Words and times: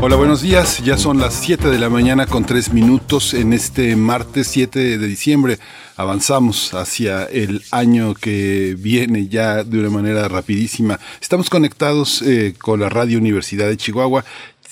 Hola, 0.00 0.14
buenos 0.14 0.42
días. 0.42 0.78
Ya 0.84 0.96
son 0.96 1.18
las 1.18 1.34
7 1.34 1.70
de 1.70 1.78
la 1.78 1.90
mañana 1.90 2.26
con 2.26 2.44
3 2.44 2.72
minutos 2.72 3.34
en 3.34 3.52
este 3.52 3.96
martes 3.96 4.46
7 4.46 4.96
de 4.96 5.06
diciembre. 5.08 5.58
Avanzamos 5.96 6.72
hacia 6.72 7.24
el 7.24 7.64
año 7.72 8.14
que 8.14 8.76
viene 8.78 9.26
ya 9.26 9.64
de 9.64 9.80
una 9.80 9.90
manera 9.90 10.28
rapidísima. 10.28 11.00
Estamos 11.20 11.50
conectados 11.50 12.22
eh, 12.22 12.54
con 12.56 12.78
la 12.78 12.88
Radio 12.88 13.18
Universidad 13.18 13.66
de 13.66 13.76
Chihuahua 13.76 14.24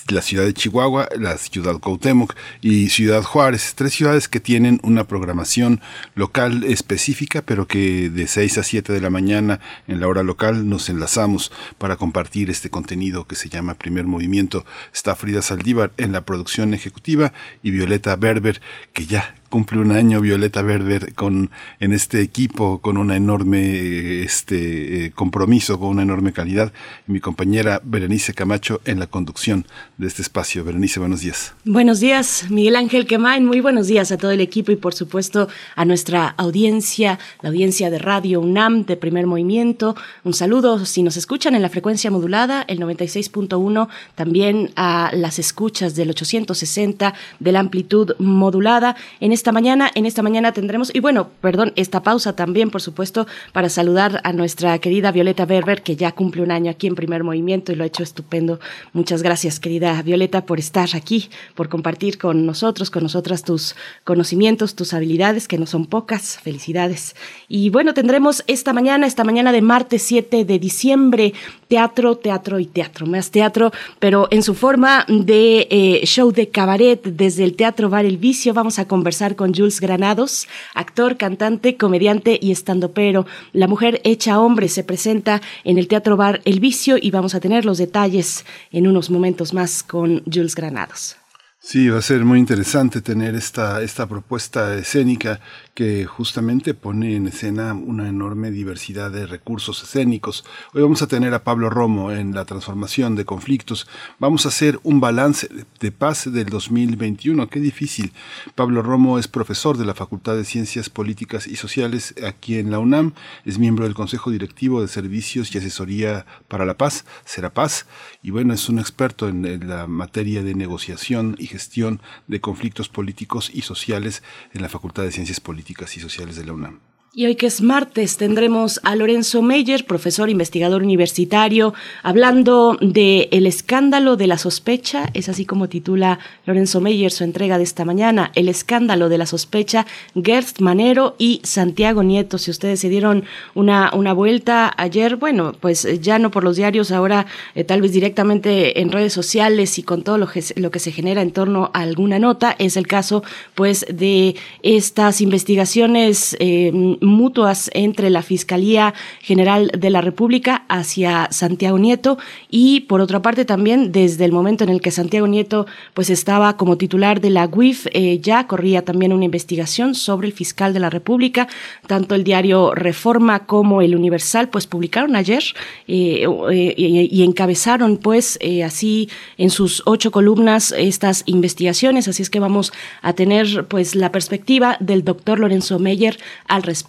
la 0.09 0.21
ciudad 0.21 0.45
de 0.45 0.53
Chihuahua, 0.53 1.09
la 1.17 1.37
ciudad 1.37 1.79
Cuauhtémoc 1.79 2.35
y 2.61 2.89
Ciudad 2.89 3.23
Juárez, 3.23 3.73
tres 3.75 3.93
ciudades 3.93 4.27
que 4.27 4.39
tienen 4.39 4.79
una 4.83 5.07
programación 5.07 5.81
local 6.15 6.63
específica, 6.63 7.41
pero 7.41 7.67
que 7.67 8.09
de 8.09 8.27
6 8.27 8.57
a 8.57 8.63
7 8.63 8.93
de 8.93 9.01
la 9.01 9.09
mañana 9.09 9.59
en 9.87 9.99
la 9.99 10.07
hora 10.07 10.23
local 10.23 10.67
nos 10.69 10.89
enlazamos 10.89 11.51
para 11.77 11.95
compartir 11.95 12.49
este 12.49 12.69
contenido 12.69 13.27
que 13.27 13.35
se 13.35 13.49
llama 13.49 13.75
Primer 13.75 14.05
Movimiento. 14.05 14.65
Está 14.93 15.15
Frida 15.15 15.41
Saldívar 15.41 15.91
en 15.97 16.11
la 16.11 16.21
producción 16.21 16.73
ejecutiva 16.73 17.33
y 17.63 17.71
Violeta 17.71 18.15
Berber, 18.15 18.61
que 18.93 19.05
ya 19.05 19.35
cumple 19.49 19.79
un 19.79 19.91
año 19.91 20.21
Violeta 20.21 20.61
Berber 20.61 21.13
con 21.13 21.49
en 21.79 21.93
este 21.93 22.21
equipo 22.21 22.79
con 22.79 22.97
una 22.97 23.15
enorme 23.15 24.21
este 24.23 25.05
eh, 25.05 25.11
compromiso 25.11 25.79
con 25.79 25.89
una 25.89 26.03
enorme 26.03 26.33
calidad. 26.33 26.71
Mi 27.07 27.19
compañera 27.19 27.81
Berenice 27.83 28.33
Camacho 28.33 28.81
en 28.85 28.99
la 28.99 29.07
conducción 29.07 29.65
de 29.97 30.07
este 30.07 30.21
espacio. 30.21 30.63
Berenice 30.63 30.99
buenos 30.99 31.21
días. 31.21 31.53
Buenos 31.65 31.99
días 31.99 32.45
Miguel 32.49 32.75
Ángel 32.75 33.05
Quemain. 33.05 33.45
Muy 33.45 33.61
buenos 33.61 33.87
días 33.87 34.11
a 34.11 34.17
todo 34.17 34.31
el 34.31 34.41
equipo 34.41 34.71
y 34.71 34.75
por 34.75 34.93
supuesto 34.93 35.47
a 35.75 35.85
nuestra 35.85 36.27
audiencia 36.37 37.19
la 37.41 37.49
audiencia 37.49 37.89
de 37.89 37.99
Radio 37.99 38.41
UNAM 38.41 38.85
de 38.85 38.97
Primer 38.97 39.27
Movimiento. 39.27 39.95
Un 40.23 40.33
saludo 40.33 40.85
si 40.85 41.03
nos 41.03 41.17
escuchan 41.17 41.55
en 41.55 41.61
la 41.61 41.69
frecuencia 41.69 42.11
modulada 42.11 42.65
el 42.67 42.79
96.1 42.79 43.87
también 44.15 44.71
a 44.75 45.11
las 45.13 45.39
escuchas 45.39 45.95
del 45.95 46.09
860 46.09 47.13
de 47.39 47.51
la 47.51 47.59
amplitud 47.59 48.13
modulada. 48.19 48.95
En 49.19 49.31
esta 49.37 49.51
mañana. 49.51 49.91
En 49.95 50.05
esta 50.05 50.21
mañana 50.21 50.51
tendremos, 50.51 50.93
y 50.93 50.99
bueno, 50.99 51.29
perdón, 51.41 51.71
esta 51.75 52.03
pausa 52.03 52.35
también, 52.35 52.69
por 52.69 52.81
supuesto, 52.81 53.27
para 53.53 53.69
saludar 53.69 54.19
a 54.23 54.33
nuestra 54.33 54.77
querida 54.79 55.11
Violeta 55.11 55.45
Berber, 55.45 55.83
que 55.83 55.95
ya 55.95 56.11
cumple 56.11 56.41
un 56.41 56.51
año 56.51 56.71
aquí 56.71 56.87
en 56.87 56.95
Primer 56.95 57.23
Movimiento 57.23 57.71
y 57.71 57.75
lo 57.75 57.83
ha 57.83 57.87
hecho 57.87 58.03
estupendo. 58.03 58.59
Muchas 58.93 59.21
gracias, 59.21 59.59
querida 59.59 60.01
Violeta, 60.01 60.45
por 60.45 60.59
estar 60.59 60.89
aquí, 60.95 61.29
por 61.55 61.69
compartir 61.69 62.17
con 62.17 62.45
nosotros, 62.45 62.89
con 62.89 63.03
nosotras 63.03 63.43
tus 63.43 63.75
conocimientos, 64.03 64.75
tus 64.75 64.93
habilidades, 64.93 65.47
que 65.47 65.57
no 65.57 65.65
son 65.65 65.85
pocas. 65.85 66.39
Felicidades. 66.41 67.15
Y 67.47 67.69
bueno, 67.69 67.93
tendremos 67.93 68.43
esta 68.47 68.73
mañana, 68.73 69.05
esta 69.05 69.23
mañana 69.23 69.51
de 69.51 69.61
martes 69.61 70.01
7 70.01 70.45
de 70.45 70.59
diciembre, 70.59 71.33
teatro, 71.67 72.15
teatro 72.17 72.59
y 72.59 72.65
teatro, 72.65 73.05
más 73.05 73.31
teatro, 73.31 73.71
pero 73.99 74.27
en 74.31 74.43
su 74.43 74.53
forma 74.53 75.05
de 75.07 75.67
eh, 75.69 76.01
show 76.05 76.31
de 76.31 76.49
cabaret 76.49 77.01
desde 77.03 77.43
el 77.43 77.55
Teatro 77.55 77.89
Bar 77.89 78.05
El 78.05 78.17
Vicio. 78.17 78.53
Vamos 78.53 78.79
a 78.79 78.87
conversar 78.87 79.35
con 79.35 79.53
Jules 79.53 79.81
Granados, 79.81 80.47
actor, 80.73 81.17
cantante, 81.17 81.77
comediante 81.77 82.39
y 82.41 82.51
estandopero. 82.51 83.25
La 83.53 83.67
mujer 83.67 84.01
hecha 84.03 84.39
hombre 84.39 84.69
se 84.69 84.83
presenta 84.83 85.41
en 85.63 85.77
el 85.77 85.87
Teatro 85.87 86.17
Bar 86.17 86.41
El 86.45 86.59
Vicio 86.59 86.97
y 86.99 87.11
vamos 87.11 87.35
a 87.35 87.39
tener 87.39 87.65
los 87.65 87.77
detalles 87.77 88.45
en 88.71 88.87
unos 88.87 89.09
momentos 89.09 89.53
más 89.53 89.83
con 89.83 90.23
Jules 90.25 90.55
Granados. 90.55 91.17
Sí, 91.59 91.89
va 91.89 91.99
a 91.99 92.01
ser 92.01 92.23
muy 92.23 92.39
interesante 92.39 93.01
tener 93.01 93.35
esta, 93.35 93.81
esta 93.81 94.07
propuesta 94.07 94.75
escénica 94.75 95.41
que 95.77 96.07
justamente 96.07 96.73
pone 96.73 97.15
en 97.15 97.27
escena 97.27 97.75
una 97.75 98.09
enorme 98.09 98.49
diversidad 98.49 99.11
de 99.11 99.27
recursos 99.27 99.83
escénicos. 99.83 100.43
Hoy 100.73 100.81
vamos 100.81 101.03
a 101.03 101.07
tener 101.07 101.35
a 101.35 101.43
Pablo 101.43 101.69
Romo 101.69 102.11
en 102.11 102.33
la 102.33 102.45
transformación 102.45 103.15
de 103.15 103.25
conflictos. 103.25 103.87
Vamos 104.17 104.47
a 104.47 104.49
hacer 104.49 104.79
un 104.81 104.99
balance 104.99 105.47
de 105.79 105.91
paz 105.91 106.33
del 106.33 106.47
2021. 106.47 107.47
Qué 107.49 107.59
difícil. 107.59 108.11
Pablo 108.55 108.81
Romo 108.81 109.19
es 109.19 109.27
profesor 109.27 109.77
de 109.77 109.85
la 109.85 109.93
Facultad 109.93 110.35
de 110.35 110.45
Ciencias 110.45 110.89
Políticas 110.89 111.45
y 111.45 111.57
Sociales 111.57 112.15
aquí 112.25 112.57
en 112.57 112.71
la 112.71 112.79
UNAM. 112.79 113.13
Es 113.45 113.59
miembro 113.59 113.85
del 113.85 113.93
Consejo 113.93 114.31
Directivo 114.31 114.81
de 114.81 114.87
Servicios 114.87 115.53
y 115.53 115.59
Asesoría 115.59 116.25
para 116.47 116.65
la 116.65 116.75
Paz, 116.75 117.05
Será 117.23 117.53
Paz. 117.53 117.85
Y 118.23 118.31
bueno, 118.31 118.55
es 118.55 118.67
un 118.67 118.79
experto 118.79 119.27
en 119.27 119.69
la 119.69 119.85
materia 119.85 120.41
de 120.41 120.55
negociación 120.55 121.35
y 121.37 121.45
gestión 121.45 122.01
de 122.25 122.41
conflictos 122.41 122.89
políticos 122.89 123.51
y 123.53 123.61
sociales 123.61 124.23
en 124.55 124.63
la 124.63 124.69
Facultad 124.69 125.03
de 125.03 125.11
Ciencias 125.11 125.39
Políticas 125.39 125.66
y 125.69 125.99
Sociales 125.99 126.35
de 126.35 126.45
la 126.45 126.53
UNAM. 126.53 126.79
Y 127.13 127.25
hoy 127.25 127.35
que 127.35 127.47
es 127.47 127.61
martes 127.61 128.17
tendremos 128.17 128.79
a 128.83 128.95
Lorenzo 128.95 129.41
Meyer, 129.41 129.85
profesor 129.85 130.29
investigador 130.29 130.83
universitario, 130.83 131.73
hablando 132.03 132.77
de 132.79 133.29
el 133.31 133.47
escándalo 133.47 134.17
de 134.17 134.27
la 134.27 134.37
sospecha, 134.37 135.09
es 135.15 135.29
así 135.29 135.45
como 135.45 135.67
titula 135.67 136.19
Lorenzo 136.45 136.79
Meyer 136.79 137.11
su 137.11 137.23
entrega 137.23 137.57
de 137.57 137.63
esta 137.63 137.85
mañana, 137.85 138.31
el 138.35 138.49
escándalo 138.49 139.09
de 139.09 139.17
la 139.17 139.25
sospecha, 139.25 139.87
Gerst 140.21 140.59
Manero 140.59 141.15
y 141.17 141.41
Santiago 141.43 142.03
Nieto. 142.03 142.37
Si 142.37 142.51
ustedes 142.51 142.81
se 142.81 142.89
dieron 142.89 143.23
una, 143.55 143.89
una 143.95 144.13
vuelta 144.13 144.71
ayer, 144.77 145.15
bueno, 145.15 145.55
pues 145.59 145.87
ya 146.01 146.19
no 146.19 146.29
por 146.29 146.43
los 146.43 146.57
diarios, 146.57 146.91
ahora 146.91 147.25
eh, 147.55 147.63
tal 147.63 147.81
vez 147.81 147.93
directamente 147.93 148.81
en 148.81 148.91
redes 148.91 149.13
sociales 149.13 149.79
y 149.79 149.83
con 149.83 150.03
todo 150.03 150.19
lo 150.19 150.27
que, 150.27 150.43
lo 150.57 150.69
que 150.71 150.79
se 150.79 150.91
genera 150.91 151.21
en 151.23 151.31
torno 151.31 151.71
a 151.73 151.79
alguna 151.79 152.19
nota, 152.19 152.55
es 152.59 152.77
el 152.77 152.85
caso 152.85 153.23
pues 153.55 153.87
de 153.89 154.35
estas 154.61 155.21
investigaciones 155.21 156.35
eh, 156.39 156.96
mutuas 157.01 157.69
entre 157.73 158.09
la 158.09 158.21
Fiscalía 158.21 158.93
General 159.21 159.71
de 159.77 159.89
la 159.89 160.01
República 160.01 160.63
hacia 160.67 161.27
Santiago 161.31 161.77
Nieto 161.77 162.17
y 162.49 162.81
por 162.81 163.01
otra 163.01 163.21
parte 163.21 163.45
también 163.45 163.91
desde 163.91 164.25
el 164.25 164.31
momento 164.31 164.63
en 164.63 164.69
el 164.69 164.81
que 164.81 164.91
Santiago 164.91 165.27
Nieto 165.27 165.65
pues 165.93 166.09
estaba 166.09 166.57
como 166.57 166.77
titular 166.77 167.21
de 167.21 167.29
la 167.29 167.47
UIF 167.47 167.87
eh, 167.93 168.19
ya 168.21 168.47
corría 168.47 168.83
también 168.83 169.13
una 169.13 169.25
investigación 169.25 169.95
sobre 169.95 170.27
el 170.27 170.33
fiscal 170.33 170.73
de 170.73 170.79
la 170.79 170.89
República. 170.89 171.47
Tanto 171.87 172.15
el 172.15 172.23
diario 172.23 172.73
Reforma 172.73 173.45
como 173.45 173.81
el 173.81 173.95
Universal 173.95 174.49
pues 174.49 174.67
publicaron 174.67 175.15
ayer 175.15 175.43
eh, 175.87 176.25
eh, 176.51 176.75
y 176.77 177.23
encabezaron 177.23 177.97
pues 177.97 178.39
así 178.65 179.09
en 179.37 179.49
sus 179.49 179.83
ocho 179.85 180.11
columnas 180.11 180.73
estas 180.77 181.23
investigaciones. 181.25 182.07
Así 182.07 182.23
es 182.23 182.29
que 182.29 182.39
vamos 182.39 182.73
a 183.01 183.13
tener 183.13 183.67
pues 183.67 183.95
la 183.95 184.11
perspectiva 184.11 184.77
del 184.79 185.03
doctor 185.03 185.39
Lorenzo 185.39 185.79
Meyer 185.79 186.17
al 186.47 186.63
respecto 186.63 186.86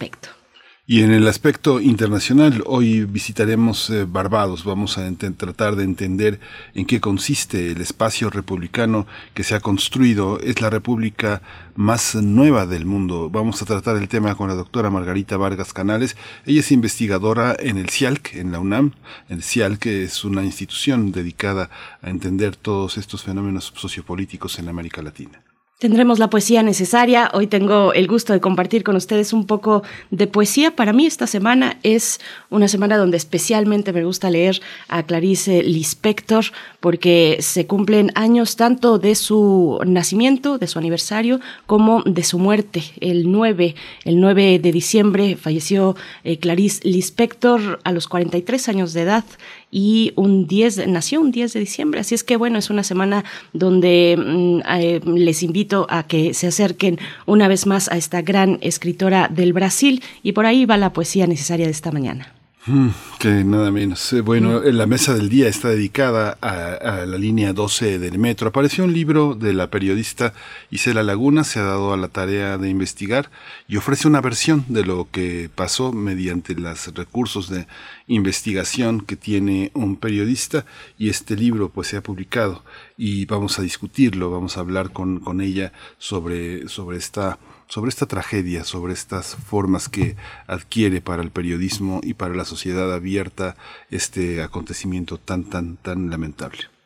y 0.91 1.03
en 1.03 1.13
el 1.13 1.29
aspecto 1.29 1.83
internacional, 1.83 2.63
hoy 2.65 3.05
visitaremos 3.05 3.91
eh, 3.91 4.07
Barbados. 4.09 4.65
Vamos 4.65 4.97
a 4.97 5.07
tratar 5.37 5.77
de 5.77 5.85
entender 5.85 6.41
en 6.75 6.87
qué 6.87 6.99
consiste 6.99 7.73
el 7.73 7.83
espacio 7.83 8.31
republicano 8.31 9.07
que 9.35 9.45
se 9.45 9.55
ha 9.55 9.61
construido. 9.61 10.41
Es 10.41 10.63
la 10.63 10.71
república 10.71 11.43
más 11.77 12.15
nueva 12.15 12.65
del 12.65 12.87
mundo. 12.87 13.29
Vamos 13.29 13.61
a 13.61 13.67
tratar 13.67 13.97
el 13.99 14.09
tema 14.09 14.35
con 14.35 14.49
la 14.49 14.55
doctora 14.55 14.89
Margarita 14.89 15.37
Vargas 15.37 15.75
Canales. 15.75 16.17
Ella 16.47 16.61
es 16.61 16.73
investigadora 16.73 17.55
en 17.59 17.77
el 17.77 17.91
CIALC, 17.91 18.37
en 18.37 18.51
la 18.51 18.59
UNAM. 18.59 18.93
El 19.29 19.43
CIALC 19.43 19.85
es 19.85 20.25
una 20.25 20.43
institución 20.43 21.13
dedicada 21.13 21.69
a 22.01 22.09
entender 22.09 22.57
todos 22.57 22.97
estos 22.97 23.25
fenómenos 23.25 23.75
sociopolíticos 23.77 24.59
en 24.59 24.71
América 24.71 25.03
Latina. 25.03 25.43
Tendremos 25.79 26.19
la 26.19 26.29
poesía 26.29 26.65
necesaria. 26.65 27.31
Hoy 27.35 27.47
tengo 27.47 27.93
el 27.93 28.09
gusto 28.09 28.33
de 28.33 28.41
compartir 28.41 28.83
con 28.83 28.97
ustedes 28.97 29.33
un 29.33 29.47
poco 29.47 29.85
de 30.11 30.27
poesía. 30.27 30.75
Para 30.75 30.93
mí 30.93 31.07
esta 31.07 31.29
semana 31.29 31.79
es 31.85 32.19
una 32.51 32.67
semana 32.67 32.97
donde 32.97 33.17
especialmente 33.17 33.93
me 33.93 34.03
gusta 34.03 34.29
leer 34.29 34.61
a 34.89 35.05
Clarice 35.05 35.63
Lispector 35.63 36.47
porque 36.81 37.37
se 37.43 37.69
cumplen 37.69 38.11
años 38.17 38.57
tanto 38.57 38.99
de 38.99 39.15
su 39.15 39.79
nacimiento, 39.87 40.59
de 40.59 40.67
su 40.67 40.81
aniversario, 40.81 41.39
como 41.67 42.03
de 42.03 42.25
su 42.25 42.41
muerte. 42.41 42.83
El 42.99 43.31
9, 43.31 43.77
el 44.03 44.21
9 44.21 44.59
de 44.59 44.73
diciembre 44.73 45.37
falleció 45.37 45.95
eh, 46.25 46.41
Clarice 46.41 46.89
Lispector 46.89 47.79
a 47.85 47.93
los 47.93 48.09
43 48.09 48.69
años 48.69 48.95
de 48.95 49.03
edad 49.03 49.25
y 49.71 50.13
un 50.17 50.47
10, 50.47 50.89
nació 50.89 51.21
un 51.21 51.31
10 51.31 51.53
de 51.53 51.61
diciembre, 51.61 52.01
así 52.01 52.15
es 52.15 52.25
que 52.25 52.37
bueno, 52.37 52.59
es 52.59 52.71
una 52.71 52.83
semana 52.83 53.25
donde 53.53 54.17
mm, 54.17 54.61
eh, 54.79 55.01
les 55.05 55.43
invito 55.43 55.87
a 55.91 56.05
que 56.05 56.35
se 56.35 56.47
acerquen 56.47 56.99
una 57.27 57.49
vez 57.49 57.67
más 57.67 57.91
a 57.91 57.97
esta 57.97 58.23
gran 58.23 58.59
escritora 58.63 59.29
del 59.29 59.53
Brasil 59.53 60.03
y 60.23 60.33
por 60.33 60.47
ahí 60.47 60.65
va 60.65 60.77
la 60.77 60.93
poesía 60.93 61.27
necesaria 61.27 61.67
de 61.67 61.73
esta 61.73 61.93
mañana. 61.93 62.38
Mm, 62.67 62.89
que 63.19 63.45
nada 63.45 63.71
menos. 63.71 64.13
Eh, 64.13 64.21
bueno, 64.21 64.61
la 64.61 64.87
mesa 64.87 65.15
del 65.15 65.29
día 65.29 65.49
está 65.49 65.69
dedicada 65.69 66.37
a, 66.43 67.07
la 67.07 67.17
línea 67.17 67.53
12 67.53 67.99
del 67.99 68.19
metro. 68.19 68.49
Apareció 68.49 68.85
un 68.85 68.93
libro 68.93 69.35
de 69.35 69.55
la 69.55 69.71
periodista 69.71 70.35
Isela 70.71 71.03
Laguna, 71.03 71.45
se 71.45 71.61
ha 71.61 71.63
dado 71.63 71.95
a 71.95 71.97
la 71.97 72.09
tarea 72.09 72.59
de 72.59 72.69
investigar 72.69 73.31
y 73.69 73.77
ofrece 73.77 74.09
una 74.09 74.21
versión 74.21 74.65
de 74.69 74.85
lo 74.85 75.09
que 75.11 75.49
pasó 75.55 75.93
mediante 75.93 76.55
los 76.55 76.93
recursos 76.95 77.49
de 77.49 77.67
investigación 78.07 79.01
que 79.03 79.17
tiene 79.17 79.71
un 79.75 79.97
periodista 79.97 80.67
y 80.99 81.09
este 81.09 81.37
libro 81.37 81.71
pues 81.71 81.89
se 81.89 81.97
ha 81.97 82.03
publicado 82.03 82.65
y 82.97 83.25
vamos 83.27 83.59
a 83.59 83.63
discutirlo, 83.63 84.31
vamos 84.31 84.57
a 84.57 84.61
hablar 84.61 84.93
con, 84.93 85.21
con 85.21 85.41
ella 85.41 85.73
sobre, 85.99 86.69
sobre 86.69 86.99
esta 86.99 87.39
sobre 87.69 87.91
esta 87.91 88.07
tragedia, 88.07 88.65
sobre 88.65 88.93
estas 88.93 89.37
formas 89.37 89.89
que 89.89 90.17
adquiere 90.47 91.01
para 91.01 91.23
el 91.23 91.31
periodismo 91.31 92.01
y 92.03 92.15
para 92.15 92.35
la 92.35 92.45
sociedad 92.45 92.93
abierta 92.93 93.57
este 93.91 94.43
acontecimiento 94.43 95.19
tan, 95.19 95.45
tan, 95.45 95.77
tan 95.77 96.11
lamentable. 96.11 96.78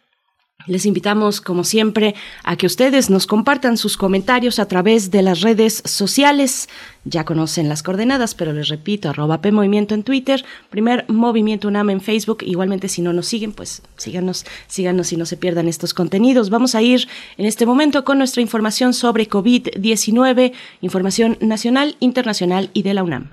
Les 0.67 0.87
invitamos, 0.87 1.41
como 1.41 1.65
siempre, 1.65 2.15
a 2.45 2.57
que 2.57 2.67
ustedes 2.67 3.11
nos 3.11 3.27
compartan 3.27 3.77
sus 3.77 3.97
comentarios 3.97 4.59
a 4.59 4.67
través 4.67 5.11
de 5.11 5.23
las 5.23 5.41
redes 5.41 5.83
sociales. 5.85 6.69
Ya 7.05 7.25
conocen 7.25 7.69
las 7.69 7.83
coordenadas, 7.83 8.35
pero 8.35 8.53
les 8.53 8.69
repito, 8.69 9.11
arroba 9.11 9.41
P 9.41 9.51
Movimiento 9.51 9.95
en 9.95 10.05
Twitter, 10.05 10.45
primer 10.71 11.05
Movimiento 11.09 11.69
UNAM 11.69 11.91
en 11.91 12.01
Facebook. 12.01 12.39
Igualmente, 12.43 12.89
si 12.89 13.03
no 13.03 13.13
nos 13.13 13.27
siguen, 13.27 13.53
pues 13.53 13.83
síganos, 13.97 14.45
síganos 14.69 15.13
y 15.13 15.17
no 15.17 15.27
se 15.27 15.37
pierdan 15.37 15.69
estos 15.69 15.95
contenidos. 15.95 16.51
Vamos 16.51 16.75
a 16.75 16.83
ir 16.83 17.09
en 17.37 17.47
este 17.47 17.67
momento 17.67 18.05
con 18.05 18.19
nuestra 18.19 18.43
información 18.43 18.95
sobre 18.95 19.29
COVID-19, 19.29 20.53
información 20.81 21.39
nacional, 21.41 21.97
internacional 22.01 22.71
y 22.73 22.83
de 22.83 22.95
la 22.95 23.03
UNAM. 23.03 23.31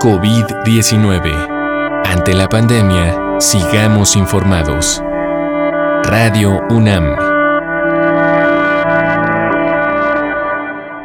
COVID-19. 0.00 1.51
Ante 2.12 2.34
la 2.34 2.46
pandemia, 2.46 3.40
Sigamos 3.40 4.16
informados. 4.16 5.00
Radio 6.04 6.60
UNAM. 6.68 7.16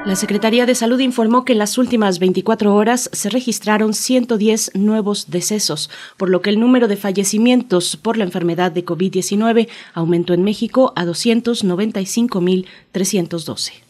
La 0.06 0.18
Secretaría 0.18 0.66
de 0.66 0.76
Salud 0.76 1.00
informó 1.00 1.46
que 1.46 1.54
en 1.54 1.60
las 1.60 1.78
últimas 1.78 2.20
24 2.20 2.76
horas 2.76 3.10
se 3.14 3.30
registraron 3.30 3.94
110 3.94 4.72
nuevos 4.76 5.32
decesos, 5.32 5.90
por 6.18 6.30
lo 6.30 6.42
que 6.42 6.50
el 6.50 6.60
número 6.60 6.90
de 6.90 6.98
fallecimientos 6.98 7.96
por 7.96 8.18
la 8.18 8.26
enfermedad 8.26 8.74
de 8.74 8.84
COVID-19 8.84 9.70
aumentó 9.94 10.34
en 10.34 10.44
México 10.44 10.92
a 10.98 11.06
295.312. 11.06 13.87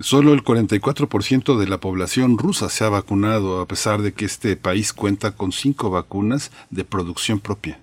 Solo 0.00 0.32
el 0.32 0.42
44% 0.42 1.58
de 1.58 1.68
la 1.68 1.78
población 1.78 2.38
rusa 2.38 2.70
se 2.70 2.84
ha 2.84 2.88
vacunado, 2.88 3.60
a 3.60 3.68
pesar 3.68 4.00
de 4.00 4.12
que 4.12 4.24
este 4.24 4.56
país 4.56 4.94
cuenta 4.94 5.32
con 5.32 5.52
cinco 5.52 5.90
vacunas 5.90 6.50
de 6.70 6.84
producción 6.84 7.38
propia. 7.38 7.78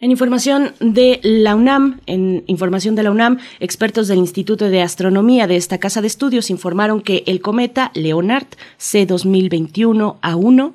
En 0.00 0.10
información 0.10 0.74
de 0.80 1.20
la 1.22 1.54
UNAM, 1.54 2.00
en 2.06 2.42
información 2.48 2.96
de 2.96 3.04
la 3.04 3.12
UNAM, 3.12 3.38
expertos 3.60 4.08
del 4.08 4.18
Instituto 4.18 4.68
de 4.68 4.82
Astronomía 4.82 5.46
de 5.46 5.54
esta 5.54 5.78
casa 5.78 6.00
de 6.00 6.08
estudios 6.08 6.50
informaron 6.50 7.00
que 7.00 7.22
el 7.28 7.40
cometa 7.40 7.92
Leonard 7.94 8.48
C 8.76 9.06
2021 9.06 10.18
A1 10.22 10.72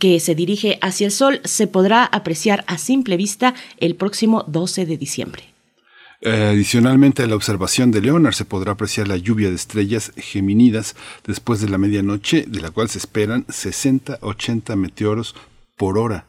que 0.00 0.18
se 0.18 0.34
dirige 0.34 0.78
hacia 0.80 1.06
el 1.06 1.12
Sol 1.12 1.40
se 1.44 1.68
podrá 1.68 2.04
apreciar 2.04 2.64
a 2.66 2.78
simple 2.78 3.16
vista 3.16 3.54
el 3.78 3.94
próximo 3.94 4.44
12 4.48 4.86
de 4.86 4.96
diciembre. 4.96 5.53
Adicionalmente 6.24 7.22
a 7.22 7.26
la 7.26 7.36
observación 7.36 7.90
de 7.90 8.00
Leonard 8.00 8.32
se 8.32 8.46
podrá 8.46 8.72
apreciar 8.72 9.08
la 9.08 9.18
lluvia 9.18 9.50
de 9.50 9.56
estrellas 9.56 10.10
geminidas 10.16 10.96
después 11.26 11.60
de 11.60 11.68
la 11.68 11.76
medianoche, 11.76 12.46
de 12.48 12.62
la 12.62 12.70
cual 12.70 12.88
se 12.88 12.98
esperan 12.98 13.44
60-80 13.46 14.74
meteoros 14.76 15.36
por 15.76 15.98
hora. 15.98 16.24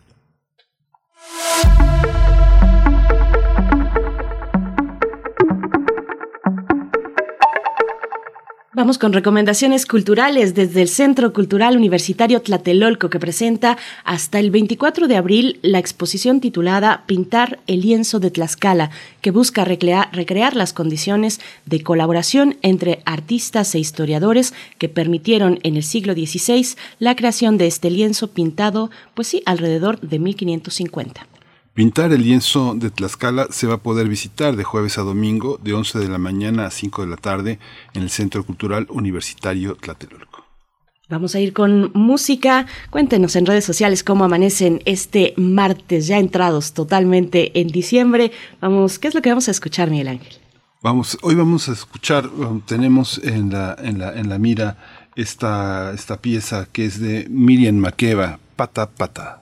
Vamos 8.76 8.98
con 8.98 9.14
recomendaciones 9.14 9.86
culturales 9.86 10.54
desde 10.54 10.82
el 10.82 10.90
Centro 10.90 11.32
Cultural 11.32 11.78
Universitario 11.78 12.42
Tlatelolco 12.42 13.10
que 13.10 13.22
presenta 13.22 13.78
hasta 14.04 14.38
el 14.38 14.52
24 14.52 15.08
de 15.08 15.16
abril 15.16 15.60
la 15.62 15.80
exposición 15.80 16.42
titulada 16.42 17.06
Pintar 17.06 17.60
el 17.68 17.80
lienzo 17.80 18.20
de 18.20 18.32
Tlaxcala, 18.32 18.92
que 19.22 19.32
busca 19.32 19.64
recrear, 19.64 20.58
las 20.58 20.74
condiciones 20.74 21.40
de 21.66 21.84
colaboración 21.84 22.58
entre 22.64 23.02
artistas 23.06 23.74
e 23.76 23.80
historiadores 23.80 24.54
que 24.78 24.90
permitieron 24.90 25.58
en 25.64 25.78
el 25.78 25.84
siglo 25.84 26.12
XVI 26.12 26.76
la 27.00 27.16
creación 27.16 27.58
de 27.58 27.68
este 27.68 27.90
lienzo 27.90 28.32
pintado, 28.32 28.92
pues 29.14 29.30
sí, 29.30 29.42
alrededor 29.46 30.02
de 30.02 30.20
1550. 30.20 31.35
Pintar 31.76 32.14
el 32.14 32.24
lienzo 32.24 32.74
de 32.74 32.90
Tlaxcala 32.90 33.48
se 33.50 33.68
va 33.68 33.74
a 33.74 33.84
poder 33.84 34.08
visitar 34.08 34.56
de 34.56 34.64
jueves 34.64 34.98
a 34.98 35.02
domingo 35.02 35.60
de 35.62 35.74
11 35.74 36.00
de 36.00 36.08
la 36.08 36.18
mañana 36.18 36.68
a 36.68 36.72
5 36.72 37.02
de 37.02 37.10
la 37.10 37.18
tarde 37.18 37.60
en 37.94 38.04
el 38.04 38.10
Centro 38.10 38.46
Cultural 38.46 38.88
Universitario 38.90 39.76
Tlatelolco. 39.76 40.46
Vamos 41.10 41.36
a 41.36 41.42
ir 41.42 41.52
con 41.52 41.92
música. 41.94 42.66
Cuéntenos 42.92 43.36
en 43.36 43.46
redes 43.46 43.66
sociales 43.66 44.06
cómo 44.06 44.24
amanecen 44.24 44.84
este 44.86 45.34
martes, 45.36 46.08
ya 46.08 46.18
entrados 46.18 46.72
totalmente 46.72 47.60
en 47.60 47.68
diciembre. 47.68 48.32
Vamos, 48.62 48.98
¿qué 48.98 49.10
es 49.10 49.14
lo 49.14 49.22
que 49.22 49.32
vamos 49.32 49.50
a 49.50 49.52
escuchar, 49.52 49.90
Miguel 49.90 50.08
Ángel? 50.08 50.38
Vamos, 50.82 51.18
hoy 51.24 51.36
vamos 51.36 51.68
a 51.68 51.74
escuchar, 51.74 52.26
um, 52.28 52.62
tenemos 52.62 53.18
en 53.18 53.52
la, 53.52 53.76
en 53.78 54.00
la, 54.00 54.14
en 54.14 54.30
la 54.30 54.40
mira 54.40 54.78
esta, 55.18 55.92
esta 55.92 56.22
pieza 56.22 56.70
que 56.72 56.86
es 56.86 57.02
de 57.02 57.28
Miriam 57.30 57.76
Makeba, 57.76 58.40
Pata 58.56 58.90
Pata. 58.90 59.42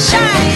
shine. 0.00 0.55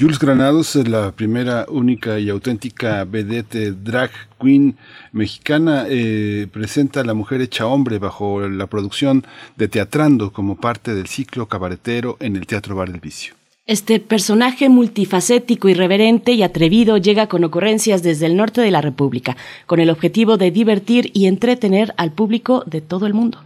Jules 0.00 0.18
Granados 0.18 0.76
es 0.76 0.88
la 0.88 1.12
primera, 1.12 1.66
única 1.68 2.18
y 2.18 2.30
auténtica 2.30 3.04
vedette 3.04 3.72
drag 3.72 4.10
queen 4.40 4.78
mexicana. 5.12 5.84
Eh, 5.90 6.46
presenta 6.50 7.00
a 7.00 7.04
la 7.04 7.12
mujer 7.12 7.42
hecha 7.42 7.66
hombre 7.66 7.98
bajo 7.98 8.48
la 8.48 8.66
producción 8.66 9.26
de 9.58 9.68
Teatrando 9.68 10.32
como 10.32 10.56
parte 10.56 10.94
del 10.94 11.06
ciclo 11.06 11.48
cabaretero 11.48 12.16
en 12.20 12.36
el 12.36 12.46
Teatro 12.46 12.74
Bar 12.74 12.90
del 12.90 13.02
Vicio. 13.02 13.34
Este 13.66 14.00
personaje 14.00 14.70
multifacético, 14.70 15.68
irreverente 15.68 16.32
y 16.32 16.44
atrevido 16.44 16.96
llega 16.96 17.26
con 17.26 17.44
ocurrencias 17.44 18.02
desde 18.02 18.24
el 18.24 18.36
norte 18.36 18.62
de 18.62 18.70
la 18.70 18.80
República, 18.80 19.36
con 19.66 19.80
el 19.80 19.90
objetivo 19.90 20.38
de 20.38 20.50
divertir 20.50 21.10
y 21.12 21.26
entretener 21.26 21.92
al 21.98 22.12
público 22.12 22.64
de 22.64 22.80
todo 22.80 23.06
el 23.06 23.12
mundo. 23.12 23.38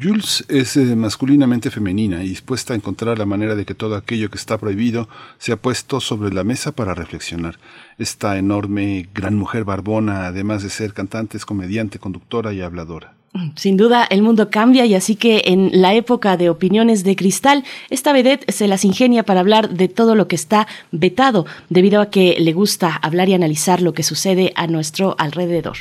Jules 0.00 0.44
es 0.48 0.76
eh, 0.76 0.96
masculinamente 0.96 1.70
femenina 1.70 2.24
y 2.24 2.28
dispuesta 2.28 2.72
a 2.72 2.76
encontrar 2.76 3.16
la 3.16 3.26
manera 3.26 3.54
de 3.54 3.64
que 3.64 3.74
todo 3.74 3.94
aquello 3.94 4.28
que 4.28 4.38
está 4.38 4.58
prohibido 4.58 5.08
sea 5.38 5.56
puesto 5.56 6.00
sobre 6.00 6.34
la 6.34 6.42
mesa 6.42 6.72
para 6.72 6.94
reflexionar. 6.94 7.58
Esta 7.96 8.36
enorme, 8.36 9.08
gran 9.14 9.36
mujer 9.36 9.62
barbona, 9.64 10.26
además 10.26 10.64
de 10.64 10.70
ser 10.70 10.94
cantante, 10.94 11.36
es 11.36 11.46
comediante, 11.46 12.00
conductora 12.00 12.52
y 12.52 12.60
habladora. 12.60 13.14
Sin 13.54 13.76
duda, 13.76 14.04
el 14.04 14.22
mundo 14.22 14.50
cambia 14.50 14.84
y 14.84 14.94
así 14.94 15.14
que 15.14 15.42
en 15.46 15.70
la 15.80 15.94
época 15.94 16.36
de 16.36 16.50
opiniones 16.50 17.04
de 17.04 17.14
cristal, 17.14 17.64
esta 17.88 18.12
vedette 18.12 18.50
se 18.50 18.66
las 18.66 18.84
ingenia 18.84 19.24
para 19.24 19.40
hablar 19.40 19.70
de 19.70 19.88
todo 19.88 20.16
lo 20.16 20.26
que 20.26 20.36
está 20.36 20.66
vetado, 20.90 21.46
debido 21.68 22.00
a 22.00 22.10
que 22.10 22.36
le 22.38 22.52
gusta 22.52 22.94
hablar 22.96 23.28
y 23.28 23.34
analizar 23.34 23.80
lo 23.80 23.92
que 23.92 24.02
sucede 24.02 24.52
a 24.56 24.66
nuestro 24.66 25.14
alrededor. 25.18 25.76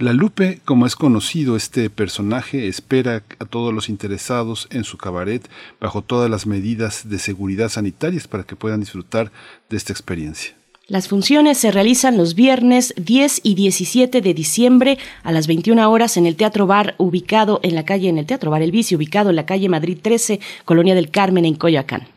La 0.00 0.14
Lupe, 0.14 0.60
como 0.64 0.86
es 0.86 0.96
conocido 0.96 1.56
este 1.56 1.90
personaje, 1.90 2.68
espera 2.68 3.22
a 3.38 3.44
todos 3.44 3.74
los 3.74 3.90
interesados 3.90 4.66
en 4.70 4.84
su 4.84 4.96
cabaret 4.96 5.46
bajo 5.78 6.00
todas 6.00 6.30
las 6.30 6.46
medidas 6.46 7.10
de 7.10 7.18
seguridad 7.18 7.68
sanitarias 7.68 8.26
para 8.26 8.44
que 8.44 8.56
puedan 8.56 8.80
disfrutar 8.80 9.30
de 9.68 9.76
esta 9.76 9.92
experiencia. 9.92 10.54
Las 10.86 11.06
funciones 11.06 11.58
se 11.58 11.70
realizan 11.70 12.16
los 12.16 12.34
viernes 12.34 12.94
10 12.96 13.42
y 13.42 13.54
17 13.54 14.22
de 14.22 14.32
diciembre 14.32 14.96
a 15.22 15.32
las 15.32 15.46
21 15.46 15.90
horas 15.90 16.16
en 16.16 16.24
el 16.24 16.34
Teatro 16.34 16.66
Bar 16.66 16.94
ubicado 16.96 17.60
en 17.62 17.74
la 17.74 17.84
calle, 17.84 18.08
en 18.08 18.16
el 18.16 18.24
Teatro 18.24 18.50
Bar 18.50 18.62
El 18.62 18.72
Vicio, 18.72 18.96
ubicado 18.96 19.28
en 19.28 19.36
la 19.36 19.44
calle 19.44 19.68
Madrid 19.68 19.98
13, 20.00 20.40
Colonia 20.64 20.94
del 20.94 21.10
Carmen, 21.10 21.44
en 21.44 21.56
Coyoacán. 21.56 22.08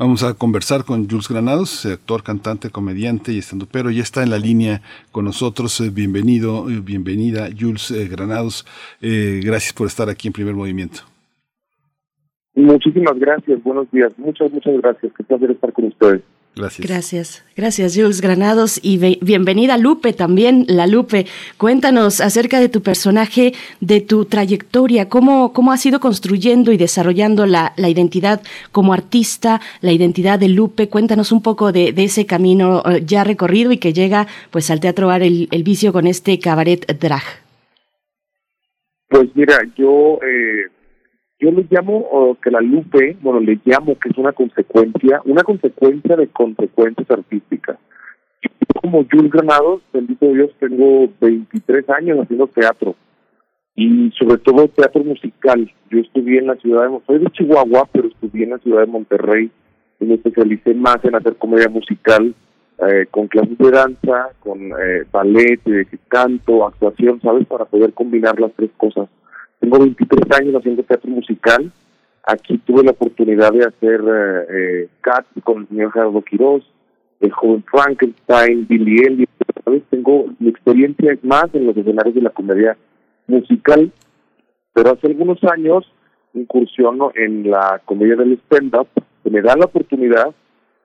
Vamos 0.00 0.22
a 0.22 0.32
conversar 0.32 0.86
con 0.86 1.06
Jules 1.10 1.28
Granados, 1.28 1.84
actor, 1.84 2.22
cantante, 2.22 2.70
comediante 2.70 3.32
y 3.32 3.38
estandupero. 3.38 3.90
Ya 3.90 4.00
está 4.00 4.22
en 4.22 4.30
la 4.30 4.38
línea 4.38 4.80
con 5.12 5.26
nosotros. 5.26 5.78
Eh, 5.82 5.90
bienvenido, 5.92 6.70
eh, 6.70 6.80
bienvenida, 6.82 7.50
Jules 7.52 7.90
eh, 7.90 8.08
Granados. 8.08 8.64
gracias 9.02 9.74
por 9.74 9.88
estar 9.88 10.08
aquí 10.08 10.28
en 10.28 10.32
Primer 10.32 10.54
Movimiento. 10.54 11.00
Muchísimas 12.54 13.18
gracias, 13.18 13.62
buenos 13.62 13.90
días. 13.90 14.10
Muchas, 14.16 14.50
muchas 14.50 14.74
gracias. 14.80 15.12
Qué 15.14 15.22
placer 15.22 15.50
estar 15.50 15.70
con 15.70 15.84
ustedes. 15.84 16.22
Gracias. 16.56 16.88
Gracias, 16.88 17.44
gracias 17.56 17.94
Jules 17.94 18.20
Granados 18.20 18.80
y 18.82 18.98
bienvenida 19.20 19.78
Lupe 19.78 20.12
también, 20.12 20.64
la 20.68 20.88
Lupe. 20.88 21.26
Cuéntanos 21.56 22.20
acerca 22.20 22.58
de 22.58 22.68
tu 22.68 22.82
personaje, 22.82 23.54
de 23.80 24.00
tu 24.00 24.24
trayectoria, 24.24 25.08
cómo, 25.08 25.52
cómo 25.52 25.70
has 25.70 25.86
ido 25.86 26.00
construyendo 26.00 26.72
y 26.72 26.76
desarrollando 26.76 27.46
la, 27.46 27.72
la 27.76 27.88
identidad 27.88 28.42
como 28.72 28.92
artista, 28.92 29.60
la 29.80 29.92
identidad 29.92 30.40
de 30.40 30.48
Lupe. 30.48 30.88
Cuéntanos 30.88 31.30
un 31.30 31.40
poco 31.40 31.70
de, 31.70 31.92
de 31.92 32.04
ese 32.04 32.26
camino 32.26 32.82
eh, 32.84 33.04
ya 33.06 33.22
recorrido 33.22 33.70
y 33.70 33.78
que 33.78 33.92
llega 33.92 34.26
pues 34.50 34.70
al 34.72 34.80
Teatro 34.80 35.06
Bar 35.06 35.22
el, 35.22 35.46
el 35.52 35.62
Vicio 35.62 35.92
con 35.92 36.08
este 36.08 36.38
cabaret 36.40 36.84
drag. 36.98 37.22
Pues 39.08 39.28
mira, 39.34 39.60
yo... 39.76 40.18
Eh 40.22 40.79
yo 41.40 41.50
le 41.50 41.66
llamo 41.70 42.36
que 42.42 42.50
la 42.50 42.60
lupe, 42.60 43.16
bueno, 43.22 43.40
le 43.40 43.58
llamo 43.64 43.98
que 43.98 44.10
es 44.10 44.18
una 44.18 44.32
consecuencia, 44.32 45.22
una 45.24 45.42
consecuencia 45.42 46.16
de 46.16 46.28
consecuencias 46.28 47.10
artísticas. 47.10 47.78
Yo 48.42 48.80
como 48.80 49.04
Jules 49.10 49.30
Granados, 49.30 49.82
bendito 49.92 50.26
Dios, 50.26 50.50
tengo 50.58 51.08
23 51.20 51.88
años 51.90 52.20
haciendo 52.20 52.46
teatro 52.46 52.94
y 53.74 54.10
sobre 54.18 54.38
todo 54.38 54.68
teatro 54.68 55.02
musical. 55.02 55.70
Yo 55.90 56.00
estudié 56.00 56.38
en 56.38 56.48
la 56.48 56.56
ciudad 56.56 56.88
de, 56.88 56.98
soy 57.06 57.18
de 57.18 57.30
Chihuahua, 57.30 57.88
pero 57.92 58.08
estudié 58.08 58.44
en 58.44 58.50
la 58.50 58.58
ciudad 58.58 58.80
de 58.80 58.86
Monterrey 58.86 59.50
y 60.00 60.04
me 60.04 60.14
especialicé 60.14 60.74
más 60.74 61.02
en 61.04 61.14
hacer 61.14 61.36
comedia 61.36 61.68
musical 61.68 62.34
eh, 62.86 63.06
con 63.10 63.28
clases 63.28 63.56
de 63.58 63.70
danza, 63.70 64.30
con 64.40 64.60
eh, 64.60 65.04
ballet, 65.10 65.60
eh, 65.66 65.86
canto, 66.08 66.66
actuación, 66.66 67.20
¿sabes? 67.20 67.46
Para 67.46 67.64
poder 67.64 67.92
combinar 67.92 68.38
las 68.40 68.52
tres 68.52 68.70
cosas. 68.76 69.08
Tengo 69.60 69.78
23 69.78 70.40
años 70.40 70.54
haciendo 70.56 70.82
teatro 70.82 71.10
musical. 71.10 71.70
Aquí 72.26 72.58
tuve 72.58 72.82
la 72.82 72.92
oportunidad 72.92 73.52
de 73.52 73.64
hacer 73.64 74.00
eh, 74.00 74.46
eh 74.50 74.88
Cats 75.02 75.28
con 75.44 75.62
el 75.62 75.68
señor 75.68 75.92
Gerardo 75.92 76.22
Quiroz, 76.22 76.64
el 77.20 77.30
joven 77.30 77.64
Frankenstein, 77.70 78.66
Billy 78.66 79.04
Elliot. 79.06 79.28
Tengo 79.90 80.26
mi 80.38 80.48
experiencia 80.48 81.12
es 81.12 81.22
más 81.22 81.46
en 81.52 81.66
los 81.66 81.76
escenarios 81.76 82.14
de 82.14 82.22
la 82.22 82.30
comedia 82.30 82.76
musical, 83.28 83.92
pero 84.72 84.90
hace 84.90 85.06
algunos 85.06 85.38
años 85.44 85.84
incursiono 86.34 87.12
en 87.14 87.50
la 87.50 87.80
comedia 87.84 88.16
del 88.16 88.40
stand-up, 88.46 88.88
me 89.24 89.42
da 89.42 89.56
la 89.56 89.66
oportunidad, 89.66 90.34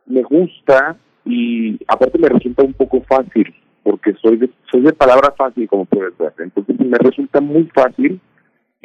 me 0.06 0.22
gusta 0.22 0.98
y 1.26 1.80
aparte 1.88 2.20
me 2.20 2.30
resulta 2.30 2.64
un 2.64 2.74
poco 2.74 3.02
fácil, 3.02 3.54
porque 3.84 4.14
soy 4.22 4.38
de, 4.38 4.50
soy 4.72 4.82
de 4.82 4.94
palabra 4.94 5.34
fácil, 5.36 5.68
como 5.68 5.86
puedes 5.86 6.16
ver. 6.18 6.34
Entonces 6.38 6.80
me 6.80 6.98
resulta 6.98 7.42
muy 7.42 7.64
fácil 7.74 8.20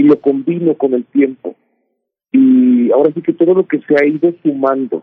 y 0.00 0.02
lo 0.02 0.18
combino 0.18 0.74
con 0.74 0.94
el 0.94 1.04
tiempo. 1.04 1.54
Y 2.32 2.90
ahora 2.90 3.12
sí 3.12 3.20
que 3.20 3.34
todo 3.34 3.52
lo 3.52 3.66
que 3.66 3.80
se 3.80 3.94
ha 4.00 4.06
ido 4.06 4.32
sumando. 4.42 5.02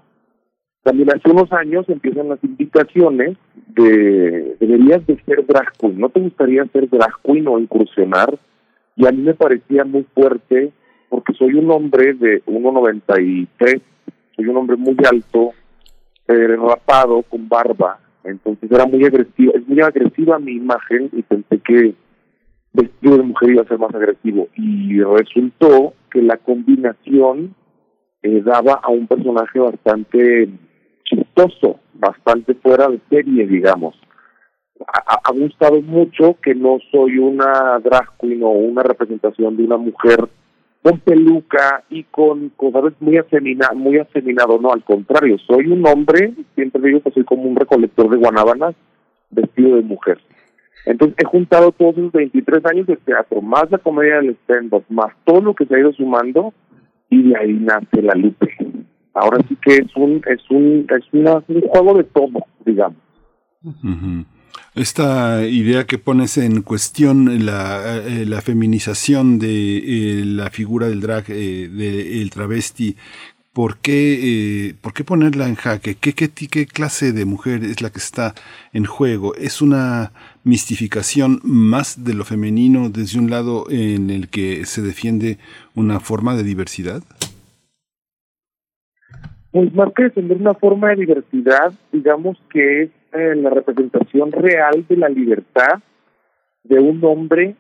También 0.81 1.09
hace 1.09 1.29
unos 1.29 1.51
años 1.51 1.87
empiezan 1.87 2.29
las 2.29 2.43
invitaciones 2.43 3.37
de 3.75 4.55
deberías 4.59 5.05
de 5.05 5.21
ser 5.23 5.45
drag. 5.45 5.71
¿No 5.93 6.09
te 6.09 6.19
gustaría 6.19 6.65
ser 6.73 6.89
drag 6.89 7.13
queen 7.23 7.47
o 7.47 7.59
incursionar? 7.59 8.39
Y 8.95 9.05
a 9.05 9.11
mí 9.11 9.21
me 9.21 9.35
parecía 9.35 9.85
muy 9.85 10.03
fuerte 10.15 10.71
porque 11.09 11.33
soy 11.33 11.53
un 11.53 11.69
hombre 11.69 12.15
de 12.15 12.43
1,93, 12.45 13.81
soy 14.35 14.45
un 14.47 14.57
hombre 14.57 14.77
muy 14.77 14.97
alto, 15.09 15.51
eh, 16.27 16.55
rapado, 16.57 17.21
con 17.21 17.47
barba, 17.47 17.99
entonces 18.23 18.69
era 18.69 18.85
muy 18.85 19.05
agresiva, 19.05 19.53
es 19.55 19.65
muy 19.67 19.79
agresiva 19.79 20.39
mi 20.39 20.53
imagen 20.53 21.09
y 21.13 21.21
pensé 21.21 21.59
que 21.59 21.93
vestido 22.77 23.17
de 23.17 23.24
mujer 23.24 23.50
iba 23.50 23.62
a 23.63 23.67
ser 23.67 23.79
más 23.79 23.93
agresivo 23.93 24.48
y 24.55 25.01
resultó 25.01 25.93
que 26.12 26.22
la 26.22 26.38
combinación 26.38 27.55
eh, 28.22 28.41
daba 28.41 28.79
a 28.84 28.89
un 28.89 29.07
personaje 29.07 29.60
bastante 29.60 30.50
chistoso, 31.03 31.79
bastante 31.93 32.53
fuera 32.55 32.88
de 32.88 33.00
serie, 33.10 33.48
digamos. 33.48 33.96
Ha, 34.79 35.31
gustado 35.34 35.81
mucho 35.81 36.36
que 36.41 36.53
no 36.53 36.77
soy 36.91 37.17
una 37.17 37.79
drag 37.79 38.15
queen 38.19 38.43
o 38.43 38.50
una 38.50 38.84
representación 38.84 39.57
de 39.57 39.63
una 39.63 39.77
mujer 39.77 40.29
con 40.84 41.00
peluca 41.00 41.84
y 41.89 42.03
con, 42.03 42.50
cosas 42.50 42.93
muy 43.00 43.17
afeminado, 43.17 43.75
muy 43.75 43.98
afeminado, 43.98 44.60
no, 44.60 44.72
al 44.72 44.84
contrario, 44.84 45.38
soy 45.39 45.67
un 45.67 45.86
hombre, 45.88 46.31
siempre 46.53 46.81
digo 46.81 47.01
que 47.01 47.12
soy 47.12 47.24
como 47.24 47.43
un 47.43 47.55
recolector 47.55 48.10
de 48.10 48.17
guanábanas 48.17 48.75
vestido 49.31 49.75
de 49.75 49.81
mujer. 49.81 50.19
Entonces 50.88 51.17
he 51.20 51.25
juntado 51.25 51.74
todos 51.74 51.98
esos 51.98 52.13
23 52.13 52.65
años 52.65 52.88
de 52.88 52.96
teatro, 52.96 53.41
más 53.41 53.70
la 53.70 53.77
comedia 53.77 54.15
del 54.15 54.38
stand-up, 54.44 54.86
más 54.88 55.13
todo 55.25 55.41
lo 55.41 55.53
que 55.53 55.65
se 55.65 55.75
ha 55.75 55.79
ido 55.79 55.91
sumando, 55.91 56.53
y 57.10 57.24
de 57.24 57.38
ahí 57.38 57.53
nace 57.53 58.01
la 58.01 58.13
Lupe. 58.13 58.56
Ahora 59.13 59.44
sí 59.50 59.58
que 59.62 59.75
es 59.75 59.96
un, 59.98 60.22
es 60.25 60.50
un, 60.50 60.88
es 60.89 61.03
un 61.12 61.62
juego 61.62 61.98
de 61.98 62.03
todo, 62.06 62.46
digamos. 62.65 62.98
Esta 64.75 65.46
idea 65.46 65.86
que 65.86 65.98
pones 65.98 66.38
en 66.38 66.62
cuestión, 66.62 67.46
la, 67.46 67.98
eh, 67.98 68.25
la 68.25 68.41
feminización 68.41 69.39
de 69.39 70.22
eh, 70.22 70.25
la 70.25 70.50
figura 70.51 70.88
del 70.88 71.01
drag, 71.01 71.25
eh, 71.29 71.67
del 71.67 72.29
travesti, 72.29 72.96
¿por 73.57 73.79
qué, 73.79 74.75
¿por 74.83 74.93
qué 74.93 75.03
ponerla 75.03 75.47
en 75.47 75.55
jaque? 75.55 75.95
¿Qué, 75.99 76.13
qué, 76.13 76.29
¿Qué 76.29 76.67
clase 76.67 77.11
de 77.11 77.25
mujer 77.25 77.63
es 77.63 77.81
la 77.81 77.89
que 77.89 77.97
está 77.97 78.35
en 78.71 78.85
juego? 78.85 79.33
¿Es 79.33 79.63
una 79.63 80.11
mistificación 80.43 81.39
más 81.43 82.05
de 82.05 82.13
lo 82.13 82.23
femenino 82.23 82.89
desde 82.89 83.17
un 83.17 83.31
lado 83.31 83.63
en 83.71 84.11
el 84.11 84.29
que 84.29 84.63
se 84.65 84.83
defiende 84.83 85.39
una 85.73 85.99
forma 85.99 86.35
de 86.35 86.43
diversidad? 86.43 87.01
Pues 89.51 89.73
más 89.73 89.91
que 89.95 90.03
defender 90.03 90.37
una 90.37 90.53
forma 90.53 90.89
de 90.89 90.97
diversidad, 90.97 91.73
digamos 91.91 92.37
que 92.51 92.83
es 92.83 92.89
eh, 93.13 93.33
la 93.37 93.49
representación 93.49 94.33
real 94.33 94.85
de 94.87 94.97
la 94.97 95.09
libertad 95.09 95.81
de 96.63 96.79
un 96.79 97.03
hombre 97.03 97.55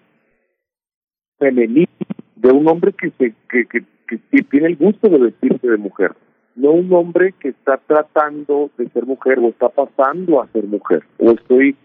femenino, 1.39 1.89
de 2.35 2.51
un 2.51 2.67
hombre 2.67 2.93
que, 2.93 3.09
se, 3.17 3.33
que, 3.49 3.65
que, 3.65 3.96
que 4.07 4.19
tiene 4.43 4.67
el 4.67 4.77
gusto 4.77 5.09
de 5.09 5.17
vestirse 5.17 5.67
de 5.67 5.77
mujer, 5.77 6.13
no 6.55 6.71
un 6.71 6.91
hombre 6.91 7.33
que 7.39 7.49
está 7.49 7.77
tratando 7.77 8.71
de 8.77 8.89
ser 8.89 9.05
mujer 9.05 9.39
o 9.39 9.49
está 9.49 9.69
pasando 9.69 10.41
a 10.41 10.47
ser 10.47 10.65
mujer, 10.65 11.03
o 11.19 11.31
estoy, 11.31 11.75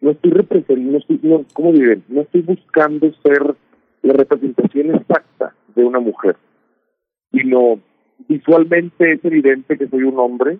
no 0.00 0.12
estoy 0.12 0.30
representando, 0.30 0.92
no 0.92 0.98
estoy, 0.98 1.20
¿cómo 1.52 1.72
viven? 1.72 2.02
No 2.08 2.22
estoy 2.22 2.40
buscando 2.40 3.12
ser 3.22 3.54
la 4.02 4.14
representación 4.14 4.94
exacta 4.94 5.54
de 5.74 5.84
una 5.84 6.00
mujer, 6.00 6.36
sino 7.30 7.78
visualmente 8.28 9.12
es 9.12 9.24
evidente 9.24 9.76
que 9.76 9.88
soy 9.88 10.04
un 10.04 10.18
hombre, 10.18 10.58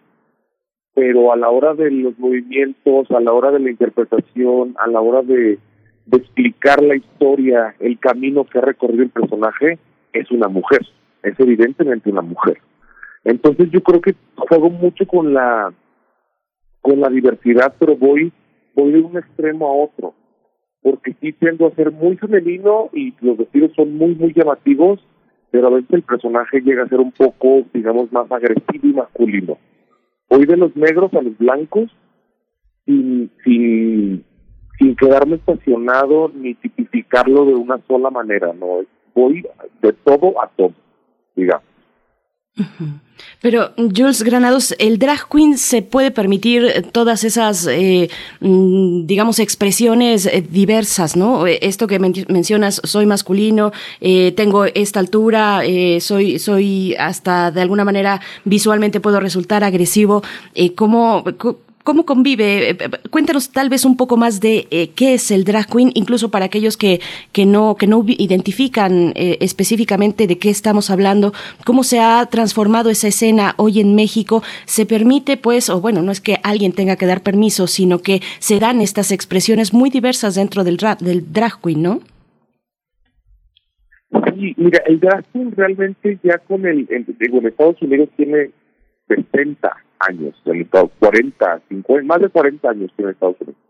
pero 0.95 1.33
a 1.33 1.37
la 1.37 1.49
hora 1.49 1.75
de 1.75 1.91
los 1.91 2.19
movimientos, 2.19 3.11
a 3.11 3.21
la 3.21 3.33
hora 3.33 3.51
de 3.51 3.61
la 3.61 3.71
interpretación, 3.71 4.75
a 4.79 4.87
la 4.89 5.01
hora 5.01 5.23
de, 5.23 5.59
de 6.07 6.19
explicar 6.19 6.83
la 6.83 6.97
historia, 6.97 7.75
el 7.81 7.99
camino 7.99 8.45
que 8.45 8.59
ha 8.59 8.63
recorrido 8.63 9.03
el 9.03 9.11
personaje, 9.11 9.79
es 10.13 10.31
una 10.31 10.49
mujer, 10.49 10.83
es 11.23 11.39
evidentemente 11.39 12.11
una 12.11 12.23
mujer. 12.23 12.59
Entonces 13.25 13.71
yo 13.71 13.83
creo 13.83 14.01
que 14.01 14.15
juego 14.37 14.71
mucho 14.71 15.07
con 15.07 15.33
la 15.33 15.73
con 16.81 17.01
la 17.01 17.09
diversidad, 17.09 17.75
pero 17.79 17.97
voy 17.97 18.33
voy 18.75 18.93
de 18.93 19.01
un 19.01 19.17
extremo 19.17 19.67
a 19.67 19.85
otro, 19.85 20.15
porque 20.83 21.15
sí 21.21 21.33
tiendo 21.33 21.67
a 21.67 21.75
ser 21.75 21.93
muy 21.93 22.17
femenino 22.17 22.91
y 22.93 23.15
los 23.21 23.39
vestidos 23.39 23.73
son 23.77 23.97
muy 23.97 24.15
muy 24.15 24.33
llamativos, 24.33 25.01
pero 25.51 25.69
a 25.69 25.71
veces 25.71 25.91
el 25.91 26.03
personaje 26.03 26.61
llega 26.61 26.83
a 26.83 26.89
ser 26.89 26.99
un 26.99 27.13
poco, 27.13 27.65
digamos, 27.73 28.11
más 28.11 28.31
agresivo 28.33 28.89
y 28.89 28.95
masculino. 28.95 29.59
Voy 30.29 30.47
de 30.47 30.57
los 30.57 30.75
negros 30.75 31.13
a 31.15 31.21
los 31.21 31.37
blancos 31.37 31.91
sin, 32.87 33.31
sin, 33.45 34.25
sin 34.79 34.97
quedarme 34.97 35.37
estacionado 35.37 36.31
ni 36.35 36.55
tipificarlo 36.55 37.45
de 37.45 37.55
una 37.55 37.79
sola 37.87 38.11
manera, 38.11 38.53
no, 38.53 38.81
voy 39.15 39.45
de 39.83 39.93
todo 39.93 40.43
a 40.43 40.49
todo, 40.57 40.73
digamos. 41.35 41.65
Pero, 43.41 43.73
Jules 43.77 44.23
Granados, 44.23 44.75
¿el 44.79 44.99
drag 44.99 45.29
queen 45.29 45.59
se 45.59 45.83
puede 45.83 46.11
permitir 46.11 46.87
todas 46.93 47.25
esas, 47.25 47.67
eh, 47.67 48.09
mm, 48.41 49.07
digamos, 49.07 49.39
expresiones 49.39 50.27
eh, 50.27 50.45
diversas, 50.49 51.17
¿no? 51.17 51.47
Eh, 51.47 51.59
esto 51.63 51.87
que 51.87 51.99
men 51.99 52.13
mencionas, 52.29 52.81
soy 52.85 53.07
masculino, 53.07 53.73
tengo 54.37 54.65
esta 54.67 55.01
altura, 55.01 55.63
soy, 56.01 56.39
soy 56.39 56.95
hasta 56.97 57.51
de 57.51 57.63
alguna 57.63 57.85
manera 57.85 58.21
visualmente 58.45 59.01
puedo 59.01 59.19
resultar 59.21 59.65
agresivo. 59.65 60.23
¿Cómo, 60.77 61.25
¿Cómo 61.83 62.05
convive? 62.07 62.71
Eh, 62.71 62.77
cuéntanos 63.11 63.51
tal 63.51 63.69
vez 63.69 63.85
un 63.85 63.97
poco 63.97 64.17
más 64.17 64.41
de 64.41 64.69
eh, 64.71 64.91
qué 64.95 65.15
es 65.15 65.33
el 65.33 65.43
drag 65.43 65.67
queen, 65.67 65.91
incluso 65.95 66.31
para 66.31 66.45
aquellos 66.45 66.77
que, 66.77 67.01
que, 67.33 67.45
no, 67.45 67.75
que 67.77 67.89
no 67.89 68.05
identifican 68.07 69.13
eh, 69.17 69.39
específicamente 69.41 70.29
de 70.29 70.39
qué 70.39 70.49
estamos 70.49 70.91
hablando, 70.91 71.33
cómo 71.65 71.83
se 71.83 71.99
ha 71.99 72.25
transformado 72.27 72.89
esa 72.89 73.09
escena 73.09 73.55
hoy 73.57 73.81
en 73.81 73.97
México. 73.97 74.43
¿Se 74.65 74.87
permite, 74.87 75.37
pues, 75.37 75.71
o 75.71 75.81
bueno, 75.81 76.03
no 76.03 76.13
es 76.13 76.21
que 76.21 76.39
alguien 76.45 76.73
tenga 76.73 76.95
que 76.95 77.07
dar 77.07 77.23
permiso, 77.23 77.67
sino 77.67 77.99
que 77.99 78.21
se 78.39 78.61
dan 78.61 78.81
estas 78.81 79.11
expresiones 79.11 79.75
muy 79.75 79.91
diversas 79.91 80.37
dentro 80.37 80.63
del, 80.63 80.77
drag, 80.77 80.99
del 80.99 81.33
drag 81.33 81.61
queen, 81.61 81.83
¿no? 81.83 82.01
Sí, 84.37 84.55
mira, 84.57 84.83
el 84.87 85.01
drag 85.01 85.25
queen 85.33 85.51
realmente 85.57 86.19
ya 86.23 86.39
con 86.39 86.65
el, 86.65 86.87
en 86.91 87.07
Estados 87.47 87.83
Unidos 87.83 88.09
tiene 88.17 88.51
60 89.09 89.77
años, 90.09 90.35
en 90.45 90.61
Estados 90.61 90.91
40, 90.99 91.63
50, 91.69 92.07
más 92.07 92.21
de 92.21 92.29
40 92.29 92.71
años 92.71 92.91
tiene 92.97 93.13
Estados 93.13 93.37
Unidos. 93.41 93.61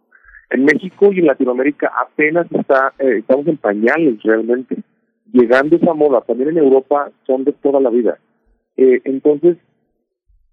En 0.51 0.65
México 0.65 1.11
y 1.13 1.21
en 1.21 1.27
Latinoamérica 1.27 1.91
apenas 1.99 2.47
está, 2.53 2.93
eh, 2.99 3.19
estamos 3.21 3.47
en 3.47 3.57
pañales 3.57 4.23
realmente, 4.23 4.77
llegando 5.33 5.77
esa 5.77 5.95
moda. 5.95 6.21
También 6.21 6.51
en 6.51 6.59
Europa 6.59 7.11
son 7.27 7.45
de 7.45 7.53
toda 7.53 7.81
la 7.81 7.89
vida. 7.89 8.19
Eh, 8.77 9.01
entonces, 9.05 9.57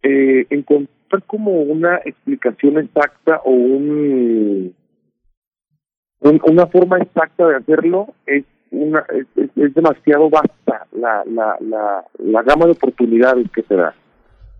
eh, 0.03 0.45
encontrar 0.49 1.23
como 1.27 1.61
una 1.63 1.97
explicación 2.05 2.77
exacta 2.77 3.41
o 3.43 3.51
un, 3.51 4.73
un, 6.21 6.41
una 6.45 6.67
forma 6.67 6.99
exacta 6.99 7.47
de 7.47 7.57
hacerlo 7.57 8.13
es 8.25 8.45
una 8.71 9.03
es 9.35 9.73
demasiado 9.73 10.29
vasta 10.29 10.85
la, 10.91 11.23
la, 11.25 11.57
la, 11.59 12.05
la 12.19 12.43
gama 12.43 12.65
de 12.65 12.71
oportunidades 12.71 13.49
que 13.51 13.63
se 13.63 13.75
da. 13.75 13.93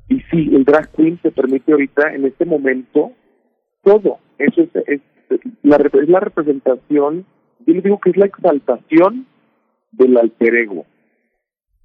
Y 0.10 0.22
sí, 0.32 0.50
el 0.54 0.65
drag 0.65 0.91
queen 0.93 1.17
te 1.17 1.32
permite 1.32 1.72
ahorita, 1.72 2.13
en 2.13 2.26
este 2.26 2.45
momento, 2.45 3.12
todo. 3.84 4.17
Eso 4.39 4.62
es, 4.62 4.69
es, 4.88 5.02
la, 5.63 5.76
es 5.78 6.10
la 6.10 6.19
representación, 6.19 7.26
yo 7.65 7.74
le 7.74 7.82
digo 7.82 8.00
que 8.00 8.10
es 8.10 8.17
la 8.17 8.26
exaltación 8.26 9.28
del 9.91 10.17
alter 10.17 10.56
ego. 10.56 10.86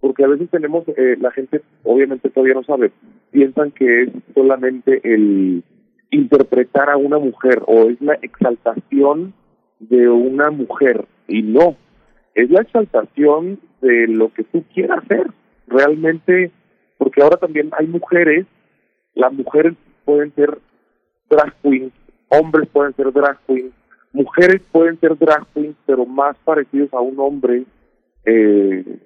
Porque 0.00 0.24
a 0.24 0.28
veces 0.28 0.50
tenemos, 0.50 0.86
eh, 0.88 1.16
la 1.20 1.30
gente 1.30 1.62
obviamente 1.82 2.30
todavía 2.30 2.54
no 2.54 2.64
sabe, 2.64 2.92
piensan 3.30 3.70
que 3.70 4.02
es 4.02 4.10
solamente 4.34 5.00
el 5.04 5.62
interpretar 6.10 6.90
a 6.90 6.96
una 6.96 7.18
mujer 7.18 7.62
o 7.66 7.88
es 7.90 8.00
la 8.00 8.14
exaltación 8.22 9.34
de 9.80 10.08
una 10.08 10.50
mujer. 10.50 11.06
Y 11.28 11.42
no, 11.42 11.76
es 12.34 12.50
la 12.50 12.62
exaltación 12.62 13.60
de 13.80 14.06
lo 14.08 14.32
que 14.32 14.44
tú 14.44 14.64
quieras 14.72 15.04
hacer. 15.04 15.26
Realmente 15.66 16.52
porque 16.98 17.22
ahora 17.22 17.36
también 17.36 17.70
hay 17.78 17.86
mujeres, 17.86 18.46
las 19.14 19.32
mujeres 19.32 19.74
pueden 20.04 20.34
ser 20.34 20.58
drag 21.28 21.54
queens, 21.62 21.92
hombres 22.28 22.68
pueden 22.72 22.94
ser 22.94 23.12
drag 23.12 23.38
queens, 23.46 23.72
mujeres 24.12 24.62
pueden 24.72 24.98
ser 25.00 25.16
drag 25.18 25.46
queens, 25.52 25.76
pero 25.86 26.06
más 26.06 26.36
parecidos 26.44 26.92
a 26.92 27.00
un 27.00 27.18
hombre. 27.18 27.64
Eh, 28.24 28.98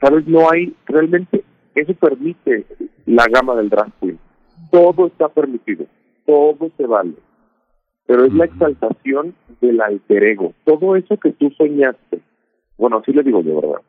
¿Sabes? 0.00 0.26
No 0.26 0.50
hay, 0.50 0.74
realmente, 0.86 1.42
eso 1.74 1.94
permite 1.94 2.64
la 3.06 3.26
gama 3.30 3.54
del 3.54 3.68
drag 3.68 3.92
queen. 4.00 4.18
Todo 4.70 5.06
está 5.06 5.28
permitido, 5.28 5.86
todo 6.26 6.70
se 6.76 6.86
vale. 6.86 7.14
Pero 8.06 8.24
es 8.24 8.32
la 8.34 8.44
exaltación 8.44 9.34
del 9.60 9.80
alter 9.80 10.24
ego. 10.24 10.54
Todo 10.64 10.96
eso 10.96 11.16
que 11.16 11.32
tú 11.32 11.50
soñaste, 11.50 12.20
bueno, 12.76 12.98
así 12.98 13.12
le 13.12 13.22
digo 13.22 13.42
yo, 13.42 13.60
¿verdad? 13.60 13.82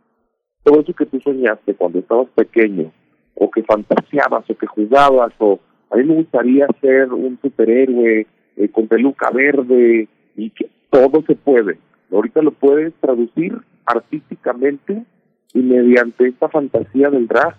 Todo 0.63 0.81
eso 0.81 0.93
que 0.93 1.05
tú 1.05 1.19
soñaste 1.21 1.75
cuando 1.75 1.99
estabas 1.99 2.27
pequeño, 2.35 2.91
o 3.39 3.51
que 3.51 3.63
fantaseabas, 3.63 4.49
o 4.49 4.57
que 4.57 4.67
jugabas, 4.67 5.33
o 5.39 5.59
a 5.91 5.97
mí 5.97 6.03
me 6.03 6.15
gustaría 6.15 6.67
ser 6.81 7.13
un 7.13 7.39
superhéroe 7.41 8.25
eh, 8.57 8.69
con 8.69 8.87
peluca 8.87 9.29
verde, 9.31 10.07
y 10.37 10.51
que 10.51 10.69
todo 10.89 11.21
se 11.23 11.35
puede. 11.35 11.77
Ahorita 12.11 12.41
lo 12.41 12.51
puedes 12.51 12.93
traducir 13.01 13.57
artísticamente 13.85 15.03
y 15.53 15.59
mediante 15.59 16.27
esta 16.27 16.47
fantasía 16.47 17.09
del 17.09 17.27
drag 17.27 17.55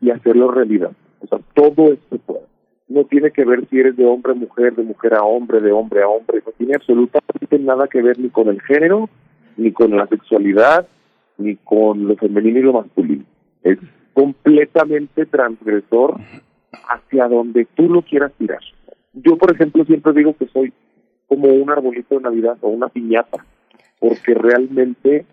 y 0.00 0.10
hacerlo 0.10 0.50
realidad. 0.50 0.92
O 1.20 1.26
sea, 1.26 1.38
todo 1.54 1.92
esto 1.92 2.18
puede. 2.18 2.44
No 2.88 3.04
tiene 3.04 3.30
que 3.30 3.44
ver 3.44 3.66
si 3.68 3.78
eres 3.78 3.96
de 3.96 4.04
hombre 4.04 4.32
a 4.32 4.34
mujer, 4.34 4.74
de 4.74 4.82
mujer 4.82 5.14
a 5.14 5.22
hombre, 5.22 5.60
de 5.60 5.70
hombre 5.70 6.02
a 6.02 6.08
hombre. 6.08 6.42
No 6.44 6.52
tiene 6.58 6.74
absolutamente 6.74 7.58
nada 7.58 7.86
que 7.86 8.02
ver 8.02 8.18
ni 8.18 8.30
con 8.30 8.48
el 8.48 8.60
género, 8.62 9.08
ni 9.56 9.70
con 9.70 9.96
la 9.96 10.06
sexualidad, 10.08 10.88
ni 11.38 11.56
con 11.56 12.08
lo 12.08 12.16
femenino 12.16 12.58
y 12.58 12.62
lo 12.62 12.72
masculino. 12.72 13.24
Es 13.62 13.78
completamente 14.12 15.26
transgresor 15.26 16.16
hacia 16.88 17.28
donde 17.28 17.66
tú 17.74 17.88
lo 17.88 18.02
quieras 18.02 18.32
tirar. 18.38 18.60
Yo, 19.12 19.36
por 19.36 19.52
ejemplo, 19.52 19.84
siempre 19.84 20.12
digo 20.12 20.36
que 20.36 20.46
soy 20.48 20.72
como 21.26 21.48
un 21.48 21.70
arbolito 21.70 22.16
de 22.16 22.22
Navidad 22.22 22.58
o 22.60 22.68
una 22.68 22.88
piñata, 22.88 23.44
porque 23.98 24.34
realmente 24.34 25.26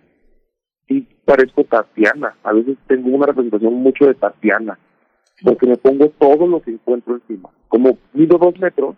sí 0.88 1.08
parezco 1.26 1.64
Tatiana. 1.64 2.36
A 2.44 2.54
veces 2.54 2.78
tengo 2.88 3.10
una 3.10 3.28
representación 3.28 3.74
mucho 3.74 4.06
de 4.06 4.16
Tatiana, 4.16 4.78
porque 5.44 5.68
me 5.68 5.78
pongo 5.78 6.10
todo 6.20 6.48
lo 6.48 6.62
que 6.62 6.72
encuentro 6.72 7.16
encima. 7.16 7.50
Como 7.68 7.98
mido 8.14 8.38
dos 8.38 8.60
metros, 8.60 8.96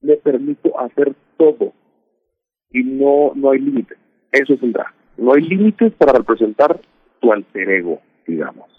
me 0.00 0.16
permito 0.16 0.78
hacer 0.78 1.14
todo 1.36 1.72
y 2.70 2.82
no 2.82 3.32
no 3.34 3.50
hay 3.50 3.60
límites. 3.60 3.98
Eso 4.32 4.54
es 4.54 4.62
el 4.62 4.72
drag. 4.72 4.92
No 5.16 5.32
hay 5.32 5.42
límites 5.42 5.92
para 5.94 6.12
representar 6.12 6.80
tu 7.20 7.32
alter 7.32 7.70
ego, 7.70 8.00
digamos. 8.26 8.70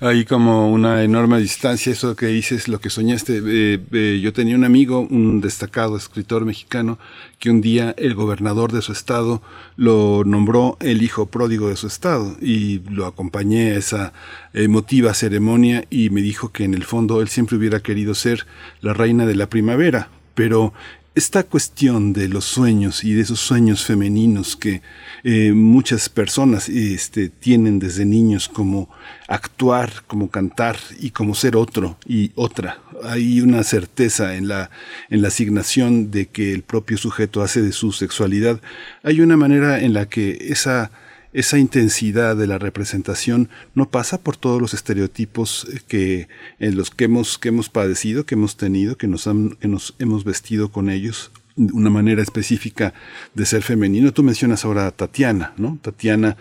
Hay 0.00 0.24
como 0.24 0.70
una 0.70 1.02
enorme 1.02 1.40
distancia, 1.40 1.90
eso 1.90 2.14
que 2.14 2.26
dices, 2.26 2.68
lo 2.68 2.80
que 2.80 2.88
soñaste. 2.88 3.42
Eh, 3.44 3.80
eh, 3.90 4.20
yo 4.22 4.32
tenía 4.32 4.54
un 4.54 4.62
amigo, 4.62 5.00
un 5.00 5.40
destacado 5.40 5.96
escritor 5.96 6.44
mexicano, 6.44 7.00
que 7.40 7.50
un 7.50 7.60
día 7.60 7.96
el 7.98 8.14
gobernador 8.14 8.70
de 8.70 8.80
su 8.80 8.92
estado 8.92 9.42
lo 9.74 10.22
nombró 10.24 10.76
el 10.78 11.02
hijo 11.02 11.26
pródigo 11.26 11.68
de 11.68 11.74
su 11.74 11.88
estado 11.88 12.36
y 12.40 12.78
lo 12.90 13.06
acompañé 13.06 13.72
a 13.72 13.78
esa 13.78 14.12
emotiva 14.54 15.14
ceremonia 15.14 15.84
y 15.90 16.10
me 16.10 16.22
dijo 16.22 16.52
que 16.52 16.62
en 16.62 16.74
el 16.74 16.84
fondo 16.84 17.20
él 17.20 17.26
siempre 17.26 17.56
hubiera 17.56 17.80
querido 17.80 18.14
ser 18.14 18.46
la 18.80 18.94
reina 18.94 19.26
de 19.26 19.34
la 19.34 19.48
primavera, 19.48 20.10
pero 20.36 20.72
esta 21.18 21.42
cuestión 21.42 22.12
de 22.12 22.28
los 22.28 22.44
sueños 22.44 23.02
y 23.02 23.12
de 23.12 23.22
esos 23.22 23.40
sueños 23.40 23.84
femeninos 23.84 24.54
que 24.54 24.82
eh, 25.24 25.52
muchas 25.52 26.08
personas 26.08 26.68
este, 26.68 27.28
tienen 27.28 27.80
desde 27.80 28.04
niños 28.04 28.48
como 28.48 28.88
actuar, 29.26 30.04
como 30.06 30.30
cantar 30.30 30.76
y 31.00 31.10
como 31.10 31.34
ser 31.34 31.56
otro 31.56 31.98
y 32.06 32.30
otra. 32.36 32.80
Hay 33.02 33.40
una 33.40 33.64
certeza 33.64 34.36
en 34.36 34.46
la, 34.46 34.70
en 35.10 35.22
la 35.22 35.28
asignación 35.28 36.12
de 36.12 36.26
que 36.26 36.52
el 36.52 36.62
propio 36.62 36.96
sujeto 36.96 37.42
hace 37.42 37.62
de 37.62 37.72
su 37.72 37.90
sexualidad. 37.90 38.60
Hay 39.02 39.20
una 39.20 39.36
manera 39.36 39.80
en 39.80 39.94
la 39.94 40.08
que 40.08 40.38
esa 40.48 40.92
esa 41.32 41.58
intensidad 41.58 42.36
de 42.36 42.46
la 42.46 42.58
representación 42.58 43.48
no 43.74 43.90
pasa 43.90 44.18
por 44.18 44.36
todos 44.36 44.60
los 44.60 44.74
estereotipos 44.74 45.66
eh, 45.72 45.80
que 45.86 46.28
en 46.58 46.76
los 46.76 46.90
que 46.90 47.04
hemos 47.04 47.38
que 47.38 47.48
hemos 47.48 47.68
padecido, 47.68 48.24
que 48.24 48.34
hemos 48.34 48.56
tenido, 48.56 48.96
que 48.96 49.06
nos 49.06 49.26
han, 49.26 49.50
que 49.56 49.68
nos 49.68 49.94
hemos 49.98 50.24
vestido 50.24 50.70
con 50.70 50.90
ellos 50.90 51.30
una 51.56 51.90
manera 51.90 52.22
específica 52.22 52.94
de 53.34 53.44
ser 53.44 53.62
femenino. 53.62 54.12
Tú 54.12 54.22
mencionas 54.22 54.64
ahora 54.64 54.86
a 54.86 54.92
Tatiana, 54.92 55.54
¿no? 55.56 55.78
Tatiana 55.82 56.36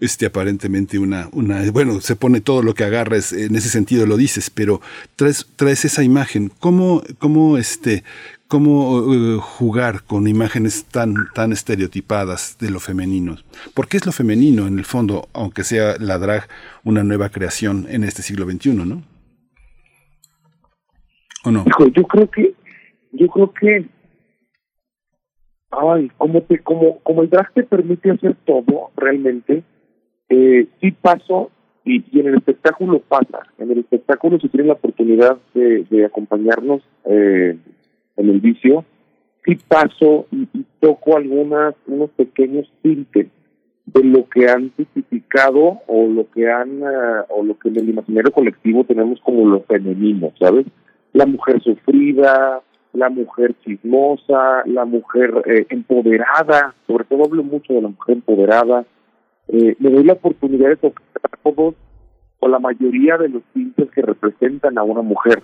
este 0.00 0.26
aparentemente 0.26 0.98
una, 0.98 1.28
una, 1.30 1.70
bueno, 1.70 2.00
se 2.00 2.16
pone 2.16 2.40
todo 2.40 2.62
lo 2.62 2.74
que 2.74 2.82
agarres, 2.82 3.32
en 3.32 3.54
ese 3.54 3.68
sentido 3.68 4.04
lo 4.04 4.16
dices, 4.16 4.50
pero 4.50 4.80
traes, 5.14 5.46
traes 5.54 5.84
esa 5.84 6.02
imagen. 6.02 6.50
¿Cómo, 6.58 7.04
cómo 7.18 7.56
este, 7.56 8.02
cómo 8.52 9.14
eh, 9.14 9.38
jugar 9.40 10.02
con 10.06 10.28
imágenes 10.28 10.84
tan, 10.84 11.14
tan 11.34 11.52
estereotipadas 11.52 12.58
de 12.58 12.70
lo 12.70 12.80
femenino. 12.80 13.36
Porque 13.74 13.96
es 13.96 14.04
lo 14.04 14.12
femenino, 14.12 14.66
en 14.66 14.78
el 14.78 14.84
fondo, 14.84 15.26
aunque 15.32 15.64
sea 15.64 15.94
la 15.98 16.18
drag 16.18 16.42
una 16.84 17.02
nueva 17.02 17.30
creación 17.30 17.86
en 17.88 18.04
este 18.04 18.20
siglo 18.20 18.44
XXI, 18.44 18.74
¿no? 18.74 19.00
¿O 21.46 21.50
no? 21.50 21.64
yo 21.94 22.02
creo 22.02 22.30
que, 22.30 22.52
yo 23.12 23.26
creo 23.28 23.54
que, 23.54 23.86
ay, 25.70 26.10
como, 26.18 26.42
te, 26.42 26.58
como, 26.58 26.98
como 26.98 27.22
el 27.22 27.30
drag 27.30 27.54
te 27.54 27.62
permite 27.62 28.10
hacer 28.10 28.36
todo, 28.44 28.90
realmente, 28.98 29.62
eh, 30.28 30.66
sí 30.78 30.90
paso 30.90 31.50
y, 31.86 32.04
y, 32.14 32.20
en 32.20 32.26
el 32.26 32.34
espectáculo 32.34 33.00
pasa. 33.00 33.44
En 33.56 33.70
el 33.70 33.78
espectáculo 33.78 34.38
se 34.38 34.50
tiene 34.50 34.66
la 34.66 34.74
oportunidad 34.74 35.38
de, 35.54 35.84
de 35.84 36.04
acompañarnos 36.04 36.82
eh, 37.06 37.56
en 38.16 38.28
el 38.28 38.40
vicio, 38.40 38.84
sí 39.44 39.56
paso 39.68 40.26
y, 40.30 40.46
toco 40.80 41.16
algunas, 41.16 41.74
unos 41.86 42.10
pequeños 42.10 42.70
tintes 42.82 43.28
de 43.86 44.04
lo 44.04 44.28
que 44.28 44.48
han 44.48 44.70
tipificado 44.70 45.80
o 45.86 46.06
lo 46.08 46.30
que 46.30 46.50
han, 46.50 46.82
uh, 46.82 47.24
o 47.28 47.42
lo 47.42 47.58
que 47.58 47.68
en 47.68 47.78
el 47.78 47.88
imaginario 47.90 48.32
colectivo 48.32 48.84
tenemos 48.84 49.20
como 49.20 49.48
lo 49.48 49.60
femenino, 49.62 50.32
¿sabes? 50.38 50.66
La 51.12 51.26
mujer 51.26 51.60
sufrida, 51.62 52.62
la 52.92 53.08
mujer 53.08 53.54
chismosa, 53.64 54.62
la 54.66 54.84
mujer 54.84 55.42
eh, 55.46 55.66
empoderada, 55.70 56.74
sobre 56.86 57.04
todo 57.04 57.24
hablo 57.24 57.42
mucho 57.42 57.72
de 57.72 57.82
la 57.82 57.88
mujer 57.88 58.16
empoderada. 58.16 58.84
Eh, 59.48 59.76
me 59.78 59.90
doy 59.90 60.04
la 60.04 60.14
oportunidad 60.14 60.68
de 60.68 60.76
tocar 60.76 61.38
todos 61.42 61.74
o 62.40 62.48
la 62.48 62.58
mayoría 62.58 63.16
de 63.18 63.28
los 63.28 63.42
tintes 63.54 63.90
que 63.90 64.02
representan 64.02 64.78
a 64.78 64.82
una 64.82 65.02
mujer 65.02 65.42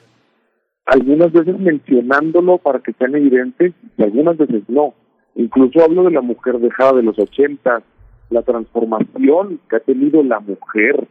algunas 0.89 1.31
veces 1.33 1.59
mencionándolo 1.59 2.59
para 2.59 2.81
que 2.81 2.95
sean 2.95 3.15
evidentes 3.15 3.75
y 3.97 4.03
algunas 4.03 4.39
veces 4.39 4.63
no. 4.69 4.95
Incluso 5.35 5.85
hablo 5.85 6.05
de 6.05 6.13
la 6.13 6.23
mujer 6.23 6.59
dejada 6.59 6.95
de 6.95 7.03
los 7.03 7.19
80, 7.19 7.83
la 8.31 8.43
transformación 8.43 9.61
que 9.69 9.77
ha 9.77 9.81
tenido 9.81 10.23
la 10.23 10.41
mujer 10.41 11.07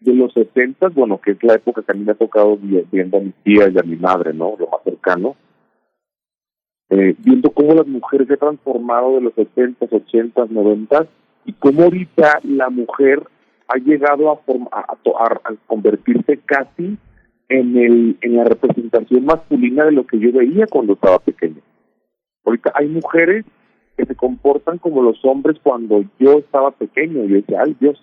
de 0.00 0.14
los 0.14 0.34
70, 0.34 0.88
bueno, 0.90 1.18
que 1.18 1.32
es 1.32 1.42
la 1.42 1.54
época 1.54 1.82
que 1.82 1.92
a 1.92 1.94
mí 1.94 2.04
me 2.04 2.12
ha 2.12 2.16
tocado 2.16 2.58
viendo 2.58 3.16
a 3.16 3.20
mi 3.20 3.32
tía 3.42 3.70
y 3.70 3.78
a 3.78 3.82
mi 3.82 3.96
madre, 3.96 4.34
¿no? 4.34 4.54
Lo 4.58 4.68
más 4.68 4.82
cercano. 4.84 5.34
Eh, 6.90 7.14
viendo 7.18 7.50
cómo 7.50 7.74
las 7.74 7.86
mujeres 7.86 8.26
se 8.26 8.34
han 8.34 8.38
transformado 8.38 9.14
de 9.14 9.22
los 9.22 9.34
70, 9.34 9.86
80, 9.90 10.44
90 10.50 11.06
y 11.46 11.54
cómo 11.54 11.84
ahorita 11.84 12.40
la 12.42 12.68
mujer 12.68 13.22
ha 13.68 13.78
llegado 13.78 14.30
a, 14.30 14.40
a, 14.72 14.82
a 14.92 15.54
convertirse 15.66 16.38
casi 16.44 16.98
en, 17.52 17.76
el, 17.76 18.16
en 18.22 18.36
la 18.36 18.44
representación 18.44 19.26
masculina 19.26 19.84
de 19.84 19.92
lo 19.92 20.06
que 20.06 20.18
yo 20.18 20.32
veía 20.32 20.66
cuando 20.66 20.94
estaba 20.94 21.18
pequeño. 21.18 21.60
Ahorita 22.44 22.72
hay 22.74 22.88
mujeres 22.88 23.44
que 23.96 24.06
se 24.06 24.14
comportan 24.14 24.78
como 24.78 25.02
los 25.02 25.22
hombres 25.24 25.58
cuando 25.62 26.02
yo 26.18 26.38
estaba 26.38 26.70
pequeño. 26.70 27.24
Yo 27.24 27.36
decía, 27.36 27.62
ay 27.64 27.76
Dios. 27.78 28.02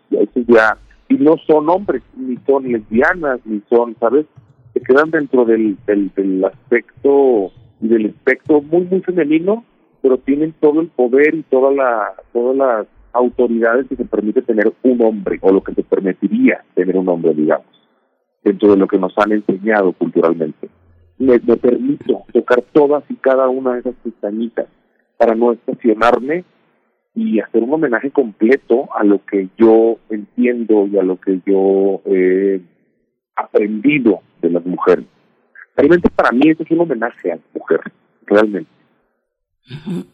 Y 1.09 1.15
no 1.15 1.37
son 1.47 1.67
hombres, 1.69 2.03
ni 2.15 2.37
son 2.45 2.71
lesbianas, 2.71 3.39
ni 3.45 3.61
son, 3.69 3.95
¿sabes? 3.99 4.27
Se 4.73 4.81
quedan 4.81 5.09
dentro 5.09 5.45
del, 5.45 5.77
del, 5.87 6.11
del 6.15 6.45
aspecto 6.45 7.51
y 7.81 7.87
del 7.87 8.05
espectro 8.05 8.61
muy, 8.61 8.85
muy 8.85 9.01
femenino, 9.01 9.65
pero 10.03 10.19
tienen 10.19 10.53
todo 10.59 10.81
el 10.81 10.89
poder 10.89 11.33
y 11.33 11.41
toda 11.43 11.71
la, 11.71 12.13
todas 12.31 12.55
las 12.55 12.87
autoridades 13.13 13.87
que 13.87 13.95
se 13.95 14.05
permite 14.05 14.43
tener 14.43 14.71
un 14.83 15.01
hombre, 15.01 15.39
o 15.41 15.51
lo 15.51 15.63
que 15.63 15.73
se 15.73 15.81
permitiría 15.81 16.63
tener 16.75 16.95
un 16.95 17.09
hombre, 17.09 17.33
digamos 17.33 17.78
dentro 18.43 18.71
de 18.71 18.77
lo 18.77 18.87
que 18.87 18.97
nos 18.97 19.17
han 19.17 19.31
enseñado 19.31 19.93
culturalmente. 19.93 20.69
Me, 21.17 21.39
permito 21.39 22.23
tocar 22.31 22.61
todas 22.71 23.03
y 23.09 23.15
cada 23.15 23.49
una 23.49 23.73
de 23.73 23.79
esas 23.81 23.95
pestañitas 24.03 24.67
para 25.17 25.35
no 25.35 25.51
estacionarme 25.51 26.45
y 27.13 27.39
hacer 27.41 27.61
un 27.63 27.73
homenaje 27.73 28.11
completo 28.11 28.87
a 28.95 29.03
lo 29.03 29.25
que 29.25 29.49
yo 29.57 29.97
entiendo 30.09 30.87
y 30.87 30.97
a 30.97 31.03
lo 31.03 31.19
que 31.19 31.41
yo 31.45 32.01
he 32.05 32.61
aprendido 33.35 34.21
de 34.41 34.49
las 34.49 34.65
mujeres. 34.65 35.05
Realmente 35.75 36.09
para 36.09 36.31
mí 36.31 36.41
eso 36.45 36.63
es 36.63 36.71
un 36.71 36.81
homenaje 36.81 37.33
a 37.33 37.35
la 37.35 37.41
mujer, 37.53 37.81
realmente. 38.25 38.78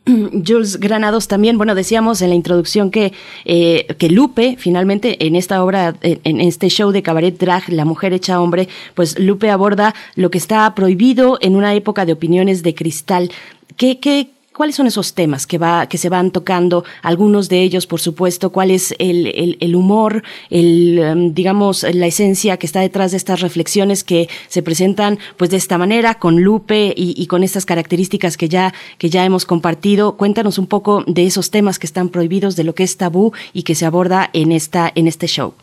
Jules 0.06 0.80
Granados 0.80 1.28
también, 1.28 1.58
bueno, 1.58 1.76
decíamos 1.76 2.22
en 2.22 2.30
la 2.30 2.36
introducción 2.36 2.92
que, 2.92 3.14
eh, 3.46 3.88
que 3.98 4.10
Lupe, 4.10 4.58
finalmente, 4.60 5.26
en 5.26 5.36
esta 5.36 5.64
obra, 5.64 5.96
en 6.02 6.42
este 6.42 6.70
show 6.70 6.92
de 6.92 7.04
cabaret 7.04 7.38
drag, 7.38 7.70
La 7.70 7.86
mujer 7.86 8.14
hecha 8.14 8.42
hombre, 8.42 8.68
pues 8.94 9.18
Lupe 9.20 9.50
aborda 9.50 9.96
lo 10.16 10.30
que 10.30 10.38
está 10.38 10.74
prohibido 10.76 11.38
en 11.42 11.56
una 11.56 11.74
época 11.74 12.06
de 12.06 12.14
opiniones 12.14 12.64
de 12.64 12.76
cristal. 12.76 13.32
¿Qué, 13.78 14.00
qué, 14.00 14.30
¿Cuáles 14.56 14.78
son 14.78 14.88
esos 14.88 15.14
temas 15.14 15.46
que, 15.46 15.58
va, 15.58 15.88
que 15.88 15.98
se 15.98 16.08
van 16.08 16.32
tocando? 16.32 16.86
Algunos 17.02 17.50
de 17.50 17.62
ellos, 17.62 17.88
por 17.88 18.00
supuesto, 18.00 18.52
cuál 18.52 18.72
es 18.72 18.96
el, 19.00 19.58
el, 19.60 19.76
humor, 19.76 20.24
el, 20.50 20.98
em, 20.98 21.34
digamos, 21.34 21.84
la 21.84 22.08
esencia 22.08 22.56
que 22.56 22.66
está 22.66 22.80
detrás 22.80 23.12
de 23.12 23.18
estas 23.18 23.42
reflexiones 23.42 24.06
que 24.06 24.30
se 24.48 24.64
presentan 24.64 25.20
pues 25.36 25.50
de 25.50 25.58
esta 25.58 25.78
manera, 25.78 26.20
con 26.20 26.42
Lupe 26.42 26.94
y, 26.96 27.22
y 27.22 27.28
con 27.28 27.44
estas 27.44 27.66
características 27.66 28.38
que 28.38 28.48
ya, 28.48 28.74
que 28.98 29.10
ya 29.10 29.26
hemos 29.26 29.46
compartido. 29.46 30.16
Cuéntanos 30.16 30.58
un 30.58 30.68
poco 30.68 31.04
de 31.06 31.26
esos 31.26 31.52
temas 31.52 31.78
que 31.78 31.88
están 31.88 32.08
prohibidos, 32.08 32.56
de 32.56 32.64
lo 32.64 32.76
que 32.76 32.84
es 32.84 32.96
tabú 32.96 33.34
y 33.52 33.64
que 33.64 33.76
se 33.76 33.86
aborda 33.86 34.30
en, 34.32 34.54
esta, 34.54 34.90
en 34.96 35.08
este 35.08 35.28
show. 35.28 35.54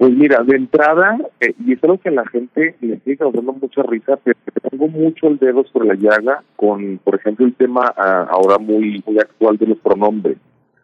Pues 0.00 0.14
mira, 0.14 0.42
de 0.42 0.56
entrada, 0.56 1.18
eh, 1.40 1.52
y 1.62 1.74
es 1.74 1.84
algo 1.84 1.98
que 1.98 2.08
a 2.08 2.12
la 2.12 2.26
gente 2.28 2.74
le 2.80 3.00
sigue 3.00 3.18
causando 3.18 3.52
mucha 3.52 3.82
risa, 3.82 4.18
pero 4.24 4.34
tengo 4.70 4.88
mucho 4.88 5.28
el 5.28 5.36
dedo 5.36 5.62
sobre 5.64 5.88
la 5.88 5.94
llaga 5.94 6.42
con, 6.56 6.96
por 7.04 7.16
ejemplo, 7.16 7.44
el 7.44 7.52
tema 7.52 7.92
ah, 7.98 8.26
ahora 8.30 8.56
muy 8.56 9.04
muy 9.06 9.18
actual 9.18 9.58
de 9.58 9.66
los 9.66 9.78
pronombres. 9.80 10.38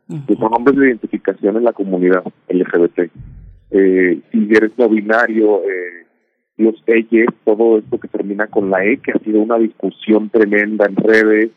Los 0.06 0.36
pronombres 0.36 0.76
de 0.76 0.88
identificación 0.88 1.56
en 1.56 1.64
la 1.64 1.72
comunidad 1.72 2.24
LGBT. 2.50 3.10
Eh, 3.70 4.20
si 4.30 4.48
eres 4.54 4.72
no 4.76 4.86
binario, 4.90 5.62
eh, 5.62 6.04
los 6.58 6.74
ellos, 6.86 7.28
todo 7.42 7.78
esto 7.78 7.98
que 7.98 8.08
termina 8.08 8.48
con 8.48 8.68
la 8.68 8.84
E, 8.84 8.98
que 8.98 9.12
ha 9.12 9.18
sido 9.20 9.40
una 9.40 9.56
discusión 9.56 10.28
tremenda 10.28 10.84
en 10.84 10.96
redes, 10.96 11.52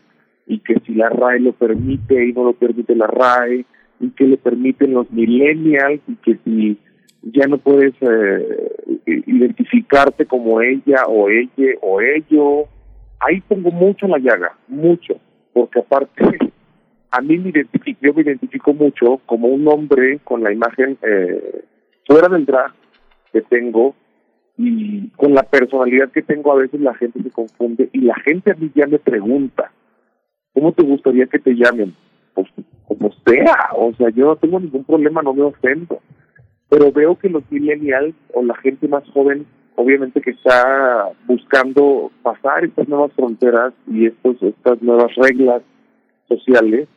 y 0.47 0.59
que 0.59 0.75
si 0.85 0.93
la 0.93 1.09
RAE 1.09 1.41
lo 1.41 1.51
permite 1.51 2.25
y 2.25 2.31
no 2.31 2.45
lo 2.45 2.53
permite 2.53 2.95
la 2.95 3.07
RAE, 3.07 3.65
y 3.99 4.11
que 4.11 4.23
le 4.23 4.37
permiten 4.37 4.93
los 4.93 5.11
millennials, 5.11 5.99
y 6.07 6.15
que 6.23 6.39
si 6.45 6.79
ya 7.21 7.47
no 7.47 7.57
puedes 7.57 7.93
eh, 8.01 8.71
identificarte 9.05 10.25
como 10.25 10.61
ella 10.61 11.05
o 11.07 11.29
ella 11.29 11.77
o 11.81 12.01
ello. 12.01 12.65
Ahí 13.19 13.41
pongo 13.41 13.71
mucho 13.71 14.07
la 14.07 14.17
llaga, 14.17 14.57
mucho, 14.67 15.15
porque 15.53 15.79
aparte 15.79 16.23
a 17.11 17.21
mí 17.21 17.37
me 17.37 17.49
identifico, 17.49 17.99
yo 18.01 18.13
me 18.13 18.21
identifico 18.21 18.73
mucho 18.73 19.19
como 19.25 19.47
un 19.47 19.67
hombre 19.67 20.19
con 20.23 20.43
la 20.43 20.53
imagen 20.53 20.97
eh, 21.01 21.65
fuera 22.07 22.29
del 22.29 22.45
drag 22.45 22.71
que 23.33 23.41
tengo 23.41 23.95
y 24.57 25.09
con 25.09 25.33
la 25.33 25.43
personalidad 25.43 26.11
que 26.11 26.21
tengo 26.21 26.51
a 26.51 26.55
veces 26.55 26.79
la 26.79 26.93
gente 26.93 27.21
se 27.21 27.31
confunde 27.31 27.89
y 27.93 28.01
la 28.01 28.15
gente 28.25 28.51
a 28.51 28.55
mí 28.55 28.71
ya 28.73 28.87
me 28.87 28.99
pregunta, 28.99 29.71
¿cómo 30.53 30.71
te 30.71 30.83
gustaría 30.83 31.25
que 31.25 31.39
te 31.39 31.53
llamen? 31.55 31.93
Pues 32.33 32.47
como 32.87 33.11
sea, 33.25 33.71
o 33.75 33.93
sea, 33.95 34.09
yo 34.09 34.27
no 34.27 34.35
tengo 34.37 34.59
ningún 34.59 34.83
problema, 34.85 35.21
no 35.21 35.33
me 35.33 35.43
ofendo 35.43 36.01
pero 36.69 36.91
veo 36.91 37.17
que 37.17 37.29
los 37.29 37.43
millennials 37.51 38.15
o 38.33 38.43
la 38.43 38.55
gente 38.57 38.87
más 38.87 39.03
joven, 39.11 39.45
obviamente 39.75 40.21
que 40.21 40.31
está 40.31 41.09
buscando 41.25 42.11
pasar 42.21 42.63
estas 42.63 42.87
nuevas 42.87 43.11
fronteras 43.13 43.73
y 43.87 44.05
estos 44.05 44.41
estas 44.43 44.81
nuevas 44.81 45.13
reglas 45.15 45.63
sociales, 46.27 46.87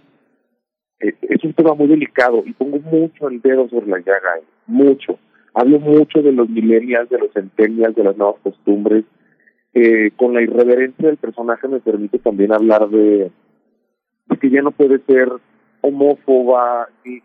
eh, 1.00 1.14
es 1.22 1.42
un 1.42 1.54
tema 1.54 1.74
muy 1.74 1.86
delicado 1.86 2.42
y 2.44 2.52
pongo 2.52 2.78
mucho 2.80 3.28
el 3.28 3.40
dedo 3.40 3.68
sobre 3.68 3.86
la 3.86 3.98
llaga, 3.98 4.40
mucho. 4.66 5.18
Hablo 5.54 5.80
mucho 5.80 6.22
de 6.22 6.32
los 6.32 6.48
millennials, 6.48 7.10
de 7.10 7.18
los 7.18 7.32
centennials, 7.32 7.96
de 7.96 8.04
las 8.04 8.16
nuevas 8.16 8.36
costumbres. 8.42 9.04
Eh, 9.74 10.10
con 10.16 10.34
la 10.34 10.42
irreverencia 10.42 11.08
del 11.08 11.16
personaje 11.16 11.66
me 11.66 11.80
permite 11.80 12.18
también 12.18 12.52
hablar 12.52 12.88
de, 12.90 13.30
de 14.26 14.36
que 14.38 14.50
ya 14.50 14.60
no 14.60 14.70
puede 14.70 14.98
ser 15.06 15.28
homófoba 15.80 16.88
ni, 17.04 17.22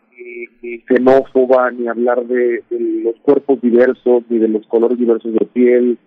ni, 0.62 0.80
xenófoba, 0.80 1.72
ni 1.72 1.88
hablar 1.88 2.26
de, 2.26 2.64
los 2.70 3.16
cuerpos 3.22 3.62
diversos, 3.62 4.24
ni 4.30 4.40
de 4.40 4.48
los 4.48 4.66
colores 4.68 4.98
diversos 4.98 5.34
de 5.34 5.46
piel. 5.46 5.98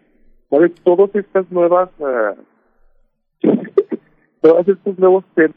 ¿Sabes? 0.49 0.73
Todas 0.83 1.15
estas 1.15 1.51
nuevas, 1.51 1.91
uh, 1.99 2.35
todos 4.41 4.69
estos 4.69 4.99
nuevos 4.99 5.25
temas 5.35 5.55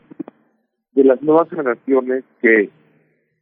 de 0.93 1.03
las 1.03 1.21
nuevas 1.23 1.49
generaciones 1.49 2.23
que, 2.41 2.69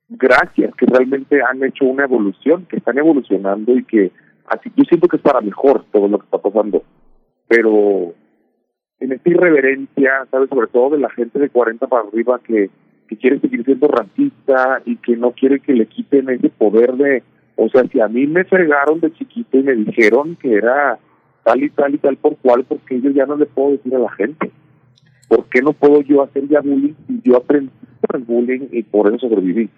gracias, 0.07 0.73
que 0.75 0.85
realmente 0.85 1.41
han 1.41 1.63
hecho 1.63 1.85
una 1.85 2.05
evolución, 2.05 2.65
que 2.67 2.77
están 2.77 2.97
evolucionando 2.97 3.75
y 3.75 3.83
que 3.83 4.11
así 4.45 4.71
yo 4.75 4.83
siento 4.85 5.07
que 5.07 5.17
es 5.17 5.21
para 5.21 5.41
mejor 5.41 5.83
todo 5.91 6.07
lo 6.07 6.19
que 6.19 6.25
está 6.25 6.37
pasando. 6.37 6.83
Pero 7.47 8.13
en 9.01 9.11
esta 9.11 9.29
irreverencia, 9.29 10.25
¿sabes? 10.31 10.47
Sobre 10.49 10.67
todo 10.67 10.91
de 10.91 10.99
la 10.99 11.09
gente 11.09 11.39
de 11.39 11.49
40 11.49 11.87
para 11.87 12.07
arriba 12.07 12.39
que 12.41 12.69
que 13.11 13.17
quiere 13.17 13.41
seguir 13.41 13.65
siendo 13.65 13.89
racista 13.89 14.81
y 14.85 14.95
que 14.95 15.17
no 15.17 15.31
quiere 15.31 15.59
que 15.59 15.73
le 15.73 15.85
quiten 15.85 16.29
ese 16.29 16.47
poder 16.47 16.93
de, 16.93 17.23
o 17.57 17.67
sea, 17.67 17.83
si 17.91 17.99
a 17.99 18.07
mí 18.07 18.25
me 18.25 18.45
fregaron 18.45 19.01
de 19.01 19.11
chiquito 19.11 19.57
y 19.57 19.63
me 19.63 19.75
dijeron 19.75 20.37
que 20.37 20.53
era 20.53 20.97
tal 21.43 21.61
y 21.61 21.69
tal 21.71 21.93
y 21.93 21.97
tal 21.97 22.15
por 22.15 22.37
cual, 22.37 22.63
porque 22.63 23.01
yo 23.01 23.09
ya 23.09 23.25
no 23.25 23.35
le 23.35 23.47
puedo 23.47 23.71
decir 23.71 23.93
a 23.95 23.99
la 23.99 24.11
gente. 24.13 24.49
¿Por 25.27 25.43
qué 25.49 25.61
no 25.61 25.73
puedo 25.73 25.99
yo 25.99 26.23
hacer 26.23 26.47
ya 26.47 26.61
bullying 26.61 26.93
y 27.09 27.21
yo 27.21 27.35
aprendí 27.35 27.69
por 27.99 28.15
el 28.15 28.23
bullying 28.23 28.69
y 28.71 28.83
por 28.83 29.13
eso 29.13 29.27
sobreviví? 29.27 29.69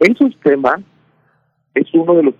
Esos 0.00 0.36
temas 0.40 0.80
es 1.72 1.86
uno 1.94 2.16
de 2.16 2.22
los 2.24 2.34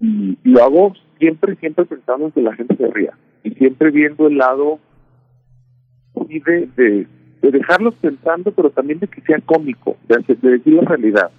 y 0.00 0.38
lo 0.42 0.62
hago 0.62 0.92
siempre, 1.18 1.56
siempre 1.56 1.86
pensando 1.86 2.26
en 2.26 2.32
que 2.32 2.42
la 2.42 2.54
gente 2.54 2.76
se 2.76 2.86
ría 2.88 3.16
y 3.42 3.52
siempre 3.52 3.90
viendo 3.90 4.26
el 4.26 4.36
lado 4.36 4.80
y 6.28 6.40
de, 6.40 6.68
de, 6.76 7.50
dejarlos 7.50 7.94
pensando, 7.96 8.50
pero 8.50 8.70
también 8.70 8.98
de 8.98 9.08
que 9.08 9.20
sea 9.22 9.38
cómico, 9.40 9.96
de, 10.08 10.16
decir 10.50 10.74
la 10.74 10.82
realidad. 10.82 11.30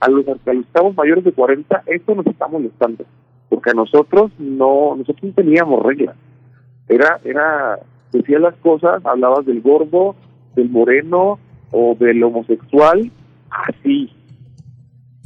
A 0.00 0.10
los, 0.10 0.26
a 0.26 0.52
los 0.52 0.70
chavos 0.72 0.94
mayores 0.94 1.24
de 1.24 1.32
40, 1.32 1.84
esto 1.86 2.14
nos 2.14 2.26
está 2.26 2.46
molestando, 2.48 3.04
porque 3.48 3.70
a 3.70 3.74
nosotros 3.74 4.30
no, 4.38 4.94
nosotros 4.96 5.24
no 5.24 5.32
teníamos 5.32 5.82
reglas. 5.82 6.16
Era, 6.88 7.18
era, 7.24 7.78
decía 8.12 8.38
las 8.38 8.54
cosas, 8.56 9.04
hablabas 9.04 9.46
del 9.46 9.62
gordo, 9.62 10.14
del 10.54 10.68
moreno 10.68 11.38
o 11.70 11.96
del 11.98 12.22
homosexual, 12.22 13.10
así. 13.50 14.10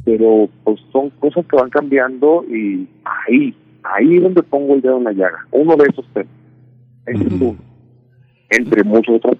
Pero 0.05 0.49
pues 0.63 0.79
son 0.91 1.09
cosas 1.11 1.45
que 1.45 1.57
van 1.57 1.69
cambiando 1.69 2.43
y 2.47 2.87
ahí, 3.03 3.53
ahí 3.83 4.17
es 4.17 4.23
donde 4.23 4.41
pongo 4.41 4.73
el 4.73 4.81
dedo 4.81 4.97
en 4.97 5.03
la 5.03 5.11
llaga, 5.11 5.45
uno 5.51 5.75
de 5.75 5.89
esos 5.89 6.05
temas. 6.13 6.31
Ese 7.05 7.23
es 7.23 7.33
uno 7.33 7.55
entre 8.51 8.83
muchas 8.83 9.15
otras. 9.15 9.37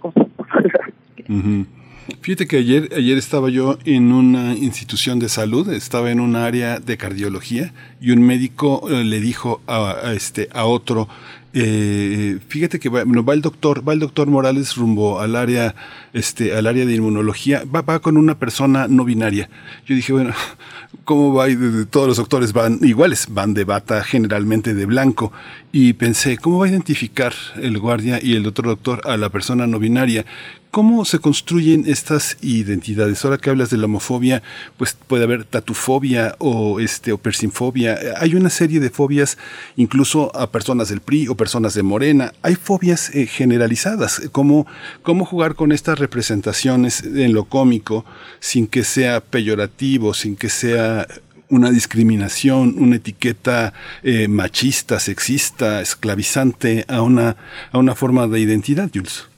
Fíjate 2.22 2.48
que 2.48 2.58
ayer, 2.58 2.90
ayer 2.96 3.18
estaba 3.18 3.50
yo 3.50 3.78
en 3.86 4.12
una 4.12 4.56
institución 4.56 5.20
de 5.20 5.30
salud, 5.30 5.72
estaba 5.72 6.12
en 6.12 6.20
un 6.20 6.36
área 6.36 6.80
de 6.80 6.98
cardiología 6.98 7.74
y 8.02 8.12
un 8.12 8.22
médico 8.24 8.90
eh, 8.90 9.04
le 9.04 9.20
dijo 9.20 9.62
a, 9.68 10.14
este, 10.14 10.50
a 10.54 10.66
otro, 10.66 11.08
eh, 11.54 12.40
fíjate 12.48 12.80
que 12.80 12.90
va, 12.90 13.04
va, 13.04 13.34
el 13.34 13.42
doctor, 13.42 13.88
va 13.88 13.94
el 13.94 14.00
doctor 14.00 14.28
Morales 14.28 14.76
rumbo 14.76 15.20
al 15.20 15.36
área, 15.36 15.76
este, 16.14 16.56
al 16.56 16.66
área 16.66 16.86
de 16.86 16.96
inmunología, 16.96 17.64
va, 17.64 17.82
va 17.82 18.00
con 18.00 18.18
una 18.18 18.40
persona 18.40 18.88
no 18.88 19.04
binaria. 19.04 19.50
Yo 19.86 19.96
dije, 19.96 20.14
bueno, 20.14 20.34
¿cómo 21.04 21.34
va? 21.34 21.48
Todos 21.90 22.08
los 22.08 22.18
doctores 22.18 22.54
van 22.54 22.80
iguales, 22.82 23.28
van 23.30 23.54
de 23.54 23.66
bata 23.66 24.04
generalmente 24.04 24.74
de 24.74 24.86
blanco. 24.86 25.34
Y 25.72 25.94
pensé, 25.94 26.38
¿cómo 26.38 26.60
va 26.60 26.68
a 26.68 26.70
identificar 26.70 27.34
el 27.62 27.80
guardia 27.80 28.20
y 28.22 28.36
el 28.36 28.48
otro 28.48 28.70
doctor 28.70 29.02
a 29.06 29.18
la 29.18 29.30
persona 29.30 29.68
no 29.68 29.80
binaria? 29.80 30.26
¿Cómo 30.72 31.04
se 31.04 31.20
construyen 31.20 31.84
estas 31.86 32.38
identidades? 32.42 33.26
Ahora 33.26 33.38
que 33.38 33.50
hablas 33.50 33.70
de 33.72 33.76
la 33.76 33.88
homofobia, 33.88 34.42
pues 34.78 34.96
puede 35.06 35.26
haber 35.26 35.44
tatufobia 35.44 36.36
o 36.40 36.80
este 36.80 37.12
o 37.12 37.18
persinfobia. 37.18 38.00
Hay 38.22 38.36
una 38.36 38.50
serie 38.50 38.80
de 38.80 38.90
fobias 38.90 39.38
incluso 39.76 40.34
a 40.34 40.50
personas 40.50 40.88
del 40.88 41.02
PRI 41.02 41.28
o 41.28 41.36
personas 41.36 41.74
de 41.74 41.84
Morena. 41.84 42.32
Hay 42.42 42.56
fobias 42.56 43.14
eh, 43.14 43.26
generalizadas. 43.26 44.22
¿Cómo, 44.32 44.66
¿Cómo 45.04 45.26
jugar 45.26 45.56
con 45.56 45.74
estas 45.74 46.00
representaciones 46.00 47.04
en 47.04 47.34
lo 47.34 47.44
cómico 47.44 48.06
sin 48.40 48.66
que 48.66 48.86
sea 48.86 49.20
peyorativo, 49.20 50.14
sin 50.14 50.38
que 50.38 50.48
sea 50.48 51.06
una 51.50 51.70
discriminación, 51.70 52.76
una 52.78 52.96
etiqueta 52.96 53.74
eh, 54.04 54.30
machista, 54.30 55.02
sexista, 55.02 55.82
esclavizante 55.82 56.86
a 56.88 57.02
una, 57.02 57.36
a 57.74 57.78
una 57.78 57.94
forma 57.94 58.26
de 58.28 58.40
identidad, 58.40 58.90
Jules? 58.94 59.31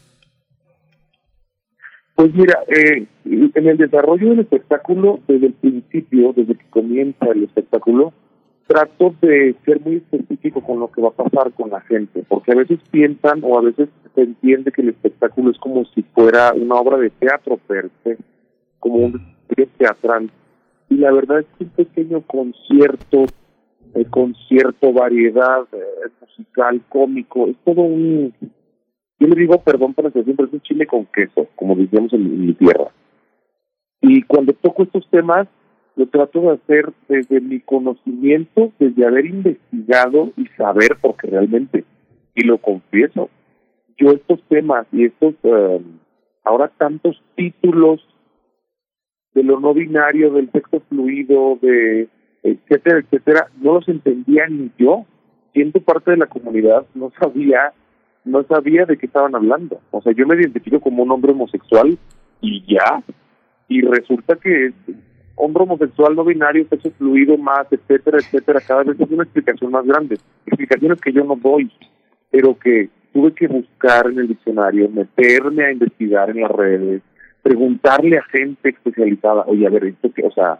Pues 2.15 2.33
mira, 2.35 2.59
eh, 2.67 3.07
en 3.25 3.67
el 3.67 3.77
desarrollo 3.77 4.29
del 4.29 4.41
espectáculo, 4.41 5.19
desde 5.27 5.47
el 5.47 5.53
principio, 5.53 6.33
desde 6.33 6.55
que 6.55 6.65
comienza 6.69 7.25
el 7.25 7.43
espectáculo, 7.43 8.13
trato 8.67 9.15
de 9.21 9.55
ser 9.65 9.81
muy 9.81 9.97
específico 9.97 10.61
con 10.61 10.79
lo 10.79 10.91
que 10.91 11.01
va 11.01 11.09
a 11.09 11.11
pasar 11.11 11.51
con 11.53 11.71
la 11.71 11.81
gente, 11.81 12.23
porque 12.27 12.51
a 12.51 12.55
veces 12.55 12.79
piensan 12.91 13.41
o 13.43 13.57
a 13.57 13.61
veces 13.61 13.89
se 14.13 14.21
entiende 14.21 14.71
que 14.71 14.83
el 14.83 14.89
espectáculo 14.89 15.51
es 15.51 15.57
como 15.57 15.85
si 15.85 16.03
fuera 16.03 16.53
una 16.53 16.75
obra 16.75 16.97
de 16.97 17.09
teatro 17.09 17.57
per 17.57 17.89
se, 18.03 18.17
como 18.79 18.95
un 18.97 19.21
teatral. 19.77 20.29
Y 20.89 20.95
la 20.97 21.11
verdad 21.11 21.39
es 21.39 21.45
que 21.57 21.63
un 21.63 21.69
pequeño 21.71 22.21
concierto, 22.21 23.25
el 23.95 24.09
concierto, 24.09 24.93
variedad 24.93 25.63
eh, 25.71 26.09
musical, 26.21 26.81
cómico, 26.89 27.47
es 27.47 27.55
todo 27.65 27.81
un 27.81 28.33
yo 29.23 29.29
le 29.29 29.39
digo, 29.39 29.57
perdón 29.61 29.93
por 29.93 30.03
la 30.03 30.09
expresión, 30.09 30.35
pero 30.35 30.47
es 30.47 30.53
un 30.53 30.61
chile 30.61 30.85
con 30.85 31.05
queso, 31.05 31.47
como 31.55 31.75
decíamos 31.75 32.11
en, 32.11 32.45
mi 32.45 32.53
tierra. 32.53 32.91
Y 34.01 34.21
cuando 34.23 34.51
toco 34.51 34.83
estos 34.83 35.07
temas, 35.09 35.47
lo 35.95 36.07
trato 36.07 36.41
de 36.41 36.49
hacer 36.51 36.91
desde 37.07 37.39
mi 37.39 37.61
conocimiento, 37.61 38.73
desde 38.79 39.05
haber 39.05 39.27
investigado 39.27 40.33
y 40.35 40.47
saber, 40.57 40.97
porque 40.99 41.27
realmente, 41.27 41.85
y 42.35 42.43
lo 42.43 42.57
confieso, 42.57 43.29
yo 43.97 44.11
estos 44.11 44.41
temas 44.49 44.87
y 44.91 45.05
estos, 45.05 45.35
eh, 45.43 45.81
ahora 46.43 46.67
tantos 46.77 47.23
títulos 47.35 48.05
de 49.33 49.43
lo 49.43 49.61
no 49.61 49.73
binario, 49.73 50.33
del 50.33 50.51
sexo 50.51 50.81
fluido, 50.89 51.57
de 51.61 52.09
etcétera, 52.43 52.99
etcétera, 52.99 53.47
no 53.61 53.75
los 53.75 53.87
entendía 53.87 54.47
ni 54.47 54.69
yo. 54.77 55.05
Siendo 55.53 55.79
parte 55.79 56.11
de 56.11 56.17
la 56.17 56.25
comunidad, 56.25 56.85
no 56.93 57.11
sabía, 57.21 57.71
no 58.25 58.43
sabía 58.43 58.85
de 58.85 58.97
qué 58.97 59.05
estaban 59.05 59.35
hablando. 59.35 59.79
O 59.91 60.01
sea, 60.01 60.13
yo 60.13 60.25
me 60.25 60.35
identifico 60.35 60.79
como 60.79 61.03
un 61.03 61.11
hombre 61.11 61.31
homosexual 61.31 61.97
y 62.41 62.63
ya. 62.73 63.03
Y 63.67 63.81
resulta 63.81 64.35
que 64.35 64.73
hombre 65.35 65.63
homosexual, 65.63 66.15
no 66.15 66.23
binario, 66.23 66.67
sexo 66.69 66.91
fluido, 66.91 67.37
más, 67.37 67.67
etcétera, 67.71 68.19
etcétera, 68.19 68.61
cada 68.61 68.83
vez 68.83 68.99
es 68.99 69.09
una 69.09 69.23
explicación 69.23 69.71
más 69.71 69.85
grande. 69.85 70.17
Explicaciones 70.45 71.01
que 71.01 71.11
yo 71.11 71.23
no 71.23 71.35
doy, 71.35 71.71
pero 72.31 72.57
que 72.57 72.89
tuve 73.13 73.33
que 73.33 73.47
buscar 73.47 74.07
en 74.07 74.19
el 74.19 74.27
diccionario, 74.27 74.89
meterme 74.89 75.65
a 75.65 75.71
investigar 75.71 76.29
en 76.29 76.41
las 76.41 76.51
redes, 76.51 77.01
preguntarle 77.41 78.17
a 78.17 78.23
gente 78.23 78.69
especializada, 78.69 79.43
oye, 79.47 79.67
a 79.67 79.69
ver, 79.69 79.85
esto 79.85 80.11
que, 80.11 80.25
o 80.25 80.31
sea, 80.31 80.59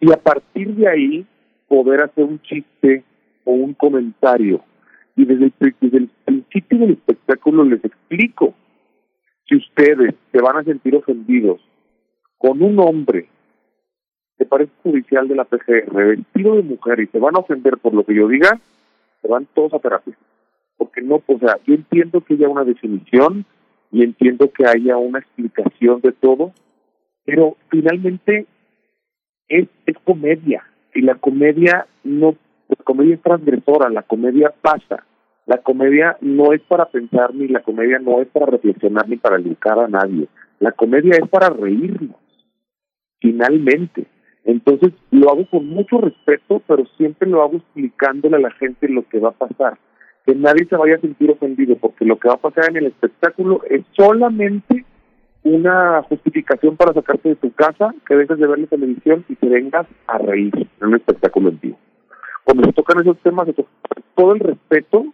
y 0.00 0.12
a 0.12 0.16
partir 0.16 0.74
de 0.74 0.88
ahí 0.88 1.26
poder 1.66 2.02
hacer 2.02 2.24
un 2.24 2.40
chiste 2.42 3.04
o 3.44 3.52
un 3.52 3.74
comentario. 3.74 4.62
Y 5.18 5.24
desde 5.24 5.46
el, 5.46 5.74
desde 5.80 5.98
el 5.98 6.08
principio 6.24 6.78
del 6.78 6.92
espectáculo 6.92 7.64
les 7.64 7.84
explico 7.84 8.54
que 9.44 9.56
ustedes 9.56 10.14
se 10.30 10.40
van 10.40 10.58
a 10.58 10.62
sentir 10.62 10.94
ofendidos 10.94 11.60
con 12.36 12.62
un 12.62 12.78
hombre 12.78 13.26
que 14.38 14.44
parece 14.44 14.70
judicial 14.84 15.26
de 15.26 15.34
la 15.34 15.44
PGR, 15.44 15.92
vestido 15.92 16.54
de 16.54 16.62
mujer 16.62 17.00
y 17.00 17.08
se 17.08 17.18
van 17.18 17.34
a 17.34 17.40
ofender 17.40 17.78
por 17.78 17.94
lo 17.94 18.04
que 18.04 18.14
yo 18.14 18.28
diga, 18.28 18.60
se 19.20 19.26
van 19.26 19.48
todos 19.54 19.74
a 19.74 19.80
terapia. 19.80 20.16
Porque 20.76 21.02
no, 21.02 21.20
o 21.26 21.38
sea, 21.40 21.58
yo 21.66 21.74
entiendo 21.74 22.20
que 22.20 22.34
haya 22.34 22.48
una 22.48 22.62
definición 22.62 23.44
y 23.90 24.04
entiendo 24.04 24.52
que 24.52 24.68
haya 24.68 24.98
una 24.98 25.18
explicación 25.18 26.00
de 26.00 26.12
todo, 26.12 26.52
pero 27.24 27.56
finalmente 27.70 28.46
es, 29.48 29.66
es 29.84 29.98
comedia 30.04 30.62
y 30.94 31.00
la 31.00 31.16
comedia 31.16 31.88
no, 32.04 32.36
la 32.68 32.84
comedia 32.84 33.16
es 33.16 33.22
transgresora, 33.22 33.90
la 33.90 34.02
comedia 34.02 34.54
pasa. 34.62 35.04
La 35.48 35.56
comedia 35.56 36.18
no 36.20 36.52
es 36.52 36.60
para 36.60 36.84
pensar, 36.90 37.34
ni 37.34 37.48
la 37.48 37.62
comedia 37.62 37.98
no 37.98 38.20
es 38.20 38.28
para 38.28 38.44
reflexionar, 38.44 39.08
ni 39.08 39.16
para 39.16 39.36
educar 39.36 39.78
a 39.78 39.88
nadie. 39.88 40.28
La 40.60 40.72
comedia 40.72 41.12
es 41.12 41.26
para 41.26 41.48
reírnos, 41.48 42.18
finalmente. 43.18 44.04
Entonces 44.44 44.92
lo 45.10 45.30
hago 45.30 45.48
con 45.48 45.66
mucho 45.66 46.02
respeto, 46.02 46.60
pero 46.66 46.84
siempre 46.98 47.26
lo 47.30 47.42
hago 47.42 47.56
explicándole 47.56 48.36
a 48.36 48.40
la 48.40 48.50
gente 48.50 48.90
lo 48.90 49.08
que 49.08 49.20
va 49.20 49.30
a 49.30 49.46
pasar. 49.46 49.78
Que 50.26 50.34
nadie 50.34 50.66
se 50.66 50.76
vaya 50.76 50.96
a 50.96 51.00
sentir 51.00 51.30
ofendido, 51.30 51.76
porque 51.76 52.04
lo 52.04 52.18
que 52.18 52.28
va 52.28 52.34
a 52.34 52.42
pasar 52.50 52.68
en 52.68 52.76
el 52.76 52.86
espectáculo 52.88 53.62
es 53.70 53.86
solamente 53.96 54.84
una 55.44 56.02
justificación 56.02 56.76
para 56.76 56.92
sacarte 56.92 57.30
de 57.30 57.36
tu 57.36 57.50
casa, 57.52 57.94
que 58.06 58.16
dejes 58.16 58.36
de 58.36 58.46
ver 58.46 58.58
la 58.58 58.66
televisión 58.66 59.24
y 59.30 59.34
te 59.34 59.48
vengas 59.48 59.86
a 60.08 60.18
reír 60.18 60.52
en 60.78 60.88
un 60.88 60.96
espectáculo 60.96 61.48
en 61.48 61.58
vivo. 61.58 61.78
Cuando 62.44 62.64
se 62.64 62.72
tocan 62.74 63.00
esos 63.00 63.16
temas, 63.20 63.48
todo 64.14 64.34
el 64.34 64.40
respeto 64.40 65.06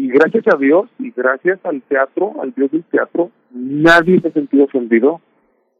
y 0.00 0.08
gracias 0.08 0.44
a 0.50 0.56
Dios 0.56 0.88
y 0.98 1.10
gracias 1.10 1.60
al 1.62 1.82
teatro, 1.82 2.32
al 2.40 2.54
Dios 2.54 2.70
del 2.70 2.84
teatro, 2.84 3.30
nadie 3.50 4.18
se 4.18 4.28
ha 4.28 4.32
sentido 4.32 4.64
ofendido 4.64 5.20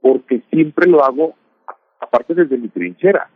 porque 0.02 0.42
siempre 0.50 0.90
lo 0.90 1.02
hago, 1.02 1.32
aparte 1.98 2.34
desde 2.34 2.58
mi 2.58 2.68
trinchera. 2.68 3.30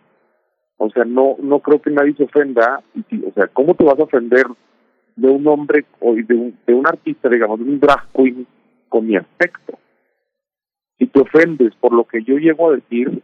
O 0.77 0.91
sea, 0.91 1.07
no 1.07 1.37
no 1.41 1.61
creo 1.61 1.81
que 1.81 1.91
nadie 1.91 2.13
se 2.13 2.25
ofenda. 2.25 2.83
O 3.27 3.33
sea, 3.33 3.47
¿cómo 3.47 3.75
te 3.75 3.83
vas 3.83 3.99
a 3.99 4.03
ofender 4.03 4.45
de 5.17 5.31
un 5.31 5.47
hombre 5.47 5.87
o 6.01 6.13
de 6.15 6.35
un, 6.35 6.59
de 6.67 6.75
un 6.75 6.87
artista, 6.87 7.31
digamos, 7.31 7.61
de 7.61 7.65
un 7.65 7.81
drag 7.81 8.07
queen 8.13 8.47
con 8.91 9.07
mi 9.07 9.17
aspecto? 9.17 9.79
Si 10.99 11.07
te 11.07 11.19
ofendes 11.19 11.75
por 11.77 11.95
lo 11.95 12.05
que 12.05 12.23
yo 12.25 12.37
llego 12.37 12.69
a 12.69 12.75
decir, 12.75 13.23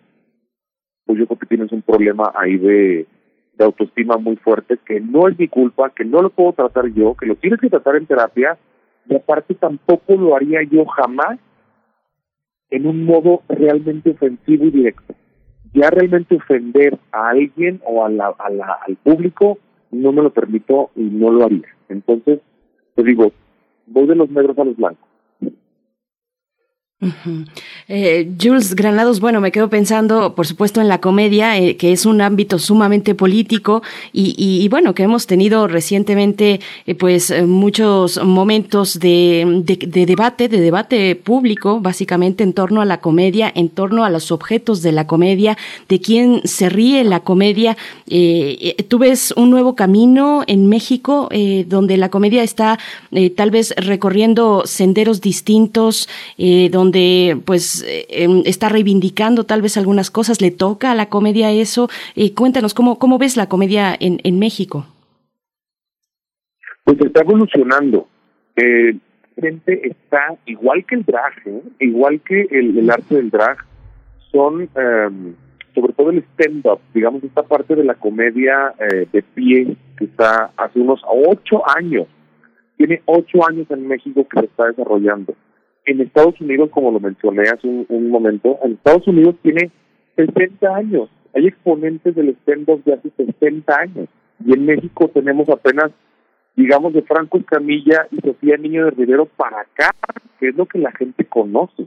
pues 1.05 1.19
yo 1.19 1.27
creo 1.27 1.39
que 1.39 1.47
tienes 1.47 1.73
un 1.73 1.83
problema 1.83 2.33
ahí 2.35 2.57
de, 2.57 3.07
de 3.55 3.65
autoestima 3.65 4.17
muy 4.17 4.37
fuerte, 4.37 4.79
que 4.85 5.01
no 5.01 5.29
es 5.29 5.39
mi 5.39 5.49
culpa, 5.49 5.91
que 5.91 6.05
no 6.05 6.23
lo 6.23 6.31
puedo 6.31 6.53
tratar 6.53 6.87
yo, 6.89 7.15
que 7.15 7.27
lo 7.27 7.37
tienes 7.37 7.61
que 7.61 7.69
tratar 7.69 7.97
en 7.97 8.07
terapia, 8.07 8.59
y 9.09 9.15
aparte 9.15 9.55
tampoco 9.55 10.15
lo 10.15 10.37
haría 10.37 10.63
yo 10.63 10.85
jamás 10.87 11.39
en 12.71 12.87
un 12.87 13.05
modo 13.05 13.43
realmente 13.49 14.11
ofensivo 14.11 14.65
y 14.67 14.71
directo. 14.71 15.15
Ya 15.73 15.91
realmente 15.91 16.37
ofender 16.37 16.99
a 17.13 17.31
alguien 17.31 17.81
o 17.85 18.05
a 18.05 18.09
la, 18.09 18.35
al 18.39 18.97
público 18.97 19.59
no 19.91 20.13
me 20.13 20.23
lo 20.23 20.31
permito 20.31 20.91
y 20.95 21.03
no 21.03 21.31
lo 21.31 21.45
haría. 21.45 21.69
Entonces, 21.89 22.41
te 22.95 23.03
digo, 23.03 23.33
voy 23.87 24.07
de 24.07 24.15
los 24.15 24.31
negros 24.31 24.57
a 24.59 24.65
los 24.65 24.77
blancos. 24.77 25.10
Eh, 27.89 28.31
Jules 28.41 28.75
Granados, 28.75 29.21
bueno, 29.21 29.41
me 29.41 29.51
quedo 29.51 29.71
pensando, 29.71 30.35
por 30.35 30.47
supuesto, 30.47 30.83
en 30.83 30.89
la 30.89 31.01
comedia, 31.01 31.59
eh, 31.59 31.77
que 31.77 31.93
es 31.93 32.05
un 32.05 32.21
ámbito 32.21 32.59
sumamente 32.59 33.15
político 33.15 33.83
y, 34.13 34.69
bueno, 34.69 34.95
que 34.95 35.05
hemos 35.05 35.27
tenido 35.27 35.67
recientemente, 35.67 36.61
eh, 36.87 36.95
pues, 36.95 37.33
muchos 37.47 38.23
momentos 38.23 39.01
de, 39.01 39.63
debate, 39.65 40.49
de 40.49 40.61
debate 40.61 41.17
público, 41.17 41.81
básicamente 41.81 42.45
en 42.45 42.53
torno 42.53 42.83
a 42.83 42.85
la 42.85 43.01
comedia, 43.01 43.51
en 43.55 43.71
torno 43.71 44.05
a 44.05 44.11
los 44.11 44.31
objetos 44.31 44.83
de 44.83 44.93
la 44.93 45.07
comedia, 45.07 45.57
de 45.89 46.01
quién 46.01 46.43
se 46.45 46.69
ríe 46.69 47.03
la 47.05 47.21
comedia. 47.21 47.77
Tú 48.89 48.99
ves 48.99 49.33
un 49.37 49.51
nuevo 49.51 49.75
camino 49.75 50.43
en 50.47 50.69
México, 50.69 51.29
donde 51.67 51.97
la 51.97 52.11
comedia 52.11 52.43
está 52.43 52.79
tal 53.37 53.51
vez 53.51 53.75
recorriendo 53.77 54.63
senderos 54.67 55.21
distintos, 55.21 56.09
donde 56.71 56.90
donde 56.91 57.41
pues 57.45 57.85
eh, 57.87 58.07
em, 58.09 58.43
está 58.47 58.69
reivindicando 58.69 59.45
tal 59.45 59.63
vez 59.63 59.77
algunas 59.77 60.11
cosas, 60.11 60.41
le 60.41 60.51
toca 60.51 60.91
a 60.91 60.95
la 60.97 61.09
comedia 61.09 61.53
eso. 61.53 61.89
Eh, 62.17 62.35
cuéntanos, 62.35 62.75
¿cómo, 62.75 62.99
¿cómo 62.99 63.17
ves 63.17 63.37
la 63.37 63.49
comedia 63.49 63.97
en, 63.99 64.19
en 64.25 64.41
México? 64.41 64.87
Pues 66.85 67.01
está 67.01 67.21
evolucionando. 67.21 68.09
Eh, 68.57 68.97
gente 69.41 69.89
está, 69.89 70.35
igual 70.47 70.85
que 70.85 70.97
el 70.97 71.05
drag, 71.05 71.33
¿eh? 71.47 71.63
igual 71.79 72.21
que 72.23 72.49
el, 72.51 72.91
arte 72.91 73.15
del 73.15 73.31
drag, 73.31 73.59
son 74.33 74.69
em, 74.75 75.35
sobre 75.73 75.93
todo 75.93 76.11
el 76.11 76.25
stand-up, 76.33 76.81
digamos, 76.93 77.23
esta 77.23 77.45
parte 77.45 77.77
de 77.77 77.85
la 77.85 77.95
comedia 77.95 78.75
de 79.13 79.23
pie 79.35 79.77
que 79.97 80.07
está 80.07 80.51
hace 80.57 80.81
unos 80.81 81.01
ocho 81.07 81.63
años. 81.77 82.09
Tiene 82.77 83.01
ocho 83.05 83.47
años 83.49 83.71
en 83.71 83.87
México 83.87 84.27
que 84.29 84.41
se 84.41 84.47
está 84.47 84.67
desarrollando 84.67 85.35
en 85.87 86.01
Estados 86.01 86.41
Unidos, 86.41 86.71
como 86.71 86.91
lo 86.91 87.01
mencioné 87.01 87.43
hace 87.43 87.67
un, 87.67 88.11
momento, 88.11 88.59
en 88.63 88.73
Estados 88.73 89.07
Unidos 89.09 89.37
tiene 89.43 89.71
60 90.17 90.75
años. 90.75 91.09
Hay 91.35 91.47
exponentes 91.47 92.15
del 92.15 92.37
stand-up 92.43 92.83
de 92.85 92.95
hace 92.95 93.11
60 93.17 93.75
años. 93.79 94.09
Y 94.45 94.53
en 94.53 94.67
México 94.67 95.09
tenemos 95.09 95.49
apenas, 95.49 95.91
digamos, 96.57 96.93
de 96.93 97.03
Franco 97.03 97.39
Escamilla 97.39 98.07
y 98.11 98.17
Sofía 98.21 98.57
Niño 98.57 98.87
de 98.87 98.91
Rivero 98.93 99.27
para 99.27 99.61
acá, 99.61 99.91
que 100.39 100.49
es 100.49 100.57
lo 100.57 100.67
que 100.67 100.79
la 100.79 100.93
gente 100.93 101.25
conoce. 101.25 101.87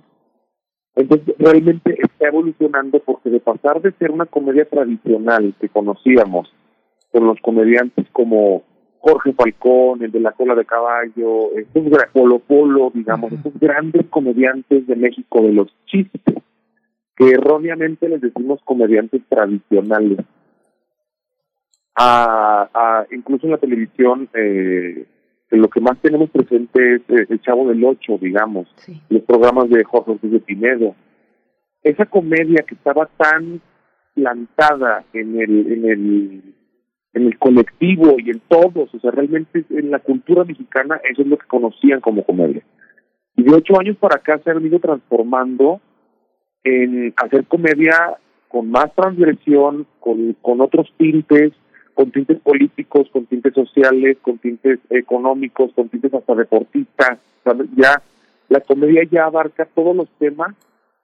Entonces, 0.95 1.35
realmente 1.39 1.97
está 1.99 2.27
evolucionando 2.27 2.99
porque 2.99 3.29
de 3.29 3.39
pasar 3.39 3.81
de 3.81 3.91
ser 3.93 4.11
una 4.11 4.25
comedia 4.25 4.65
tradicional 4.65 5.53
que 5.59 5.69
conocíamos 5.69 6.53
con 7.11 7.25
los 7.25 7.39
comediantes 7.41 8.05
como 8.11 8.63
Jorge 9.03 9.33
Falcón, 9.33 10.01
el 10.01 10.11
de 10.13 10.21
la 10.21 10.31
cola 10.31 10.55
de 10.55 10.63
caballo, 10.63 11.51
estos 11.57 11.83
Polo 12.13 12.39
Polo, 12.39 12.89
digamos, 12.93 13.33
estos 13.33 13.59
grandes 13.59 14.05
comediantes 14.09 14.87
de 14.87 14.95
México 14.95 15.41
de 15.41 15.51
los 15.51 15.75
chistes, 15.87 16.21
que 17.17 17.31
erróneamente 17.31 18.07
les 18.07 18.21
decimos 18.21 18.61
comediantes 18.63 19.21
tradicionales. 19.27 20.19
A, 21.97 23.05
incluso 23.11 23.45
en 23.45 23.51
la 23.51 23.57
televisión, 23.57 24.29
eh, 24.33 25.05
lo 25.49 25.67
que 25.67 25.81
más 25.81 25.99
tenemos 26.01 26.29
presente 26.29 26.95
es 26.95 27.01
eh, 27.09 27.27
el 27.29 27.41
Chavo 27.41 27.67
del 27.67 27.83
Ocho, 27.83 28.17
digamos, 28.17 28.73
los 29.09 29.21
programas 29.23 29.69
de 29.69 29.83
Jorge 29.83 30.11
Ortiz 30.11 30.31
de 30.31 30.39
Pinedo. 30.39 30.95
Esa 31.83 32.05
comedia 32.05 32.63
que 32.65 32.75
estaba 32.75 33.07
tan 33.17 33.59
plantada 34.15 35.03
en 35.11 35.41
el, 35.41 35.73
en 35.73 35.85
el 35.89 36.53
en 37.13 37.27
el 37.27 37.37
colectivo 37.37 38.15
y 38.17 38.31
en 38.31 38.41
todos, 38.47 38.93
o 38.93 38.99
sea, 38.99 39.11
realmente 39.11 39.63
en 39.69 39.91
la 39.91 39.99
cultura 39.99 40.43
mexicana 40.43 40.99
eso 41.09 41.21
es 41.21 41.27
lo 41.27 41.37
que 41.37 41.47
conocían 41.47 42.01
como 42.01 42.23
comedia. 42.23 42.63
Y 43.35 43.43
de 43.43 43.55
ocho 43.55 43.79
años 43.79 43.97
para 43.97 44.17
acá 44.17 44.39
se 44.43 44.51
ha 44.51 44.53
venido 44.53 44.79
transformando 44.79 45.79
en 46.63 47.13
hacer 47.17 47.45
comedia 47.45 48.17
con 48.47 48.69
más 48.69 48.93
transgresión, 48.95 49.87
con, 49.99 50.33
con 50.41 50.61
otros 50.61 50.91
tintes, 50.97 51.53
con 51.93 52.11
tintes 52.11 52.39
políticos, 52.39 53.07
con 53.11 53.25
tintes 53.25 53.53
sociales, 53.53 54.17
con 54.21 54.37
tintes 54.37 54.79
económicos, 54.89 55.71
con 55.73 55.89
tintes 55.89 56.13
hasta 56.13 56.35
deportistas. 56.35 57.19
Ya 57.75 58.01
la 58.49 58.59
comedia 58.61 59.03
ya 59.09 59.25
abarca 59.25 59.65
todos 59.65 59.95
los 59.95 60.09
temas 60.19 60.55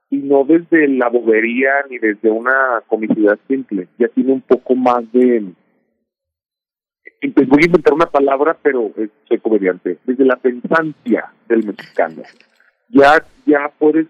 y 0.10 0.18
no 0.18 0.44
desde 0.44 0.88
la 0.88 1.10
bobería 1.10 1.72
ni 1.90 1.98
desde 1.98 2.32
una 2.32 2.82
comicidad 2.88 3.38
simple, 3.48 3.88
ya 3.98 4.08
tiene 4.10 4.34
un 4.34 4.42
poco 4.42 4.76
más 4.76 5.12
de... 5.12 5.46
Pues 7.34 7.50
voy 7.50 7.60
a 7.64 7.66
inventar 7.66 7.94
una 7.94 8.06
palabra, 8.06 8.58
pero 8.62 8.92
eh, 8.98 9.10
soy 9.28 9.40
comediante, 9.40 9.98
desde 10.06 10.26
la 10.26 10.38
pensancia 10.38 11.34
del 11.48 11.66
mexicano. 11.66 12.24
Ya, 12.90 13.24
ya 13.46 13.72
puedes, 13.78 14.08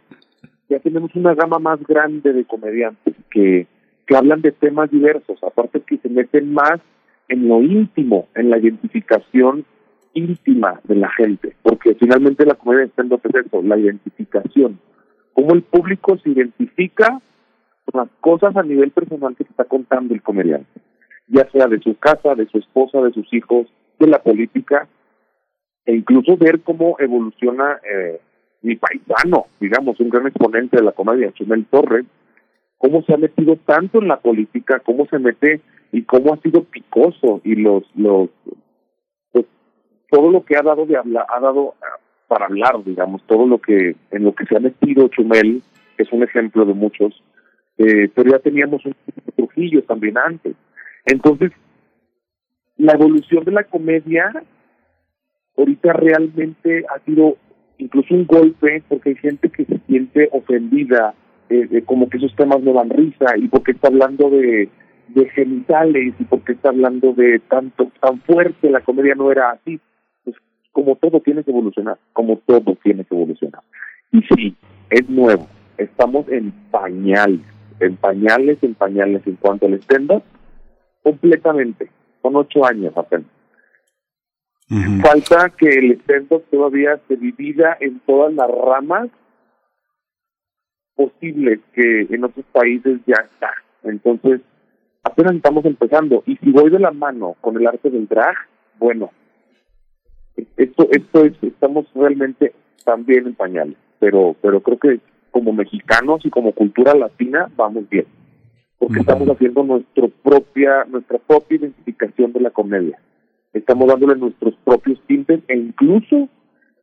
ya 0.69 0.79
tenemos 0.79 1.13
una 1.15 1.33
gama 1.33 1.59
más 1.59 1.79
grande 1.85 2.33
de 2.33 2.45
comediantes 2.45 3.15
que, 3.29 3.67
hablan 4.15 4.41
de 4.41 4.51
temas 4.51 4.89
diversos, 4.89 5.37
aparte 5.43 5.81
que 5.81 5.97
se 5.97 6.09
meten 6.09 6.51
más 6.51 6.79
en 7.27 7.47
lo 7.47 7.61
íntimo, 7.61 8.27
en 8.33 8.49
la 8.49 8.57
identificación 8.57 9.65
íntima 10.15 10.81
de 10.85 10.95
la 10.95 11.11
gente, 11.11 11.55
porque 11.61 11.93
finalmente 11.93 12.43
la 12.43 12.55
comedia 12.55 12.85
está 12.85 13.03
en 13.03 13.09
dos 13.09 13.21
eso, 13.23 13.61
la 13.61 13.77
identificación. 13.77 14.79
Cómo 15.33 15.53
el 15.53 15.61
público 15.61 16.17
se 16.17 16.31
identifica 16.31 17.21
con 17.85 18.01
las 18.01 18.09
cosas 18.19 18.55
a 18.55 18.63
nivel 18.63 18.89
personal 18.89 19.35
que 19.35 19.43
está 19.43 19.65
contando 19.65 20.15
el 20.15 20.23
comediante, 20.23 20.81
ya 21.29 21.49
sea 21.51 21.67
de 21.67 21.79
su 21.79 21.97
casa, 21.97 22.35
de 22.35 22.47
su 22.47 22.57
esposa, 22.57 23.01
de 23.01 23.11
sus 23.11 23.31
hijos, 23.33 23.67
de 23.99 24.07
la 24.07 24.21
política, 24.21 24.87
e 25.85 25.95
incluso 25.95 26.37
ver 26.37 26.61
cómo 26.61 26.97
evoluciona 26.99 27.79
eh, 27.89 28.19
mi 28.61 28.75
paisano, 28.75 29.47
digamos, 29.59 29.99
un 29.99 30.09
gran 30.09 30.27
exponente 30.27 30.77
de 30.77 30.83
la 30.83 30.91
comedia, 30.91 31.31
Chumel 31.31 31.65
Torres, 31.65 32.05
cómo 32.77 33.03
se 33.03 33.13
ha 33.13 33.17
metido 33.17 33.55
tanto 33.57 33.99
en 34.01 34.07
la 34.07 34.19
política, 34.19 34.79
cómo 34.79 35.05
se 35.07 35.19
mete 35.19 35.61
y 35.91 36.03
cómo 36.03 36.33
ha 36.33 36.37
sido 36.37 36.63
picoso 36.63 37.41
y 37.43 37.55
los 37.55 37.83
los 37.95 38.29
pues, 39.31 39.45
todo 40.09 40.31
lo 40.31 40.43
que 40.43 40.55
ha 40.57 40.61
dado 40.61 40.85
de 40.85 40.97
hablar 40.97 41.25
ha 41.29 41.39
dado 41.39 41.75
para 42.27 42.45
hablar, 42.45 42.83
digamos, 42.83 43.23
todo 43.23 43.47
lo 43.47 43.59
que 43.59 43.95
en 44.11 44.23
lo 44.23 44.33
que 44.33 44.45
se 44.45 44.55
ha 44.55 44.59
metido 44.59 45.07
Chumel 45.09 45.61
es 45.97 46.11
un 46.11 46.23
ejemplo 46.23 46.65
de 46.65 46.73
muchos, 46.73 47.21
eh, 47.77 48.09
pero 48.13 48.31
ya 48.31 48.39
teníamos 48.39 48.85
un 48.85 48.95
Trujillo 49.35 49.83
también 49.83 50.17
antes. 50.17 50.55
Entonces, 51.09 51.51
la 52.77 52.93
evolución 52.93 53.43
de 53.43 53.51
la 53.51 53.63
comedia 53.63 54.31
ahorita 55.57 55.93
realmente 55.93 56.85
ha 56.87 56.99
sido 56.99 57.37
incluso 57.79 58.13
un 58.13 58.25
golpe 58.25 58.83
porque 58.87 59.09
hay 59.09 59.15
gente 59.15 59.49
que 59.49 59.65
se 59.65 59.79
siente 59.87 60.29
ofendida, 60.31 61.15
eh, 61.49 61.81
como 61.85 62.09
que 62.09 62.17
esos 62.17 62.35
temas 62.35 62.61
no 62.61 62.73
dan 62.73 62.89
risa 62.89 63.37
y 63.37 63.47
porque 63.47 63.71
está 63.71 63.87
hablando 63.87 64.29
de, 64.29 64.69
genitales 65.33 66.13
y 66.19 66.23
porque 66.25 66.51
está 66.51 66.69
hablando 66.69 67.13
de 67.13 67.39
tanto 67.39 67.91
tan 67.99 68.19
fuerte, 68.21 68.69
la 68.69 68.81
comedia 68.81 69.15
no 69.15 69.31
era 69.31 69.49
así 69.51 69.79
como 70.71 70.95
todo 70.95 71.19
tiene 71.19 71.43
que 71.43 71.49
evolucionar, 71.49 71.97
como 72.13 72.37
todo 72.45 72.77
tiene 72.83 73.03
que 73.03 73.15
evolucionar. 73.15 73.61
Y 74.11 74.21
sí, 74.21 74.55
es 74.91 75.09
nuevo, 75.09 75.47
estamos 75.77 76.29
en 76.29 76.51
pañales, 76.69 77.41
en 77.79 77.95
pañales, 77.97 78.59
en 78.61 78.75
pañales 78.75 79.25
en 79.25 79.35
cuanto 79.37 79.65
al 79.65 79.73
stand 79.73 80.21
completamente, 81.03 81.89
con 82.21 82.35
ocho 82.35 82.65
años 82.65 82.95
apenas. 82.95 83.27
Falta 85.01 85.49
que 85.49 85.67
el 85.67 85.91
stand 85.93 86.29
todavía 86.51 86.99
se 87.07 87.15
divida 87.15 87.75
en 87.79 87.99
todas 88.01 88.31
las 88.33 88.49
ramas 88.49 89.09
posibles 90.93 91.59
que 91.73 92.01
en 92.01 92.23
otros 92.23 92.45
países 92.51 92.99
ya 93.07 93.15
está. 93.15 93.51
Entonces, 93.83 94.41
apenas 95.01 95.35
estamos 95.35 95.65
empezando. 95.65 96.21
Y 96.27 96.35
si 96.37 96.51
voy 96.51 96.69
de 96.69 96.79
la 96.79 96.91
mano 96.91 97.35
con 97.41 97.57
el 97.57 97.65
arte 97.65 97.89
del 97.89 98.07
drag, 98.07 98.35
bueno, 98.77 99.11
esto 100.57 100.87
esto 100.91 101.25
es 101.25 101.33
estamos 101.41 101.85
realmente 101.93 102.53
también 102.85 103.27
en 103.27 103.35
pañales 103.35 103.75
pero 103.99 104.35
pero 104.41 104.61
creo 104.61 104.77
que 104.77 104.99
como 105.31 105.53
mexicanos 105.53 106.25
y 106.25 106.29
como 106.29 106.53
cultura 106.53 106.95
latina 106.95 107.49
vamos 107.55 107.87
bien 107.89 108.05
porque 108.79 109.01
estamos 109.01 109.27
haciendo 109.29 109.63
nuestra 109.63 110.07
propia 110.23 110.85
nuestra 110.85 111.19
propia 111.19 111.57
identificación 111.57 112.33
de 112.33 112.41
la 112.41 112.49
comedia 112.49 112.99
estamos 113.53 113.87
dándole 113.87 114.15
nuestros 114.15 114.55
propios 114.63 114.99
tintes 115.05 115.41
e 115.47 115.55
incluso 115.55 116.27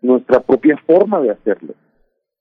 nuestra 0.02 0.40
propia 0.40 0.76
forma 0.86 1.20
de 1.20 1.30
hacerlo 1.30 1.74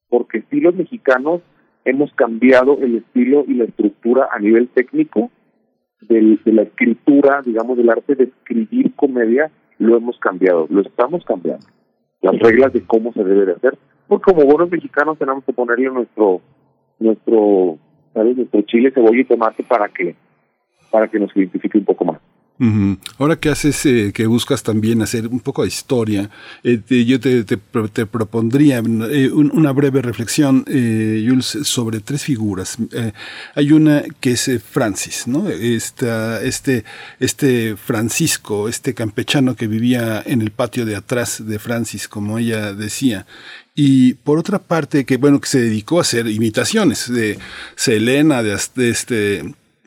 porque 0.09 0.43
sí 0.51 0.59
los 0.59 0.75
mexicanos 0.75 1.41
hemos 1.83 2.13
cambiado 2.13 2.77
el 2.81 2.97
estilo 2.97 3.45
y 3.47 3.55
la 3.55 3.65
estructura 3.65 4.29
a 4.31 4.39
nivel 4.39 4.67
técnico 4.69 5.31
de 6.01 6.37
la 6.45 6.61
escritura 6.61 7.41
digamos 7.43 7.77
del 7.77 7.89
arte 7.89 8.13
de 8.15 8.25
escribir 8.25 8.93
comedia 8.95 9.51
lo 9.77 9.97
hemos 9.97 10.17
cambiado, 10.19 10.67
lo 10.69 10.81
estamos 10.81 11.23
cambiando. 11.25 11.65
Las 12.21 12.39
reglas 12.39 12.73
de 12.73 12.85
cómo 12.85 13.13
se 13.13 13.23
debe 13.23 13.45
de 13.45 13.53
hacer, 13.53 13.77
porque 14.07 14.31
como 14.31 14.45
buenos 14.45 14.71
mexicanos 14.71 15.17
tenemos 15.17 15.43
que 15.43 15.53
ponerle 15.53 15.89
nuestro, 15.91 16.41
nuestro, 16.99 17.77
¿sabes? 18.15 18.37
Nuestro 18.37 18.61
chile, 18.63 18.91
cebolla 18.91 19.19
y 19.19 19.25
tomate 19.25 19.61
para 19.63 19.89
que, 19.89 20.15
para 20.89 21.07
que 21.07 21.19
nos 21.19 21.35
identifique 21.35 21.77
un 21.77 21.85
poco 21.85 22.05
más. 22.05 22.19
Ahora 23.17 23.35
que 23.35 23.49
haces, 23.49 23.85
eh, 23.85 24.11
que 24.13 24.27
buscas 24.27 24.63
también 24.63 25.01
hacer 25.01 25.27
un 25.27 25.41
poco 25.41 25.63
de 25.63 25.67
historia, 25.67 26.29
eh, 26.63 26.79
yo 27.05 27.19
te, 27.19 27.57
propondría 27.57 28.77
eh, 28.77 29.29
una 29.29 29.73
breve 29.73 30.01
reflexión, 30.01 30.63
Jules, 30.65 31.57
sobre 31.63 31.99
tres 31.99 32.23
figuras. 32.23 32.77
hay 33.55 33.71
una 33.73 34.03
que 34.21 34.31
es 34.31 34.49
Francis, 34.63 35.27
¿no? 35.27 35.49
Este, 35.49 36.83
este 37.19 37.75
Francisco, 37.75 38.69
este 38.69 38.93
campechano 38.93 39.55
que 39.55 39.67
vivía 39.67 40.23
en 40.25 40.41
el 40.41 40.51
patio 40.51 40.85
de 40.85 40.95
atrás 40.95 41.45
de 41.45 41.59
Francis, 41.59 42.07
como 42.07 42.39
ella 42.39 42.73
decía, 42.73 43.25
y 43.75 44.13
por 44.13 44.39
otra 44.39 44.59
parte 44.59 45.03
que 45.03 45.17
bueno 45.17 45.41
que 45.41 45.49
se 45.49 45.59
dedicó 45.59 45.97
a 45.97 46.03
hacer 46.03 46.27
imitaciones 46.27 47.11
de 47.11 47.37
Selena 47.75 48.41
de 48.41 48.57
este 48.89 49.43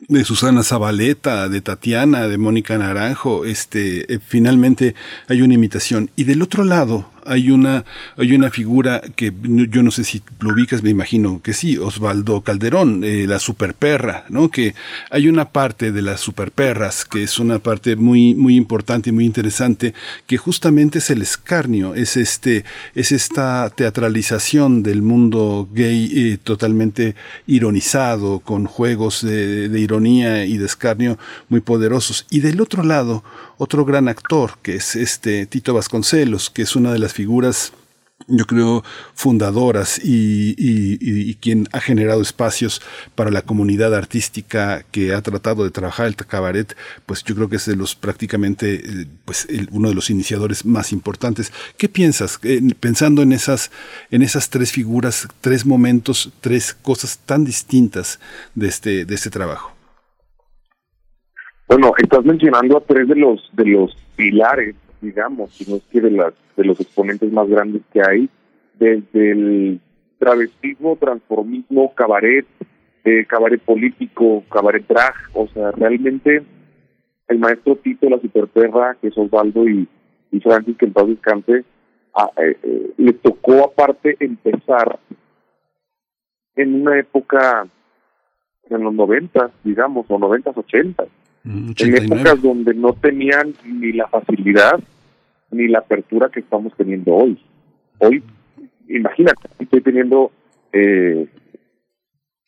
de 0.07 0.23
Susana 0.23 0.63
Zabaleta, 0.63 1.49
de 1.49 1.61
Tatiana, 1.61 2.27
de 2.27 2.37
Mónica 2.37 2.77
Naranjo, 2.77 3.45
este, 3.45 4.13
eh, 4.13 4.19
finalmente 4.25 4.95
hay 5.27 5.41
una 5.41 5.53
imitación. 5.53 6.09
Y 6.15 6.23
del 6.23 6.41
otro 6.41 6.63
lado, 6.63 7.09
hay 7.25 7.51
una, 7.51 7.85
hay 8.17 8.33
una 8.33 8.49
figura 8.49 9.01
que 9.15 9.33
yo 9.43 9.83
no 9.83 9.91
sé 9.91 10.03
si 10.03 10.21
lo 10.39 10.53
ubicas, 10.53 10.83
me 10.83 10.89
imagino 10.89 11.41
que 11.41 11.53
sí, 11.53 11.77
Osvaldo 11.77 12.41
Calderón, 12.41 13.03
eh, 13.03 13.25
la 13.27 13.39
superperra, 13.39 14.25
¿no? 14.29 14.49
Que 14.49 14.75
hay 15.09 15.27
una 15.27 15.49
parte 15.49 15.91
de 15.91 16.01
las 16.01 16.19
superperras 16.19 17.05
que 17.05 17.23
es 17.23 17.39
una 17.39 17.59
parte 17.59 17.95
muy, 17.95 18.35
muy 18.35 18.55
importante 18.55 19.09
y 19.09 19.13
muy 19.13 19.25
interesante, 19.25 19.93
que 20.27 20.37
justamente 20.37 20.99
es 20.99 21.09
el 21.09 21.21
escarnio, 21.21 21.95
es 21.95 22.17
este, 22.17 22.65
es 22.95 23.11
esta 23.11 23.69
teatralización 23.69 24.83
del 24.83 25.01
mundo 25.01 25.67
gay 25.73 26.11
eh, 26.15 26.37
totalmente 26.41 27.15
ironizado, 27.47 28.39
con 28.39 28.65
juegos 28.65 29.21
de, 29.21 29.79
ironía 29.79 30.45
y 30.45 30.57
de 30.57 30.65
escarnio 30.65 31.17
muy 31.49 31.61
poderosos. 31.61 32.25
Y 32.29 32.39
del 32.39 32.61
otro 32.61 32.83
lado, 32.83 33.23
otro 33.57 33.85
gran 33.85 34.07
actor, 34.07 34.57
que 34.61 34.75
es 34.75 34.95
este 34.95 35.45
Tito 35.45 35.73
Vasconcelos, 35.73 36.49
que 36.49 36.63
es 36.63 36.75
una 36.75 36.91
de 36.91 36.99
las 36.99 37.08
figuras 37.13 37.73
yo 38.27 38.45
creo, 38.45 38.83
fundadoras 39.13 39.99
y, 40.03 41.35
quien 41.35 41.67
ha 41.71 41.79
generado 41.79 42.21
espacios 42.21 42.81
para 43.15 43.31
la 43.31 43.41
comunidad 43.41 43.95
artística 43.95 44.83
que 44.91 45.13
ha 45.13 45.21
tratado 45.21 45.63
de 45.63 45.71
trabajar 45.71 46.07
el 46.07 46.15
cabaret, 46.15 46.75
pues 47.05 47.23
yo 47.23 47.33
creo 47.33 47.49
que 47.49 47.55
es 47.55 47.65
de 47.65 47.75
los 47.75 47.95
prácticamente, 47.95 48.75
eh, 48.75 49.05
pues 49.25 49.47
uno 49.71 49.89
de 49.89 49.95
los 49.95 50.09
iniciadores 50.09 50.65
más 50.65 50.91
importantes. 50.91 51.53
¿Qué 51.77 51.87
piensas, 51.87 52.39
eh, 52.43 52.61
pensando 52.79 53.21
en 53.21 53.31
esas, 53.31 53.71
en 54.11 54.21
esas 54.21 54.49
tres 54.49 54.71
figuras, 54.71 55.27
tres 55.41 55.65
momentos, 55.65 56.31
tres 56.41 56.73
cosas 56.73 57.19
tan 57.19 57.45
distintas 57.45 58.19
de 58.53 58.67
este, 58.67 59.05
de 59.05 59.15
este 59.15 59.29
trabajo? 59.29 59.71
Bueno, 61.67 61.93
estás 61.97 62.25
mencionando 62.25 62.77
a 62.77 62.81
tres 62.81 63.07
de 63.07 63.15
los 63.15 63.49
de 63.53 63.65
los 63.65 63.95
pilares, 64.15 64.75
digamos, 65.01 65.53
si 65.53 65.69
no 65.69 65.77
es 65.77 65.83
que 65.83 66.01
de 66.01 66.11
las 66.11 66.33
de 66.55 66.65
los 66.65 66.79
exponentes 66.79 67.31
más 67.31 67.47
grandes 67.47 67.81
que 67.93 68.01
hay, 68.01 68.29
desde 68.77 69.31
el 69.31 69.79
travestismo, 70.17 70.97
transformismo, 70.97 71.93
cabaret, 71.95 72.45
eh, 73.05 73.25
cabaret 73.25 73.61
político, 73.61 74.43
cabaret 74.51 74.85
drag, 74.87 75.13
o 75.33 75.47
sea, 75.47 75.71
realmente 75.71 76.43
el 77.27 77.39
maestro 77.39 77.75
Tito, 77.77 78.09
la 78.09 78.19
superperra, 78.19 78.97
que 78.99 79.07
es 79.07 79.17
Osvaldo 79.17 79.67
y, 79.67 79.87
y 80.31 80.39
Francis, 80.39 80.77
que 80.77 80.85
en 80.85 80.93
paz 80.93 81.07
descanse, 81.07 81.63
a, 82.13 82.29
eh, 82.41 82.57
eh, 82.63 82.93
le 82.97 83.13
tocó 83.13 83.63
aparte 83.63 84.17
empezar 84.19 84.99
en 86.55 86.81
una 86.81 86.99
época 86.99 87.67
en 88.69 88.83
los 88.83 88.93
noventas, 88.93 89.51
digamos, 89.63 90.05
o 90.09 90.19
noventas, 90.19 90.57
ochentas, 90.57 91.07
en 91.43 91.95
épocas 91.95 92.41
donde 92.41 92.73
no 92.73 92.93
tenían 92.93 93.53
ni 93.65 93.93
la 93.93 94.07
facilidad 94.07 94.79
ni 95.51 95.67
la 95.67 95.79
apertura 95.79 96.29
que 96.29 96.41
estamos 96.41 96.73
teniendo 96.77 97.15
hoy. 97.15 97.39
Hoy, 97.99 98.23
imagínate, 98.87 99.49
estoy 99.59 99.81
teniendo 99.81 100.31
eh, 100.71 101.27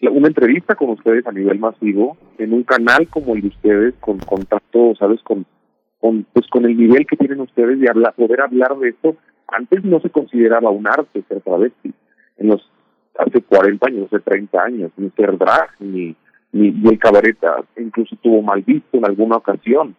una 0.02 0.28
entrevista 0.28 0.76
con 0.76 0.90
ustedes 0.90 1.26
a 1.26 1.32
nivel 1.32 1.60
masivo 1.60 2.18
en 2.38 2.54
un 2.54 2.64
canal 2.64 3.08
como 3.08 3.36
el 3.36 3.42
de 3.42 3.48
ustedes, 3.50 3.96
con 4.00 4.20
contacto, 4.20 4.94
¿sabes? 4.98 5.22
Con, 5.24 5.46
con, 6.00 6.26
pues 6.34 6.48
con 6.48 6.66
el 6.66 6.78
nivel 6.78 7.06
que 7.06 7.18
tienen 7.18 7.42
ustedes 7.42 7.80
de 7.80 7.90
hablar, 7.90 8.14
poder 8.14 8.42
hablar 8.42 8.78
de 8.78 8.90
esto. 8.90 9.16
Antes 9.48 9.84
no 9.84 10.00
se 10.00 10.10
consideraba 10.10 10.70
un 10.70 10.88
arte 10.88 11.24
ser 11.28 11.42
travesti. 11.42 11.94
En 12.38 12.48
los 12.48 12.70
hace 13.18 13.42
40 13.42 13.88
años, 13.88 14.08
hace 14.08 14.20
30 14.20 14.64
años, 14.64 14.92
ni 14.98 15.10
ser 15.12 15.38
drag, 15.38 15.70
ni, 15.80 16.16
ni, 16.52 16.68
el 16.68 17.00
cabaret 17.00 17.38
incluso 17.78 18.16
tuvo 18.18 18.42
mal 18.42 18.62
visto 18.62 18.98
en 18.98 19.06
alguna 19.06 19.38
ocasión. 19.38 19.96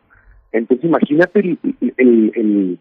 Entonces 0.53 0.85
imagínate 0.85 1.41
el, 1.41 1.59
el, 1.97 2.33
el, 2.35 2.79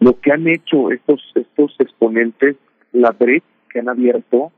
lo 0.00 0.20
que 0.20 0.32
han 0.32 0.46
hecho 0.48 0.90
estos 0.90 1.20
estos 1.34 1.74
exponentes, 1.78 2.56
la 2.92 3.10
brecha 3.10 3.46
que 3.70 3.78
han 3.78 3.88
abierto 3.88 4.52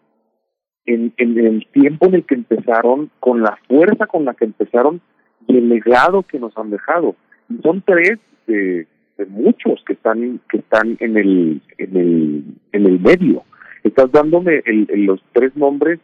en, 0.86 1.12
en 1.16 1.38
el 1.38 1.66
tiempo 1.68 2.06
en 2.06 2.14
el 2.14 2.24
que 2.24 2.34
empezaron, 2.34 3.10
con 3.20 3.42
la 3.42 3.56
fuerza 3.68 4.06
con 4.06 4.24
la 4.24 4.34
que 4.34 4.44
empezaron 4.44 5.00
y 5.46 5.56
el 5.56 5.68
legado 5.68 6.22
que 6.22 6.38
nos 6.38 6.56
han 6.58 6.70
dejado. 6.70 7.14
Y 7.48 7.58
son 7.62 7.82
tres 7.82 8.18
de, 8.46 8.86
de 9.16 9.26
muchos 9.26 9.82
que 9.86 9.92
están 9.92 10.40
que 10.50 10.58
están 10.58 10.96
en 11.00 11.16
el 11.16 11.62
en 11.78 11.96
el 11.96 12.44
en 12.72 12.86
el 12.86 13.00
medio. 13.00 13.44
Estás 13.82 14.10
dándome 14.12 14.62
el, 14.64 14.86
los 15.04 15.22
tres 15.32 15.54
nombres, 15.56 16.00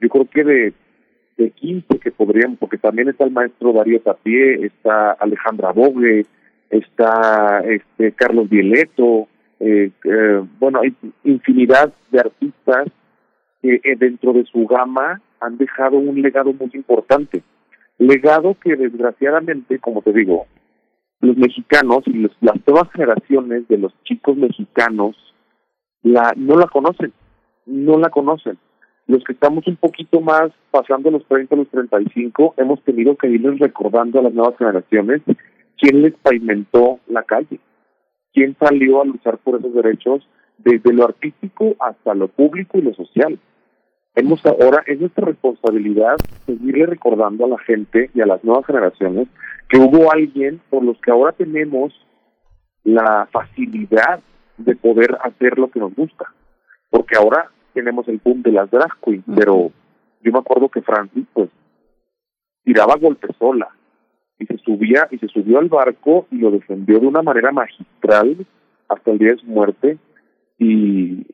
yo 0.00 0.08
creo 0.08 0.26
que 0.30 0.44
de 0.44 0.72
de 1.36 1.50
15 1.50 1.98
que 1.98 2.10
podríamos, 2.10 2.58
porque 2.58 2.78
también 2.78 3.08
está 3.08 3.24
el 3.24 3.32
maestro 3.32 3.72
Darío 3.72 4.00
Tapié, 4.00 4.66
está 4.66 5.12
Alejandra 5.12 5.72
Bogue, 5.72 6.26
está 6.70 7.62
este 7.64 8.12
Carlos 8.12 8.48
Violeto, 8.48 9.28
eh, 9.60 9.90
eh, 10.04 10.44
bueno, 10.58 10.80
hay 10.80 10.94
infinidad 11.24 11.92
de 12.10 12.20
artistas 12.20 12.88
que 13.62 13.80
eh, 13.82 13.96
dentro 13.98 14.32
de 14.32 14.44
su 14.44 14.66
gama 14.66 15.20
han 15.40 15.56
dejado 15.56 15.96
un 15.96 16.20
legado 16.20 16.52
muy 16.52 16.70
importante. 16.74 17.42
Legado 17.98 18.56
que 18.62 18.76
desgraciadamente, 18.76 19.78
como 19.78 20.02
te 20.02 20.12
digo, 20.12 20.46
los 21.20 21.36
mexicanos 21.36 22.02
y 22.06 22.28
las 22.40 22.66
nuevas 22.66 22.90
generaciones 22.92 23.66
de 23.68 23.78
los 23.78 23.94
chicos 24.02 24.36
mexicanos 24.36 25.16
la 26.02 26.34
no 26.36 26.56
la 26.56 26.66
conocen, 26.66 27.12
no 27.66 27.98
la 27.98 28.10
conocen. 28.10 28.58
Los 29.06 29.22
que 29.24 29.32
estamos 29.34 29.66
un 29.66 29.76
poquito 29.76 30.20
más 30.20 30.50
pasando 30.70 31.10
los 31.10 31.26
30 31.26 31.54
a 31.54 31.58
los 31.58 31.68
35, 31.68 32.54
hemos 32.56 32.82
tenido 32.82 33.16
que 33.16 33.28
irles 33.28 33.58
recordando 33.58 34.18
a 34.18 34.22
las 34.22 34.32
nuevas 34.32 34.56
generaciones 34.56 35.20
quién 35.78 36.02
les 36.02 36.14
pavimentó 36.14 37.00
la 37.06 37.22
calle, 37.22 37.60
quién 38.32 38.56
salió 38.58 39.02
a 39.02 39.04
luchar 39.04 39.38
por 39.38 39.58
esos 39.58 39.74
derechos 39.74 40.26
desde 40.58 40.92
lo 40.92 41.04
artístico 41.04 41.74
hasta 41.80 42.14
lo 42.14 42.28
público 42.28 42.78
y 42.78 42.82
lo 42.82 42.94
social. 42.94 43.38
Hemos 44.14 44.44
ahora, 44.46 44.82
es 44.86 45.00
nuestra 45.00 45.26
responsabilidad 45.26 46.16
seguirle 46.46 46.86
recordando 46.86 47.44
a 47.44 47.48
la 47.48 47.58
gente 47.58 48.10
y 48.14 48.20
a 48.20 48.26
las 48.26 48.42
nuevas 48.44 48.64
generaciones 48.64 49.28
que 49.68 49.78
hubo 49.78 50.12
alguien 50.12 50.60
por 50.70 50.84
los 50.84 50.98
que 51.00 51.10
ahora 51.10 51.32
tenemos 51.32 51.92
la 52.84 53.28
facilidad 53.32 54.20
de 54.56 54.76
poder 54.76 55.18
hacer 55.22 55.58
lo 55.58 55.68
que 55.68 55.80
nos 55.80 55.94
gusta. 55.94 56.26
Porque 56.90 57.16
ahora 57.16 57.50
tenemos 57.74 58.08
el 58.08 58.20
boom 58.24 58.42
de 58.42 58.52
las 58.52 58.70
drag 58.70 58.92
queens, 59.04 59.24
pero 59.34 59.70
yo 60.22 60.32
me 60.32 60.38
acuerdo 60.38 60.68
que 60.68 60.80
Francis, 60.80 61.26
pues, 61.32 61.50
tiraba 62.64 62.96
golpes 62.96 63.36
sola 63.38 63.68
y 64.38 64.46
se 64.46 64.56
subía 64.58 65.06
y 65.10 65.18
se 65.18 65.28
subió 65.28 65.58
al 65.58 65.68
barco 65.68 66.26
y 66.30 66.36
lo 66.38 66.50
defendió 66.50 66.98
de 66.98 67.06
una 67.06 67.22
manera 67.22 67.52
magistral 67.52 68.46
hasta 68.88 69.10
el 69.10 69.18
día 69.18 69.32
de 69.32 69.38
su 69.38 69.46
muerte 69.46 69.98
y 70.58 71.26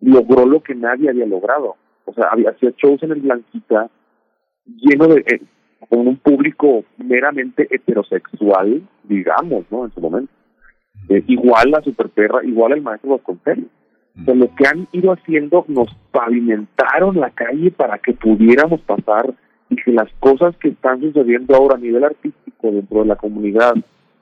logró 0.00 0.46
lo 0.46 0.62
que 0.62 0.74
nadie 0.74 1.10
había 1.10 1.26
logrado. 1.26 1.76
O 2.04 2.14
sea, 2.14 2.28
había, 2.30 2.50
hacía 2.50 2.72
shows 2.76 3.02
en 3.02 3.12
el 3.12 3.20
Blanquita 3.20 3.90
lleno 4.64 5.08
de, 5.08 5.20
eh, 5.20 5.40
con 5.88 6.06
un 6.06 6.16
público 6.16 6.84
meramente 6.96 7.68
heterosexual, 7.70 8.82
digamos, 9.04 9.64
¿no? 9.70 9.84
En 9.84 9.92
su 9.92 10.00
momento. 10.00 10.32
Eh, 11.08 11.22
igual 11.26 11.70
la 11.70 11.82
superperra, 11.82 12.44
igual 12.44 12.72
el 12.72 12.82
maestro 12.82 13.10
Vasconcelos. 13.10 13.70
Sea, 14.24 14.34
lo 14.34 14.54
que 14.54 14.66
han 14.66 14.88
ido 14.92 15.12
haciendo 15.12 15.64
nos 15.68 15.94
pavimentaron 16.10 17.20
la 17.20 17.30
calle 17.30 17.70
para 17.70 17.98
que 17.98 18.12
pudiéramos 18.12 18.80
pasar 18.80 19.32
y 19.70 19.76
que 19.76 19.92
las 19.92 20.10
cosas 20.18 20.56
que 20.56 20.68
están 20.68 21.00
sucediendo 21.00 21.54
ahora 21.54 21.76
a 21.76 21.80
nivel 21.80 22.04
artístico 22.04 22.70
dentro 22.70 23.00
de 23.00 23.06
la 23.06 23.16
comunidad 23.16 23.74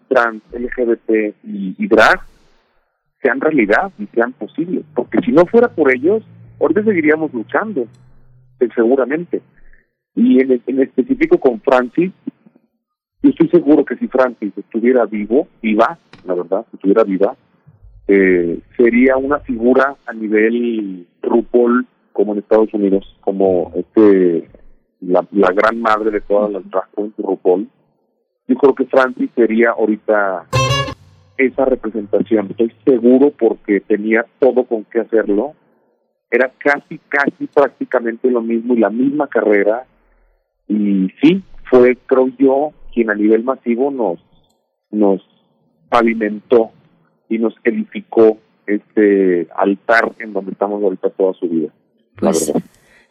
trans, 0.08 0.42
LGBT 0.52 1.34
y, 1.44 1.74
y 1.78 1.88
drag 1.88 2.20
sean 3.22 3.40
realidad 3.40 3.90
y 3.98 4.06
sean 4.06 4.32
posibles. 4.32 4.84
Porque 4.94 5.18
si 5.24 5.32
no 5.32 5.46
fuera 5.46 5.68
por 5.68 5.92
ellos, 5.92 6.22
ahorita 6.60 6.84
seguiríamos 6.84 7.32
luchando, 7.32 7.86
eh, 8.60 8.68
seguramente. 8.74 9.42
Y 10.14 10.40
en, 10.40 10.62
en 10.66 10.80
específico 10.80 11.38
con 11.38 11.60
Francis, 11.60 12.12
yo 13.22 13.30
estoy 13.30 13.48
seguro 13.48 13.84
que 13.84 13.96
si 13.96 14.06
Francis 14.08 14.52
estuviera 14.56 15.04
vivo, 15.06 15.48
viva, 15.62 15.98
la 16.24 16.34
verdad, 16.34 16.64
si 16.70 16.76
estuviera 16.76 17.04
viva, 17.04 17.34
eh, 18.08 18.60
sería 18.76 19.16
una 19.16 19.40
figura 19.40 19.96
a 20.06 20.12
nivel 20.12 21.06
RuPaul 21.22 21.86
como 22.12 22.32
en 22.32 22.38
Estados 22.38 22.72
Unidos, 22.72 23.16
como 23.20 23.72
este 23.74 24.48
la, 25.00 25.26
la 25.32 25.52
gran 25.52 25.80
madre 25.80 26.10
de 26.10 26.20
todas 26.20 26.50
las 26.50 26.68
drag 26.70 26.88
queens 26.94 27.14
RuPaul. 27.18 27.68
Yo 28.48 28.56
creo 28.56 28.74
que 28.74 28.86
Francis 28.86 29.30
sería 29.34 29.70
ahorita 29.70 30.46
esa 31.36 31.64
representación. 31.64 32.48
Estoy 32.50 32.72
seguro 32.84 33.32
porque 33.36 33.80
tenía 33.80 34.24
todo 34.38 34.64
con 34.64 34.84
qué 34.84 35.00
hacerlo. 35.00 35.54
Era 36.30 36.52
casi, 36.58 36.98
casi 37.08 37.46
prácticamente 37.46 38.30
lo 38.30 38.40
mismo 38.40 38.74
y 38.74 38.78
la 38.78 38.90
misma 38.90 39.26
carrera 39.28 39.84
y 40.68 41.08
sí, 41.22 41.42
fue, 41.70 41.96
creo 42.06 42.28
yo, 42.38 42.72
quien 42.92 43.10
a 43.10 43.14
nivel 43.14 43.44
masivo 43.44 43.90
nos, 43.90 44.18
nos 44.90 45.22
pavimentó 45.88 46.70
y 47.28 47.38
nos 47.38 47.54
edificó 47.64 48.38
este 48.66 49.48
altar 49.56 50.12
en 50.18 50.32
donde 50.32 50.52
estamos 50.52 50.82
ahorita 50.82 51.10
toda 51.10 51.34
su 51.34 51.48
vida. 51.48 51.68
Pues, 52.16 52.52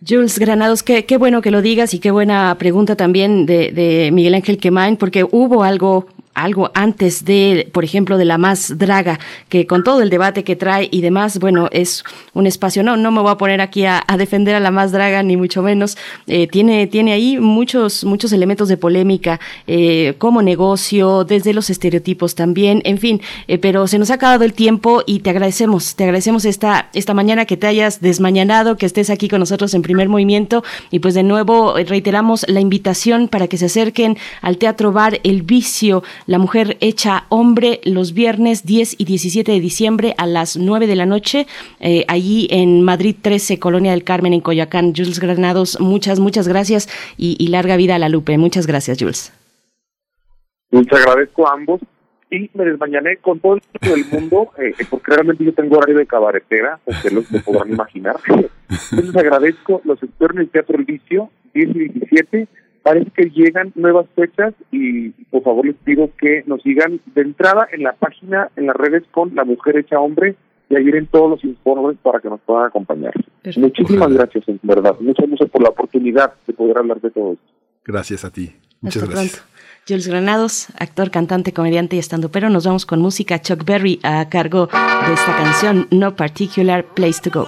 Jules 0.07 0.37
Granados, 0.39 0.83
qué, 0.83 1.05
qué 1.05 1.17
bueno 1.17 1.41
que 1.41 1.51
lo 1.51 1.61
digas 1.61 1.93
y 1.93 1.99
qué 1.99 2.11
buena 2.11 2.55
pregunta 2.59 2.95
también 2.95 3.45
de, 3.45 3.71
de 3.71 4.11
Miguel 4.11 4.35
Ángel 4.35 4.57
Quemain, 4.57 4.97
porque 4.97 5.23
hubo 5.23 5.63
algo 5.63 6.07
algo 6.35 6.69
antes 6.73 7.25
de, 7.25 7.69
por 7.73 7.83
ejemplo, 7.83 8.17
de 8.17 8.25
la 8.25 8.37
más 8.37 8.77
draga, 8.77 9.19
que 9.49 9.65
con 9.65 9.83
todo 9.83 10.01
el 10.01 10.09
debate 10.09 10.43
que 10.43 10.55
trae 10.55 10.89
y 10.91 11.01
demás, 11.01 11.39
bueno, 11.39 11.69
es 11.71 12.03
un 12.33 12.45
espacio, 12.45 12.83
no, 12.83 12.97
no 12.97 13.11
me 13.11 13.21
voy 13.21 13.31
a 13.31 13.37
poner 13.37 13.61
aquí 13.61 13.85
a, 13.85 14.03
defender 14.17 14.55
a 14.55 14.59
la 14.59 14.71
más 14.71 14.91
draga, 14.91 15.23
ni 15.23 15.37
mucho 15.37 15.61
menos, 15.61 15.97
eh, 16.27 16.47
tiene, 16.47 16.87
tiene 16.87 17.13
ahí 17.13 17.39
muchos, 17.39 18.03
muchos 18.03 18.31
elementos 18.33 18.67
de 18.67 18.77
polémica, 18.77 19.39
eh, 19.67 20.15
como 20.17 20.41
negocio, 20.41 21.23
desde 21.23 21.53
los 21.53 21.69
estereotipos 21.69 22.35
también, 22.35 22.81
en 22.85 22.97
fin, 22.97 23.21
eh, 23.47 23.57
pero 23.57 23.87
se 23.87 23.97
nos 23.97 24.11
ha 24.11 24.15
acabado 24.15 24.43
el 24.43 24.53
tiempo 24.53 25.03
y 25.05 25.19
te 25.19 25.29
agradecemos, 25.29 25.95
te 25.95 26.03
agradecemos 26.03 26.45
esta, 26.45 26.89
esta 26.93 27.13
mañana 27.13 27.45
que 27.45 27.57
te 27.57 27.67
hayas 27.67 28.01
desmañanado, 28.01 28.77
que 28.77 28.85
estés 28.85 29.09
aquí 29.09 29.29
con 29.29 29.39
nosotros 29.39 29.73
en 29.73 29.81
primer 29.81 30.09
movimiento 30.09 30.63
y 30.91 30.99
pues 30.99 31.13
de 31.13 31.23
nuevo 31.23 31.75
reiteramos 31.75 32.45
la 32.49 32.59
invitación 32.59 33.27
para 33.29 33.47
que 33.47 33.57
se 33.57 33.65
acerquen 33.65 34.17
al 34.41 34.57
Teatro 34.57 34.91
Bar 34.91 35.19
El 35.23 35.43
Vicio, 35.43 36.03
la 36.27 36.39
mujer 36.39 36.77
hecha 36.81 37.25
hombre 37.29 37.81
los 37.83 38.13
viernes 38.13 38.65
10 38.65 38.99
y 38.99 39.05
17 39.05 39.51
de 39.51 39.59
diciembre 39.59 40.15
a 40.17 40.25
las 40.25 40.57
9 40.57 40.87
de 40.87 40.95
la 40.95 41.05
noche, 41.05 41.47
eh, 41.79 42.05
allí 42.07 42.47
en 42.51 42.81
Madrid 42.81 43.15
13, 43.21 43.59
Colonia 43.59 43.91
del 43.91 44.03
Carmen, 44.03 44.33
en 44.33 44.41
Coyoacán. 44.41 44.93
Jules 44.95 45.19
Granados, 45.19 45.79
muchas, 45.79 46.19
muchas 46.19 46.47
gracias 46.47 46.89
y, 47.17 47.45
larga 47.47 47.77
vida 47.77 47.95
a 47.95 47.99
la 47.99 48.09
Lupe. 48.09 48.37
Muchas 48.37 48.67
gracias, 48.67 48.97
Jules. 48.99 49.31
Muchas 50.71 51.05
agradezco 51.05 51.47
a 51.47 51.53
ambos 51.53 51.79
y 52.31 52.49
me 52.53 52.65
desmañané 52.65 53.17
con 53.17 53.39
todo 53.39 53.59
el 53.81 54.05
mundo, 54.11 54.51
eh, 54.57 54.73
porque 54.89 55.11
realmente 55.11 55.43
yo 55.43 55.53
tengo 55.53 55.77
horario 55.77 55.97
de 55.97 56.05
cabaretera, 56.05 56.79
ustedes 56.85 57.13
lo 57.13 57.41
podrán 57.41 57.69
imaginar. 57.71 58.15
Entonces 58.91 59.15
agradezco, 59.15 59.81
los 59.85 60.01
espero 60.01 60.33
en 60.33 60.39
el 60.41 60.49
Teatro 60.49 60.77
El 60.77 60.85
Vicio, 60.85 61.29
10 61.53 61.69
y 61.69 61.79
17, 61.89 62.47
parece 62.85 63.09
que 63.09 63.31
llegan 63.31 63.71
nuevas 63.73 64.05
fechas 64.15 64.53
y 64.71 65.09
por 65.31 65.41
favor 65.41 65.65
les 65.65 65.75
pido 65.77 66.11
que 66.19 66.43
nos 66.45 66.61
sigan 66.61 67.01
de 67.15 67.21
entrada 67.23 67.67
en 67.71 67.81
la 67.81 67.93
página, 67.93 68.51
en 68.55 68.67
las 68.67 68.75
redes 68.75 69.01
con 69.09 69.33
La 69.33 69.43
Mujer 69.43 69.77
Hecha 69.77 69.99
Hombre 69.99 70.35
y 70.69 70.75
ahí 70.75 70.83
vienen 70.83 71.07
todos 71.07 71.31
los 71.31 71.43
informes 71.43 71.97
para 72.03 72.19
que 72.19 72.29
nos 72.29 72.39
puedan 72.41 72.67
acompañar. 72.67 73.11
Muchísimas 73.57 74.13
gracias, 74.13 74.47
en 74.47 74.59
verdad. 74.61 74.95
Muchas 74.99 75.27
gracias 75.27 75.49
por 75.49 75.63
la 75.63 75.69
oportunidad 75.69 76.33
de 76.45 76.53
poder 76.53 76.77
hablar 76.77 77.01
de 77.01 77.09
todo 77.09 77.33
esto. 77.33 77.45
Gracias 77.83 78.23
a 78.23 78.29
ti. 78.29 78.55
Muchas 78.81 79.09
gracias. 79.09 79.43
Jules 79.87 80.07
Granados, 80.07 80.67
actor, 80.77 81.09
cantante, 81.09 81.53
comediante 81.53 81.95
y 81.95 81.99
estando, 81.99 82.29
pero 82.29 82.51
nos 82.51 82.67
vamos 82.67 82.85
con 82.85 83.01
música 83.01 83.41
Chuck 83.41 83.65
Berry 83.65 83.99
a 84.03 84.29
cargo 84.29 84.67
de 84.67 85.13
esta 85.13 85.35
canción 85.37 85.87
No 85.89 86.15
Particular 86.15 86.85
Place 86.93 87.19
to 87.23 87.31
Go. 87.31 87.47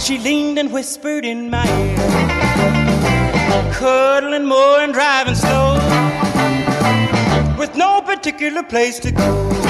she 0.00 0.18
leaned 0.18 0.58
and 0.58 0.72
whispered 0.72 1.24
in 1.24 1.50
my 1.50 1.66
ear, 1.80 1.96
cuddling 3.72 4.46
more 4.46 4.80
and 4.80 4.94
driving 4.94 5.34
slow, 5.34 5.74
with 7.58 7.76
no 7.76 8.00
particular 8.00 8.62
place 8.62 8.98
to 9.00 9.12
go. 9.12 9.69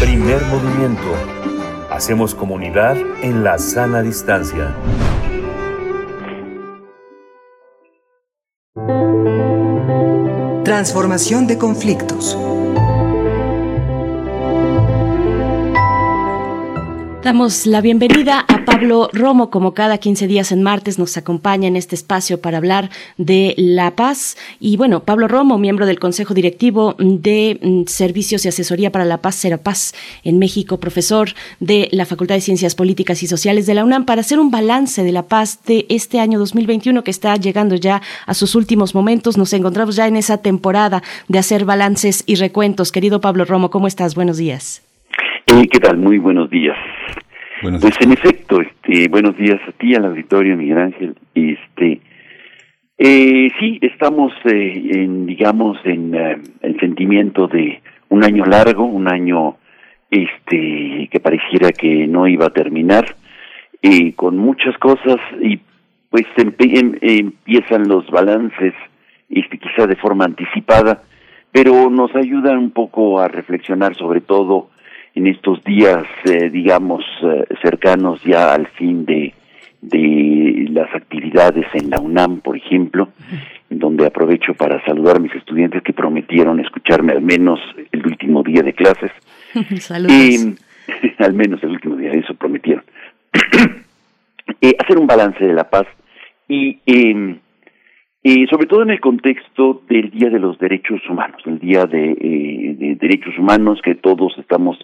Primer 0.00 0.42
movimiento. 0.46 1.14
Hacemos 1.90 2.34
comunidad 2.34 2.96
en 3.22 3.44
la 3.44 3.58
sana 3.58 4.02
distancia. 4.02 4.74
Transformación 10.64 11.46
de 11.46 11.58
conflictos. 11.58 12.36
Damos 17.24 17.64
la 17.64 17.80
bienvenida 17.80 18.44
a 18.46 18.66
Pablo 18.66 19.08
Romo, 19.10 19.48
como 19.48 19.72
cada 19.72 19.96
15 19.96 20.26
días 20.26 20.52
en 20.52 20.62
martes 20.62 20.98
nos 20.98 21.16
acompaña 21.16 21.66
en 21.66 21.74
este 21.74 21.94
espacio 21.94 22.42
para 22.42 22.58
hablar 22.58 22.90
de 23.16 23.54
la 23.56 23.92
paz. 23.92 24.36
Y 24.60 24.76
bueno, 24.76 25.04
Pablo 25.04 25.26
Romo, 25.26 25.56
miembro 25.56 25.86
del 25.86 25.98
Consejo 25.98 26.34
Directivo 26.34 26.94
de 26.98 27.58
mm, 27.62 27.84
Servicios 27.86 28.44
y 28.44 28.48
Asesoría 28.48 28.92
para 28.92 29.06
la 29.06 29.22
Paz, 29.22 29.36
Serapaz 29.36 29.94
en 30.22 30.38
México, 30.38 30.78
profesor 30.78 31.30
de 31.60 31.88
la 31.92 32.04
Facultad 32.04 32.34
de 32.34 32.42
Ciencias 32.42 32.74
Políticas 32.74 33.22
y 33.22 33.26
Sociales 33.26 33.64
de 33.64 33.72
la 33.72 33.84
UNAM, 33.84 34.04
para 34.04 34.20
hacer 34.20 34.38
un 34.38 34.50
balance 34.50 35.02
de 35.02 35.12
la 35.12 35.22
paz 35.22 35.64
de 35.64 35.86
este 35.88 36.20
año 36.20 36.38
2021 36.38 37.04
que 37.04 37.10
está 37.10 37.36
llegando 37.36 37.74
ya 37.74 38.02
a 38.26 38.34
sus 38.34 38.54
últimos 38.54 38.94
momentos. 38.94 39.38
Nos 39.38 39.54
encontramos 39.54 39.96
ya 39.96 40.06
en 40.06 40.16
esa 40.16 40.42
temporada 40.42 41.02
de 41.28 41.38
hacer 41.38 41.64
balances 41.64 42.22
y 42.26 42.34
recuentos. 42.34 42.92
Querido 42.92 43.22
Pablo 43.22 43.46
Romo, 43.46 43.70
¿cómo 43.70 43.86
estás? 43.86 44.14
Buenos 44.14 44.36
días. 44.36 44.82
¿Qué 45.46 45.80
tal? 45.80 45.96
Muy 45.96 46.18
buenos 46.18 46.50
días. 46.50 46.76
Pues 47.80 47.96
en 48.00 48.12
efecto, 48.12 48.60
este, 48.60 49.08
buenos 49.08 49.36
días 49.38 49.58
a 49.66 49.72
ti, 49.72 49.94
al 49.94 50.04
auditorio, 50.04 50.54
Miguel 50.54 50.78
Ángel. 50.78 51.16
Este, 51.34 52.00
eh, 52.98 53.50
sí, 53.58 53.78
estamos, 53.80 54.32
eh, 54.44 54.90
en, 54.90 55.24
digamos, 55.24 55.78
en 55.84 56.14
eh, 56.14 56.36
el 56.60 56.78
sentimiento 56.78 57.46
de 57.46 57.80
un 58.10 58.22
año 58.22 58.44
largo, 58.44 58.84
un 58.84 59.08
año, 59.08 59.56
este, 60.10 61.08
que 61.10 61.20
pareciera 61.20 61.70
que 61.72 62.06
no 62.06 62.28
iba 62.28 62.46
a 62.46 62.50
terminar, 62.50 63.16
con 64.16 64.38
muchas 64.38 64.78
cosas 64.78 65.18
y 65.42 65.60
pues 66.08 66.24
em, 66.38 66.94
empiezan 67.02 67.86
los 67.86 68.08
balances, 68.10 68.72
este, 69.28 69.58
quizá 69.58 69.86
de 69.86 69.96
forma 69.96 70.24
anticipada, 70.24 71.02
pero 71.52 71.90
nos 71.90 72.14
ayudan 72.16 72.56
un 72.56 72.70
poco 72.70 73.20
a 73.20 73.28
reflexionar 73.28 73.94
sobre 73.94 74.22
todo 74.22 74.70
en 75.14 75.26
estos 75.26 75.62
días, 75.64 76.04
eh, 76.24 76.50
digamos, 76.50 77.04
eh, 77.22 77.44
cercanos 77.62 78.22
ya 78.24 78.52
al 78.52 78.66
fin 78.68 79.04
de, 79.04 79.32
de 79.80 80.66
las 80.70 80.92
actividades 80.94 81.66
en 81.74 81.90
la 81.90 82.00
UNAM, 82.00 82.40
por 82.40 82.56
ejemplo, 82.56 83.08
donde 83.70 84.06
aprovecho 84.06 84.54
para 84.54 84.84
saludar 84.84 85.16
a 85.16 85.20
mis 85.20 85.34
estudiantes 85.34 85.82
que 85.82 85.92
prometieron 85.92 86.60
escucharme 86.60 87.12
al 87.12 87.22
menos 87.22 87.60
el 87.92 88.06
último 88.06 88.42
día 88.42 88.62
de 88.62 88.72
clases. 88.72 89.12
Saludos. 89.80 90.58
al 91.18 91.32
menos 91.32 91.62
el 91.62 91.70
último 91.70 91.96
día, 91.96 92.10
eso 92.12 92.34
prometieron. 92.34 92.84
Eh, 94.60 94.76
hacer 94.78 94.98
un 94.98 95.06
balance 95.06 95.42
de 95.42 95.54
la 95.54 95.70
paz 95.70 95.86
y 96.48 96.78
em, 96.84 97.38
y 98.26 98.46
sobre 98.46 98.66
todo 98.66 98.82
en 98.82 98.90
el 98.90 99.00
contexto 99.00 99.82
del 99.86 100.10
Día 100.10 100.30
de 100.30 100.38
los 100.38 100.58
Derechos 100.58 101.00
Humanos, 101.10 101.42
el 101.44 101.58
Día 101.58 101.84
de, 101.84 102.12
eh, 102.12 102.74
de, 102.78 102.94
Derechos 102.94 103.38
Humanos, 103.38 103.80
que 103.84 103.94
todos 103.94 104.32
estamos 104.38 104.78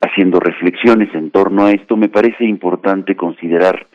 haciendo 0.00 0.40
reflexiones 0.40 1.14
en 1.14 1.30
torno 1.30 1.66
a 1.66 1.72
esto, 1.72 1.96
me 1.96 2.08
parece 2.08 2.44
importante 2.44 3.16
considerar 3.16 3.86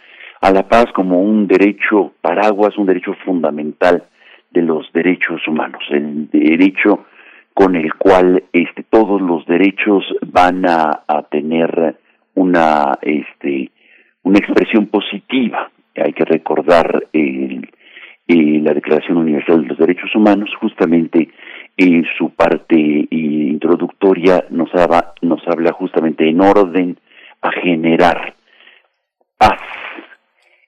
a 0.41 0.51
la 0.51 0.67
paz 0.67 0.85
como 0.93 1.21
un 1.21 1.47
derecho 1.47 2.13
paraguas, 2.21 2.77
un 2.77 2.85
derecho 2.85 3.13
fundamental 3.25 4.05
de 4.51 4.61
los 4.61 4.91
derechos 4.93 5.47
humanos, 5.47 5.81
el 5.91 6.29
derecho 6.29 7.05
con 7.53 7.75
el 7.75 7.93
cual 7.95 8.43
este, 8.53 8.83
todos 8.83 9.21
los 9.21 9.45
derechos 9.45 10.03
van 10.25 10.65
a, 10.65 11.03
tener 11.29 11.97
una, 12.35 12.97
este, 13.01 13.69
una 14.23 14.39
expresión 14.39 14.87
positiva. 14.87 15.69
Hay 15.95 16.13
que 16.13 16.23
recordar 16.23 17.07
el 17.11 17.69
la 18.29 18.73
Declaración 18.73 19.17
Universal 19.17 19.61
de 19.61 19.67
los 19.67 19.77
Derechos 19.77 20.13
Humanos, 20.15 20.49
justamente 20.59 21.29
en 21.79 22.05
su 22.17 22.31
parte 22.31 22.75
introductoria 22.75 24.45
nos, 24.49 24.69
habla, 24.75 25.13
nos 25.21 25.41
habla 25.47 25.71
justamente 25.71 26.27
en 26.27 26.41
orden 26.41 26.97
a 27.41 27.51
generar 27.51 28.33
paz 29.37 29.61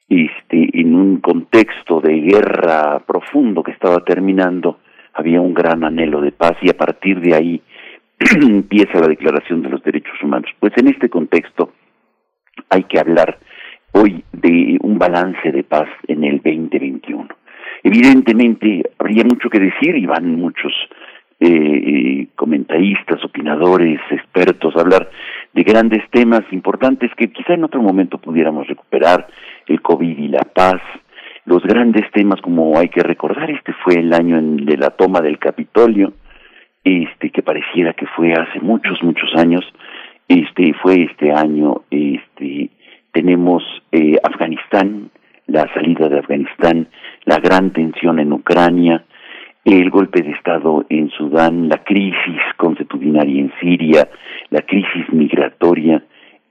este, 0.08 0.70
en 0.80 0.96
un 0.96 1.22
contexto 1.22 2.02
de 2.02 2.14
guerra 2.20 3.00
profundo 3.00 3.64
que 3.64 3.72
estaba 3.72 4.04
terminando, 4.04 4.80
había 5.14 5.40
un 5.40 5.54
gran 5.54 5.84
anhelo 5.84 6.22
de 6.22 6.32
paz 6.32 6.54
y 6.62 6.70
a 6.70 6.78
partir 6.78 7.20
de 7.22 7.36
ahí 7.36 7.62
empieza 8.42 9.00
la 9.00 9.08
Declaración 9.08 9.62
de 9.62 9.70
los 9.70 9.84
Derechos 9.84 10.22
Humanos. 10.22 10.52
Pues 10.60 10.74
en 10.78 10.90
este 10.90 11.10
contexto 11.10 11.72
hay 12.70 12.84
que 12.84 13.00
hablar 13.00 13.40
hoy 13.94 14.24
de 14.34 14.78
un 14.82 14.98
balance 14.98 15.52
de 15.52 15.64
paz 15.64 15.90
en 16.08 16.24
el 16.24 16.38
2021. 16.38 17.28
Evidentemente, 17.84 18.84
habría 19.00 19.24
mucho 19.24 19.50
que 19.50 19.60
decir 19.60 19.96
y 19.96 20.06
van 20.06 20.36
muchos 20.36 20.72
eh, 21.40 21.48
eh, 21.48 22.28
comentaristas, 22.36 23.24
opinadores, 23.26 24.00
expertos 24.12 24.76
a 24.76 24.82
hablar 24.82 25.10
de 25.54 25.64
grandes 25.64 26.08
temas 26.12 26.42
importantes 26.52 27.10
que 27.18 27.32
quizá 27.32 27.54
en 27.54 27.64
otro 27.64 27.82
momento 27.82 28.20
pudiéramos 28.20 28.68
recuperar, 28.68 29.28
el 29.66 29.82
COVID 29.82 30.18
y 30.20 30.28
la 30.28 30.44
paz, 30.44 30.82
los 31.46 31.64
grandes 31.64 32.10
temas 32.12 32.40
como 32.42 32.78
hay 32.78 32.90
que 32.90 33.02
recordar, 33.02 33.50
este 33.50 33.74
fue 33.84 33.96
el 33.96 34.14
año 34.14 34.40
de 34.40 34.78
la 34.78 34.92
toma 34.92 35.22
del 35.22 35.40
Capitolio, 35.40 36.14
este 36.84 37.32
que 37.32 37.42
pareciera 37.42 37.94
que 37.94 38.06
fue 38.06 38.34
hace 38.34 38.60
muchos, 38.60 39.02
muchos 39.02 39.34
años, 39.36 39.66
este 40.28 40.74
fue 40.82 41.04
este 41.04 41.32
año, 41.32 41.82
este 41.90 42.70
tenemos 43.12 43.64
eh, 43.92 44.18
Afganistán, 44.24 45.10
la 45.52 45.72
salida 45.74 46.10
de 46.10 46.20
Afganistán, 46.20 46.88
la 47.26 47.38
gran 47.40 47.72
tensión 47.72 48.20
en 48.20 48.34
Ucrania, 48.34 49.04
el 49.64 49.90
golpe 49.90 50.24
de 50.24 50.32
Estado 50.32 50.86
en 50.90 51.10
Sudán, 51.10 51.70
la 51.70 51.84
crisis 51.84 52.42
consuetudinaria 52.58 53.42
en 53.42 53.52
Siria, 53.60 54.10
la 54.50 54.62
crisis 54.62 55.12
migratoria, 55.12 56.04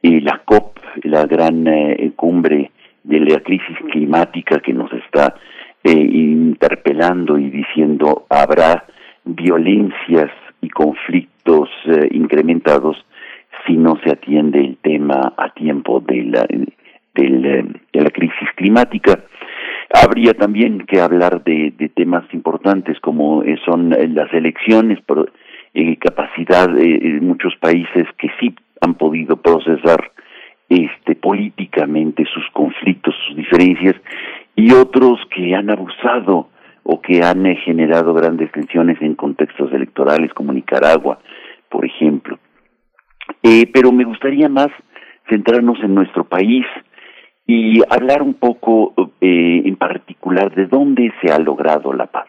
eh, 0.02 0.20
la 0.20 0.42
COP, 0.44 0.78
la 1.02 1.26
gran 1.26 1.66
eh, 1.66 2.12
cumbre 2.14 2.70
de 3.02 3.20
la 3.20 3.40
crisis 3.40 3.76
climática 3.90 4.60
que 4.60 4.72
nos 4.72 4.92
está 4.92 5.34
eh, 5.82 5.92
interpelando 5.92 7.38
y 7.38 7.50
diciendo 7.50 8.26
habrá 8.28 8.84
violencias 9.24 10.30
y 10.60 10.68
conflictos 10.68 11.68
incrementados 12.10 12.96
si 13.66 13.74
no 13.74 13.98
se 14.04 14.10
atiende 14.10 14.60
el 14.60 14.76
tema 14.76 15.32
a 15.36 15.52
tiempo 15.54 16.00
de 16.00 16.24
la, 16.24 16.46
de 17.14 17.80
la 17.92 18.10
crisis 18.10 18.29
climática. 18.60 19.24
Habría 19.92 20.34
también 20.34 20.86
que 20.86 21.00
hablar 21.00 21.42
de, 21.42 21.72
temas 21.96 22.24
importantes 22.32 23.00
como 23.00 23.42
eh, 23.42 23.56
son 23.64 23.92
eh, 23.92 24.06
las 24.08 24.32
elecciones, 24.34 25.00
por 25.00 25.32
eh, 25.72 25.96
capacidad 25.96 26.68
de 26.68 27.18
muchos 27.22 27.56
países 27.56 28.04
que 28.18 28.28
sí 28.38 28.54
han 28.82 28.94
podido 28.94 29.36
procesar 29.36 30.12
este 30.68 31.14
políticamente 31.14 32.24
sus 32.32 32.44
conflictos, 32.52 33.14
sus 33.26 33.36
diferencias 33.36 33.96
y 34.54 34.72
otros 34.72 35.18
que 35.34 35.54
han 35.54 35.70
abusado 35.70 36.48
o 36.82 37.00
que 37.00 37.22
han 37.22 37.44
generado 37.56 38.14
grandes 38.14 38.52
tensiones 38.52 39.00
en 39.00 39.14
contextos 39.14 39.72
electorales 39.72 40.32
como 40.34 40.52
Nicaragua, 40.52 41.18
por 41.68 41.84
ejemplo. 41.84 42.38
Pero 43.42 43.92
me 43.92 44.04
gustaría 44.04 44.48
más 44.48 44.68
centrarnos 45.28 45.78
en 45.82 45.94
nuestro 45.94 46.24
país 46.24 46.66
y 47.52 47.82
hablar 47.90 48.22
un 48.22 48.34
poco 48.34 48.94
eh, 49.20 49.62
en 49.64 49.74
particular 49.74 50.54
de 50.54 50.66
dónde 50.66 51.12
se 51.20 51.32
ha 51.32 51.38
logrado 51.40 51.92
la 51.92 52.06
paz, 52.06 52.28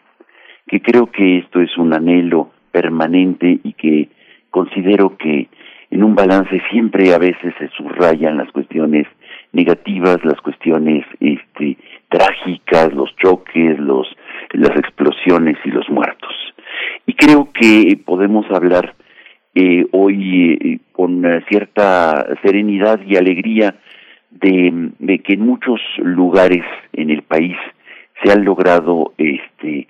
que 0.66 0.82
creo 0.82 1.12
que 1.12 1.38
esto 1.38 1.60
es 1.60 1.78
un 1.78 1.94
anhelo 1.94 2.50
permanente 2.72 3.60
y 3.62 3.72
que 3.74 4.08
considero 4.50 5.16
que 5.16 5.46
en 5.92 6.02
un 6.02 6.16
balance 6.16 6.60
siempre 6.72 7.14
a 7.14 7.18
veces 7.18 7.54
se 7.56 7.68
subrayan 7.68 8.36
las 8.36 8.50
cuestiones 8.50 9.06
negativas, 9.52 10.24
las 10.24 10.40
cuestiones 10.40 11.06
este, 11.20 11.76
trágicas, 12.08 12.92
los 12.92 13.14
choques, 13.14 13.78
los, 13.78 14.08
las 14.50 14.76
explosiones 14.76 15.56
y 15.64 15.70
los 15.70 15.88
muertos. 15.88 16.34
Y 17.06 17.14
creo 17.14 17.48
que 17.52 17.96
podemos 18.04 18.44
hablar 18.50 18.96
eh, 19.54 19.86
hoy 19.92 20.58
eh, 20.60 20.78
con 20.90 21.22
cierta 21.48 22.26
serenidad 22.42 22.98
y 23.06 23.16
alegría 23.16 23.76
de, 24.42 25.18
que 25.20 25.34
en 25.34 25.40
muchos 25.40 25.80
lugares 25.98 26.64
en 26.92 27.10
el 27.10 27.22
país 27.22 27.56
se 28.22 28.32
han 28.32 28.44
logrado 28.44 29.14
este, 29.16 29.86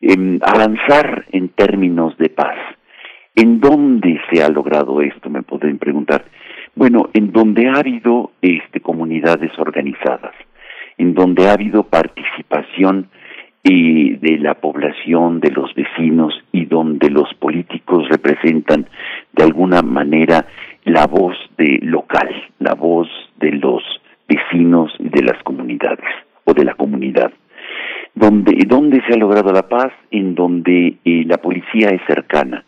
em, 0.00 0.38
avanzar 0.42 1.24
en 1.32 1.48
términos 1.48 2.16
de 2.18 2.28
paz. 2.28 2.56
¿En 3.34 3.60
dónde 3.60 4.20
se 4.30 4.42
ha 4.42 4.48
logrado 4.48 5.00
esto? 5.00 5.30
Me 5.30 5.42
pueden 5.42 5.78
preguntar. 5.78 6.24
Bueno, 6.74 7.08
en 7.14 7.32
donde 7.32 7.68
ha 7.68 7.78
habido 7.78 8.32
este, 8.42 8.80
comunidades 8.80 9.50
organizadas, 9.58 10.34
en 10.96 11.14
donde 11.14 11.48
ha 11.48 11.52
habido 11.52 11.84
participación 11.84 13.08
eh, 13.64 14.18
de 14.20 14.38
la 14.38 14.54
población, 14.54 15.40
de 15.40 15.50
los 15.50 15.74
vecinos 15.74 16.32
y 16.52 16.66
donde 16.66 17.10
los 17.10 17.32
políticos 17.34 18.08
representan 18.08 18.86
de 19.32 19.42
alguna 19.42 19.82
manera 19.82 20.46
la 20.88 21.06
voz 21.06 21.36
de 21.58 21.78
local, 21.82 22.28
la 22.58 22.74
voz 22.74 23.08
de 23.36 23.52
los 23.52 23.82
vecinos 24.26 24.90
y 24.98 25.08
de 25.08 25.22
las 25.22 25.42
comunidades 25.42 26.08
o 26.44 26.54
de 26.54 26.64
la 26.64 26.74
comunidad. 26.74 27.30
Donde, 28.14 28.64
donde 28.66 29.02
se 29.06 29.14
ha 29.14 29.16
logrado 29.16 29.52
la 29.52 29.68
paz, 29.68 29.92
en 30.10 30.34
donde 30.34 30.96
eh, 31.04 31.24
la 31.26 31.36
policía 31.38 31.90
es 31.90 32.00
cercana, 32.06 32.64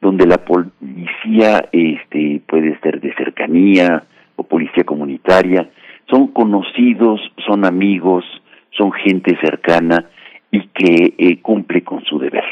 donde 0.00 0.26
la 0.26 0.38
policía 0.38 1.68
este, 1.70 2.42
puede 2.46 2.78
ser 2.80 3.00
de 3.00 3.14
cercanía 3.14 4.02
o 4.36 4.42
policía 4.42 4.84
comunitaria, 4.84 5.70
son 6.10 6.28
conocidos, 6.28 7.20
son 7.46 7.64
amigos, 7.64 8.24
son 8.70 8.92
gente 8.92 9.38
cercana 9.40 10.06
y 10.50 10.66
que 10.68 11.14
eh, 11.16 11.40
cumple 11.40 11.82
con 11.82 12.04
su 12.04 12.18
deber. 12.18 12.44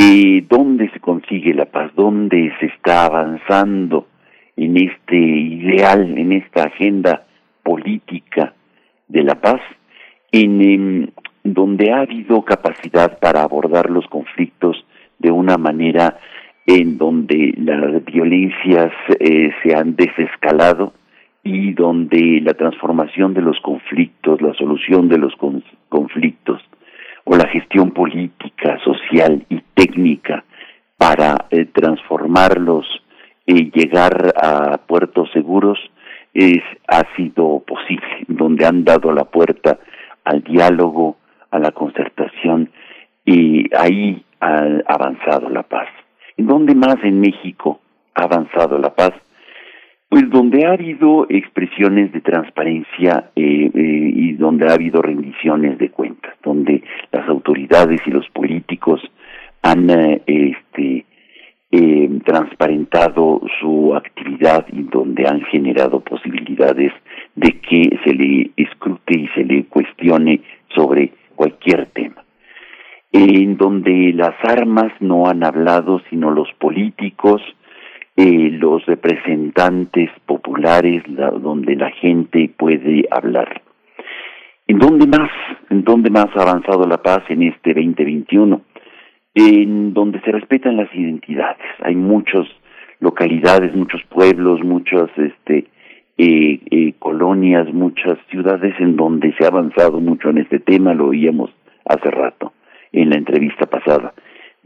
Eh, 0.00 0.44
¿Dónde 0.48 0.88
se 0.90 1.00
consigue 1.00 1.52
la 1.52 1.64
paz? 1.64 1.90
¿Dónde 1.96 2.52
se 2.60 2.66
está 2.66 3.06
avanzando 3.06 4.06
en 4.56 4.76
este 4.76 5.16
ideal, 5.16 6.16
en 6.16 6.30
esta 6.30 6.66
agenda 6.66 7.26
política 7.64 8.54
de 9.08 9.24
la 9.24 9.34
paz? 9.40 9.60
En 10.30 11.12
donde 11.42 11.90
ha 11.90 12.02
habido 12.02 12.42
capacidad 12.42 13.18
para 13.18 13.42
abordar 13.42 13.90
los 13.90 14.06
conflictos 14.06 14.84
de 15.18 15.32
una 15.32 15.58
manera 15.58 16.20
en 16.64 16.96
donde 16.96 17.54
las 17.56 18.04
violencias 18.04 18.92
eh, 19.18 19.50
se 19.64 19.74
han 19.74 19.96
desescalado 19.96 20.92
y 21.42 21.72
donde 21.72 22.40
la 22.42 22.54
transformación 22.54 23.34
de 23.34 23.42
los 23.42 23.58
conflictos, 23.62 24.40
la 24.42 24.54
solución 24.54 25.08
de 25.08 25.18
los 25.18 25.34
conflictos 25.88 26.62
o 27.30 27.36
la 27.36 27.46
gestión 27.48 27.90
política, 27.90 28.78
social 28.82 29.44
y 29.50 29.60
técnica 29.74 30.44
para 30.96 31.46
eh, 31.50 31.66
transformarlos 31.66 32.86
y 33.44 33.70
llegar 33.70 34.32
a 34.42 34.78
puertos 34.78 35.30
seguros 35.32 35.78
es, 36.32 36.62
ha 36.86 37.02
sido 37.16 37.62
posible, 37.66 38.24
donde 38.28 38.64
han 38.64 38.82
dado 38.82 39.12
la 39.12 39.24
puerta 39.24 39.78
al 40.24 40.42
diálogo, 40.42 41.18
a 41.50 41.58
la 41.58 41.72
concertación 41.72 42.70
y 43.26 43.66
ahí 43.76 44.24
ha 44.40 44.64
avanzado 44.86 45.50
la 45.50 45.64
paz. 45.64 45.88
¿En 46.38 46.46
dónde 46.46 46.74
más 46.74 46.96
en 47.02 47.20
México 47.20 47.80
ha 48.14 48.22
avanzado 48.22 48.78
la 48.78 48.94
paz? 48.94 49.12
Pues 50.08 50.30
donde 50.30 50.64
ha 50.64 50.72
habido 50.72 51.26
expresiones 51.28 52.12
de 52.12 52.22
transparencia 52.22 53.30
eh, 53.36 53.70
eh, 53.74 54.12
y 54.14 54.32
donde 54.32 54.66
ha 54.66 54.72
habido 54.72 55.02
rendiciones 55.02 55.76
de 55.76 55.90
cuentas, 55.90 56.34
donde 56.42 56.82
las 57.12 57.28
autoridades 57.28 58.00
y 58.06 58.10
los 58.10 58.26
políticos 58.30 59.02
han 59.62 59.90
eh, 59.90 60.22
este, 60.26 61.04
transparentado 62.24 63.42
su 63.60 63.94
actividad 63.94 64.66
y 64.72 64.84
donde 64.84 65.28
han 65.28 65.42
generado 65.42 66.00
posibilidades 66.00 66.92
de 67.34 67.60
que 67.60 67.98
se 68.02 68.14
le 68.14 68.50
escrute 68.56 69.18
y 69.18 69.28
se 69.28 69.44
le 69.44 69.64
cuestione 69.64 70.40
sobre 70.74 71.12
cualquier 71.36 71.84
tema. 71.86 72.24
En 73.12 73.58
donde 73.58 74.12
las 74.14 74.34
armas 74.42 74.90
no 75.00 75.26
han 75.26 75.44
hablado 75.44 76.00
sino 76.08 76.30
los 76.30 76.50
políticos, 76.58 77.42
eh, 78.20 78.50
los 78.50 78.84
representantes 78.84 80.10
populares, 80.26 81.04
donde 81.06 81.76
la 81.76 81.92
gente 81.92 82.50
puede 82.58 83.06
hablar. 83.12 83.62
¿En 84.66 84.80
dónde 84.80 85.06
más? 85.06 85.30
¿En 85.70 85.84
dónde 85.84 86.10
más 86.10 86.26
ha 86.34 86.42
avanzado 86.42 86.84
la 86.88 86.96
paz 86.96 87.20
en 87.28 87.44
este 87.44 87.74
2021? 87.74 88.60
En 89.34 89.94
donde 89.94 90.20
se 90.22 90.32
respetan 90.32 90.76
las 90.76 90.92
identidades. 90.92 91.64
Hay 91.80 91.94
muchas 91.94 92.48
localidades, 92.98 93.72
muchos 93.76 94.02
pueblos, 94.08 94.64
muchas 94.64 95.08
este, 95.16 95.66
eh, 96.18 96.58
eh, 96.72 96.94
colonias, 96.98 97.72
muchas 97.72 98.18
ciudades 98.30 98.74
en 98.80 98.96
donde 98.96 99.32
se 99.34 99.44
ha 99.44 99.48
avanzado 99.48 100.00
mucho 100.00 100.30
en 100.30 100.38
este 100.38 100.58
tema, 100.58 100.92
lo 100.92 101.06
oíamos 101.10 101.50
hace 101.84 102.10
rato 102.10 102.52
en 102.90 103.10
la 103.10 103.16
entrevista 103.16 103.66
pasada 103.66 104.12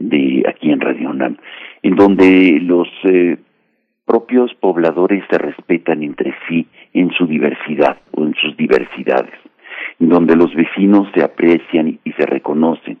de 0.09 0.43
aquí 0.47 0.71
en 0.71 0.81
Radio 0.81 1.09
UNAM, 1.09 1.37
en 1.81 1.95
donde 1.95 2.59
los 2.61 2.87
eh, 3.05 3.37
propios 4.05 4.53
pobladores 4.55 5.23
se 5.29 5.37
respetan 5.37 6.03
entre 6.03 6.33
sí 6.47 6.67
en 6.93 7.11
su 7.11 7.25
diversidad 7.25 7.97
o 8.11 8.23
en 8.23 8.35
sus 8.35 8.55
diversidades, 8.57 9.33
en 9.99 10.09
donde 10.09 10.35
los 10.35 10.53
vecinos 10.53 11.07
se 11.13 11.23
aprecian 11.23 11.99
y 12.03 12.11
se 12.11 12.25
reconocen, 12.25 12.97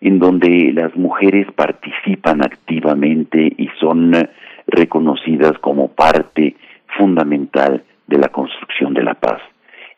en 0.00 0.18
donde 0.18 0.72
las 0.72 0.94
mujeres 0.96 1.46
participan 1.52 2.42
activamente 2.42 3.52
y 3.56 3.68
son 3.80 4.12
reconocidas 4.66 5.58
como 5.60 5.88
parte 5.88 6.56
fundamental 6.98 7.82
de 8.06 8.18
la 8.18 8.28
construcción 8.28 8.92
de 8.94 9.02
la 9.02 9.14
paz 9.14 9.40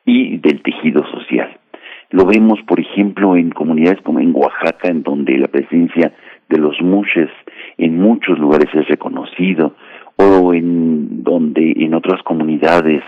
y 0.05 0.39
del 0.39 0.63
tejido 0.63 1.05
social. 1.11 1.59
Lo 2.11 2.25
vemos, 2.25 2.61
por 2.67 2.79
ejemplo, 2.79 3.37
en 3.37 3.51
comunidades 3.51 4.01
como 4.03 4.21
en 4.21 4.35
Oaxaca, 4.35 4.89
en 4.89 5.03
donde 5.03 5.39
la 5.39 5.49
presencia 5.49 6.13
de 6.49 6.59
los 6.59 6.81
mushes 6.81 7.31
en 7.79 7.99
muchos 8.01 8.39
lugares 8.39 8.69
es 8.75 8.87
reconocido, 8.89 9.75
o 10.17 10.55
en 10.55 11.23
donde 11.23 11.75
en 11.77 11.95
otras 11.95 12.23
comunidades, 12.23 13.03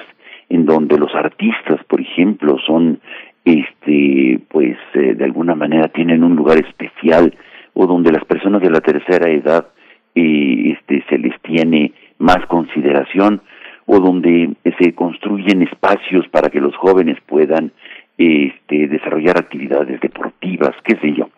en 0.49 0.67
donde 0.67 0.99
los 0.99 1.15
artistas, 1.15 1.83
por 1.89 2.01
ejemplo, 2.01 2.59
son, 2.67 3.01
este, 3.45 4.41
pues, 4.49 4.77
eh, 4.95 5.15
de 5.15 5.25
alguna 5.25 5.55
manera 5.55 5.89
tienen 5.89 6.25
un 6.25 6.37
lugar 6.37 6.59
especial, 6.59 7.35
o 7.75 7.87
donde 7.87 8.13
las 8.13 8.25
personas 8.25 8.61
de 8.61 8.71
la 8.71 8.81
tercera 8.81 9.31
edad, 9.31 9.69
eh, 10.15 10.75
este, 10.75 11.05
se 11.09 11.19
les 11.19 11.41
tiene 11.43 11.93
más 12.19 12.45
consideración, 12.47 13.41
o 13.87 14.01
donde 14.01 14.51
se 14.79 14.95
construyen 14.95 15.63
espacios 15.63 16.29
para 16.29 16.51
que 16.51 16.61
los 16.61 16.77
jóvenes 16.77 17.17
puedan 17.27 17.73
este, 18.19 18.89
desarrollar 18.89 19.39
actividades 19.39 19.99
deportivas, 20.01 20.75
qué 20.85 20.97
sé 20.97 21.15
yo. 21.15 21.31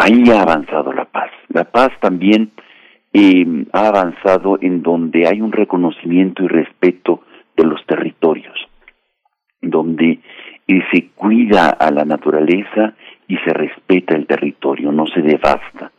Ahí 0.00 0.30
ha 0.30 0.42
avanzado 0.42 0.92
la 0.92 1.04
paz. 1.04 1.30
La 1.48 1.64
paz 1.64 1.90
también 2.00 2.52
eh, 3.12 3.44
ha 3.72 3.88
avanzado 3.88 4.58
en 4.60 4.82
donde 4.82 5.26
hay 5.26 5.40
un 5.40 5.52
reconocimiento 5.52 6.44
y 6.44 6.48
respeto 6.48 7.22
de 7.56 7.64
los 7.64 7.84
territorios, 7.86 8.56
donde 9.60 10.20
eh, 10.68 10.80
se 10.92 11.08
cuida 11.16 11.70
a 11.70 11.90
la 11.90 12.04
naturaleza 12.04 12.94
y 13.26 13.36
se 13.38 13.52
respeta 13.52 14.14
el 14.14 14.26
territorio, 14.26 14.92
no 14.92 15.06
se 15.06 15.20
devasta. 15.20 15.90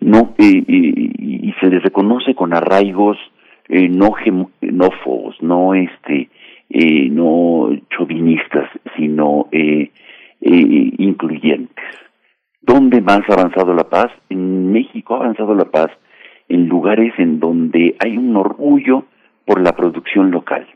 No, 0.00 0.34
eh, 0.38 0.64
y 0.66 1.54
se 1.60 1.70
les 1.70 1.82
reconoce 1.82 2.34
con 2.34 2.54
arraigos 2.54 3.18
no 3.68 4.12
genófobos, 4.12 5.36
no 5.42 5.74
este 5.74 6.30
eh, 6.70 7.08
no 7.10 7.70
chauvinistas, 7.90 8.68
sino 8.96 9.48
eh, 9.52 9.90
eh, 10.40 10.92
incluyentes. 10.98 11.84
¿Dónde 12.68 13.00
más 13.00 13.20
ha 13.30 13.32
avanzado 13.32 13.72
la 13.72 13.88
paz? 13.88 14.08
En 14.28 14.70
México 14.70 15.14
ha 15.14 15.20
avanzado 15.20 15.54
la 15.54 15.64
paz 15.64 15.90
en 16.50 16.68
lugares 16.68 17.14
en 17.16 17.40
donde 17.40 17.96
hay 17.98 18.18
un 18.18 18.36
orgullo 18.36 19.04
por 19.46 19.62
la 19.62 19.72
producción 19.72 20.30
local. 20.30 20.66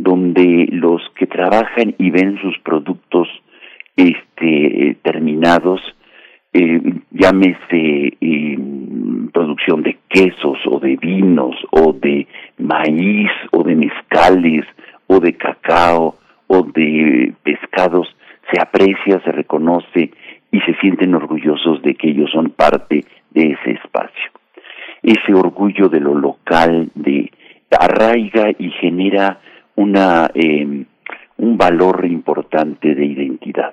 donde 0.00 0.68
los 0.70 1.02
que 1.16 1.26
trabajan 1.26 1.96
y 1.98 2.10
ven 2.10 2.38
sus 2.40 2.56
productos 2.60 3.26
este, 3.96 4.96
terminados, 5.02 5.80
eh, 6.52 6.80
llámese 7.10 8.16
eh, 8.20 8.58
producción 9.32 9.82
de 9.82 9.98
quesos 10.08 10.58
o 10.66 10.78
de 10.78 10.94
vinos 10.94 11.56
o 11.72 11.92
de 11.94 12.28
maíz 12.58 13.32
o 13.50 13.64
de 13.64 13.74
mezcales 13.74 14.64
o 15.08 15.18
de 15.18 15.32
cacao 15.32 16.14
o 16.46 16.62
de 16.62 17.34
pescados, 17.42 18.06
se 18.52 18.60
aprecia, 18.60 19.20
se 19.24 19.32
reconoce 19.32 20.12
y 20.50 20.60
se 20.60 20.74
sienten 20.80 21.14
orgullosos 21.14 21.82
de 21.82 21.94
que 21.94 22.10
ellos 22.10 22.30
son 22.32 22.50
parte 22.50 23.04
de 23.30 23.42
ese 23.52 23.72
espacio. 23.72 24.30
Ese 25.02 25.34
orgullo 25.34 25.88
de 25.88 26.00
lo 26.00 26.14
local, 26.14 26.90
de 26.94 27.30
arraiga 27.78 28.50
y 28.58 28.70
genera 28.70 29.40
una 29.76 30.30
eh, 30.34 30.84
un 31.38 31.56
valor 31.56 32.04
importante 32.04 32.94
de 32.94 33.06
identidad. 33.06 33.72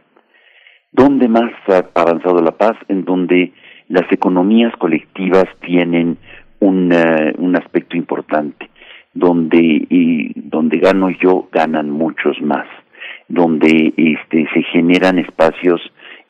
¿Dónde 0.92 1.28
más 1.28 1.52
ha 1.68 1.84
avanzado 2.00 2.42
la 2.42 2.52
paz? 2.52 2.78
En 2.88 3.04
donde 3.04 3.52
las 3.90 4.10
economías 4.12 4.74
colectivas 4.78 5.46
tienen 5.62 6.18
un, 6.60 6.92
eh, 6.94 7.34
un 7.38 7.56
aspecto 7.58 7.98
importante, 7.98 8.70
donde, 9.14 9.58
y, 9.60 10.32
donde 10.40 10.78
gano 10.78 11.10
yo, 11.10 11.50
ganan 11.52 11.90
muchos 11.90 12.42
más, 12.42 12.68
donde 13.28 13.94
este, 13.98 14.48
se 14.54 14.64
generan 14.72 15.20
espacios 15.20 15.82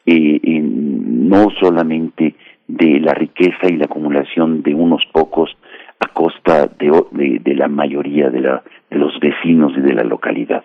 eh, 0.05 0.61
no 0.61 1.47
solamente 1.59 2.35
de 2.67 2.99
la 2.99 3.13
riqueza 3.13 3.67
y 3.69 3.77
la 3.77 3.85
acumulación 3.85 4.63
de 4.63 4.73
unos 4.73 5.03
pocos 5.11 5.55
a 5.99 6.07
costa 6.07 6.67
de, 6.67 7.55
la 7.55 7.67
mayoría 7.67 8.29
de, 8.29 8.41
la, 8.41 8.63
de 8.89 8.97
los 8.97 9.19
vecinos 9.19 9.73
y 9.77 9.81
de 9.81 9.93
la 9.93 10.03
localidad. 10.03 10.63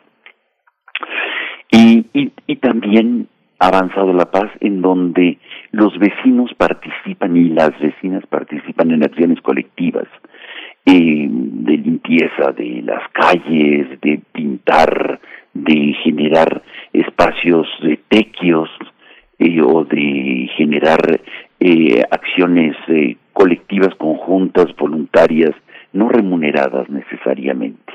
Y 1.73 2.57
también 2.57 3.29
ha 3.61 3.69
avanzado 3.69 4.13
la 4.13 4.31
paz 4.31 4.51
en 4.61 4.81
donde 4.81 5.39
los 5.71 5.97
vecinos 5.99 6.51
participan 6.57 7.37
y 7.37 7.51
las 7.51 7.79
vecinas 7.79 8.27
participan 8.27 8.91
en 8.91 9.05
acciones 9.05 9.41
colectivas 9.43 10.09
eh, 10.87 11.29
de 11.29 11.77
limpieza 11.77 12.53
de 12.57 12.83
las 12.83 13.03
calles, 13.13 14.01
de 14.01 14.21
pintar, 14.33 15.21
de 15.53 15.95
generar 16.03 16.63
espacios 16.93 17.69
de 17.83 18.01
tequios 18.09 18.71
o 19.65 19.85
de 19.85 20.51
generar 20.57 21.21
eh, 21.59 22.03
acciones 22.11 22.77
eh, 22.89 23.17
colectivas 23.33 23.95
conjuntas, 23.97 24.67
voluntarias, 24.77 25.53
no 25.93 26.09
remuneradas 26.09 26.89
necesariamente. 26.91 27.93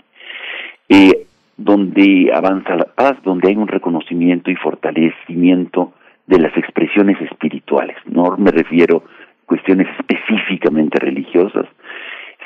Eh, 0.89 1.25
donde 1.57 2.31
avanza 2.33 2.75
la 2.75 2.85
paz, 2.85 3.15
donde 3.23 3.49
hay 3.49 3.55
un 3.55 3.67
reconocimiento 3.67 4.51
y 4.51 4.55
fortalecimiento 4.55 5.93
de 6.27 6.39
las 6.39 6.55
expresiones 6.57 7.21
espirituales. 7.21 7.95
No 8.05 8.35
me 8.37 8.51
refiero 8.51 9.03
a 9.05 9.45
cuestiones 9.45 9.87
específicamente 9.99 10.99
religiosas, 10.99 11.65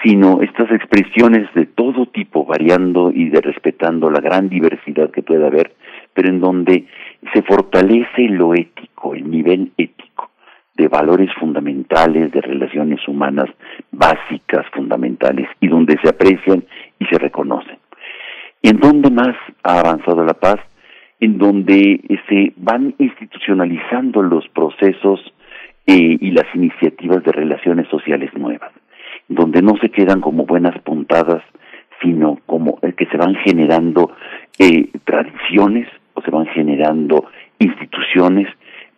sino 0.04 0.41
estas 0.41 0.72
expresiones 0.72 1.52
de 1.56 1.66
todo 1.66 2.06
tipo, 2.06 2.45
variando 2.45 3.12
y 3.12 3.30
de 3.30 3.41
respetando 3.41 4.10
la 4.10 4.22
gran 4.22 4.47
diversidad 4.50 5.10
que 5.12 5.24
puede 5.24 5.45
haber, 5.45 5.72
pero 6.14 6.30
en 6.30 6.39
donde 6.39 6.86
se 7.34 7.41
fortalece 7.43 8.24
lo 8.30 8.53
ético, 8.53 9.14
el 9.14 9.30
nivel 9.30 9.72
ético, 9.78 10.30
de 10.76 10.88
valores 10.88 11.30
fundamentales, 11.39 12.32
de 12.32 12.41
relaciones 12.41 13.05
humanas 13.07 13.49
básicas, 13.91 14.66
fundamentales, 14.74 15.47
y 15.60 15.68
donde 15.68 15.97
se 16.01 16.10
aprecian 16.10 16.64
y 16.99 17.05
se 17.05 17.18
reconocen. 17.18 17.78
¿En 18.62 18.78
dónde 18.80 19.10
más 19.10 19.36
ha 19.64 19.80
avanzado 19.80 20.24
la 20.24 20.34
paz? 20.34 20.57
En 21.20 21.38
donde 21.38 22.01
se 22.30 22.53
van 22.57 22.95
institucionalizando 22.97 24.22
los 24.22 24.47
procesos 24.49 25.20
eh, 25.86 26.18
y 26.20 26.32
las 26.32 26.45
iniciativas 26.53 27.24
de 27.24 27.32
relaciones 27.32 27.88
sociales 27.89 28.32
nuevas, 28.36 28.72
donde 29.28 29.62
no 29.62 29.76
se 29.82 29.89
quedan 29.89 30.22
como 30.22 30.45
buenas 30.45 30.80
puntadas, 30.82 31.43
sino 32.01 32.38
como 32.45 32.80
eh, 32.82 32.93
que 32.93 33.05
se 33.07 33.18
van 33.18 33.36
generando 33.36 34.12
eh, 34.60 34.89
tradiciones 35.03 35.88
o 36.20 36.22
se 36.22 36.32
van 36.32 36.47
generando 36.47 37.26
instituciones, 37.59 38.47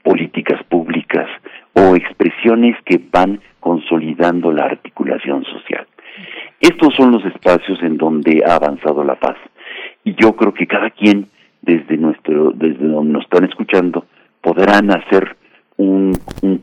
políticas 0.04 0.62
públicas 0.64 1.28
o 1.74 1.96
expresiones 1.96 2.76
que 2.84 3.00
van 3.12 3.40
consolidando 3.60 4.52
la 4.52 4.66
articulación 4.66 5.46
social. 5.46 5.86
Estos 6.60 6.94
son 6.96 7.12
los 7.12 7.24
espacios 7.26 7.82
en 7.84 7.98
donde 7.98 8.44
ha 8.46 8.56
avanzado 8.56 9.04
la 9.04 9.16
paz. 9.16 9.38
Y 10.04 10.16
yo 10.16 10.36
creo 10.36 10.54
que 10.54 10.66
cada 10.66 10.90
quien, 10.90 11.28
desde 11.62 11.98
nuestro, 11.98 12.52
desde 12.52 12.88
donde 12.88 13.14
nos 13.14 13.24
están 13.24 13.46
escuchando, 13.46 14.06
podrán 14.42 14.90
hacer 14.92 15.36
un 15.78 16.14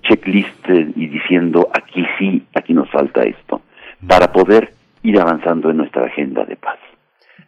checklist 0.02 0.68
y 0.68 1.06
diciendo 1.08 1.68
aquí 1.72 2.04
sí, 2.18 2.42
aquí 2.54 2.72
nos 2.72 2.88
falta 2.90 3.22
esto, 3.22 3.62
para 4.06 4.32
poder 4.32 4.72
ir 5.02 5.20
avanzando 5.20 5.70
en 5.70 5.78
nuestra 5.78 6.06
agenda 6.06 6.44
de 6.44 6.56
paz. 6.56 6.78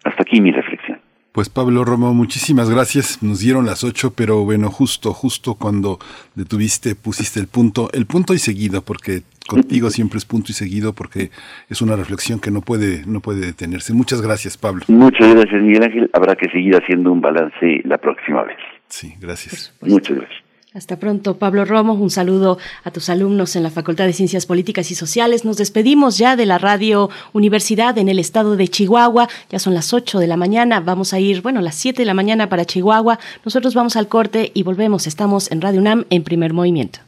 Hasta 0.04 0.22
aquí 0.22 0.40
mi 0.40 0.50
reflexión. 0.50 0.98
Pues 1.32 1.48
Pablo 1.48 1.84
Romo, 1.84 2.12
muchísimas 2.12 2.68
gracias. 2.68 3.22
Nos 3.22 3.38
dieron 3.38 3.64
las 3.64 3.84
ocho, 3.84 4.12
pero 4.16 4.44
bueno, 4.44 4.68
justo, 4.68 5.12
justo 5.12 5.54
cuando 5.54 6.00
detuviste, 6.34 6.96
pusiste 6.96 7.38
el 7.38 7.46
punto, 7.46 7.88
el 7.92 8.06
punto 8.06 8.34
y 8.34 8.38
seguido, 8.38 8.82
porque 8.82 9.22
contigo 9.46 9.90
siempre 9.90 10.18
es 10.18 10.24
punto 10.24 10.50
y 10.50 10.54
seguido, 10.54 10.92
porque 10.92 11.30
es 11.68 11.82
una 11.82 11.94
reflexión 11.94 12.40
que 12.40 12.50
no 12.50 12.62
puede, 12.62 13.04
no 13.06 13.20
puede 13.20 13.46
detenerse. 13.46 13.94
Muchas 13.94 14.20
gracias, 14.22 14.56
Pablo. 14.56 14.82
Muchas 14.88 15.32
gracias, 15.32 15.62
Miguel 15.62 15.84
Ángel. 15.84 16.10
Habrá 16.12 16.34
que 16.34 16.50
seguir 16.50 16.74
haciendo 16.74 17.12
un 17.12 17.20
balance 17.20 17.80
la 17.84 17.98
próxima 17.98 18.42
vez. 18.42 18.58
Sí, 18.88 19.14
gracias. 19.20 19.72
Muchas 19.82 20.16
gracias. 20.16 20.49
Hasta 20.72 21.00
pronto, 21.00 21.36
Pablo 21.36 21.64
Romo. 21.64 21.94
Un 21.94 22.10
saludo 22.10 22.56
a 22.84 22.92
tus 22.92 23.08
alumnos 23.08 23.56
en 23.56 23.64
la 23.64 23.70
Facultad 23.70 24.06
de 24.06 24.12
Ciencias 24.12 24.46
Políticas 24.46 24.92
y 24.92 24.94
Sociales. 24.94 25.44
Nos 25.44 25.56
despedimos 25.56 26.16
ya 26.16 26.36
de 26.36 26.46
la 26.46 26.58
Radio 26.58 27.10
Universidad 27.32 27.98
en 27.98 28.08
el 28.08 28.20
estado 28.20 28.54
de 28.54 28.68
Chihuahua. 28.68 29.28
Ya 29.50 29.58
son 29.58 29.74
las 29.74 29.92
8 29.92 30.20
de 30.20 30.28
la 30.28 30.36
mañana. 30.36 30.78
Vamos 30.78 31.12
a 31.12 31.18
ir, 31.18 31.42
bueno, 31.42 31.60
las 31.60 31.74
7 31.74 32.02
de 32.02 32.06
la 32.06 32.14
mañana 32.14 32.48
para 32.48 32.64
Chihuahua. 32.64 33.18
Nosotros 33.44 33.74
vamos 33.74 33.96
al 33.96 34.06
corte 34.06 34.52
y 34.54 34.62
volvemos. 34.62 35.08
Estamos 35.08 35.50
en 35.50 35.60
Radio 35.60 35.80
UNAM 35.80 36.04
en 36.08 36.22
primer 36.22 36.52
movimiento. 36.52 37.00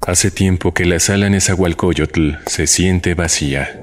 Hace 0.00 0.30
tiempo 0.30 0.72
que 0.72 0.86
la 0.86 1.00
sala 1.00 1.28
Nezahualcóyotl 1.28 2.36
se 2.46 2.66
siente 2.66 3.12
vacía 3.12 3.82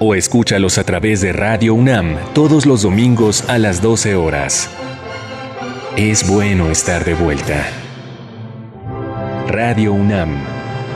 o 0.00 0.14
escúchalos 0.14 0.78
a 0.78 0.84
través 0.84 1.20
de 1.20 1.32
Radio 1.32 1.74
UNAM 1.74 2.16
todos 2.32 2.66
los 2.66 2.82
domingos 2.82 3.44
a 3.48 3.58
las 3.58 3.80
12 3.82 4.16
horas. 4.16 4.68
Es 5.96 6.26
bueno 6.26 6.70
estar 6.70 7.04
de 7.04 7.14
vuelta. 7.14 7.68
Radio 9.46 9.92
UNAM, 9.92 10.42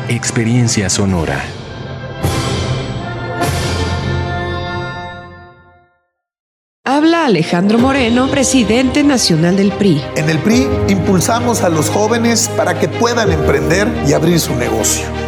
Experiencia 0.09 0.88
Sonora. 0.88 1.44
Habla 6.86 7.26
Alejandro 7.26 7.78
Moreno, 7.78 8.28
presidente 8.28 9.02
nacional 9.02 9.57
del 9.57 9.72
PRI. 9.72 10.02
En 10.16 10.30
el 10.30 10.38
PRI 10.38 10.66
impulsamos 10.88 11.62
a 11.62 11.68
los 11.68 11.90
jóvenes 11.90 12.48
para 12.57 12.78
que 12.78 12.88
puedan 12.88 13.32
emprender 13.32 13.88
y 14.07 14.12
abrir 14.12 14.40
su 14.40 14.55
negocio. 14.55 15.23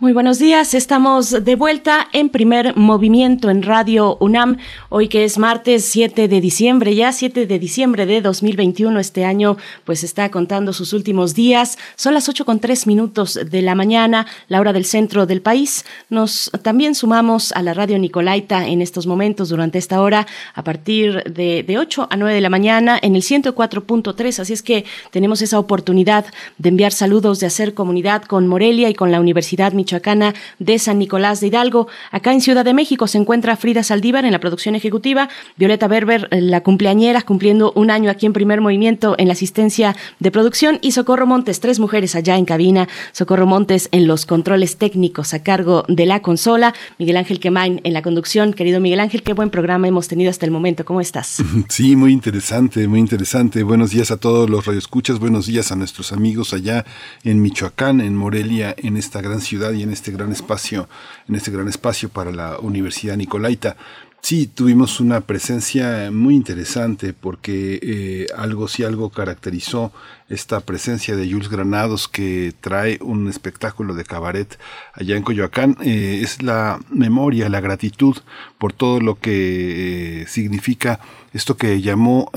Muy 0.00 0.14
buenos 0.14 0.38
días, 0.38 0.72
estamos 0.72 1.44
de 1.44 1.56
vuelta 1.56 2.08
en 2.14 2.30
primer 2.30 2.74
movimiento 2.74 3.50
en 3.50 3.62
Radio 3.62 4.16
UNAM, 4.18 4.56
hoy 4.88 5.08
que 5.08 5.24
es 5.24 5.36
martes 5.36 5.84
7 5.84 6.26
de 6.26 6.40
diciembre, 6.40 6.94
ya 6.94 7.12
7 7.12 7.44
de 7.44 7.58
diciembre 7.58 8.06
de 8.06 8.22
2021, 8.22 8.98
este 8.98 9.26
año 9.26 9.58
pues 9.84 10.02
está 10.02 10.30
contando 10.30 10.72
sus 10.72 10.94
últimos 10.94 11.34
días, 11.34 11.76
son 11.96 12.14
las 12.14 12.30
8 12.30 12.46
con 12.46 12.60
3 12.60 12.86
minutos 12.86 13.38
de 13.44 13.60
la 13.60 13.74
mañana, 13.74 14.26
la 14.48 14.60
hora 14.60 14.72
del 14.72 14.86
centro 14.86 15.26
del 15.26 15.42
país, 15.42 15.84
nos 16.08 16.50
también 16.62 16.94
sumamos 16.94 17.52
a 17.52 17.62
la 17.62 17.74
Radio 17.74 17.98
Nicolaita 17.98 18.68
en 18.68 18.80
estos 18.80 19.06
momentos 19.06 19.50
durante 19.50 19.76
esta 19.76 20.00
hora 20.00 20.26
a 20.54 20.64
partir 20.64 21.24
de, 21.24 21.62
de 21.62 21.78
8 21.78 22.08
a 22.10 22.16
9 22.16 22.36
de 22.36 22.40
la 22.40 22.48
mañana 22.48 22.98
en 23.02 23.16
el 23.16 23.22
104.3, 23.22 24.38
así 24.38 24.54
es 24.54 24.62
que 24.62 24.86
tenemos 25.10 25.42
esa 25.42 25.58
oportunidad 25.58 26.24
de 26.56 26.70
enviar 26.70 26.92
saludos, 26.92 27.38
de 27.38 27.48
hacer 27.48 27.74
comunidad 27.74 28.22
con 28.22 28.48
Morelia 28.48 28.88
y 28.88 28.94
con 28.94 29.12
la 29.12 29.20
Universidad 29.20 29.74
Michoacana 29.90 30.34
de 30.60 30.78
San 30.78 30.98
Nicolás 30.98 31.40
de 31.40 31.48
Hidalgo. 31.48 31.88
Acá 32.12 32.32
en 32.32 32.40
Ciudad 32.40 32.64
de 32.64 32.74
México 32.74 33.08
se 33.08 33.18
encuentra 33.18 33.56
Frida 33.56 33.82
Saldívar 33.82 34.24
en 34.24 34.30
la 34.30 34.38
producción 34.38 34.76
ejecutiva, 34.76 35.28
Violeta 35.56 35.88
Berber, 35.88 36.28
la 36.30 36.62
cumpleañera, 36.62 37.22
cumpliendo 37.22 37.72
un 37.74 37.90
año 37.90 38.08
aquí 38.08 38.26
en 38.26 38.32
primer 38.32 38.60
movimiento 38.60 39.16
en 39.18 39.26
la 39.26 39.32
asistencia 39.32 39.96
de 40.20 40.30
producción, 40.30 40.78
y 40.80 40.92
Socorro 40.92 41.26
Montes, 41.26 41.58
tres 41.58 41.80
mujeres 41.80 42.14
allá 42.14 42.36
en 42.36 42.44
cabina, 42.44 42.88
Socorro 43.10 43.46
Montes 43.46 43.88
en 43.90 44.06
los 44.06 44.26
controles 44.26 44.76
técnicos 44.76 45.34
a 45.34 45.42
cargo 45.42 45.84
de 45.88 46.06
la 46.06 46.22
consola, 46.22 46.72
Miguel 46.98 47.16
Ángel 47.16 47.40
Quemain 47.40 47.80
en 47.82 47.92
la 47.92 48.02
conducción. 48.02 48.52
Querido 48.52 48.78
Miguel 48.80 49.00
Ángel, 49.00 49.22
qué 49.24 49.32
buen 49.32 49.50
programa 49.50 49.88
hemos 49.88 50.06
tenido 50.06 50.30
hasta 50.30 50.46
el 50.46 50.52
momento. 50.52 50.84
¿Cómo 50.84 51.00
estás? 51.00 51.42
Sí, 51.68 51.94
muy 51.94 52.12
interesante, 52.12 52.88
muy 52.88 53.00
interesante. 53.00 53.62
Buenos 53.62 53.90
días 53.90 54.10
a 54.10 54.16
todos 54.16 54.50
los 54.50 54.66
radioescuchas, 54.66 55.18
buenos 55.18 55.46
días 55.46 55.70
a 55.72 55.76
nuestros 55.76 56.12
amigos 56.12 56.52
allá 56.52 56.84
en 57.22 57.40
Michoacán, 57.40 58.00
en 58.00 58.16
Morelia, 58.16 58.74
en 58.76 58.96
esta 58.96 59.20
gran 59.22 59.40
ciudad 59.40 59.72
en 59.82 59.92
este 59.92 60.12
gran 60.12 60.32
espacio, 60.32 60.88
en 61.28 61.34
este 61.34 61.50
gran 61.50 61.68
espacio 61.68 62.08
para 62.08 62.30
la 62.30 62.58
Universidad 62.58 63.16
Nicolaita. 63.16 63.76
Sí, 64.22 64.46
tuvimos 64.46 65.00
una 65.00 65.22
presencia 65.22 66.10
muy 66.12 66.34
interesante 66.34 67.14
porque 67.14 67.80
eh, 67.82 68.26
algo 68.36 68.68
sí 68.68 68.84
algo 68.84 69.08
caracterizó 69.08 69.92
esta 70.28 70.60
presencia 70.60 71.16
de 71.16 71.30
Jules 71.30 71.48
Granados 71.48 72.06
que 72.06 72.52
trae 72.60 72.98
un 73.00 73.28
espectáculo 73.28 73.94
de 73.94 74.04
cabaret 74.04 74.58
allá 74.92 75.16
en 75.16 75.22
Coyoacán 75.22 75.76
eh, 75.82 76.20
es 76.22 76.42
la 76.42 76.78
memoria, 76.90 77.48
la 77.48 77.60
gratitud 77.60 78.18
por 78.58 78.74
todo 78.74 79.00
lo 79.00 79.18
que 79.18 80.22
eh, 80.22 80.26
significa 80.28 81.00
esto 81.32 81.56
que 81.56 81.80
llamó 81.80 82.30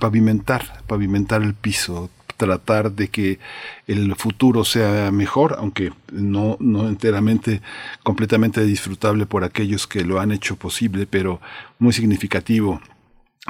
pavimentar, 0.00 0.82
pavimentar 0.88 1.42
el 1.42 1.54
piso, 1.54 2.10
tratar 2.42 2.90
de 2.90 3.06
que 3.06 3.38
el 3.86 4.16
futuro 4.16 4.64
sea 4.64 5.12
mejor, 5.12 5.54
aunque 5.58 5.92
no, 6.10 6.56
no 6.58 6.88
enteramente, 6.88 7.62
completamente 8.02 8.64
disfrutable 8.64 9.26
por 9.26 9.44
aquellos 9.44 9.86
que 9.86 10.04
lo 10.04 10.18
han 10.18 10.32
hecho 10.32 10.56
posible, 10.56 11.06
pero 11.06 11.40
muy 11.78 11.92
significativo 11.92 12.80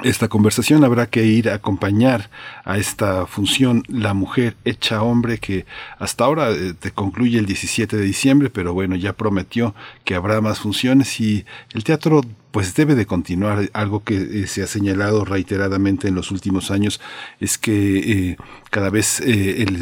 esta 0.03 0.28
conversación. 0.28 0.84
Habrá 0.84 1.07
que 1.07 1.24
ir 1.24 1.49
a 1.49 1.55
acompañar 1.55 2.28
a 2.64 2.76
esta 2.76 3.26
función 3.26 3.82
La 3.88 4.12
mujer 4.12 4.57
hecha 4.66 5.03
hombre 5.03 5.38
que 5.38 5.64
hasta 5.99 6.24
ahora 6.24 6.51
eh, 6.51 6.74
te 6.78 6.90
concluye 6.90 7.38
el 7.38 7.47
17 7.47 7.97
de 7.97 8.05
diciembre, 8.05 8.51
pero 8.51 8.74
bueno, 8.74 8.95
ya 8.95 9.14
prometió 9.14 9.74
que 10.05 10.14
habrá 10.14 10.43
más 10.43 10.61
funciones 10.61 11.18
y 11.18 11.47
el 11.72 11.82
teatro 11.82 12.20
pues 12.53 12.75
debe 12.75 12.95
de 12.95 13.07
continuar. 13.07 13.69
Algo 13.73 14.05
que 14.05 14.43
eh, 14.43 14.47
se 14.47 14.63
ha 14.63 14.67
señalado 14.67 15.25
reiteradamente 15.25 16.09
en 16.09 16.15
los 16.15 16.31
últimos 16.31 16.71
años 16.71 17.01
es 17.41 17.59
que 17.59 17.99
eh, 17.99 18.37
cada 18.71 18.91
vez 18.91 19.23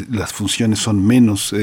las 0.09 0.33
funciones 0.33 0.79
son 0.79 1.05
menos. 1.05 1.55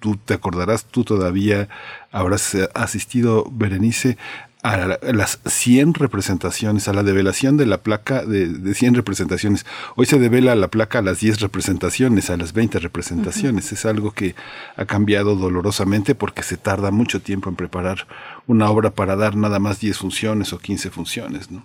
tú 0.00 0.16
te 0.16 0.34
acordarás, 0.34 0.86
tú 0.86 1.04
todavía 1.04 1.68
habrás 2.10 2.56
asistido, 2.74 3.46
Berenice, 3.52 4.16
a 4.62 4.98
las 5.12 5.40
100 5.44 5.94
representaciones, 5.94 6.86
a 6.86 6.92
la 6.92 7.02
develación 7.02 7.56
de 7.56 7.66
la 7.66 7.78
placa 7.78 8.24
de, 8.24 8.46
de 8.46 8.74
100 8.74 8.94
representaciones. 8.94 9.66
Hoy 9.96 10.06
se 10.06 10.20
devela 10.20 10.54
la 10.54 10.68
placa 10.68 11.00
a 11.00 11.02
las 11.02 11.20
10 11.20 11.40
representaciones, 11.40 12.30
a 12.30 12.36
las 12.36 12.52
20 12.52 12.78
representaciones. 12.78 13.72
Es 13.72 13.84
algo 13.84 14.12
que 14.12 14.36
ha 14.76 14.84
cambiado 14.84 15.34
dolorosamente 15.34 16.14
porque 16.14 16.44
se 16.44 16.56
tarda 16.56 16.92
mucho 16.92 17.20
tiempo 17.20 17.50
en 17.50 17.56
preparar 17.56 18.06
una 18.46 18.70
obra 18.70 18.90
para 18.90 19.16
dar 19.16 19.36
nada 19.36 19.58
más 19.58 19.80
10 19.80 19.98
funciones 19.98 20.52
o 20.52 20.58
15 20.58 20.90
funciones, 20.90 21.50
¿no? 21.50 21.64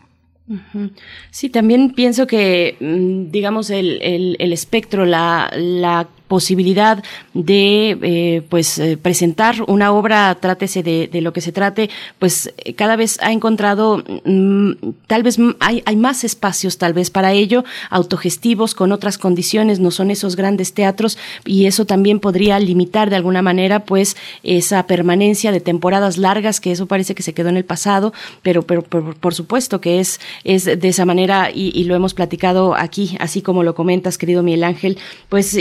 Sí, 1.29 1.49
también 1.49 1.93
pienso 1.93 2.25
que, 2.25 2.77
mm, 2.79 3.31
digamos, 3.31 3.69
el, 3.69 3.99
el, 4.01 4.37
el 4.39 4.53
espectro, 4.53 5.05
la, 5.05 5.51
la 5.53 6.07
posibilidad 6.27 7.03
de 7.33 7.97
eh, 8.01 8.41
pues 8.49 8.77
eh, 8.79 8.97
presentar 8.97 9.55
una 9.67 9.91
obra, 9.91 10.35
trátese 10.35 10.83
de, 10.83 11.09
de, 11.11 11.21
lo 11.21 11.33
que 11.33 11.41
se 11.41 11.51
trate, 11.51 11.89
pues 12.19 12.53
eh, 12.57 12.73
cada 12.73 12.95
vez 12.95 13.17
ha 13.21 13.31
encontrado, 13.31 14.03
mm, 14.25 14.71
tal 15.07 15.23
vez 15.23 15.37
hay, 15.59 15.81
hay 15.85 15.95
más 15.95 16.23
espacios 16.23 16.77
tal 16.77 16.93
vez 16.93 17.09
para 17.09 17.31
ello, 17.31 17.63
autogestivos, 17.89 18.75
con 18.75 18.91
otras 18.91 19.17
condiciones, 19.17 19.79
no 19.79 19.91
son 19.91 20.11
esos 20.11 20.35
grandes 20.35 20.73
teatros, 20.73 21.17
y 21.45 21.65
eso 21.65 21.85
también 21.85 22.19
podría 22.19 22.59
limitar 22.59 23.09
de 23.09 23.15
alguna 23.15 23.41
manera 23.41 23.85
pues 23.85 24.17
esa 24.43 24.85
permanencia 24.85 25.51
de 25.51 25.61
temporadas 25.61 26.17
largas, 26.17 26.59
que 26.59 26.71
eso 26.71 26.85
parece 26.85 27.15
que 27.15 27.23
se 27.23 27.33
quedó 27.33 27.49
en 27.49 27.57
el 27.57 27.65
pasado, 27.65 28.13
pero, 28.41 28.63
pero 28.63 28.83
por, 28.83 29.33
supuesto 29.33 29.79
que 29.81 29.99
es, 29.99 30.19
es 30.43 30.65
de 30.65 30.87
esa 30.87 31.05
manera, 31.05 31.49
y, 31.53 31.71
y 31.73 31.85
lo 31.85 31.95
hemos 31.95 32.13
platicado 32.13 32.75
aquí, 32.75 33.15
así 33.19 33.41
como 33.41 33.63
lo 33.63 33.75
comentas, 33.75 34.17
querido 34.17 34.43
Miguel 34.43 34.63
Ángel, 34.63 34.97
pues 35.29 35.55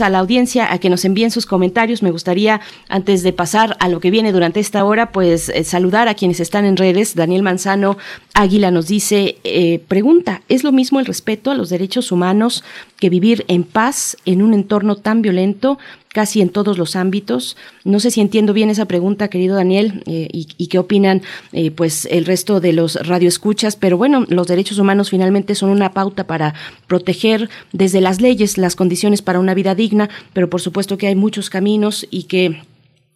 a 0.00 0.08
la 0.08 0.18
audiencia 0.18 0.72
a 0.72 0.78
que 0.78 0.90
nos 0.90 1.04
envíen 1.04 1.30
sus 1.30 1.46
comentarios. 1.46 2.02
Me 2.02 2.10
gustaría, 2.10 2.60
antes 2.88 3.22
de 3.22 3.32
pasar 3.32 3.76
a 3.80 3.88
lo 3.88 4.00
que 4.00 4.10
viene 4.10 4.32
durante 4.32 4.60
esta 4.60 4.84
hora, 4.84 5.12
pues 5.12 5.48
eh, 5.48 5.64
saludar 5.64 6.08
a 6.08 6.14
quienes 6.14 6.40
están 6.40 6.64
en 6.64 6.76
redes. 6.76 7.14
Daniel 7.14 7.42
Manzano 7.42 7.96
Águila 8.34 8.70
nos 8.70 8.88
dice, 8.88 9.36
eh, 9.44 9.80
pregunta, 9.88 10.42
¿es 10.48 10.64
lo 10.64 10.72
mismo 10.72 11.00
el 11.00 11.06
respeto 11.06 11.50
a 11.50 11.54
los 11.54 11.70
derechos 11.70 12.12
humanos 12.12 12.64
que 12.98 13.10
vivir 13.10 13.44
en 13.48 13.64
paz 13.64 14.16
en 14.24 14.42
un 14.42 14.54
entorno 14.54 14.96
tan 14.96 15.22
violento? 15.22 15.78
Casi 16.14 16.40
en 16.40 16.48
todos 16.48 16.78
los 16.78 16.94
ámbitos. 16.94 17.56
No 17.82 17.98
sé 17.98 18.12
si 18.12 18.20
entiendo 18.20 18.54
bien 18.54 18.70
esa 18.70 18.86
pregunta, 18.86 19.28
querido 19.28 19.56
Daniel, 19.56 20.04
eh, 20.06 20.28
y, 20.32 20.66
qué 20.68 20.78
opinan 20.78 21.22
eh, 21.52 21.72
pues 21.72 22.06
el 22.10 22.24
resto 22.24 22.60
de 22.60 22.72
los 22.72 22.94
radioescuchas, 22.94 23.74
pero 23.74 23.98
bueno, 23.98 24.24
los 24.28 24.46
derechos 24.46 24.78
humanos 24.78 25.10
finalmente 25.10 25.56
son 25.56 25.70
una 25.70 25.92
pauta 25.92 26.26
para 26.26 26.54
proteger 26.86 27.50
desde 27.72 28.00
las 28.00 28.20
leyes 28.20 28.56
las 28.58 28.76
condiciones 28.76 29.22
para 29.22 29.40
una 29.40 29.54
vida 29.54 29.74
digna, 29.74 30.08
pero 30.32 30.48
por 30.48 30.60
supuesto 30.60 30.96
que 30.96 31.08
hay 31.08 31.16
muchos 31.16 31.50
caminos 31.50 32.06
y 32.10 32.22
que 32.22 32.62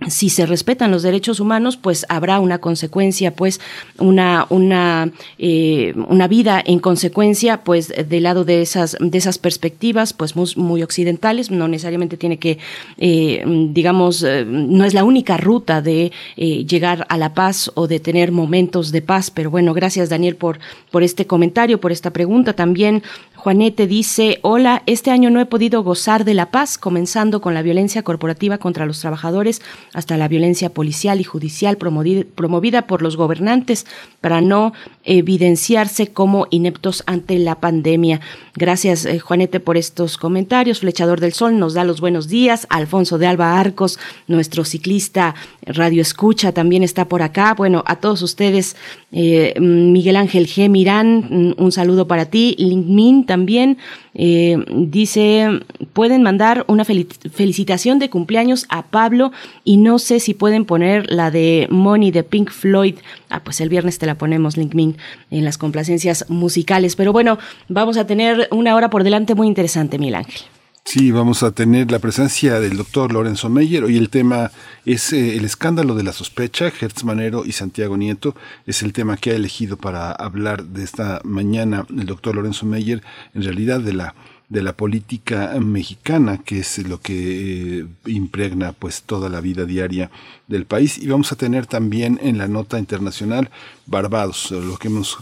si 0.06 0.30
se 0.30 0.46
respetan 0.46 0.92
los 0.92 1.02
derechos 1.02 1.40
humanos, 1.40 1.76
pues 1.76 2.06
habrá 2.08 2.38
una 2.38 2.58
consecuencia, 2.58 3.34
pues 3.34 3.60
una 3.98 4.46
una 4.48 5.10
eh, 5.38 5.92
una 6.08 6.28
vida 6.28 6.62
en 6.64 6.78
consecuencia, 6.78 7.64
pues 7.64 7.92
del 8.08 8.22
lado 8.22 8.44
de 8.44 8.62
esas 8.62 8.96
de 9.00 9.18
esas 9.18 9.38
perspectivas, 9.38 10.12
pues 10.12 10.36
muy, 10.36 10.82
occidentales, 10.84 11.50
no 11.50 11.66
necesariamente 11.66 12.16
tiene 12.16 12.38
que, 12.38 12.58
eh, 12.96 13.42
digamos, 13.70 14.22
eh, 14.22 14.44
no 14.46 14.84
es 14.84 14.94
la 14.94 15.02
única 15.02 15.36
ruta 15.36 15.82
de 15.82 16.12
llegar 16.36 17.04
a 17.08 17.16
la 17.16 17.34
paz 17.34 17.70
o 17.74 17.88
de 17.88 17.98
tener 17.98 18.30
momentos 18.30 18.92
de 18.92 19.02
paz, 19.02 19.32
pero 19.32 19.50
bueno, 19.50 19.74
gracias 19.74 20.08
Daniel 20.08 20.36
por 20.36 20.60
por 20.92 21.02
este 21.02 21.26
comentario, 21.26 21.80
por 21.80 21.90
esta 21.90 22.12
pregunta 22.12 22.52
también. 22.52 23.02
Juanete 23.38 23.86
dice, 23.86 24.40
hola, 24.42 24.82
este 24.86 25.12
año 25.12 25.30
no 25.30 25.40
he 25.40 25.46
podido 25.46 25.84
gozar 25.84 26.24
de 26.24 26.34
la 26.34 26.50
paz, 26.50 26.76
comenzando 26.76 27.40
con 27.40 27.54
la 27.54 27.62
violencia 27.62 28.02
corporativa 28.02 28.58
contra 28.58 28.84
los 28.84 28.98
trabajadores 29.00 29.62
hasta 29.94 30.16
la 30.16 30.26
violencia 30.26 30.70
policial 30.70 31.20
y 31.20 31.24
judicial 31.24 31.76
promovida 31.76 32.86
por 32.88 33.00
los 33.00 33.16
gobernantes 33.16 33.86
para 34.20 34.40
no 34.40 34.72
evidenciarse 35.04 36.08
como 36.08 36.48
ineptos 36.50 37.04
ante 37.06 37.38
la 37.38 37.60
pandemia. 37.60 38.20
Gracias, 38.56 39.04
eh, 39.04 39.20
Juanete, 39.20 39.60
por 39.60 39.76
estos 39.76 40.18
comentarios. 40.18 40.80
Flechador 40.80 41.20
del 41.20 41.32
Sol 41.32 41.60
nos 41.60 41.74
da 41.74 41.84
los 41.84 42.00
buenos 42.00 42.26
días. 42.26 42.66
Alfonso 42.70 43.18
de 43.18 43.28
Alba 43.28 43.60
Arcos, 43.60 44.00
nuestro 44.26 44.64
ciclista 44.64 45.36
Radio 45.64 46.02
Escucha, 46.02 46.50
también 46.50 46.82
está 46.82 47.04
por 47.04 47.22
acá. 47.22 47.54
Bueno, 47.54 47.84
a 47.86 47.96
todos 47.96 48.20
ustedes, 48.22 48.74
eh, 49.12 49.54
Miguel 49.60 50.16
Ángel 50.16 50.48
G. 50.48 50.68
Mirán, 50.68 51.54
un 51.56 51.70
saludo 51.70 52.08
para 52.08 52.26
ti. 52.26 52.56
Linkmin 52.58 53.27
también 53.28 53.76
eh, 54.14 54.56
dice, 54.74 55.60
pueden 55.92 56.22
mandar 56.22 56.64
una 56.66 56.84
felicitación 56.84 57.98
de 57.98 58.08
cumpleaños 58.08 58.64
a 58.70 58.86
Pablo 58.86 59.32
y 59.64 59.76
no 59.76 59.98
sé 59.98 60.18
si 60.18 60.32
pueden 60.32 60.64
poner 60.64 61.12
la 61.12 61.30
de 61.30 61.68
Money 61.70 62.10
de 62.10 62.24
Pink 62.24 62.50
Floyd. 62.50 62.96
Ah, 63.28 63.44
pues 63.44 63.60
el 63.60 63.68
viernes 63.68 63.98
te 63.98 64.06
la 64.06 64.16
ponemos, 64.16 64.56
Linkmin, 64.56 64.96
en 65.30 65.44
las 65.44 65.58
complacencias 65.58 66.24
musicales. 66.30 66.96
Pero 66.96 67.12
bueno, 67.12 67.38
vamos 67.68 67.98
a 67.98 68.06
tener 68.06 68.48
una 68.50 68.74
hora 68.74 68.88
por 68.88 69.04
delante 69.04 69.34
muy 69.34 69.46
interesante, 69.46 69.98
Miguel 69.98 70.16
Ángel. 70.16 70.57
Sí, 70.90 71.10
vamos 71.12 71.42
a 71.42 71.50
tener 71.50 71.90
la 71.92 71.98
presencia 71.98 72.60
del 72.60 72.78
doctor 72.78 73.12
Lorenzo 73.12 73.50
Meyer. 73.50 73.84
Hoy 73.84 73.98
el 73.98 74.08
tema 74.08 74.52
es 74.86 75.12
eh, 75.12 75.36
el 75.36 75.44
escándalo 75.44 75.94
de 75.94 76.02
la 76.02 76.14
sospecha. 76.14 76.72
Hertz 76.80 77.04
Manero 77.04 77.44
y 77.44 77.52
Santiago 77.52 77.98
Nieto 77.98 78.34
es 78.64 78.82
el 78.82 78.94
tema 78.94 79.18
que 79.18 79.32
ha 79.32 79.34
elegido 79.34 79.76
para 79.76 80.12
hablar 80.12 80.64
de 80.64 80.82
esta 80.82 81.20
mañana 81.24 81.84
el 81.90 82.06
doctor 82.06 82.36
Lorenzo 82.36 82.64
Meyer, 82.64 83.02
en 83.34 83.42
realidad 83.42 83.80
de 83.80 83.92
la 83.92 84.14
de 84.48 84.62
la 84.62 84.72
política 84.72 85.54
mexicana, 85.60 86.38
que 86.38 86.60
es 86.60 86.78
lo 86.78 87.00
que 87.00 87.80
eh, 87.80 87.86
impregna 88.06 88.72
pues 88.72 89.02
toda 89.02 89.28
la 89.28 89.40
vida 89.40 89.66
diaria 89.66 90.10
del 90.46 90.64
país. 90.64 90.98
Y 90.98 91.06
vamos 91.06 91.32
a 91.32 91.36
tener 91.36 91.66
también 91.66 92.18
en 92.22 92.38
la 92.38 92.48
nota 92.48 92.78
internacional 92.78 93.50
Barbados, 93.86 94.50
lo 94.50 94.76
que 94.76 94.88
hemos 94.88 95.18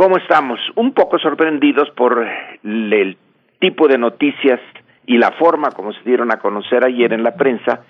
¿Cómo 0.00 0.16
estamos? 0.16 0.58
Un 0.76 0.94
poco 0.94 1.18
sorprendidos 1.18 1.90
por 1.90 2.26
el 2.64 3.18
tipo 3.58 3.86
de 3.86 3.98
noticias 3.98 4.58
y 5.04 5.18
la 5.18 5.32
forma 5.32 5.72
como 5.72 5.92
se 5.92 6.00
dieron 6.04 6.32
a 6.32 6.38
conocer 6.38 6.86
ayer 6.86 7.12
en 7.12 7.22
la 7.22 7.34
prensa 7.34 7.82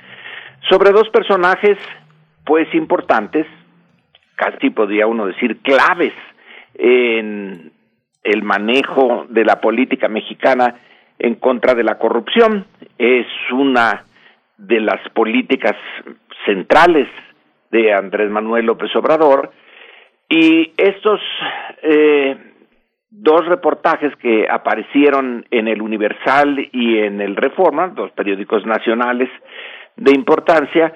sobre 0.68 0.90
dos 0.90 1.08
personajes 1.10 1.78
pues 2.44 2.66
importantes, 2.74 3.46
casi 4.34 4.70
podría 4.70 5.06
uno 5.06 5.24
decir 5.24 5.58
claves 5.58 6.12
en 6.74 7.70
el 8.24 8.42
manejo 8.42 9.26
de 9.28 9.44
la 9.44 9.60
política 9.60 10.08
mexicana 10.08 10.80
en 11.16 11.36
contra 11.36 11.76
de 11.76 11.84
la 11.84 11.96
corrupción. 11.96 12.66
Es 12.98 13.28
una 13.52 14.02
de 14.58 14.80
las 14.80 15.00
políticas 15.10 15.76
centrales 16.44 17.06
de 17.70 17.94
Andrés 17.94 18.32
Manuel 18.32 18.66
López 18.66 18.90
Obrador 18.96 19.52
y 20.28 20.72
estos 20.76 21.20
eh, 21.82 22.36
dos 23.10 23.46
reportajes 23.46 24.14
que 24.16 24.46
aparecieron 24.48 25.46
en 25.50 25.68
el 25.68 25.82
Universal 25.82 26.68
y 26.72 26.98
en 26.98 27.20
el 27.20 27.36
Reforma, 27.36 27.88
dos 27.88 28.10
periódicos 28.12 28.64
nacionales 28.64 29.28
de 29.96 30.12
importancia, 30.12 30.92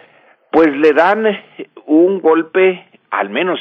pues 0.51 0.69
le 0.77 0.93
dan 0.93 1.27
un 1.87 2.21
golpe, 2.21 2.87
al 3.11 3.31
menos 3.31 3.59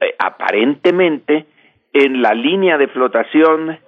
eh, 0.00 0.14
aparentemente, 0.18 1.46
en 1.92 2.20
la 2.20 2.34
línea 2.34 2.76
de 2.76 2.88
flotación 2.88 3.78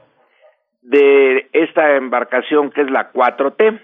de 0.80 1.48
esta 1.52 1.96
embarcación 1.96 2.70
que 2.70 2.80
es 2.80 2.90
la 2.90 3.12
4T. 3.12 3.80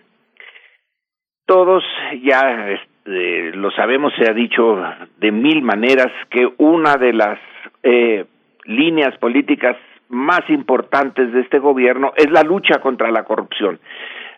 Todos 1.46 1.84
ya 2.22 2.70
eh, 3.04 3.52
lo 3.54 3.70
sabemos, 3.72 4.14
se 4.16 4.30
ha 4.30 4.32
dicho 4.32 4.82
de 5.18 5.30
mil 5.30 5.60
maneras 5.60 6.10
que 6.30 6.50
una 6.56 6.96
de 6.96 7.12
las 7.12 7.38
eh, 7.85 8.24
líneas 8.64 9.16
políticas 9.18 9.76
más 10.09 10.41
importantes 10.49 11.32
de 11.32 11.43
este 11.43 11.59
gobierno 11.59 12.12
es 12.16 12.30
la 12.30 12.43
lucha 12.43 12.80
contra 12.80 13.11
la 13.11 13.24
corrupción. 13.24 13.78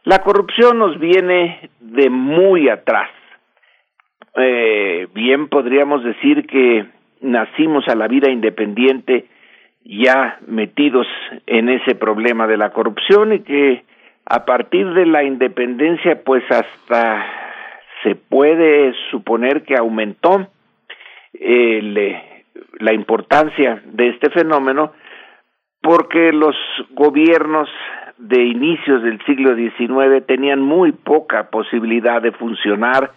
La 0.05 0.18
corrupción 0.18 0.78
nos 0.78 0.99
viene 0.99 1.70
de 1.80 2.11
muy 2.11 2.68
atrás. 2.68 3.09
Eh, 4.36 5.07
bien 5.14 5.49
podríamos 5.49 6.05
decir 6.05 6.47
que 6.47 6.86
nacimos 7.20 7.86
a 7.88 7.94
la 7.94 8.09
vida 8.09 8.30
independiente 8.30 9.26
ya 9.84 10.38
metidos 10.47 11.07
en 11.47 11.68
ese 11.68 11.94
problema 11.94 12.47
de 12.47 12.57
la 12.57 12.70
corrupción 12.70 13.32
y 13.32 13.40
que 13.40 13.84
a 14.24 14.44
partir 14.44 14.92
de 14.92 15.07
la 15.07 15.22
independencia 15.22 16.22
pues 16.24 16.42
hasta 16.51 17.24
se 18.03 18.16
puede 18.16 18.92
suponer 19.11 19.62
que 19.62 19.76
aumentó 19.76 20.49
la 22.78 22.92
importancia 22.92 23.82
de 23.84 24.09
este 24.09 24.30
fenómeno 24.30 24.92
porque 25.82 26.32
los 26.32 26.57
gobiernos 26.90 27.68
de 28.18 28.42
inicios 28.42 29.02
del 29.02 29.24
siglo 29.24 29.54
XIX 29.54 30.26
tenían 30.26 30.61
muy 30.61 30.92
poca 30.92 31.50
posibilidad 31.50 32.20
de 32.20 32.32
funcionar 32.32 33.12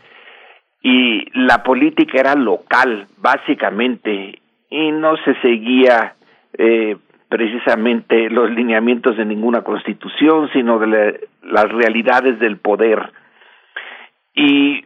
y 0.81 1.25
la 1.33 1.63
política 1.63 2.19
era 2.19 2.35
local, 2.35 3.07
básicamente, 3.17 4.39
y 4.69 4.91
no 4.91 5.17
se 5.17 5.35
seguía 5.41 6.13
eh, 6.57 6.95
precisamente 7.27 8.29
los 8.29 8.49
lineamientos 8.51 9.17
de 9.17 9.25
ninguna 9.25 9.61
constitución, 9.61 10.49
sino 10.53 10.79
de 10.79 11.27
las 11.43 11.69
realidades 11.69 12.39
del 12.39 12.57
poder. 12.57 13.11
Y 14.33 14.85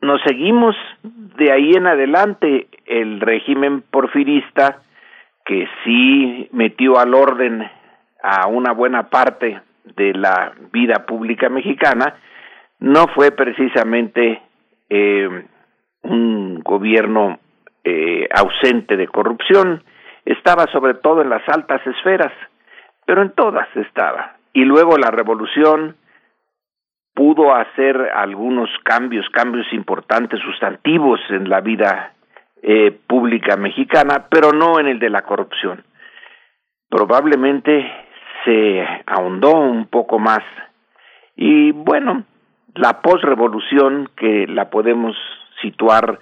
nos 0.00 0.20
seguimos 0.22 0.76
de 1.02 1.52
ahí 1.52 1.72
en 1.72 1.86
adelante. 1.86 2.68
El 2.86 3.20
régimen 3.20 3.82
porfirista 3.82 4.82
que 5.44 5.68
sí 5.84 6.48
metió 6.52 6.98
al 6.98 7.14
orden 7.14 7.68
a 8.22 8.46
una 8.48 8.72
buena 8.72 9.08
parte 9.08 9.60
de 9.96 10.12
la 10.14 10.52
vida 10.72 11.06
pública 11.06 11.48
mexicana 11.48 12.14
no 12.78 13.06
fue 13.14 13.30
precisamente 13.30 14.42
eh, 14.88 15.44
un 16.02 16.60
gobierno 16.60 17.38
eh, 17.84 18.28
ausente 18.34 18.96
de 18.96 19.08
corrupción. 19.08 19.82
Estaba 20.24 20.66
sobre 20.72 20.94
todo 20.94 21.22
en 21.22 21.30
las 21.30 21.46
altas 21.48 21.86
esferas 21.86 22.32
pero 23.10 23.22
en 23.22 23.30
todas 23.32 23.66
estaba. 23.74 24.36
Y 24.52 24.64
luego 24.64 24.96
la 24.96 25.10
revolución 25.10 25.96
pudo 27.14 27.54
hacer 27.54 27.96
algunos 28.14 28.70
cambios, 28.84 29.28
cambios 29.30 29.66
importantes, 29.72 30.40
sustantivos 30.40 31.20
en 31.30 31.48
la 31.48 31.60
vida 31.60 32.14
eh, 32.62 32.96
pública 33.06 33.56
mexicana, 33.56 34.26
pero 34.30 34.52
no 34.52 34.78
en 34.78 34.86
el 34.86 34.98
de 34.98 35.10
la 35.10 35.22
corrupción. 35.22 35.84
Probablemente 36.88 37.90
se 38.44 38.86
ahondó 39.06 39.52
un 39.52 39.86
poco 39.86 40.18
más. 40.18 40.42
Y 41.36 41.72
bueno, 41.72 42.24
la 42.74 43.00
posrevolución 43.02 44.10
que 44.16 44.46
la 44.46 44.70
podemos 44.70 45.16
situar 45.60 46.18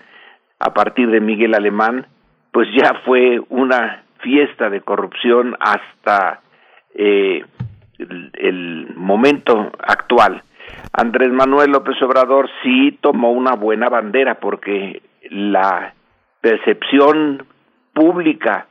a 0.61 0.75
partir 0.75 1.11
de 1.11 1.21
Miguel 1.21 1.55
Alemán, 1.55 2.07
pues 2.53 2.69
ya 2.75 3.01
fue 3.05 3.41
una 3.49 4.03
fiesta 4.21 4.69
de 4.71 4.81
corrupción 4.81 5.57
hasta 5.61 6.41
eh, 6.95 7.45
el, 7.99 8.31
el, 8.35 8.95
momento 8.97 9.71
actual. 9.79 10.43
Andrés 10.93 11.31
Manuel 11.31 11.71
López 11.71 12.01
Obrador 12.03 12.49
sí 12.63 12.99
tomó 13.01 13.33
una 13.33 13.55
buena 13.55 13.89
bandera 13.89 14.37
porque 14.37 15.03
la 15.31 15.95
percepción 16.41 17.47
pública 17.93 18.67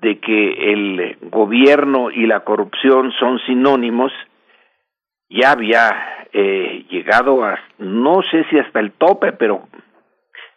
de 0.00 0.18
que 0.18 0.72
el 0.72 1.16
gobierno 1.30 2.10
y 2.10 2.26
la 2.26 2.40
corrupción 2.40 3.12
son 3.18 3.38
sinónimos 3.46 4.12
ya 5.32 5.52
había 5.52 6.26
eh, 6.32 6.84
llegado 6.90 7.44
a, 7.44 7.58
no 7.78 8.22
sé 8.30 8.44
si 8.50 8.58
hasta 8.58 8.80
el 8.80 8.92
tope, 8.92 9.32
pero 9.32 9.66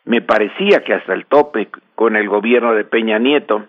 me 0.03 0.21
parecía 0.21 0.83
que 0.83 0.93
hasta 0.93 1.13
el 1.13 1.25
tope 1.25 1.69
con 1.95 2.15
el 2.15 2.27
gobierno 2.27 2.73
de 2.73 2.83
Peña 2.83 3.17
Nieto. 3.17 3.65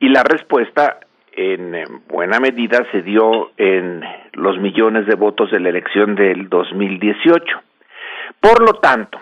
Y 0.00 0.08
la 0.08 0.22
respuesta, 0.22 1.00
en 1.38 2.02
buena 2.08 2.40
medida, 2.40 2.84
se 2.90 3.00
dio 3.02 3.52
en 3.56 4.02
los 4.32 4.58
millones 4.58 5.06
de 5.06 5.14
votos 5.14 5.52
de 5.52 5.60
la 5.60 5.68
elección 5.68 6.16
del 6.16 6.48
2018. 6.48 7.60
Por 8.40 8.60
lo 8.60 8.80
tanto, 8.80 9.20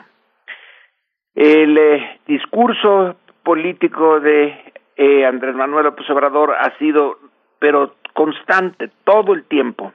el 1.34 1.76
eh, 1.76 2.20
discurso 2.26 3.16
político 3.43 4.18
de 4.20 4.72
eh, 4.97 5.26
Andrés 5.26 5.55
Manuel 5.55 5.84
López 5.84 6.09
Obrador 6.09 6.55
ha 6.59 6.76
sido, 6.78 7.18
pero 7.59 7.97
constante, 8.14 8.90
todo 9.05 9.34
el 9.34 9.44
tiempo, 9.44 9.93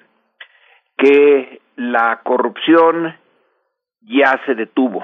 que 0.98 1.60
la 1.76 2.22
corrupción 2.24 3.16
ya 4.02 4.40
se 4.46 4.54
detuvo, 4.54 5.04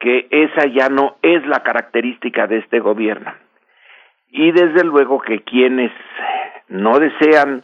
que 0.00 0.28
esa 0.30 0.64
ya 0.68 0.88
no 0.88 1.16
es 1.20 1.46
la 1.46 1.62
característica 1.62 2.46
de 2.46 2.58
este 2.58 2.80
gobierno. 2.80 3.43
Y 4.36 4.50
desde 4.50 4.82
luego 4.82 5.20
que 5.20 5.42
quienes 5.42 5.92
no 6.66 6.98
desean 6.98 7.62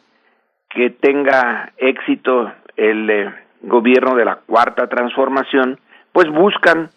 que 0.69 0.91
tenga 0.91 1.73
éxito 1.77 2.53
el 2.77 3.11
eh, 3.11 3.35
gobierno 3.63 4.15
de 4.15 4.25
la 4.25 4.37
cuarta 4.37 4.87
transformación, 4.87 5.81
pues 6.13 6.29
buscan 6.31 6.91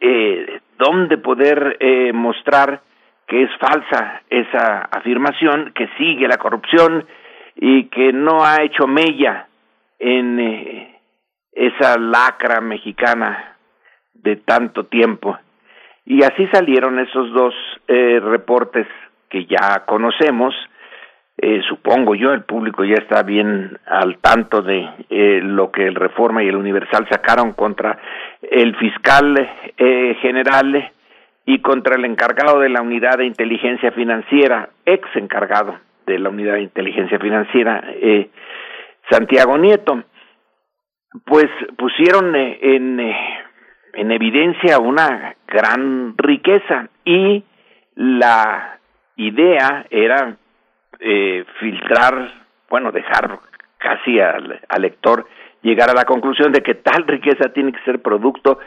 eh, 0.00 0.60
dónde 0.78 1.18
poder 1.18 1.76
eh, 1.80 2.14
mostrar 2.14 2.80
que 3.26 3.42
es 3.42 3.50
falsa 3.58 4.22
esa 4.30 4.88
afirmación, 4.90 5.72
que 5.74 5.88
sigue 5.98 6.26
la 6.26 6.38
corrupción 6.38 7.06
y 7.56 7.84
que 7.90 8.10
no 8.14 8.42
ha 8.42 8.62
hecho 8.62 8.86
mella 8.86 9.48
en 9.98 10.40
eh, 10.40 10.98
esa 11.52 11.98
lacra 11.98 12.62
mexicana 12.62 13.58
de 14.14 14.36
tanto 14.36 14.86
tiempo. 14.86 15.36
Y 16.06 16.22
así 16.22 16.46
salieron 16.52 16.98
esos 16.98 17.32
dos 17.32 17.54
eh, 17.88 18.20
reportes 18.20 18.86
que 19.28 19.44
ya 19.46 19.84
conocemos. 19.86 20.54
Eh, 21.38 21.60
supongo 21.68 22.14
yo, 22.14 22.32
el 22.32 22.44
público 22.44 22.84
ya 22.84 22.94
está 22.94 23.22
bien 23.22 23.78
al 23.86 24.18
tanto 24.18 24.62
de 24.62 24.88
eh, 25.10 25.40
lo 25.42 25.70
que 25.70 25.86
el 25.86 25.94
Reforma 25.94 26.42
y 26.42 26.48
el 26.48 26.56
Universal 26.56 27.06
sacaron 27.10 27.52
contra 27.52 27.98
el 28.40 28.74
fiscal 28.76 29.36
eh, 29.76 30.16
general 30.22 30.92
y 31.44 31.60
contra 31.60 31.96
el 31.96 32.04
encargado 32.04 32.60
de 32.60 32.70
la 32.70 32.80
unidad 32.80 33.18
de 33.18 33.26
inteligencia 33.26 33.92
financiera, 33.92 34.70
ex 34.84 35.08
encargado 35.14 35.78
de 36.06 36.18
la 36.18 36.30
unidad 36.30 36.54
de 36.54 36.62
inteligencia 36.62 37.18
financiera, 37.18 37.84
eh, 37.88 38.30
Santiago 39.10 39.58
Nieto, 39.58 40.02
pues 41.24 41.46
pusieron 41.76 42.34
en, 42.34 43.14
en 43.96 44.12
evidencia 44.12 44.78
una 44.78 45.34
gran 45.48 46.16
riqueza 46.18 46.88
y 47.04 47.42
la 47.94 48.78
idea 49.16 49.86
era 49.88 50.36
eh, 51.00 51.44
filtrar, 51.58 52.30
bueno, 52.68 52.92
dejar 52.92 53.38
casi 53.78 54.20
al, 54.20 54.60
lector 54.78 55.26
llegar 55.62 55.88
a 55.88 55.94
la 55.94 56.04
conclusión 56.04 56.52
de 56.52 56.62
que 56.62 56.74
tal 56.74 57.06
riqueza 57.06 57.54
tiene 57.54 57.72
que 57.72 57.82
ser 57.84 58.02
producto 58.02 58.58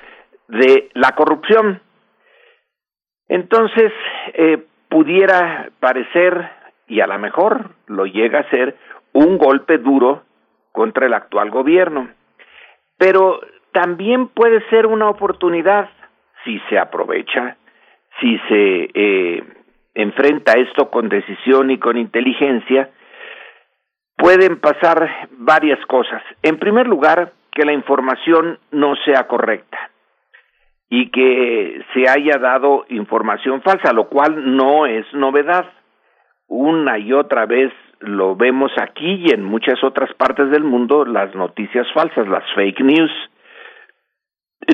de 0.47 0.89
la 0.95 1.11
corrupción. 1.11 1.79
Entonces, 3.27 3.93
eh, 4.33 4.65
pudiera 4.89 5.69
parecer, 5.79 6.49
y 6.87 7.01
a 7.01 7.07
lo 7.07 7.19
mejor 7.19 7.69
lo 7.85 8.07
llega 8.07 8.39
a 8.39 8.49
ser, 8.49 8.75
un 9.13 9.37
golpe 9.37 9.77
duro 9.77 10.23
contra 10.71 11.05
el 11.05 11.13
actual 11.13 11.51
gobierno. 11.51 12.09
Pero 12.97 13.39
también 13.71 14.27
puede 14.27 14.61
ser 14.69 14.85
una 14.85 15.09
oportunidad 15.09 15.89
si 16.43 16.59
se 16.69 16.77
aprovecha, 16.77 17.57
si 18.19 18.37
se 18.47 18.89
eh, 18.93 19.43
enfrenta 19.93 20.53
esto 20.53 20.89
con 20.89 21.09
decisión 21.09 21.71
y 21.71 21.77
con 21.77 21.97
inteligencia, 21.97 22.89
pueden 24.17 24.59
pasar 24.59 25.27
varias 25.31 25.83
cosas. 25.85 26.21
En 26.43 26.57
primer 26.57 26.87
lugar, 26.87 27.33
que 27.51 27.65
la 27.65 27.73
información 27.73 28.59
no 28.71 28.95
sea 29.05 29.27
correcta 29.27 29.89
y 30.89 31.09
que 31.11 31.83
se 31.93 32.09
haya 32.09 32.37
dado 32.39 32.85
información 32.89 33.61
falsa, 33.61 33.93
lo 33.93 34.07
cual 34.09 34.55
no 34.55 34.85
es 34.85 35.05
novedad. 35.13 35.65
Una 36.47 36.97
y 36.97 37.13
otra 37.13 37.45
vez 37.45 37.71
lo 37.99 38.35
vemos 38.35 38.71
aquí 38.81 39.23
y 39.25 39.33
en 39.33 39.43
muchas 39.43 39.83
otras 39.83 40.13
partes 40.15 40.49
del 40.51 40.63
mundo, 40.63 41.05
las 41.05 41.35
noticias 41.35 41.87
falsas, 41.93 42.27
las 42.27 42.43
fake 42.55 42.81
news, 42.81 43.11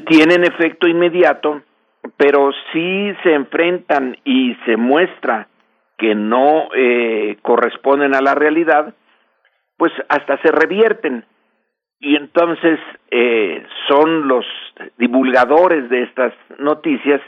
tienen 0.01 0.43
efecto 0.43 0.87
inmediato, 0.87 1.61
pero 2.17 2.51
si 2.71 3.13
se 3.23 3.33
enfrentan 3.33 4.17
y 4.23 4.55
se 4.65 4.77
muestra 4.77 5.47
que 5.97 6.15
no 6.15 6.69
eh, 6.75 7.37
corresponden 7.41 8.13
a 8.15 8.21
la 8.21 8.35
realidad, 8.35 8.93
pues 9.77 9.91
hasta 10.09 10.41
se 10.41 10.51
revierten 10.51 11.25
y 11.99 12.15
entonces 12.15 12.79
eh, 13.09 13.65
son 13.87 14.27
los 14.27 14.45
divulgadores 14.97 15.89
de 15.89 16.03
estas 16.03 16.33
noticias 16.59 17.21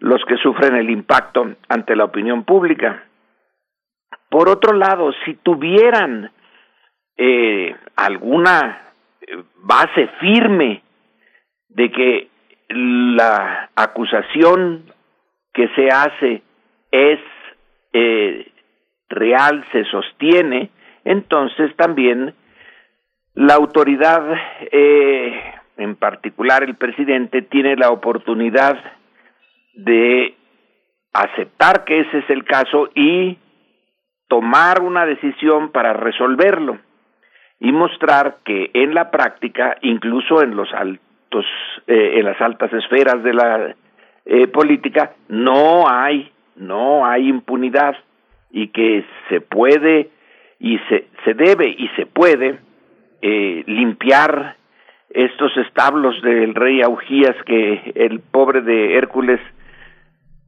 los 0.00 0.22
que 0.26 0.36
sufren 0.36 0.74
el 0.74 0.90
impacto 0.90 1.54
ante 1.68 1.94
la 1.94 2.04
opinión 2.04 2.44
pública. 2.44 3.04
Por 4.28 4.48
otro 4.48 4.76
lado, 4.76 5.12
si 5.24 5.34
tuvieran 5.34 6.30
eh, 7.16 7.76
alguna 7.94 8.92
eh, 9.20 9.44
base 9.58 10.08
firme 10.20 10.82
de 11.74 11.90
que 11.90 12.28
la 12.68 13.70
acusación 13.74 14.84
que 15.52 15.68
se 15.68 15.88
hace 15.88 16.42
es 16.90 17.20
eh, 17.92 18.50
real, 19.08 19.64
se 19.72 19.84
sostiene, 19.84 20.70
entonces 21.04 21.74
también 21.76 22.34
la 23.34 23.54
autoridad, 23.54 24.22
eh, 24.70 25.54
en 25.76 25.96
particular 25.96 26.62
el 26.62 26.76
presidente, 26.76 27.42
tiene 27.42 27.76
la 27.76 27.90
oportunidad 27.90 28.78
de 29.74 30.34
aceptar 31.12 31.84
que 31.84 32.00
ese 32.00 32.18
es 32.18 32.30
el 32.30 32.44
caso 32.44 32.90
y 32.94 33.38
tomar 34.28 34.82
una 34.82 35.04
decisión 35.06 35.72
para 35.72 35.92
resolverlo 35.92 36.78
y 37.60 37.72
mostrar 37.72 38.38
que 38.44 38.70
en 38.74 38.94
la 38.94 39.10
práctica, 39.10 39.76
incluso 39.82 40.42
en 40.42 40.56
los 40.56 40.72
altos, 40.72 41.11
eh, 41.86 42.18
en 42.18 42.24
las 42.24 42.40
altas 42.40 42.72
esferas 42.72 43.22
de 43.22 43.34
la 43.34 43.74
eh, 44.24 44.46
política, 44.48 45.12
no 45.28 45.88
hay, 45.88 46.30
no 46.56 47.06
hay 47.06 47.28
impunidad 47.28 47.96
y 48.50 48.68
que 48.68 49.04
se 49.28 49.40
puede 49.40 50.10
y 50.60 50.78
se, 50.88 51.06
se 51.24 51.34
debe 51.34 51.68
y 51.68 51.88
se 51.96 52.06
puede 52.06 52.58
eh, 53.20 53.64
limpiar 53.66 54.56
estos 55.10 55.56
establos 55.58 56.20
del 56.22 56.54
rey 56.54 56.82
Augías 56.82 57.36
que 57.44 57.92
el 57.94 58.20
pobre 58.20 58.62
de 58.62 58.96
Hércules 58.96 59.40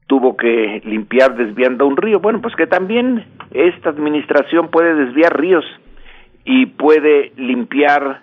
tuvo 0.07 0.37
que 0.37 0.83
limpiar 0.85 1.37
desviando 1.37 1.87
un 1.87 1.97
río. 1.97 2.21
Bueno, 2.21 2.41
pues 2.41 2.55
que 2.57 2.67
también 2.67 3.25
esta 3.53 3.91
administración 3.91 4.69
puede 4.69 4.95
desviar 4.95 5.39
ríos 5.39 5.65
y 6.45 6.67
puede 6.67 7.33
limpiar 7.37 8.21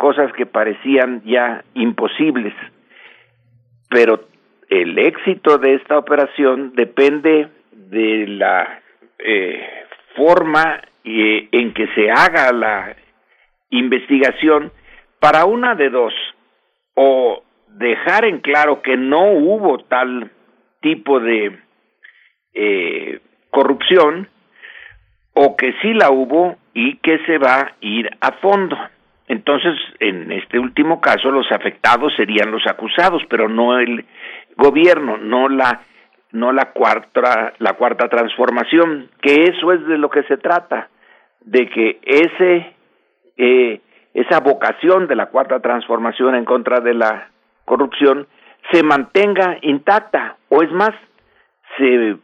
cosas 0.00 0.32
que 0.32 0.46
parecían 0.46 1.22
ya 1.26 1.62
imposibles. 1.74 2.54
Pero 3.90 4.24
el 4.70 4.98
éxito 4.98 5.58
de 5.58 5.74
esta 5.74 5.98
operación 5.98 6.72
depende 6.74 7.48
de 7.70 8.26
la 8.26 8.80
eh, 9.18 9.84
forma 10.16 10.80
eh, 11.04 11.48
en 11.52 11.74
que 11.74 11.86
se 11.88 12.10
haga 12.10 12.50
la 12.52 12.96
investigación 13.68 14.72
para 15.18 15.44
una 15.44 15.74
de 15.74 15.90
dos, 15.90 16.14
o 16.94 17.42
dejar 17.68 18.24
en 18.24 18.40
claro 18.40 18.80
que 18.80 18.96
no 18.96 19.32
hubo 19.32 19.80
tal 19.84 20.30
tipo 20.80 21.20
de 21.20 21.58
eh, 22.54 23.20
corrupción, 23.50 24.28
o 25.34 25.56
que 25.56 25.74
sí 25.82 25.92
la 25.92 26.10
hubo 26.10 26.56
y 26.72 26.96
que 26.96 27.18
se 27.26 27.36
va 27.36 27.60
a 27.60 27.72
ir 27.82 28.08
a 28.22 28.32
fondo. 28.32 28.78
Entonces, 29.30 29.78
en 30.00 30.32
este 30.32 30.58
último 30.58 31.00
caso, 31.00 31.30
los 31.30 31.46
afectados 31.52 32.12
serían 32.16 32.50
los 32.50 32.66
acusados, 32.66 33.22
pero 33.30 33.48
no 33.48 33.78
el 33.78 34.04
gobierno, 34.56 35.18
no 35.18 35.48
la 35.48 35.82
no 36.32 36.50
la 36.52 36.72
cuarta 36.72 37.52
la 37.58 37.74
cuarta 37.74 38.08
transformación, 38.08 39.08
que 39.22 39.44
eso 39.44 39.72
es 39.72 39.86
de 39.86 39.98
lo 39.98 40.10
que 40.10 40.24
se 40.24 40.36
trata, 40.36 40.88
de 41.42 41.68
que 41.68 42.00
ese 42.02 42.74
eh, 43.36 43.80
esa 44.14 44.40
vocación 44.40 45.06
de 45.06 45.14
la 45.14 45.26
cuarta 45.26 45.60
transformación 45.60 46.34
en 46.34 46.44
contra 46.44 46.80
de 46.80 46.94
la 46.94 47.28
corrupción 47.64 48.26
se 48.72 48.82
mantenga 48.82 49.58
intacta 49.62 50.38
o 50.48 50.60
es 50.60 50.72
más 50.72 50.90
se 51.78 52.16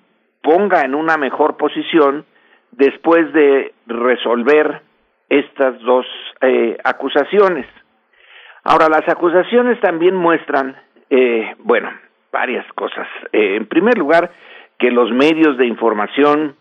ponga 0.42 0.80
en 0.80 0.96
una 0.96 1.16
mejor 1.18 1.56
posición 1.56 2.24
después 2.72 3.32
de 3.32 3.74
resolver 3.86 4.80
estas 5.28 5.80
dos 5.80 6.06
eh, 6.40 6.76
acusaciones. 6.84 7.66
Ahora, 8.68 8.88
las 8.88 9.08
acusaciones 9.08 9.80
también 9.80 10.16
muestran, 10.16 10.76
eh, 11.08 11.54
bueno, 11.58 11.88
varias 12.32 12.66
cosas. 12.72 13.06
Eh, 13.32 13.54
en 13.56 13.66
primer 13.66 13.96
lugar, 13.96 14.32
que 14.76 14.90
los 14.90 15.12
medios 15.12 15.56
de 15.56 15.66
información, 15.66 16.56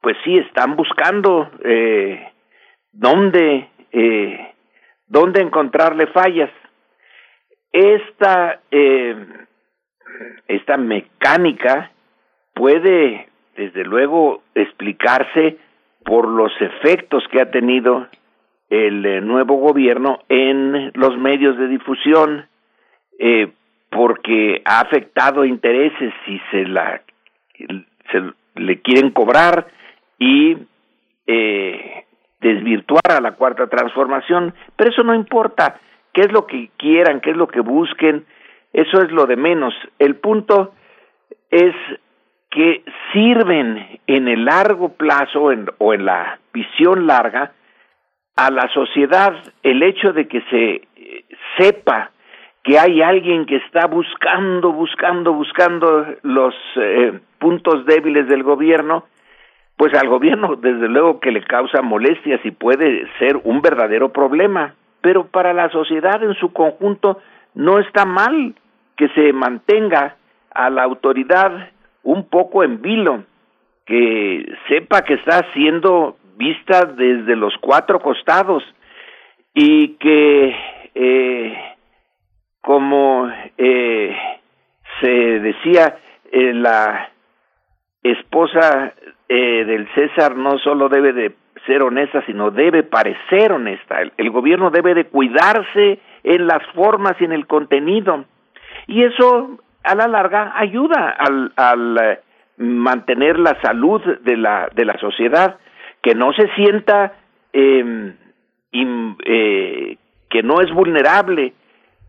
pues 0.00 0.16
sí, 0.24 0.36
están 0.38 0.74
buscando 0.74 1.48
eh, 1.62 2.32
dónde, 2.90 3.68
dónde 5.06 5.42
encontrarle 5.42 6.08
fallas. 6.08 6.50
Esta, 7.72 8.60
esta 10.48 10.76
mecánica 10.76 11.92
puede, 12.52 13.28
desde 13.56 13.84
luego, 13.84 14.42
explicarse 14.56 15.56
por 16.04 16.28
los 16.28 16.52
efectos 16.60 17.24
que 17.30 17.40
ha 17.40 17.50
tenido 17.50 18.08
el 18.68 19.04
eh, 19.04 19.20
nuevo 19.20 19.56
gobierno 19.56 20.20
en 20.28 20.92
los 20.94 21.16
medios 21.18 21.58
de 21.58 21.68
difusión, 21.68 22.46
eh, 23.18 23.52
porque 23.90 24.62
ha 24.64 24.80
afectado 24.80 25.44
intereses 25.44 26.14
y 26.26 26.40
se 26.50 26.64
la 26.64 27.02
se 28.10 28.32
le 28.54 28.80
quieren 28.80 29.10
cobrar 29.10 29.66
y 30.18 30.56
eh, 31.26 32.04
desvirtuar 32.40 33.10
a 33.10 33.20
la 33.20 33.32
cuarta 33.32 33.66
transformación, 33.66 34.54
pero 34.76 34.90
eso 34.90 35.02
no 35.02 35.14
importa, 35.14 35.78
qué 36.12 36.22
es 36.22 36.32
lo 36.32 36.46
que 36.46 36.70
quieran, 36.76 37.20
qué 37.20 37.30
es 37.30 37.36
lo 37.36 37.48
que 37.48 37.60
busquen, 37.60 38.24
eso 38.72 39.02
es 39.02 39.10
lo 39.10 39.26
de 39.26 39.36
menos. 39.36 39.74
El 39.98 40.16
punto 40.16 40.74
es 41.50 41.74
que 42.50 42.82
sirven 43.12 44.00
en 44.06 44.28
el 44.28 44.44
largo 44.44 44.90
plazo 44.94 45.52
en, 45.52 45.66
o 45.78 45.94
en 45.94 46.04
la 46.04 46.38
visión 46.52 47.06
larga 47.06 47.52
a 48.36 48.50
la 48.50 48.68
sociedad 48.72 49.34
el 49.62 49.82
hecho 49.82 50.12
de 50.12 50.26
que 50.26 50.40
se 50.50 50.74
eh, 50.96 51.24
sepa 51.58 52.10
que 52.62 52.78
hay 52.78 53.00
alguien 53.00 53.46
que 53.46 53.56
está 53.56 53.86
buscando, 53.86 54.72
buscando, 54.72 55.32
buscando 55.32 56.06
los 56.22 56.54
eh, 56.76 57.18
puntos 57.38 57.86
débiles 57.86 58.28
del 58.28 58.42
gobierno, 58.42 59.04
pues 59.76 59.94
al 59.94 60.08
gobierno 60.08 60.56
desde 60.56 60.88
luego 60.88 61.20
que 61.20 61.30
le 61.30 61.42
causa 61.42 61.80
molestias 61.80 62.40
y 62.44 62.50
puede 62.50 63.06
ser 63.18 63.40
un 63.44 63.62
verdadero 63.62 64.12
problema, 64.12 64.74
pero 65.00 65.26
para 65.26 65.54
la 65.54 65.70
sociedad 65.70 66.22
en 66.22 66.34
su 66.34 66.52
conjunto 66.52 67.18
no 67.54 67.78
está 67.78 68.04
mal 68.04 68.54
que 68.96 69.08
se 69.10 69.32
mantenga 69.32 70.16
a 70.52 70.68
la 70.68 70.82
autoridad 70.82 71.70
un 72.02 72.28
poco 72.28 72.64
en 72.64 72.80
vilo, 72.80 73.24
que 73.86 74.46
sepa 74.68 75.02
que 75.02 75.14
está 75.14 75.44
siendo 75.52 76.16
vista 76.36 76.84
desde 76.86 77.36
los 77.36 77.54
cuatro 77.60 78.00
costados 78.00 78.62
y 79.54 79.96
que 79.96 80.56
eh, 80.94 81.58
como 82.60 83.28
eh, 83.58 84.16
se 85.00 85.10
decía 85.10 85.98
eh, 86.30 86.52
la 86.54 87.10
esposa 88.02 88.94
eh, 89.28 89.64
del 89.64 89.88
César 89.94 90.36
no 90.36 90.58
solo 90.58 90.88
debe 90.88 91.12
de 91.12 91.34
ser 91.66 91.82
honesta, 91.82 92.24
sino 92.24 92.50
debe 92.50 92.82
parecer 92.82 93.52
honesta. 93.52 94.00
El, 94.00 94.12
el, 94.16 94.30
gobierno 94.30 94.70
debe 94.70 94.94
de 94.94 95.04
cuidarse 95.04 95.98
en 96.22 96.46
las 96.46 96.64
formas 96.74 97.12
y 97.20 97.24
en 97.24 97.32
el 97.32 97.46
contenido. 97.46 98.24
Y 98.86 99.04
eso 99.04 99.58
a 99.82 99.94
la 99.94 100.08
larga 100.08 100.52
ayuda 100.56 101.10
al, 101.10 101.52
al 101.56 101.98
eh, 101.98 102.20
mantener 102.58 103.38
la 103.38 103.60
salud 103.62 104.02
de 104.20 104.36
la, 104.36 104.68
de 104.74 104.84
la 104.84 104.98
sociedad, 104.98 105.58
que 106.02 106.14
no 106.14 106.32
se 106.32 106.48
sienta 106.54 107.14
eh, 107.52 108.14
in, 108.72 109.16
eh, 109.24 109.96
que 110.28 110.42
no 110.42 110.60
es 110.60 110.70
vulnerable, 110.72 111.54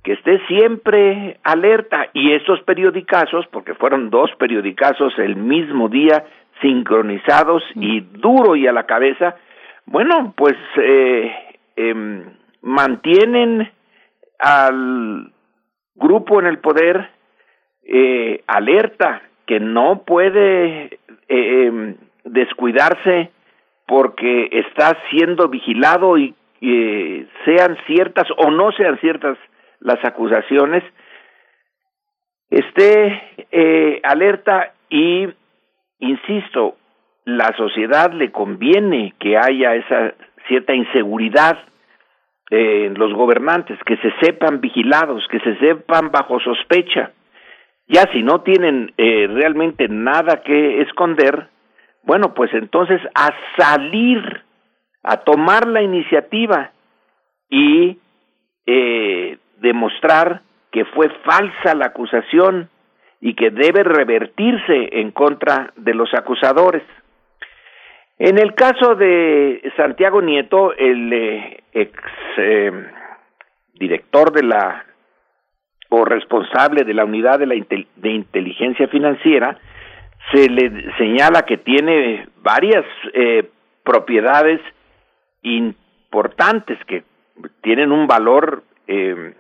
que 0.04 0.14
esté 0.14 0.40
siempre 0.48 1.40
alerta. 1.44 2.08
Y 2.14 2.34
estos 2.34 2.62
periodicazos, 2.64 3.48
porque 3.48 3.74
fueron 3.76 4.10
dos 4.10 4.30
periodicazos 4.38 5.18
el 5.18 5.36
mismo 5.36 5.90
día, 5.90 6.26
sincronizados 6.62 7.64
y 7.76 8.02
duro 8.02 8.56
y 8.56 8.68
a 8.68 8.72
la 8.72 8.86
cabeza, 8.86 9.36
bueno, 9.86 10.34
pues 10.38 10.56
eh, 10.78 11.32
eh, 11.76 12.24
mantienen 12.62 13.72
al 14.40 15.32
grupo 15.96 16.40
en 16.40 16.48
el 16.48 16.60
poder 16.60 17.10
eh, 17.94 18.42
alerta, 18.48 19.22
que 19.46 19.60
no 19.60 20.04
puede 20.04 20.98
eh, 21.28 21.96
descuidarse 22.24 23.32
porque 23.86 24.48
está 24.50 24.98
siendo 25.10 25.50
vigilado 25.50 26.18
y 26.18 26.34
eh, 26.62 27.28
sean 27.44 27.78
ciertas 27.88 28.28
o 28.38 28.50
no 28.50 28.72
sean 28.72 28.98
ciertas 29.00 29.38
las 29.82 30.04
acusaciones, 30.06 30.84
esté 32.50 33.22
eh, 33.52 34.00
alerta 34.04 34.72
y, 34.90 35.28
insisto, 36.00 36.78
la 37.26 37.54
sociedad 37.58 38.14
le 38.14 38.32
conviene 38.32 39.14
que 39.20 39.38
haya 39.38 39.76
esa 39.76 40.14
cierta 40.48 40.74
inseguridad 40.74 41.60
en 42.50 42.94
los 42.94 43.14
gobernantes, 43.14 43.80
que 43.86 43.98
se 43.98 44.12
sepan 44.22 44.62
vigilados, 44.62 45.26
que 45.30 45.40
se 45.40 45.58
sepan 45.58 46.12
bajo 46.12 46.40
sospecha. 46.40 47.12
Ya 47.92 48.10
si 48.14 48.24
no 48.24 48.40
tienen 48.40 48.94
eh, 48.98 49.28
realmente 49.28 49.90
nada 49.90 50.44
que 50.44 50.82
esconder, 50.82 51.50
bueno, 52.04 52.34
pues 52.34 52.50
entonces 52.54 53.02
a 53.14 53.32
salir, 53.58 54.44
a 55.04 55.18
tomar 55.18 55.68
la 55.68 55.82
iniciativa 55.82 56.72
y 57.50 58.00
eh, 58.66 59.38
demostrar 59.58 60.42
que 60.72 60.86
fue 60.86 61.10
falsa 61.26 61.76
la 61.76 61.88
acusación 61.88 62.70
y 63.20 63.34
que 63.34 63.50
debe 63.50 63.84
revertirse 63.84 65.02
en 65.02 65.12
contra 65.12 65.74
de 65.76 65.94
los 65.94 66.14
acusadores. 66.14 66.84
En 68.18 68.38
el 68.40 68.56
caso 68.56 68.96
de 68.96 69.70
Santiago 69.76 70.22
Nieto, 70.22 70.74
el 70.78 71.12
eh, 71.12 71.64
ex 71.74 71.94
eh, 72.38 72.72
director 73.74 74.32
de 74.32 74.44
la 74.44 74.86
o 75.94 76.06
responsable 76.06 76.86
de 76.86 76.94
la 76.94 77.04
unidad 77.04 77.38
de, 77.38 77.46
la 77.46 77.56
de 77.56 78.10
inteligencia 78.10 78.88
financiera, 78.88 79.60
se 80.32 80.50
le 80.50 80.90
señala 80.98 81.42
que 81.42 81.58
tiene 81.58 82.30
varias 82.42 82.86
eh, 83.14 83.50
propiedades 83.84 84.62
importantes 85.42 86.80
que 86.86 87.04
tienen 87.62 87.92
un 87.92 88.08
valor 88.08 88.64
eh, 88.88 89.34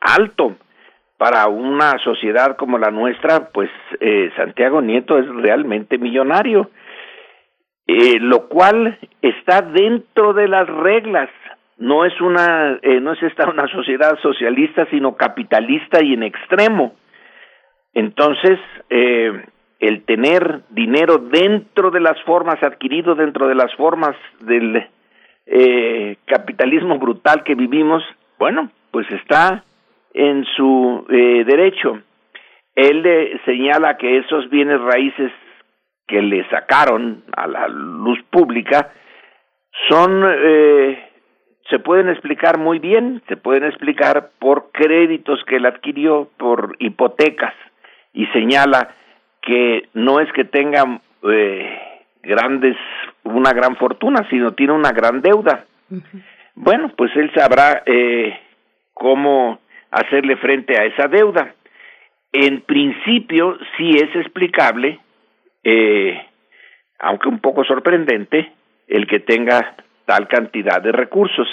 alto 0.00 0.56
para 1.16 1.46
una 1.46 1.96
sociedad 2.02 2.56
como 2.56 2.76
la 2.76 2.90
nuestra, 2.90 3.50
pues 3.52 3.70
eh, 4.00 4.32
Santiago 4.34 4.80
Nieto 4.82 5.16
es 5.16 5.28
realmente 5.28 5.96
millonario, 5.96 6.70
lo 7.86 8.48
cual 8.48 8.98
está 9.22 9.62
dentro 9.62 10.32
de 10.32 10.48
las 10.48 10.66
reglas. 10.66 11.30
No 11.78 12.04
es 12.04 12.18
una, 12.20 12.78
eh, 12.82 13.00
no 13.00 13.12
es 13.12 13.22
esta 13.22 13.48
una 13.50 13.66
sociedad 13.68 14.18
socialista, 14.20 14.86
sino 14.90 15.16
capitalista 15.16 16.02
y 16.02 16.14
en 16.14 16.22
extremo. 16.22 16.94
Entonces, 17.92 18.58
eh, 18.90 19.44
el 19.80 20.04
tener 20.04 20.62
dinero 20.70 21.18
dentro 21.18 21.90
de 21.90 22.00
las 22.00 22.20
formas, 22.22 22.62
adquirido 22.62 23.14
dentro 23.14 23.46
de 23.48 23.54
las 23.54 23.74
formas 23.74 24.16
del 24.40 24.86
eh, 25.46 26.16
capitalismo 26.26 26.98
brutal 26.98 27.44
que 27.44 27.54
vivimos, 27.54 28.02
bueno, 28.38 28.70
pues 28.90 29.06
está 29.10 29.64
en 30.14 30.44
su 30.56 31.04
eh, 31.10 31.44
derecho. 31.44 32.00
Él 32.74 33.02
le 33.02 33.38
señala 33.44 33.96
que 33.96 34.18
esos 34.18 34.48
bienes 34.48 34.80
raíces 34.80 35.32
que 36.06 36.22
le 36.22 36.48
sacaron 36.48 37.24
a 37.36 37.46
la 37.46 37.68
luz 37.68 38.18
pública 38.30 38.92
son 39.88 40.24
eh, 40.26 41.10
se 41.70 41.78
pueden 41.78 42.08
explicar 42.08 42.58
muy 42.58 42.78
bien, 42.78 43.22
se 43.28 43.36
pueden 43.36 43.64
explicar 43.64 44.30
por 44.38 44.70
créditos 44.72 45.42
que 45.44 45.56
él 45.56 45.66
adquirió, 45.66 46.28
por 46.36 46.76
hipotecas, 46.78 47.54
y 48.12 48.26
señala 48.26 48.90
que 49.40 49.88
no 49.94 50.20
es 50.20 50.30
que 50.32 50.44
tenga 50.44 51.00
eh, 51.22 51.78
grandes, 52.22 52.76
una 53.22 53.52
gran 53.52 53.76
fortuna, 53.76 54.26
sino 54.28 54.52
tiene 54.52 54.72
una 54.72 54.92
gran 54.92 55.20
deuda. 55.22 55.64
Uh 55.90 55.96
-huh. 55.96 56.22
bueno, 56.54 56.92
pues 56.96 57.14
él 57.16 57.30
sabrá 57.34 57.82
eh, 57.86 58.38
cómo 58.92 59.58
hacerle 59.90 60.36
frente 60.36 60.78
a 60.78 60.84
esa 60.84 61.08
deuda. 61.08 61.54
En 62.32 62.62
principio, 62.62 63.58
sí 63.76 63.90
es 63.90 64.14
explicable, 64.16 64.98
eh, 65.62 66.26
aunque 66.98 67.28
un 67.28 67.38
poco 67.38 67.64
sorprendente, 67.64 68.52
el 68.88 69.06
que 69.06 69.20
tenga 69.20 69.76
tal 70.04 70.28
cantidad 70.28 70.80
de 70.82 70.92
recursos. 70.92 71.48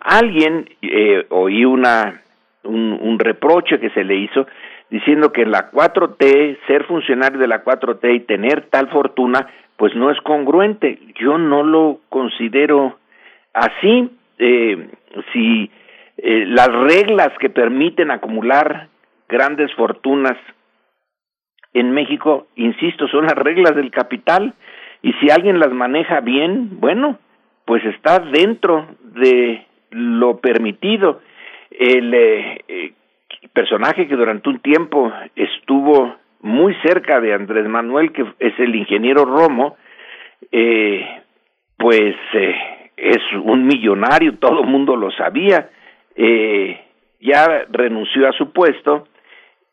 Alguien, 0.00 0.68
eh, 0.80 1.26
oí 1.30 1.64
una, 1.64 2.22
un, 2.64 3.18
reproche 3.18 3.78
que 3.78 3.90
se 3.90 4.04
le 4.04 4.16
hizo 4.16 4.46
diciendo 4.90 5.32
que 5.32 5.46
la 5.46 5.70
4T, 5.70 6.58
ser 6.66 6.84
funcionario 6.84 7.38
de 7.38 7.48
la 7.48 7.64
4T 7.64 8.14
y 8.14 8.20
tener 8.20 8.66
tal 8.68 8.88
fortuna, 8.88 9.48
pues 9.76 9.94
no 9.94 10.10
es 10.10 10.20
congruente. 10.20 10.98
Yo 11.18 11.38
no 11.38 11.62
lo 11.62 12.00
considero 12.10 12.98
así. 13.54 14.10
Eh, 14.38 14.88
si 15.32 15.70
eh, 16.18 16.44
las 16.46 16.68
reglas 16.68 17.30
que 17.40 17.48
permiten 17.48 18.10
acumular 18.10 18.88
grandes 19.28 19.72
fortunas 19.74 20.36
en 21.72 21.90
México, 21.92 22.46
insisto, 22.54 23.08
son 23.08 23.24
las 23.24 23.34
reglas 23.34 23.74
del 23.74 23.90
capital 23.90 24.54
y 25.00 25.12
si 25.14 25.30
alguien 25.30 25.58
las 25.58 25.72
maneja 25.72 26.20
bien, 26.20 26.80
bueno, 26.80 27.18
pues 27.72 27.86
está 27.86 28.18
dentro 28.18 28.86
de 29.00 29.66
lo 29.92 30.36
permitido. 30.40 31.22
El 31.70 32.12
eh, 32.12 32.92
personaje 33.54 34.06
que 34.06 34.14
durante 34.14 34.50
un 34.50 34.60
tiempo 34.60 35.10
estuvo 35.34 36.16
muy 36.42 36.74
cerca 36.84 37.18
de 37.18 37.32
Andrés 37.32 37.66
Manuel, 37.66 38.12
que 38.12 38.26
es 38.40 38.52
el 38.58 38.74
ingeniero 38.74 39.24
Romo, 39.24 39.78
eh, 40.50 41.22
pues 41.78 42.14
eh, 42.34 42.90
es 42.98 43.22
un 43.42 43.64
millonario, 43.64 44.36
todo 44.36 44.60
el 44.60 44.66
mundo 44.66 44.94
lo 44.94 45.10
sabía, 45.12 45.70
eh, 46.14 46.78
ya 47.20 47.64
renunció 47.70 48.28
a 48.28 48.32
su 48.32 48.52
puesto, 48.52 49.08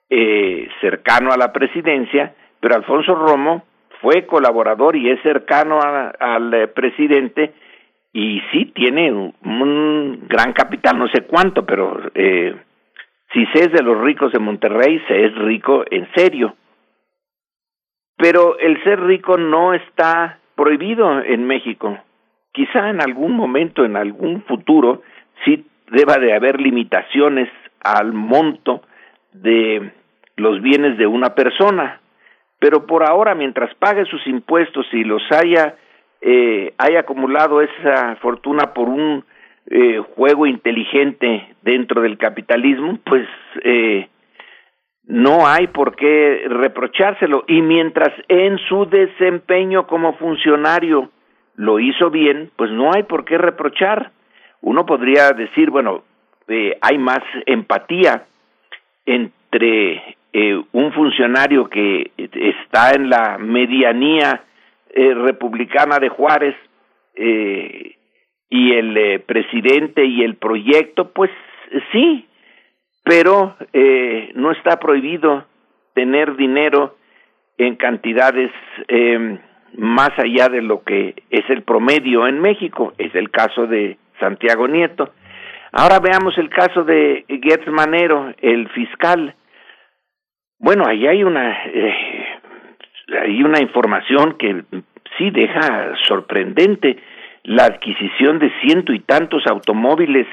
eh, 0.10 0.70
cercano 0.80 1.34
a 1.34 1.38
la 1.38 1.52
presidencia, 1.52 2.34
pero 2.62 2.76
Alfonso 2.76 3.14
Romo 3.14 3.66
fue 4.00 4.26
colaborador 4.26 4.96
y 4.96 5.10
es 5.10 5.22
cercano 5.22 5.82
al 5.82 6.54
eh, 6.54 6.68
presidente 6.70 7.52
y 8.12 8.42
sí 8.52 8.66
tiene 8.74 9.12
un, 9.12 10.26
gran 10.28 10.54
capital, 10.54 10.98
no 10.98 11.08
sé 11.08 11.22
cuánto, 11.26 11.66
pero 11.66 12.00
eh, 12.16 12.56
si 13.32 13.46
se 13.48 13.66
es 13.66 13.72
de 13.72 13.84
los 13.84 14.00
ricos 14.02 14.32
de 14.32 14.40
Monterrey, 14.40 15.02
se 15.08 15.26
es 15.26 15.36
rico 15.36 15.84
en 15.90 16.08
serio. 16.16 16.56
Pero 18.18 18.58
el 18.60 18.84
ser 18.84 19.00
rico 19.02 19.38
no 19.38 19.74
está 19.74 20.40
prohibido 20.56 21.22
en 21.22 21.46
México. 21.46 21.98
Quizá 22.52 22.90
en 22.90 23.02
algún 23.02 23.36
momento, 23.36 23.86
en 23.86 23.96
algún 23.96 24.44
futuro, 24.44 25.04
sí 25.46 25.66
deba 25.92 26.18
de 26.18 26.34
haber 26.34 26.60
limitaciones 26.60 27.50
al 27.82 28.12
monto 28.12 28.82
de 29.32 29.92
los 30.36 30.62
bienes 30.62 30.98
de 30.98 31.08
una 31.08 31.36
persona. 31.36 32.02
Pero 32.60 32.86
por 32.86 33.04
ahora, 33.04 33.36
mientras 33.36 33.74
pague 33.76 34.06
sus 34.06 34.26
impuestos 34.28 34.86
y 34.92 35.04
los 35.04 35.22
haya, 35.32 35.76
eh, 36.22 36.74
haya 36.78 37.02
acumulado 37.02 37.62
esa 37.62 38.16
fortuna 38.18 38.74
por 38.74 38.90
un 38.90 39.24
eh, 39.72 40.02
juego 40.16 40.46
inteligente 40.48 41.56
dentro 41.62 42.02
del 42.02 42.18
capitalismo, 42.18 42.98
pues 43.06 43.28
eh, 43.64 44.08
no 45.06 45.48
hay 45.48 45.68
por 45.68 45.96
qué 45.96 46.44
reprochárselo. 46.48 47.44
Y 47.48 47.62
mientras 47.62 48.10
en 48.28 48.58
su 48.68 48.86
desempeño 48.86 49.88
como 49.88 50.14
funcionario 50.14 51.10
lo 51.56 51.80
hizo 51.80 52.10
bien, 52.10 52.52
pues 52.56 52.72
no 52.72 52.92
hay 52.94 53.04
por 53.04 53.26
qué 53.26 53.38
reprochar. 53.38 54.12
Uno 54.62 54.86
podría 54.86 55.32
decir, 55.32 55.70
bueno, 55.70 56.04
eh, 56.48 56.78
hay 56.82 56.98
más 56.98 57.20
empatía 57.46 58.26
entre 59.06 60.16
eh, 60.34 60.62
un 60.72 60.94
funcionario 60.94 61.70
que 61.70 62.12
está 62.18 62.92
en 62.92 63.10
la 63.10 63.38
medianía 63.38 64.44
eh, 64.90 65.14
republicana 65.14 66.00
de 66.00 66.10
Juárez 66.10 66.56
eh, 67.16 67.96
y 68.50 68.74
el 68.74 68.98
eh, 68.98 69.20
presidente 69.20 70.06
y 70.06 70.24
el 70.24 70.36
proyecto, 70.36 71.12
pues 71.12 71.32
sí, 71.92 72.28
pero 73.04 73.56
no 74.36 74.52
está 74.52 74.80
prohibido 74.80 75.46
tener 75.94 76.36
dinero 76.36 76.96
en 77.58 77.76
cantidades 77.76 78.52
eh, 78.88 79.38
más 79.78 80.12
allá 80.18 80.48
de 80.50 80.62
lo 80.62 80.84
que 80.84 81.24
es 81.30 81.48
el 81.50 81.64
promedio 81.64 82.28
en 82.28 82.40
México, 82.40 82.94
es 82.98 83.14
el 83.14 83.30
caso 83.30 83.68
de 83.68 83.98
Santiago 84.20 84.68
Nieto. 84.68 85.14
Ahora 85.72 86.00
veamos 86.00 86.38
el 86.38 86.50
caso 86.50 86.84
de 86.84 87.26
Gertz 87.28 87.68
Manero, 87.68 88.34
el 88.42 88.70
fiscal. 88.70 89.36
Bueno, 90.58 90.86
ahí 90.88 91.06
hay 91.06 91.24
una 91.24 91.58
hay 93.22 93.44
una 93.44 93.62
información 93.62 94.38
que 94.38 94.64
sí 95.18 95.30
deja 95.32 95.94
sorprendente 96.08 96.98
la 97.44 97.66
adquisición 97.66 98.40
de 98.40 98.52
ciento 98.62 98.94
y 98.94 99.00
tantos 99.00 99.46
automóviles 99.48 100.28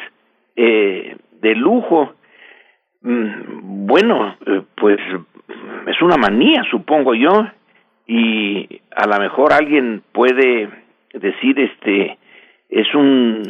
eh, 0.57 1.17
de 1.41 1.55
lujo. 1.55 2.15
Mm, 3.03 3.87
bueno, 3.87 4.37
eh, 4.47 4.63
pues 4.77 4.99
es 5.87 6.03
una 6.03 6.17
manía, 6.17 6.63
supongo 6.71 7.15
yo, 7.15 7.47
y 8.07 8.81
a 8.95 9.07
lo 9.07 9.19
mejor 9.19 9.53
alguien 9.53 10.03
puede 10.13 10.69
decir, 11.13 11.59
este, 11.59 12.19
es 12.69 12.95
un, 12.95 13.43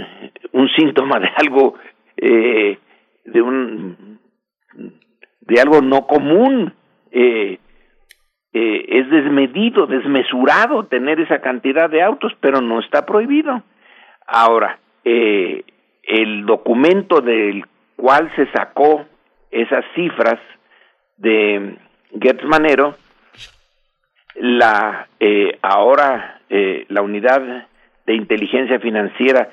un 0.53 0.69
síntoma 0.71 1.19
de 1.19 1.29
algo, 1.37 1.75
eh, 2.17 2.79
de 3.25 3.43
un, 3.43 4.19
de 5.41 5.61
algo 5.61 5.81
no 5.81 6.07
común, 6.07 6.73
eh, 7.11 7.59
eh, 8.59 8.87
es 8.89 9.11
desmedido, 9.11 9.87
desmesurado 9.87 10.87
tener 10.87 11.21
esa 11.21 11.41
cantidad 11.41 11.91
de 11.91 12.03
autos, 12.03 12.33
pero 12.41 12.63
no 12.63 12.81
está 12.81 13.05
prohibido. 13.05 13.63
Ahora, 14.27 14.79
eh, 15.05 15.63
el 16.03 16.47
documento 16.47 17.21
del 17.21 17.67
cual 17.97 18.33
se 18.35 18.47
sacó 18.53 19.05
esas 19.51 19.85
cifras 19.95 20.41
de 21.19 21.77
Gertz 22.19 22.45
Manero, 22.45 22.95
la 24.37 25.07
eh, 25.21 25.59
ahora 25.61 26.41
eh, 26.49 26.87
la 26.89 27.03
unidad 27.03 27.67
de 28.07 28.15
inteligencia 28.15 28.81
financiera 28.81 29.51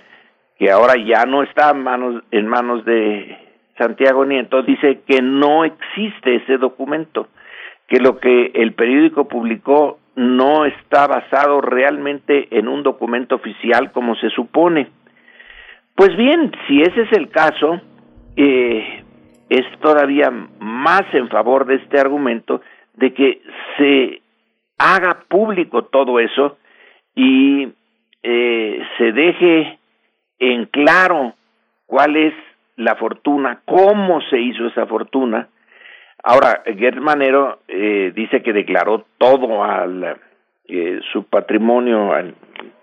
que 0.58 0.72
ahora 0.72 0.94
ya 0.96 1.26
no 1.26 1.44
está 1.44 1.72
en 1.72 1.84
manos 1.84 2.24
en 2.32 2.48
manos 2.48 2.86
de 2.86 3.38
Santiago 3.78 4.24
Nieto 4.24 4.62
dice 4.62 5.02
que 5.06 5.22
no 5.22 5.66
existe 5.66 6.36
ese 6.36 6.58
documento 6.58 7.28
que 7.88 8.00
lo 8.00 8.18
que 8.20 8.52
el 8.56 8.74
periódico 8.74 9.28
publicó 9.28 10.00
no 10.16 10.66
está 10.66 11.08
basado 11.08 11.62
realmente 11.62 12.48
en 12.58 12.68
un 12.68 12.84
documento 12.84 13.36
oficial 13.36 13.92
como 13.92 14.16
se 14.16 14.30
supone. 14.30 14.90
Pues 15.96 16.16
bien, 16.16 16.52
si 16.68 16.82
ese 16.82 17.02
es 17.02 17.12
el 17.14 17.30
caso, 17.30 17.82
eh, 18.36 19.04
es 19.50 19.80
todavía 19.80 20.32
más 20.60 21.04
en 21.14 21.30
favor 21.30 21.66
de 21.66 21.76
este 21.76 22.00
argumento 22.00 22.62
de 22.96 23.14
que 23.14 23.42
se 23.78 24.22
haga 24.78 25.24
público 25.28 25.86
todo 25.86 26.20
eso 26.20 26.58
y 27.16 27.70
eh, 28.24 28.82
se 28.98 29.12
deje 29.12 29.80
en 30.40 30.66
claro 30.66 31.34
cuál 31.86 32.16
es 32.16 32.34
la 32.76 32.96
fortuna, 32.96 33.62
cómo 33.66 34.22
se 34.30 34.40
hizo 34.40 34.68
esa 34.68 34.86
fortuna, 34.88 35.48
Ahora, 36.24 36.64
Gert 36.66 36.98
Manero 37.00 37.60
eh, 37.68 38.14
dice 38.16 38.42
que 38.42 38.54
declaró 38.54 39.06
todo 39.18 39.64
al 39.64 40.18
eh, 40.66 41.02
su 41.12 41.26
patrimonio 41.26 42.14
al, 42.14 42.36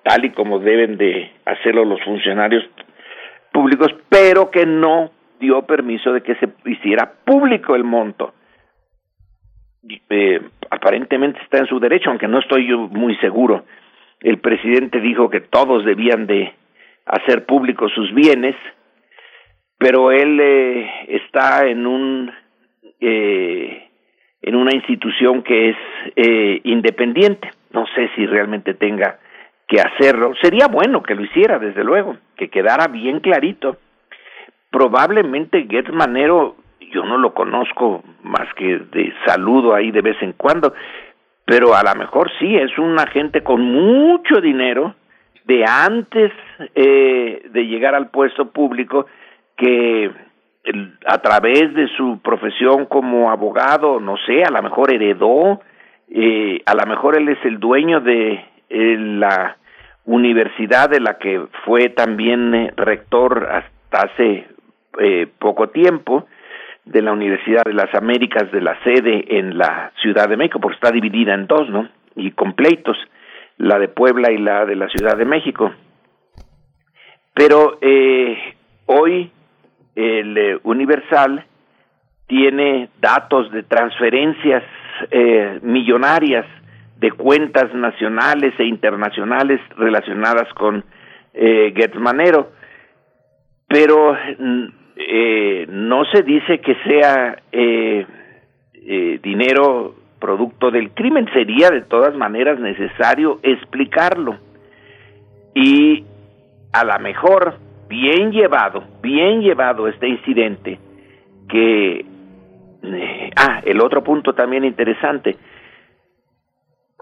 tal 0.03 0.27
y 0.27 0.31
como 0.31 0.59
deben 0.59 0.99
de 0.99 1.33
hacerlo 1.47 1.87
los 1.87 2.03
funcionarios 2.03 2.63
públicos, 3.53 3.89
pero 4.11 4.51
que 4.51 4.67
no 4.67 5.11
dio 5.41 5.63
permiso 5.63 6.13
de 6.13 6.23
que 6.23 6.35
se 6.35 6.51
hiciera 6.67 7.13
público 7.25 7.75
el 7.75 7.85
monto. 7.85 8.35
Eh, 10.11 10.41
aparentemente 10.69 11.41
está 11.41 11.59
en 11.59 11.67
su 11.67 11.81
derecho, 11.81 12.11
aunque 12.11 12.29
no 12.29 12.41
estoy 12.41 12.69
yo 12.69 12.79
muy 12.79 13.17
seguro. 13.17 13.65
El 14.21 14.39
presidente 14.39 15.01
dijo 15.01 15.31
que 15.31 15.41
todos 15.41 15.87
debían 15.87 16.27
de 16.27 16.53
hacer 17.07 17.47
públicos 17.47 17.91
sus 17.95 18.13
bienes, 18.13 18.55
pero 19.79 20.13
él 20.13 20.39
eh, 20.39 20.91
está 21.09 21.67
en 21.67 21.87
un 21.87 22.31
eh, 23.01 23.89
en 24.43 24.55
una 24.55 24.75
institución 24.75 25.43
que 25.43 25.71
es 25.71 25.77
eh, 26.17 26.61
independiente. 26.65 27.51
No 27.73 27.87
sé 27.95 28.11
si 28.15 28.27
realmente 28.27 28.75
tenga 28.75 29.19
que 29.69 29.81
hacerlo. 29.81 30.33
Sería 30.43 30.67
bueno 30.67 31.03
que 31.03 31.15
lo 31.15 31.23
hiciera, 31.23 31.59
desde 31.59 31.85
luego, 31.85 32.17
que 32.37 32.49
quedara 32.49 32.89
bien 32.89 33.21
clarito. 33.21 33.77
Probablemente 34.71 35.67
Gertz 35.69 35.93
Manero, 35.93 36.57
yo 36.93 37.05
no 37.05 37.19
lo 37.19 37.35
conozco 37.35 38.03
más 38.23 38.53
que 38.55 38.79
de 38.79 39.13
saludo 39.27 39.75
ahí 39.75 39.91
de 39.91 40.01
vez 40.01 40.21
en 40.23 40.33
cuando, 40.33 40.75
pero 41.45 41.75
a 41.75 41.83
lo 41.83 41.95
mejor 41.99 42.31
sí, 42.39 42.57
es 42.57 42.77
un 42.79 42.99
agente 42.99 43.43
con 43.43 43.61
mucho 43.61 44.41
dinero 44.41 44.95
de 45.45 45.65
antes 45.65 46.33
eh, 46.75 47.43
de 47.51 47.67
llegar 47.67 47.95
al 47.95 48.11
puesto 48.11 48.51
público 48.51 49.07
que 49.57 50.11
a 51.07 51.19
través 51.19 51.73
de 51.75 51.89
su 51.97 52.21
profesión 52.23 52.87
como 52.87 53.31
abogado, 53.31 53.99
no 54.01 54.17
sé, 54.27 54.43
a 54.45 54.51
lo 54.51 54.63
mejor 54.63 54.93
heredó, 54.93 55.61
eh, 56.11 56.63
a 56.67 56.75
lo 56.75 56.87
mejor 56.87 57.17
él 57.17 57.29
es 57.29 57.39
el 57.45 57.59
dueño 57.59 58.01
de 58.01 58.45
la 58.69 59.57
universidad 60.05 60.91
de 60.91 61.01
la 61.01 61.19
que 61.19 61.43
fue 61.65 61.89
también 61.89 62.73
rector 62.77 63.49
hasta 63.51 64.07
hace 64.07 64.47
poco 65.39 65.69
tiempo, 65.71 66.27
de 66.85 67.03
la 67.03 67.13
Universidad 67.13 67.63
de 67.65 67.75
las 67.75 67.95
Américas, 67.95 68.51
de 68.51 68.61
la 68.61 68.77
sede 68.83 69.39
en 69.39 69.59
la 69.59 69.93
Ciudad 70.01 70.29
de 70.29 70.37
México, 70.37 70.61
porque 70.61 70.75
está 70.75 70.91
dividida 70.91 71.35
en 71.35 71.47
dos, 71.47 71.69
¿no? 71.69 71.89
Y 72.17 72.33
completos, 72.33 72.97
la 73.59 73.79
de 73.79 73.89
Puebla 73.89 74.33
y 74.33 74.39
la 74.39 74.65
de 74.65 74.77
la 74.77 74.89
Ciudad 74.89 75.17
de 75.17 75.25
México. 75.25 75.73
Pero 77.35 77.79
eh, 77.81 78.55
hoy 78.87 79.31
el 80.01 80.39
eh, 80.39 80.59
Universal 80.63 81.45
tiene 82.27 82.89
datos 83.01 83.51
de 83.53 83.63
transferencias 83.65 84.63
eh, 85.11 85.59
millonarias 85.63 86.47
de 86.99 87.11
cuentas 87.13 87.75
nacionales 87.75 88.53
e 88.59 88.65
internacionales 88.65 89.61
relacionadas 89.77 90.53
con 90.55 90.85
eh, 91.33 91.73
Manero, 91.99 92.53
pero 93.67 94.15
mm, 94.39 94.67
eh, 94.97 95.67
no 95.69 96.05
se 96.05 96.23
dice 96.23 96.61
que 96.61 96.75
sea 96.87 97.43
eh, 97.53 98.07
dinero 99.23 99.95
producto 100.21 100.71
del 100.71 100.91
crimen, 100.91 101.27
sería 101.33 101.71
de 101.71 101.81
todas 101.83 102.15
maneras 102.15 102.61
necesario 102.61 103.41
explicarlo. 103.43 104.37
Y 105.55 106.05
a 106.73 106.85
lo 106.85 106.99
mejor, 107.01 107.57
bien 107.91 108.31
llevado, 108.31 108.85
bien 109.03 109.43
llevado 109.43 109.89
este 109.89 110.09
incidente, 110.09 110.79
que... 111.49 112.07
Eh, 112.83 113.31
ah, 113.37 113.61
el 113.67 113.83
otro 113.83 114.03
punto 114.03 114.33
también 114.33 114.65
interesante. 114.65 115.37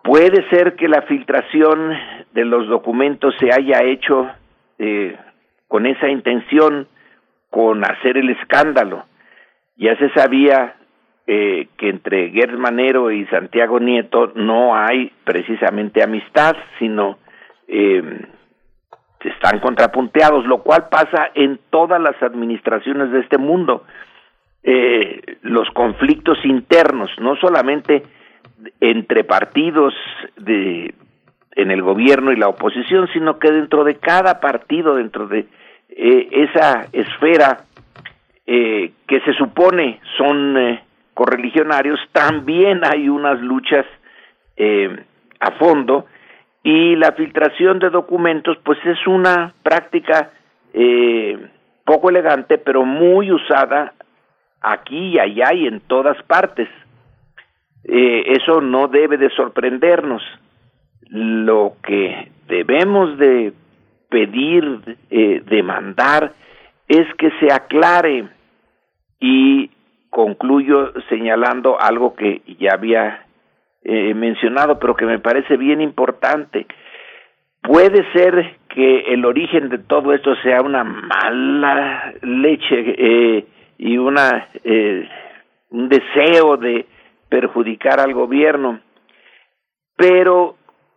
Puede 0.03 0.49
ser 0.49 0.75
que 0.75 0.89
la 0.89 1.03
filtración 1.03 1.93
de 2.33 2.45
los 2.45 2.67
documentos 2.67 3.33
se 3.39 3.51
haya 3.53 3.85
hecho 3.85 4.29
eh, 4.79 5.17
con 5.69 5.87
esa 5.87 6.09
intención 6.09 6.89
con 7.51 7.85
hacer 7.85 8.17
el 8.17 8.31
escándalo. 8.31 9.05
Ya 9.77 9.97
se 9.99 10.09
sabía 10.11 10.75
eh, 11.27 11.69
que 11.77 11.91
entre 11.91 12.31
Gers 12.31 12.59
Manero 12.59 13.13
y 13.13 13.27
Santiago 13.27 13.79
Nieto 13.79 14.33
no 14.35 14.75
hay 14.75 15.13
precisamente 15.25 16.03
amistad, 16.03 16.57
sino 16.79 17.19
eh, 17.69 18.03
están 19.21 19.61
contrapunteados, 19.61 20.47
lo 20.47 20.63
cual 20.63 20.89
pasa 20.89 21.31
en 21.35 21.59
todas 21.71 22.01
las 22.01 22.21
administraciones 22.23 23.11
de 23.11 23.21
este 23.21 23.39
mundo. 23.39 23.85
Eh, 24.63 25.39
los 25.43 25.69
conflictos 25.71 26.39
internos, 26.45 27.11
no 27.21 27.37
solamente 27.37 28.03
entre 28.81 29.25
partidos 29.25 29.95
de, 30.37 30.95
en 31.59 31.71
el 31.71 31.83
gobierno 31.83 32.33
y 32.33 32.37
la 32.37 32.49
oposición, 32.49 33.09
sino 33.13 33.39
que 33.39 33.51
dentro 33.51 33.85
de 33.85 33.97
cada 33.97 34.41
partido, 34.41 34.95
dentro 34.95 35.27
de 35.27 35.47
eh, 35.89 36.29
esa 36.31 36.87
esfera 36.93 37.65
eh, 38.47 38.93
que 39.07 39.21
se 39.23 39.33
supone 39.35 40.01
son 40.17 40.57
eh, 40.57 40.85
correligionarios, 41.15 41.99
también 42.13 42.83
hay 42.85 43.09
unas 43.09 43.41
luchas 43.41 43.85
a 45.41 45.53
fondo 45.53 46.07
y 46.71 46.97
la 46.97 47.13
filtración 47.13 47.79
de 47.79 47.89
documentos 47.89 48.59
pues 48.63 48.79
es 48.85 49.07
una 49.07 49.55
práctica 49.63 50.33
poco 51.83 52.11
elegante 52.11 52.59
pero 52.59 52.85
muy 52.85 53.33
usada 53.33 53.95
aquí 54.61 55.15
y 55.15 55.19
allá 55.19 55.55
y 55.55 55.67
en 55.67 55.81
todas 55.81 56.23
partes. 56.25 56.69
eso 57.85 58.61
no 58.61 58.89
debe 58.89 59.17
de 59.17 59.31
sorprendernos. 59.31 60.23
Lo 61.09 61.73
que 61.83 62.31
debemos 62.49 63.17
de 63.17 63.55
pedir, 64.11 64.99
eh, 65.09 65.43
demandar, 65.47 66.35
es 66.87 67.07
que 67.15 67.31
se 67.41 67.51
aclare 67.51 68.29
y 69.21 69.71
concluyo 70.11 70.93
señalando 71.09 71.81
algo 71.81 72.15
que 72.15 72.43
ya 72.59 72.75
había 72.75 73.25
eh, 73.91 74.15
mencionado, 74.15 74.79
pero 74.79 74.95
que 74.95 75.07
me 75.07 75.19
parece 75.19 75.57
bien 75.57 75.81
importante. 75.81 76.67
Puede 77.63 78.05
ser 78.13 78.57
que 78.69 79.13
el 79.15 79.25
origen 79.25 79.71
de 79.71 79.79
todo 79.79 80.13
esto 80.13 80.35
sea 80.43 80.61
una 80.61 80.85
mala 80.85 82.13
leche 82.23 82.95
eh, 82.99 83.47
y 83.79 83.97
una 83.97 84.49
eh, 84.63 85.09
un 85.71 85.89
deseo 85.89 86.57
de 86.59 86.87
perjudicar 87.29 87.99
al 88.01 88.13
gobierno, 88.13 88.81
pero 89.97 90.57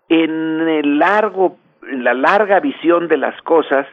en 0.09 0.67
el 0.67 0.99
largo 0.99 1.57
en 1.89 2.03
la 2.03 2.13
larga 2.13 2.59
visión 2.59 3.07
de 3.07 3.17
las 3.17 3.41
cosas, 3.41 3.87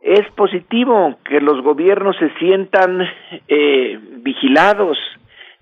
es 0.00 0.30
positivo 0.32 1.18
que 1.24 1.40
los 1.40 1.62
gobiernos 1.62 2.16
se 2.16 2.30
sientan 2.38 3.02
eh, 3.48 3.98
vigilados, 4.22 4.98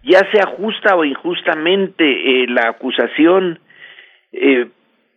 ya 0.06 0.20
sea 0.30 0.46
justa 0.46 0.94
o 0.94 1.04
injustamente 1.04 2.04
eh, 2.04 2.46
la 2.48 2.68
acusación, 2.68 3.58
eh, 4.32 4.68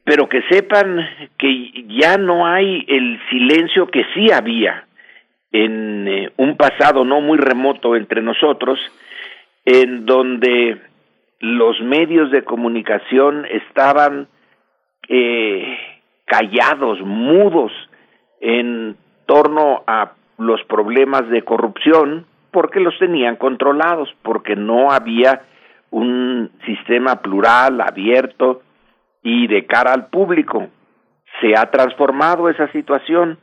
pero 0.03 0.27
que 0.27 0.41
sepan 0.49 1.07
que 1.37 1.85
ya 1.87 2.17
no 2.17 2.47
hay 2.47 2.83
el 2.87 3.19
silencio 3.29 3.87
que 3.87 4.03
sí 4.15 4.31
había 4.31 4.85
en 5.51 6.31
un 6.37 6.57
pasado 6.57 7.05
no 7.05 7.21
muy 7.21 7.37
remoto 7.37 7.95
entre 7.95 8.21
nosotros, 8.21 8.79
en 9.65 10.05
donde 10.05 10.79
los 11.39 11.79
medios 11.81 12.31
de 12.31 12.43
comunicación 12.43 13.45
estaban 13.45 14.27
eh, 15.07 15.77
callados, 16.25 16.99
mudos 17.01 17.71
en 18.41 18.95
torno 19.27 19.83
a 19.85 20.13
los 20.37 20.63
problemas 20.63 21.29
de 21.29 21.43
corrupción 21.43 22.25
porque 22.51 22.79
los 22.79 22.97
tenían 22.99 23.35
controlados, 23.35 24.09
porque 24.23 24.55
no 24.55 24.91
había 24.91 25.41
un 25.91 26.51
sistema 26.65 27.21
plural, 27.21 27.81
abierto 27.81 28.61
y 29.23 29.47
de 29.47 29.65
cara 29.65 29.93
al 29.93 30.07
público. 30.07 30.67
Se 31.41 31.53
ha 31.57 31.69
transformado 31.71 32.49
esa 32.49 32.71
situación. 32.71 33.37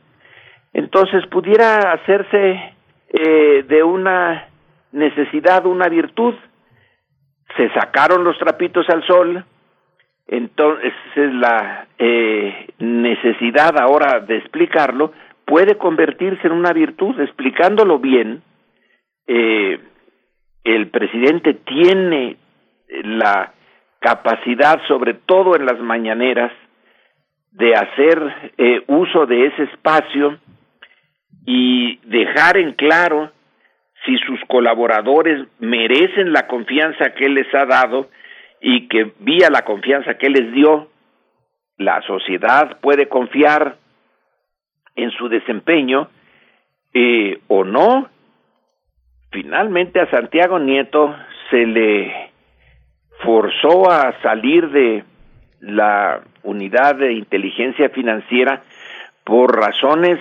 Entonces 0.73 1.25
pudiera 1.27 1.93
hacerse 1.93 2.73
eh, 3.09 3.65
de 3.67 3.83
una 3.83 4.47
necesidad 4.91 5.65
una 5.65 5.87
virtud. 5.87 6.35
Se 7.55 7.69
sacaron 7.69 8.23
los 8.23 8.37
trapitos 8.37 8.87
al 8.89 9.05
sol, 9.05 9.45
entonces 10.27 10.91
la 11.15 11.87
eh, 11.97 12.67
necesidad 12.79 13.77
ahora 13.79 14.19
de 14.19 14.37
explicarlo 14.37 15.13
puede 15.45 15.77
convertirse 15.77 16.47
en 16.47 16.53
una 16.53 16.73
virtud. 16.73 17.19
Explicándolo 17.21 17.99
bien, 17.99 18.43
eh, 19.27 19.79
el 20.63 20.89
presidente 20.89 21.53
tiene 21.53 22.37
la 22.87 23.53
capacidad, 23.99 24.79
sobre 24.87 25.13
todo 25.13 25.55
en 25.55 25.65
las 25.65 25.79
mañaneras, 25.79 26.51
de 27.51 27.73
hacer 27.73 28.51
eh, 28.57 28.83
uso 28.87 29.25
de 29.25 29.47
ese 29.47 29.63
espacio 29.63 30.37
y 31.45 31.97
dejar 32.03 32.57
en 32.57 32.73
claro 32.73 33.31
si 34.05 34.17
sus 34.19 34.39
colaboradores 34.47 35.47
merecen 35.59 36.31
la 36.31 36.47
confianza 36.47 37.13
que 37.13 37.25
él 37.25 37.33
les 37.33 37.53
ha 37.55 37.65
dado 37.65 38.09
y 38.61 38.87
que 38.87 39.13
vía 39.19 39.49
la 39.49 39.63
confianza 39.63 40.17
que 40.17 40.29
les 40.29 40.51
dio, 40.53 40.89
la 41.77 42.01
sociedad 42.03 42.79
puede 42.79 43.07
confiar 43.07 43.77
en 44.95 45.11
su 45.11 45.29
desempeño 45.29 46.09
eh, 46.93 47.39
o 47.47 47.63
no. 47.63 48.09
Finalmente 49.31 49.99
a 49.99 50.09
Santiago 50.09 50.59
Nieto 50.59 51.15
se 51.49 51.65
le 51.65 52.31
forzó 53.23 53.89
a 53.89 54.13
salir 54.21 54.69
de 54.69 55.03
la 55.59 56.21
unidad 56.43 56.95
de 56.95 57.13
inteligencia 57.13 57.89
financiera 57.89 58.63
por 59.23 59.57
razones 59.57 60.19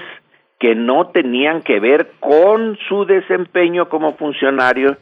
que 0.59 0.75
no 0.75 1.09
tenían 1.09 1.63
que 1.63 1.79
ver 1.79 2.13
con 2.19 2.79
su 2.89 3.05
desempeño 3.05 3.89
como 3.89 4.17
funcionario 4.17 4.97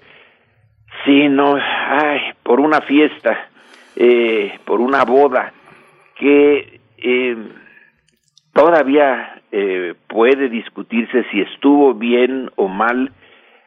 sino 1.05 1.57
ay, 1.57 2.33
por 2.43 2.61
una 2.61 2.81
fiesta, 2.81 3.49
eh, 3.97 4.59
por 4.65 4.81
una 4.81 5.05
boda, 5.05 5.53
que 6.17 6.81
eh, 6.99 7.37
todavía 8.53 9.43
eh, 9.51 9.95
puede 10.09 10.49
discutirse 10.49 11.25
si 11.31 11.41
estuvo 11.41 11.95
bien 11.95 12.51
o 12.57 12.69
mal 12.69 13.13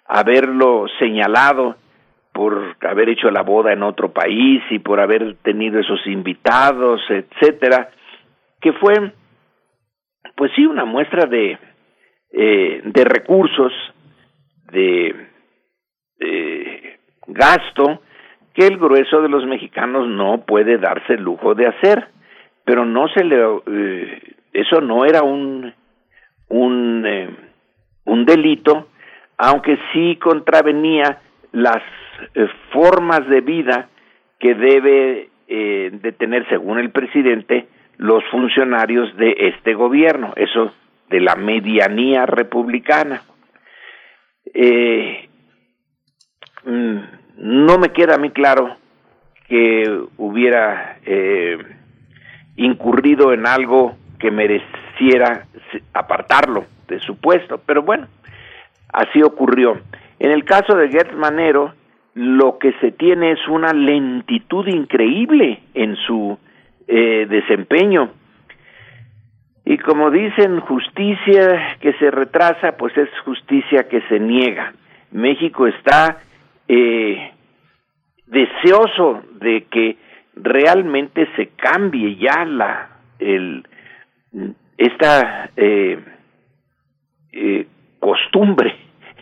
haberlo 0.08 0.86
señalado 1.00 1.76
por 2.34 2.76
haber 2.82 3.10
hecho 3.10 3.32
la 3.32 3.42
boda 3.42 3.74
en 3.74 3.84
otro 3.84 4.12
país 4.12 4.62
y 4.70 4.80
por 4.80 5.00
haber 5.00 5.36
tenido 5.38 5.80
esos 5.80 6.06
invitados, 6.08 7.02
etcétera. 7.10 7.90
que 8.62 8.74
fue, 8.74 8.94
pues 10.36 10.52
sí, 10.56 10.66
una 10.66 10.86
muestra 10.86 11.26
de, 11.26 11.58
eh, 12.32 12.82
de 12.84 13.04
recursos, 13.04 13.74
de 14.72 15.28
gasto, 17.28 18.02
que 18.54 18.66
el 18.66 18.78
grueso 18.78 19.22
de 19.22 19.30
los 19.30 19.46
mexicanos 19.46 20.08
no 20.08 20.42
puede 20.46 20.78
darse 20.78 21.14
el 21.14 21.22
lujo 21.22 21.54
de 21.54 21.68
hacer, 21.68 22.08
pero 22.66 22.86
no 22.86 23.08
se 23.10 23.24
le, 23.24 23.38
eh, 23.68 24.22
eso 24.54 24.82
no 24.82 25.06
era 25.06 25.22
un, 25.22 25.74
un, 26.50 27.06
eh, 27.06 27.30
un 28.06 28.26
delito, 28.26 28.88
aunque 29.38 29.78
sí 29.94 30.18
contravenía 30.18 31.20
las 31.52 31.84
eh, 32.36 32.48
formas 32.72 33.28
de 33.28 33.42
vida 33.42 33.90
que 34.40 34.54
debe 34.54 35.30
eh, 35.48 35.90
de 35.94 36.12
tener, 36.12 36.48
según 36.50 36.80
el 36.80 36.92
presidente, 36.92 37.68
los 37.98 38.24
funcionarios 38.26 39.16
de 39.18 39.36
este 39.38 39.74
gobierno, 39.74 40.34
eso 40.36 40.74
de 41.10 41.22
la 41.22 41.36
medianía 41.36 42.26
republicana. 42.26 43.22
Eh, 44.54 45.30
mm, 46.66 46.98
no 47.38 47.78
me 47.78 47.90
queda 47.90 48.16
a 48.16 48.18
mí 48.18 48.32
claro 48.32 48.76
que 49.48 50.02
hubiera 50.18 50.98
eh, 51.06 51.58
incurrido 52.58 53.34
en 53.34 53.48
algo 53.48 53.96
que 54.20 54.32
mereciera 54.32 55.46
apartarlo 55.94 56.66
de 56.88 57.00
su 57.00 57.18
puesto, 57.20 57.62
pero 57.66 57.84
bueno, 57.84 58.08
así 58.94 59.22
ocurrió. 59.24 59.80
En 60.20 60.32
el 60.32 60.44
caso 60.46 60.76
de 60.76 60.90
Gertz 60.90 61.16
Manero, 61.16 61.74
lo 62.14 62.58
que 62.58 62.74
se 62.82 62.92
tiene 62.92 63.34
es 63.34 63.48
una 63.48 63.74
lentitud 63.74 64.68
increíble 64.68 65.60
en 65.74 65.96
su 65.96 66.38
eh, 66.88 67.28
desempeño. 67.30 68.10
Y 69.66 69.78
como 69.78 70.10
dicen, 70.10 70.62
justicia 70.62 71.78
que 71.80 71.94
se 71.94 72.10
retrasa, 72.10 72.78
pues 72.78 72.98
es 72.98 73.10
justicia 73.26 73.88
que 73.88 74.02
se 74.10 74.20
niega. 74.20 74.74
México 75.12 75.68
está 75.68 76.20
eh, 76.68 77.32
deseoso 78.26 79.24
de 79.40 79.66
que 79.70 79.98
realmente 80.36 81.28
se 81.36 81.48
cambie 81.56 82.16
ya 82.16 82.46
la 82.46 82.90
el 83.20 83.66
esta 84.78 85.50
eh, 85.56 86.00
eh, 87.32 87.68
costumbre, 88.08 88.74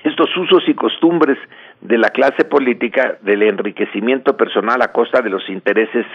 estos 0.04 0.30
usos 0.38 0.64
y 0.68 0.76
costumbres 0.76 1.40
de 1.82 1.98
la 1.98 2.10
clase 2.10 2.46
política 2.46 3.18
del 3.22 3.42
enriquecimiento 3.42 4.38
personal 4.38 4.80
a 4.84 4.92
costa 4.92 5.24
de 5.24 5.32
los 5.32 5.50
intereses 5.50 6.06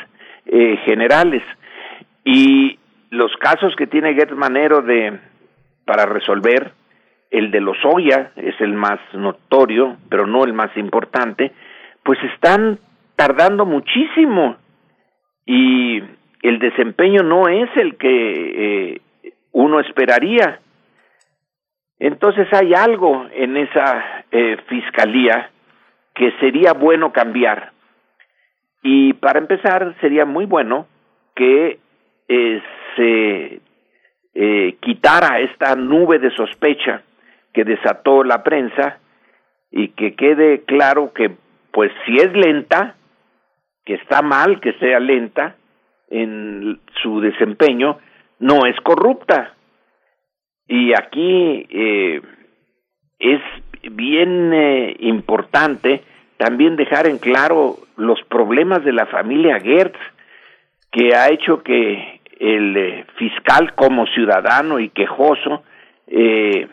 eh, 0.47 0.77
generales 0.85 1.43
y 2.25 2.79
los 3.11 3.33
casos 3.41 3.75
que 3.75 3.89
tiene 3.89 4.15
Gertz 4.15 4.37
Manero 4.37 4.83
de 4.83 5.19
para 5.85 6.07
resolver 6.07 6.71
el 7.33 7.51
de 7.51 7.61
los 7.61 7.77
Oya 7.85 8.31
es 8.37 8.55
el 8.61 8.75
más 8.75 9.01
notorio, 9.15 9.97
pero 10.09 10.29
no 10.29 10.45
el 10.45 10.53
más 10.53 10.71
importante, 10.77 11.51
pues 12.05 12.21
están 12.33 12.79
tardando 13.17 13.67
muchísimo 13.67 14.59
y 15.45 16.01
el 16.43 16.61
desempeño 16.61 17.25
no 17.25 17.49
es 17.49 17.69
el 17.75 17.97
que 17.97 18.93
eh, 18.93 19.01
uno 19.51 19.81
esperaría. 19.81 20.61
Entonces 22.01 22.49
hay 22.53 22.73
algo 22.73 23.27
en 23.31 23.59
esa 23.59 24.25
eh, 24.33 24.57
fiscalía 24.69 25.51
que 26.15 26.33
sería 26.41 26.73
bueno 26.73 27.13
cambiar. 27.13 27.73
Y 28.83 29.13
para 29.13 29.39
empezar, 29.39 29.95
sería 30.01 30.25
muy 30.25 30.47
bueno 30.47 30.87
que 31.37 31.79
eh, 32.27 32.63
se 32.97 33.61
eh, 34.35 34.77
quitara 34.81 35.41
esta 35.41 35.77
nube 35.77 36.19
de 36.19 36.31
sospecha 36.31 37.03
que 37.53 37.65
desató 37.65 38.25
la 38.25 38.43
prensa 38.43 38.99
y 39.71 39.89
que 39.89 40.15
quede 40.15 40.63
claro 40.65 41.13
que, 41.13 41.31
pues, 41.71 41.93
si 42.07 42.17
es 42.17 42.33
lenta, 42.33 42.95
que 43.85 43.95
está 43.95 44.23
mal 44.23 44.61
que 44.61 44.73
sea 44.75 45.01
lenta 45.01 45.57
en 46.09 46.81
su 47.03 47.21
desempeño, 47.21 47.99
no 48.39 48.65
es 48.65 48.81
corrupta. 48.81 49.55
Y 50.71 50.93
aquí 50.95 51.67
eh, 51.69 52.23
es 53.19 53.41
bien 53.91 54.53
eh, 54.55 54.97
importante 55.01 56.05
también 56.37 56.77
dejar 56.77 57.09
en 57.09 57.19
claro 57.19 57.75
los 57.97 58.23
problemas 58.29 58.85
de 58.85 58.93
la 58.93 59.07
familia 59.07 59.59
Gertz, 59.59 59.99
que 60.93 61.13
ha 61.17 61.29
hecho 61.29 61.65
que 61.65 62.21
el 62.39 62.77
eh, 62.77 63.05
fiscal 63.17 63.75
como 63.75 64.07
ciudadano 64.07 64.79
y 64.79 64.91
quejoso 64.91 65.65
eh, 66.07 66.69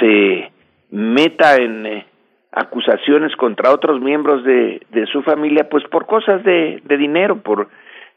se 0.00 0.50
meta 0.90 1.56
en 1.56 2.04
acusaciones 2.52 3.36
contra 3.36 3.70
otros 3.70 4.00
miembros 4.00 4.44
de, 4.44 4.80
de 4.88 5.04
su 5.08 5.22
familia, 5.22 5.68
pues 5.68 5.84
por 5.88 6.06
cosas 6.06 6.42
de, 6.42 6.80
de 6.84 6.96
dinero, 6.96 7.42
por 7.42 7.68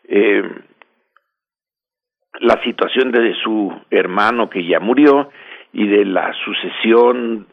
eh, 0.08 0.44
la 2.40 2.62
situación 2.64 3.12
de 3.12 3.34
su 3.44 3.74
hermano 3.90 4.50
que 4.50 4.66
ya 4.66 4.80
murió 4.80 5.30
y 5.72 5.88
de 5.88 6.06
la 6.06 6.34
sucesión 6.46 7.48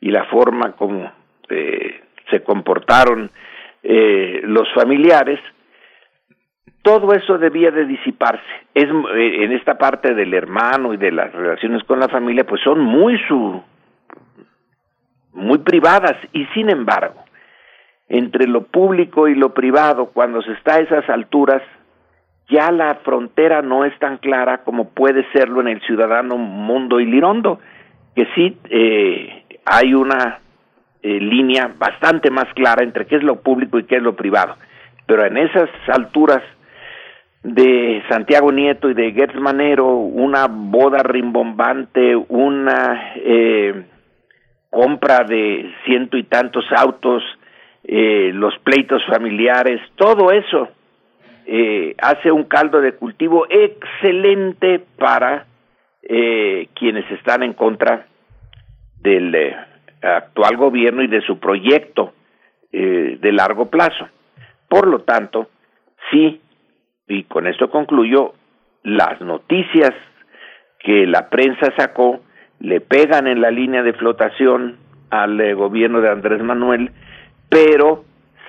y 0.00 0.10
la 0.10 0.24
forma 0.24 0.72
como 0.72 1.10
eh, 1.48 2.00
se 2.30 2.42
comportaron 2.42 3.30
eh, 3.82 4.40
los 4.44 4.72
familiares, 4.74 5.40
todo 6.82 7.12
eso 7.12 7.38
debía 7.38 7.70
de 7.70 7.84
disiparse. 7.86 8.42
Es 8.74 8.86
eh, 8.86 9.44
en 9.44 9.52
esta 9.52 9.76
parte 9.76 10.14
del 10.14 10.32
hermano 10.34 10.94
y 10.94 10.96
de 10.96 11.12
las 11.12 11.32
relaciones 11.32 11.84
con 11.84 12.00
la 12.00 12.08
familia, 12.08 12.44
pues 12.44 12.60
son 12.62 12.80
muy 12.80 13.18
su 13.26 13.62
muy 15.32 15.58
privadas 15.58 16.16
y 16.32 16.44
sin 16.46 16.70
embargo, 16.70 17.24
entre 18.08 18.46
lo 18.48 18.64
público 18.64 19.28
y 19.28 19.34
lo 19.34 19.54
privado, 19.54 20.06
cuando 20.06 20.42
se 20.42 20.52
está 20.52 20.74
a 20.74 20.80
esas 20.80 21.08
alturas, 21.08 21.62
ya 22.50 22.70
la 22.70 22.96
frontera 22.96 23.62
no 23.62 23.84
es 23.84 23.96
tan 23.98 24.18
clara 24.18 24.58
como 24.58 24.90
puede 24.90 25.24
serlo 25.32 25.60
en 25.60 25.68
el 25.68 25.80
ciudadano 25.82 26.36
mundo 26.36 27.00
y 27.00 27.06
lirondo, 27.06 27.60
que 28.14 28.26
sí 28.34 28.58
eh, 28.68 29.44
hay 29.64 29.94
una 29.94 30.40
eh, 31.02 31.20
línea 31.20 31.70
bastante 31.78 32.30
más 32.30 32.52
clara 32.54 32.82
entre 32.82 33.06
qué 33.06 33.16
es 33.16 33.22
lo 33.22 33.40
público 33.40 33.78
y 33.78 33.84
qué 33.84 33.96
es 33.96 34.02
lo 34.02 34.16
privado. 34.16 34.56
Pero 35.06 35.24
en 35.24 35.36
esas 35.36 35.70
alturas 35.88 36.42
de 37.42 38.02
Santiago 38.08 38.52
Nieto 38.52 38.90
y 38.90 38.94
de 38.94 39.12
Gertz 39.12 39.40
Manero, 39.40 39.86
una 39.86 40.46
boda 40.48 41.02
rimbombante, 41.02 42.14
una 42.16 43.12
eh, 43.16 43.84
compra 44.68 45.24
de 45.24 45.72
ciento 45.84 46.16
y 46.16 46.24
tantos 46.24 46.64
autos, 46.76 47.22
eh, 47.84 48.30
los 48.34 48.58
pleitos 48.58 49.02
familiares, 49.06 49.80
todo 49.96 50.30
eso 50.32 50.68
eh, 51.52 51.96
hace 52.00 52.30
un 52.30 52.44
caldo 52.44 52.80
de 52.80 52.92
cultivo 52.92 53.44
excelente 53.50 54.80
para 54.96 55.46
eh, 56.00 56.68
quienes 56.74 57.10
están 57.10 57.42
en 57.42 57.54
contra 57.54 58.06
del 59.00 59.34
eh, 59.34 59.56
actual 60.00 60.56
gobierno 60.56 61.02
y 61.02 61.08
de 61.08 61.22
su 61.22 61.40
proyecto 61.40 62.12
eh, 62.70 63.18
de 63.20 63.32
largo 63.32 63.68
plazo. 63.68 64.08
Por 64.68 64.86
lo 64.86 65.00
tanto, 65.00 65.50
sí, 66.12 66.40
y 67.08 67.24
con 67.24 67.48
esto 67.48 67.68
concluyo, 67.68 68.34
las 68.84 69.20
noticias 69.20 69.90
que 70.78 71.04
la 71.04 71.30
prensa 71.30 71.74
sacó 71.76 72.20
le 72.60 72.80
pegan 72.80 73.26
en 73.26 73.40
la 73.40 73.50
línea 73.50 73.82
de 73.82 73.94
flotación 73.94 74.76
al 75.10 75.56
gobierno 75.56 76.00
de 76.00 76.10
Andrés 76.10 76.40
Manuel, 76.44 76.92
pero 77.48 78.04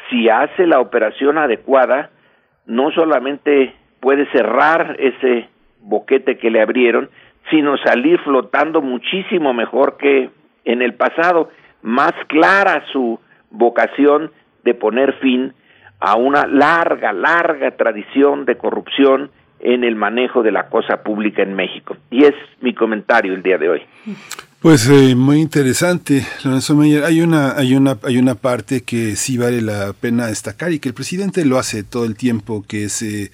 si 0.08 0.30
hace 0.30 0.68
la 0.68 0.80
operación 0.80 1.40
adecuada, 1.40 2.12
no 2.66 2.92
solamente 2.92 3.76
puede 4.00 4.26
cerrar 4.32 4.96
ese 5.00 5.50
boquete 5.82 6.38
que 6.38 6.52
le 6.52 6.62
abrieron, 6.62 7.10
sino 7.50 7.78
salir 7.78 8.20
flotando 8.20 8.82
muchísimo 8.82 9.54
mejor 9.54 9.98
que 9.98 10.30
en 10.66 10.82
el 10.82 10.94
pasado, 10.94 11.50
más 11.82 12.14
clara 12.28 12.84
su 12.92 13.20
vocación 13.50 14.32
de 14.64 14.74
poner 14.74 15.14
fin 15.14 15.54
a 16.00 16.16
una 16.16 16.46
larga, 16.48 17.14
larga 17.14 17.72
tradición 17.72 18.46
de 18.46 18.58
corrupción 18.58 19.32
en 19.60 19.84
el 19.84 19.96
manejo 19.96 20.44
de 20.44 20.52
la 20.52 20.70
cosa 20.70 21.04
pública 21.04 21.44
en 21.44 21.54
México. 21.54 21.96
Y 22.10 22.24
es 22.24 22.34
mi 22.60 22.74
comentario 22.74 23.34
el 23.34 23.44
día 23.44 23.58
de 23.58 23.70
hoy. 23.70 23.82
Pues 24.62 24.88
eh, 24.90 25.16
muy 25.16 25.42
interesante, 25.42 26.24
Lorenzo 26.44 26.76
Meyer. 26.76 27.04
Hay 27.04 27.22
una, 27.22 27.58
hay 27.58 27.74
una, 27.74 27.98
hay 28.04 28.20
una 28.20 28.36
parte 28.36 28.82
que 28.84 29.16
sí 29.16 29.36
vale 29.36 29.60
la 29.60 29.92
pena 29.94 30.28
destacar 30.28 30.72
y 30.72 30.78
que 30.78 30.90
el 30.90 30.94
presidente 30.94 31.46
lo 31.46 31.58
hace 31.58 31.82
todo 31.82 32.06
el 32.06 32.16
tiempo, 32.16 32.64
que 32.68 32.84
es 32.84 33.02
eh, 33.02 33.32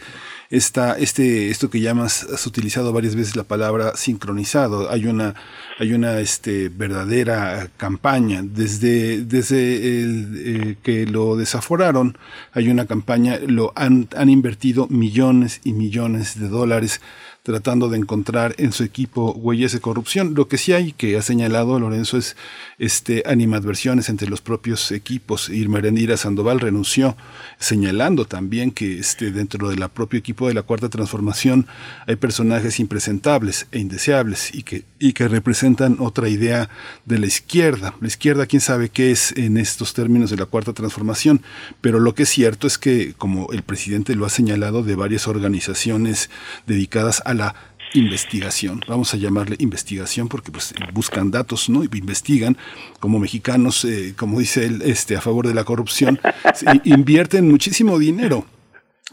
esta, 0.49 0.97
este, 0.97 1.49
esto 1.49 1.69
que 1.69 1.81
llamas, 1.81 2.23
has 2.33 2.47
utilizado 2.47 2.93
varias 2.93 3.15
veces 3.15 3.35
la 3.35 3.43
palabra 3.43 3.97
sincronizado. 3.97 4.89
Hay 4.89 5.05
una, 5.05 5.35
hay 5.79 5.91
una 5.91 6.17
este, 6.21 6.69
verdadera 6.69 7.69
campaña. 7.75 8.41
Desde, 8.41 9.25
desde 9.25 10.01
el, 10.01 10.33
eh, 10.37 10.75
que 10.81 11.05
lo 11.07 11.35
desaforaron, 11.35 12.17
hay 12.53 12.69
una 12.69 12.85
campaña, 12.85 13.37
lo 13.45 13.73
han, 13.75 14.07
han 14.15 14.29
invertido 14.29 14.87
millones 14.87 15.59
y 15.65 15.73
millones 15.73 16.39
de 16.39 16.47
dólares 16.47 17.01
tratando 17.47 17.87
de 17.87 17.97
encontrar 17.97 18.55
en 18.57 18.73
su 18.73 18.83
equipo 18.83 19.31
huellas 19.31 19.71
de 19.71 19.79
corrupción. 19.79 20.33
Lo 20.35 20.49
que 20.49 20.57
sí 20.57 20.73
hay 20.73 20.91
que 20.91 21.15
ha 21.15 21.21
señalado 21.21 21.79
Lorenzo 21.79 22.17
es 22.17 22.35
este 22.77 23.23
animadversiones 23.25 24.09
entre 24.09 24.27
los 24.27 24.41
propios 24.41 24.91
equipos. 24.91 25.47
Irma 25.47 25.77
Erendira 25.77 26.17
Sandoval 26.17 26.59
renunció 26.59 27.15
señalando 27.57 28.25
también 28.25 28.71
que 28.71 28.99
este 28.99 29.31
dentro 29.31 29.69
del 29.69 29.87
propio 29.87 30.19
equipo 30.19 30.49
de 30.49 30.55
la 30.55 30.63
Cuarta 30.63 30.89
Transformación 30.89 31.67
hay 32.05 32.17
personajes 32.17 32.81
impresentables 32.81 33.67
e 33.71 33.79
indeseables 33.79 34.53
y 34.53 34.63
que 34.63 34.83
y 34.99 35.13
que 35.13 35.27
representan 35.27 35.97
otra 35.99 36.27
idea 36.29 36.69
de 37.05 37.19
la 37.19 37.27
izquierda. 37.27 37.93
La 38.01 38.07
izquierda, 38.07 38.45
quién 38.45 38.61
sabe 38.61 38.89
qué 38.89 39.11
es 39.11 39.31
en 39.37 39.57
estos 39.57 39.93
términos 39.93 40.29
de 40.29 40.37
la 40.37 40.45
Cuarta 40.45 40.73
Transformación, 40.73 41.41
pero 41.81 41.99
lo 41.99 42.15
que 42.15 42.23
es 42.23 42.29
cierto 42.29 42.67
es 42.67 42.77
que, 42.77 43.13
como 43.17 43.51
el 43.51 43.63
presidente 43.63 44.15
lo 44.15 44.25
ha 44.25 44.29
señalado, 44.29 44.83
de 44.83 44.95
varias 44.95 45.27
organizaciones 45.27 46.29
dedicadas 46.65 47.21
a 47.25 47.33
la 47.37 47.55
investigación, 47.93 48.81
vamos 48.87 49.13
a 49.13 49.17
llamarle 49.17 49.55
investigación 49.59 50.27
porque 50.27 50.51
pues 50.51 50.73
buscan 50.93 51.31
datos, 51.31 51.69
¿no? 51.69 51.83
Investigan 51.83 52.57
como 52.99 53.19
mexicanos, 53.19 53.85
eh, 53.85 54.13
como 54.17 54.39
dice 54.39 54.65
él, 54.65 54.81
este, 54.83 55.15
a 55.15 55.21
favor 55.21 55.47
de 55.47 55.53
la 55.53 55.63
corrupción, 55.63 56.19
invierten 56.83 57.49
muchísimo 57.49 57.97
dinero 57.97 58.45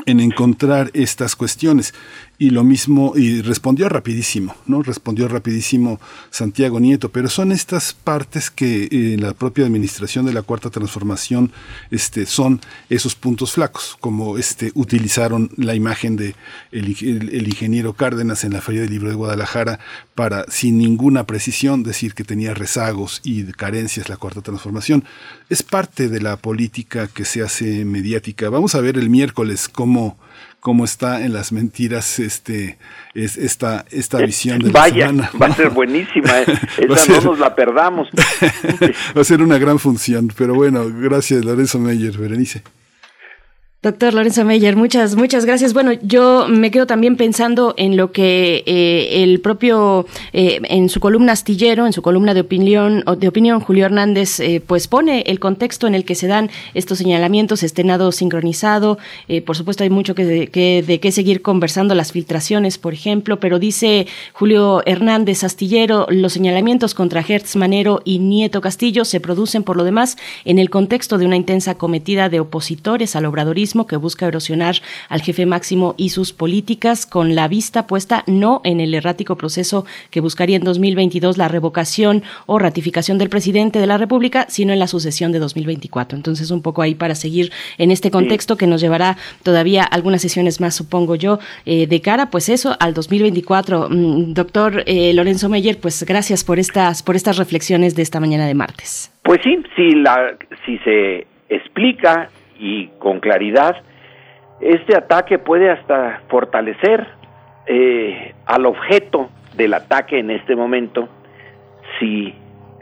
en 0.07 0.21
encontrar 0.21 0.91
estas 0.93 1.37
cuestiones. 1.37 1.95
Y 2.37 2.51
lo 2.51 2.65
mismo, 2.65 3.13
y 3.15 3.43
respondió 3.43 3.89
rapidísimo, 3.89 4.57
¿no? 4.67 4.83
Respondió 4.83 5.29
rapidísimo 5.29 6.01
Santiago 6.31 6.81
Nieto, 6.81 7.11
pero 7.11 7.29
son 7.29 7.53
estas 7.53 7.93
partes 7.93 8.51
que 8.51 8.89
eh, 8.91 9.17
la 9.21 9.35
propia 9.35 9.65
administración 9.65 10.27
de 10.27 10.33
la 10.33 10.43
Cuarta 10.43 10.69
Transformación 10.69 11.53
este, 11.93 12.27
son 12.27 12.61
esos 12.91 13.15
puntos 13.15 13.53
flacos, 13.53 13.97
como 14.01 14.37
este, 14.37 14.73
utilizaron 14.75 15.49
la 15.57 15.77
imagen 15.77 16.17
de 16.17 16.35
el, 16.73 16.89
ingeniero 16.89 17.93
Cárdenas 17.93 18.43
en 18.43 18.53
la 18.53 18.61
Feria 18.61 18.81
del 18.81 18.91
Libro 18.91 19.11
de 19.11 19.15
Guadalajara 19.15 19.79
para, 20.17 20.45
sin 20.49 20.77
ninguna 20.77 21.27
precisión, 21.27 21.85
decir 21.85 22.15
que 22.15 22.25
tenía 22.25 22.53
rezagos 22.53 23.21
y 23.23 23.45
carencias 23.45 24.09
la 24.09 24.17
Cuarta 24.17 24.43
Transformación. 24.43 25.05
Es 25.49 25.63
parte 25.63 26.09
de 26.09 26.21
la 26.21 26.37
política 26.37 27.07
que 27.07 27.25
se 27.25 27.43
hace 27.43 27.85
mediática. 27.85 28.49
Vamos 28.49 28.75
a 28.75 28.81
ver 28.81 28.99
el 28.99 29.09
miércoles 29.09 29.69
cómo 29.69 30.19
cómo 30.65 30.87
está 30.87 31.27
en 31.27 31.35
las 31.35 31.53
mentiras 31.53 32.19
este 32.19 32.79
es 33.13 33.37
esta 33.37 33.85
esta 33.91 34.21
eh, 34.21 34.25
visión 34.25 34.61
de 34.61 34.71
Vaya, 34.71 35.13
va 35.39 35.49
a 35.49 35.55
ser 35.55 35.69
buenísima, 35.69 36.41
eh. 36.41 36.47
esa 36.79 37.13
no 37.13 37.21
nos 37.21 37.39
la 37.39 37.55
perdamos. 37.55 38.09
va 39.15 39.21
a 39.21 39.25
ser 39.25 39.43
una 39.43 39.59
gran 39.59 39.79
función, 39.79 40.33
pero 40.35 40.55
bueno, 40.55 40.87
gracias 40.89 41.45
Lorenzo 41.45 41.79
Meyer, 41.79 42.17
Berenice. 42.17 42.63
Doctor 43.85 44.15
Lorenzo 44.15 44.47
Meyer, 44.47 44.77
muchas, 44.77 45.15
muchas 45.15 45.45
gracias. 45.45 45.75
Bueno, 45.75 45.93
yo 45.93 46.47
me 46.49 46.71
quedo 46.71 46.87
también 46.87 47.19
pensando 47.19 47.75
en 47.77 47.99
lo 47.99 48.13
que 48.13 48.65
eh, 48.65 49.23
el 49.23 49.43
propio, 49.43 50.07
eh, 50.33 50.59
en 50.71 50.89
su 50.89 51.01
columna 51.01 51.33
astillero, 51.33 51.85
en 51.85 51.93
su 51.93 52.01
columna 52.01 52.33
de 52.33 52.41
opinión, 52.41 53.05
de 53.19 53.29
opinión 53.29 53.61
Julio 53.61 53.85
Hernández, 53.85 54.41
eh, 54.41 54.63
pues 54.67 54.89
pone 54.89 55.21
el 55.27 55.39
contexto 55.39 55.87
en 55.87 55.95
el 55.95 56.07
que 56.07 56.15
se 56.15 56.29
dan 56.29 56.49
estos 56.73 56.97
señalamientos, 56.97 57.63
este 57.63 57.85
nado 57.85 58.11
sincronizado. 58.11 58.97
por 59.45 59.55
supuesto, 59.55 59.85
hay 59.85 59.91
mucho 59.91 60.15
que 60.15 60.49
que 60.51 60.83
de 60.83 60.99
qué 60.99 61.13
seguir 61.13 61.43
conversando, 61.43 61.95
las 61.95 62.11
filtraciones, 62.11 62.79
por 62.79 62.95
ejemplo, 62.95 63.39
pero 63.39 63.59
dice 63.59 64.07
Julio 64.33 64.83
Hernández 64.87 65.45
Astillero, 65.45 66.07
los 66.09 66.33
señalamientos 66.33 66.95
contra 66.95 67.21
Hertz 67.21 67.55
Manero 67.57 68.01
y 68.07 68.19
Nieto 68.19 68.63
Castillo 68.63 69.05
se 69.05 69.21
producen, 69.21 69.63
por 69.63 69.77
lo 69.77 69.85
demás, 69.85 70.17
en 70.47 70.59
el 70.59 70.71
contexto 70.71 71.19
de 71.19 71.27
una 71.27 71.37
intensa 71.37 71.75
cometida 71.75 72.31
de 72.31 72.41
opositores 72.41 73.15
al 73.15 73.27
obradorismo 73.27 73.74
que 73.83 73.97
busca 73.97 74.27
erosionar 74.27 74.77
al 75.09 75.23
jefe 75.23 75.45
máximo 75.45 75.95
y 75.97 76.11
sus 76.11 76.33
políticas 76.33 77.05
con 77.07 77.35
la 77.35 77.49
vista 77.49 77.87
puesta 77.89 78.23
no 78.27 78.61
en 78.65 78.81
el 78.81 78.95
errático 78.95 79.37
proceso 79.37 79.85
que 80.11 80.21
buscaría 80.21 80.57
en 80.57 80.63
2022 80.63 81.37
la 81.37 81.49
revocación 81.49 82.23
o 82.47 82.59
ratificación 82.59 83.19
del 83.19 83.29
presidente 83.29 83.81
de 83.81 83.87
la 83.87 83.99
República, 83.99 84.47
sino 84.49 84.73
en 84.73 84.79
la 84.79 84.87
sucesión 84.87 85.33
de 85.33 85.41
2024. 85.41 86.17
Entonces, 86.17 86.51
un 86.51 86.63
poco 86.63 86.83
ahí 86.83 86.95
para 86.95 87.15
seguir 87.15 87.51
en 87.79 87.91
este 87.91 88.11
contexto 88.11 88.57
que 88.57 88.67
nos 88.67 88.81
llevará 88.81 89.17
todavía 89.43 89.83
algunas 89.83 90.23
sesiones 90.23 90.61
más, 90.61 90.75
supongo 90.75 91.17
yo, 91.17 91.39
eh, 91.67 91.87
de 91.87 92.01
cara, 92.01 92.31
pues 92.31 92.49
eso, 92.49 92.77
al 92.79 92.95
2024. 92.95 93.89
Mm, 93.91 94.35
doctor 94.35 94.85
eh, 94.87 95.13
Lorenzo 95.15 95.49
Meyer, 95.49 95.79
pues 95.81 96.05
gracias 96.05 96.45
por 96.45 96.59
estas, 96.59 97.03
por 97.03 97.17
estas 97.17 97.37
reflexiones 97.37 97.97
de 97.97 98.03
esta 98.03 98.21
mañana 98.21 98.47
de 98.47 98.55
martes. 98.55 99.13
Pues 99.23 99.41
sí, 99.43 99.57
si, 99.75 99.91
la, 99.93 100.37
si 100.67 100.79
se 100.79 101.27
explica 101.49 102.31
y 102.59 102.89
con 102.99 103.21
claridad, 103.21 103.77
este 104.61 104.97
ataque 104.97 105.39
puede 105.39 105.71
hasta 105.71 106.23
fortalecer 106.29 107.07
eh, 107.67 108.35
al 108.47 108.67
objeto 108.67 109.31
del 109.57 109.75
ataque 109.75 110.19
en 110.19 110.31
este 110.31 110.57
momento 110.57 111.09
si 111.99 112.35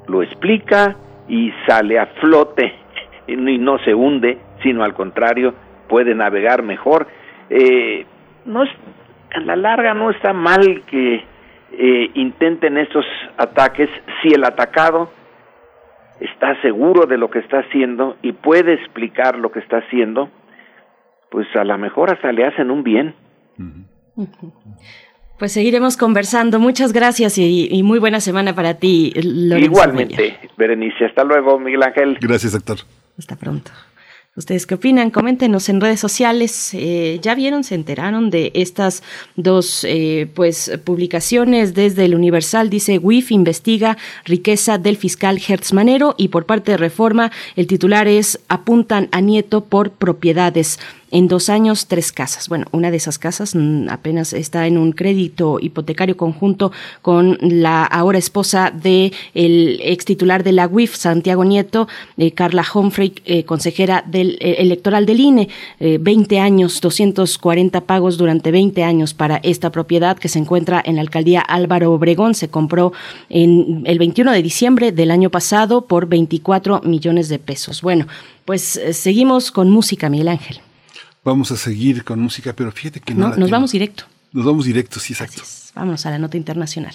lo 0.07 0.23
explica 0.23 0.97
y 1.28 1.53
sale 1.66 1.99
a 1.99 2.07
flote 2.07 2.74
y 3.27 3.36
no 3.36 3.78
se 3.78 3.94
hunde, 3.94 4.39
sino 4.62 4.85
al 4.85 4.94
contrario 4.94 5.55
puede 5.89 6.15
navegar 6.15 6.62
mejor. 6.62 7.07
Eh, 7.51 8.07
no 8.44 8.65
es, 8.65 8.70
a 9.35 9.40
la 9.40 9.57
larga 9.57 9.94
no 9.94 10.11
está 10.11 10.32
mal 10.32 10.82
que 10.86 11.24
eh, 11.73 12.11
intenten 12.15 12.78
estos 12.78 13.05
ataques 13.36 13.89
si 14.20 14.28
el 14.28 14.44
atacado 14.44 15.11
está 16.23 16.61
seguro 16.62 17.07
de 17.07 17.19
lo 17.19 17.31
que 17.31 17.40
está 17.40 17.61
haciendo 17.61 18.16
y 18.23 18.32
puede 18.32 18.74
explicar 18.74 19.39
lo 19.39 19.51
que 19.51 19.61
está 19.61 19.78
haciendo, 19.78 20.31
pues 21.31 21.47
a 21.55 21.65
lo 21.65 21.77
mejor 21.78 22.12
hasta 22.12 22.32
le 22.32 22.44
hacen 22.44 22.70
un 22.70 22.82
bien. 22.82 23.15
Pues 25.39 25.53
seguiremos 25.53 25.97
conversando. 25.97 26.61
Muchas 26.61 26.93
gracias 26.93 27.39
y, 27.39 27.82
muy 27.82 27.99
buena 27.99 28.20
semana 28.20 28.55
para 28.55 28.74
ti, 28.74 29.12
Lorenzo 29.16 29.70
Igualmente, 29.70 30.39
Berenice. 30.57 31.07
Hasta 31.07 31.24
luego, 31.24 31.59
Miguel 31.59 31.82
Ángel. 31.82 32.19
Gracias, 32.20 32.53
doctor. 32.53 32.78
Hasta 33.19 33.36
pronto. 33.36 33.70
¿Ustedes 34.34 34.66
qué 34.66 34.76
opinan? 34.76 35.10
Coméntenos 35.10 35.68
en 35.68 35.78
redes 35.78 36.00
sociales. 36.00 36.70
Eh, 36.72 37.18
¿Ya 37.20 37.34
vieron, 37.34 37.64
se 37.64 37.74
enteraron 37.74 38.30
de 38.30 38.50
estas 38.54 39.02
dos 39.36 39.84
eh, 39.84 40.26
pues, 40.32 40.72
publicaciones 40.84 41.74
desde 41.74 42.06
el 42.06 42.14
Universal? 42.14 42.70
Dice, 42.70 42.96
WIF 42.96 43.30
investiga 43.30 43.98
riqueza 44.24 44.78
del 44.78 44.96
fiscal 44.96 45.38
Hertz 45.46 45.74
Manero 45.74 46.14
y 46.16 46.28
por 46.28 46.46
parte 46.46 46.70
de 46.70 46.78
Reforma 46.78 47.30
el 47.56 47.66
titular 47.66 48.09
es 48.09 48.40
Apuntan 48.48 49.10
a 49.12 49.20
Nieto 49.20 49.64
por 49.64 49.90
propiedades 49.90 50.78
en 51.12 51.28
dos 51.28 51.48
años 51.48 51.86
tres 51.86 52.10
casas. 52.10 52.48
Bueno, 52.48 52.66
una 52.72 52.90
de 52.90 52.97
esas 52.97 53.18
casas 53.18 53.55
mm, 53.55 53.89
apenas 53.90 54.32
está 54.32 54.66
en 54.66 54.78
un 54.78 54.93
crédito 54.93 55.59
hipotecario 55.60 56.16
conjunto 56.16 56.72
con 57.02 57.39
la 57.40 57.84
ahora 57.84 58.18
esposa 58.18 58.72
de 58.74 59.12
el 59.34 59.78
ex 59.84 60.05
titular 60.05 60.43
de 60.43 60.52
la 60.52 60.66
UIF, 60.66 60.97
Santiago 60.97 61.44
Nieto, 61.44 61.86
eh, 62.16 62.32
Carla 62.32 62.64
Humphrey, 62.74 63.12
eh, 63.26 63.44
consejera 63.44 64.02
del 64.06 64.39
eh, 64.40 64.56
electoral 64.59 65.06
del 65.06 65.20
INE. 65.20 65.48
20 65.78 66.39
años, 66.39 66.80
240 66.80 67.82
pagos 67.82 68.16
durante 68.16 68.51
20 68.51 68.82
años 68.82 69.12
para 69.12 69.36
esta 69.39 69.70
propiedad 69.70 70.16
que 70.16 70.28
se 70.28 70.39
encuentra 70.39 70.82
en 70.84 70.97
la 70.97 71.02
alcaldía 71.02 71.40
Álvaro 71.40 71.93
Obregón. 71.93 72.34
Se 72.34 72.48
compró 72.48 72.93
en 73.28 73.82
el 73.84 73.98
21 73.98 74.32
de 74.32 74.43
diciembre 74.43 74.93
del 74.93 75.10
año 75.10 75.28
pasado 75.28 75.82
por 75.86 76.06
24 76.06 76.80
millones 76.84 77.28
de 77.28 77.39
pesos. 77.39 77.82
Bueno, 77.82 78.06
pues 78.47 78.80
seguimos 78.93 79.51
con 79.51 79.70
música, 79.70 80.09
Miguel 80.09 80.28
Ángel. 80.28 80.60
Vamos 81.24 81.53
a 81.53 81.57
seguir 81.57 82.03
con 82.03 82.19
música, 82.19 82.53
pero 82.53 82.73
fíjate 82.73 82.99
que 82.99 83.15
no. 83.15 83.35
nos 83.36 83.51
vamos 83.51 83.70
directo. 83.70 84.05
Nos 84.32 84.44
vamos 84.44 84.65
directo, 84.65 84.99
sí, 84.99 85.12
exacto. 85.12 85.43
Vámonos 85.74 86.05
a 86.05 86.11
la 86.11 86.19
nota 86.19 86.36
internacional. 86.36 86.94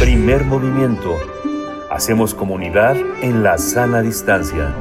Primer 0.00 0.44
movimiento. 0.44 1.14
Hacemos 1.90 2.32
comunidad 2.32 2.96
en 3.22 3.42
la 3.42 3.58
sana 3.58 4.00
distancia. 4.00 4.74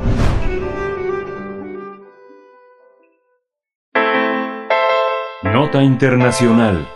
Nota 5.44 5.84
internacional. 5.84 6.88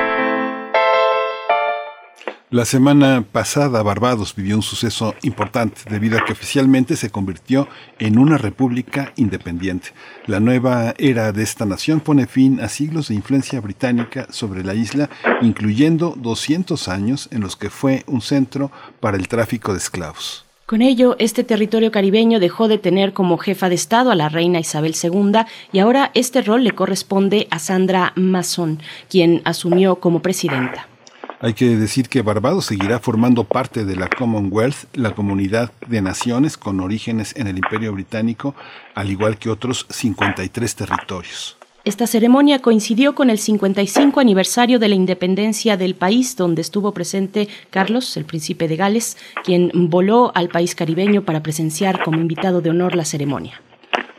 La 2.49 2.63
semana 2.63 3.25
pasada 3.29 3.83
Barbados 3.83 4.33
vivió 4.33 4.55
un 4.55 4.61
suceso 4.61 5.13
importante 5.21 5.81
debido 5.89 6.17
a 6.17 6.23
que 6.23 6.31
oficialmente 6.31 6.95
se 6.95 7.09
convirtió 7.09 7.67
en 7.99 8.17
una 8.17 8.37
república 8.37 9.11
independiente. 9.17 9.89
La 10.27 10.39
nueva 10.39 10.93
era 10.97 11.33
de 11.33 11.43
esta 11.43 11.65
nación 11.65 11.99
pone 11.99 12.25
fin 12.25 12.61
a 12.61 12.69
siglos 12.69 13.09
de 13.09 13.15
influencia 13.15 13.59
británica 13.59 14.27
sobre 14.29 14.63
la 14.63 14.75
isla, 14.75 15.09
incluyendo 15.41 16.15
200 16.15 16.87
años 16.87 17.27
en 17.33 17.41
los 17.41 17.57
que 17.57 17.69
fue 17.69 18.05
un 18.07 18.21
centro 18.21 18.71
para 19.01 19.17
el 19.17 19.27
tráfico 19.27 19.73
de 19.73 19.79
esclavos. 19.79 20.45
Con 20.65 20.81
ello, 20.81 21.17
este 21.19 21.43
territorio 21.43 21.91
caribeño 21.91 22.39
dejó 22.39 22.69
de 22.69 22.77
tener 22.77 23.11
como 23.11 23.37
jefa 23.37 23.67
de 23.67 23.75
Estado 23.75 24.09
a 24.09 24.15
la 24.15 24.29
reina 24.29 24.61
Isabel 24.61 24.95
II 25.01 25.41
y 25.73 25.79
ahora 25.79 26.11
este 26.13 26.41
rol 26.41 26.63
le 26.63 26.71
corresponde 26.71 27.49
a 27.51 27.59
Sandra 27.59 28.13
Mason, 28.15 28.79
quien 29.09 29.41
asumió 29.43 29.97
como 29.99 30.21
presidenta. 30.21 30.87
Hay 31.39 31.53
que 31.53 31.75
decir 31.75 32.09
que 32.09 32.23
Barbados 32.23 32.65
seguirá 32.65 32.97
formando 32.97 33.43
parte 33.43 33.85
de 33.85 33.95
la 33.95 34.09
Commonwealth, 34.09 34.85
la 34.95 35.11
comunidad 35.11 35.71
de 35.87 36.01
naciones 36.01 36.57
con 36.57 36.79
orígenes 36.79 37.35
en 37.35 37.45
el 37.45 37.57
Imperio 37.57 37.93
Británico, 37.93 38.55
al 38.95 39.11
igual 39.11 39.37
que 39.37 39.51
otros 39.51 39.85
53 39.89 40.75
territorios. 40.75 41.57
Esta 41.85 42.07
ceremonia 42.07 42.59
coincidió 42.59 43.13
con 43.13 43.29
el 43.29 43.37
55 43.37 44.19
aniversario 44.19 44.79
de 44.79 44.87
la 44.87 44.95
independencia 44.95 45.77
del 45.77 45.93
país, 45.93 46.35
donde 46.35 46.61
estuvo 46.61 46.91
presente 46.91 47.47
Carlos, 47.69 48.17
el 48.17 48.25
príncipe 48.25 48.67
de 48.67 48.75
Gales, 48.75 49.15
quien 49.43 49.71
voló 49.73 50.31
al 50.33 50.49
país 50.49 50.73
caribeño 50.73 51.21
para 51.21 51.43
presenciar 51.43 52.03
como 52.03 52.19
invitado 52.19 52.61
de 52.61 52.71
honor 52.71 52.95
la 52.95 53.05
ceremonia. 53.05 53.61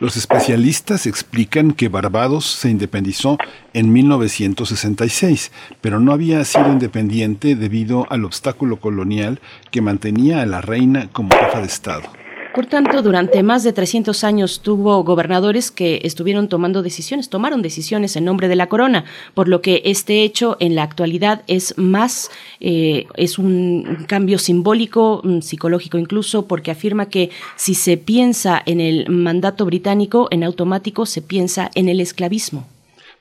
Los 0.00 0.16
especialistas 0.16 1.06
explican 1.06 1.72
que 1.72 1.88
Barbados 1.88 2.46
se 2.46 2.70
independizó 2.70 3.36
en 3.72 3.92
1966, 3.92 5.50
pero 5.80 5.98
no 5.98 6.12
había 6.12 6.44
sido 6.44 6.70
independiente 6.70 7.56
debido 7.56 8.06
al 8.08 8.24
obstáculo 8.24 8.76
colonial 8.78 9.40
que 9.72 9.82
mantenía 9.82 10.40
a 10.40 10.46
la 10.46 10.60
reina 10.60 11.08
como 11.10 11.30
jefa 11.30 11.60
de 11.60 11.66
Estado. 11.66 12.27
Por 12.54 12.66
tanto, 12.66 13.02
durante 13.02 13.42
más 13.42 13.62
de 13.62 13.72
300 13.72 14.24
años 14.24 14.60
tuvo 14.60 15.04
gobernadores 15.04 15.70
que 15.70 16.00
estuvieron 16.04 16.48
tomando 16.48 16.82
decisiones, 16.82 17.28
tomaron 17.28 17.62
decisiones 17.62 18.16
en 18.16 18.24
nombre 18.24 18.48
de 18.48 18.56
la 18.56 18.68
corona, 18.68 19.04
por 19.34 19.48
lo 19.48 19.60
que 19.60 19.82
este 19.84 20.22
hecho 20.22 20.56
en 20.58 20.74
la 20.74 20.82
actualidad 20.82 21.42
es 21.46 21.76
más, 21.76 22.30
eh, 22.60 23.06
es 23.14 23.38
un 23.38 24.04
cambio 24.08 24.38
simbólico, 24.38 25.22
psicológico 25.40 25.98
incluso, 25.98 26.46
porque 26.46 26.70
afirma 26.70 27.06
que 27.06 27.30
si 27.56 27.74
se 27.74 27.96
piensa 27.96 28.62
en 28.64 28.80
el 28.80 29.08
mandato 29.08 29.64
británico, 29.66 30.28
en 30.30 30.42
automático 30.42 31.06
se 31.06 31.22
piensa 31.22 31.70
en 31.74 31.88
el 31.88 32.00
esclavismo. 32.00 32.66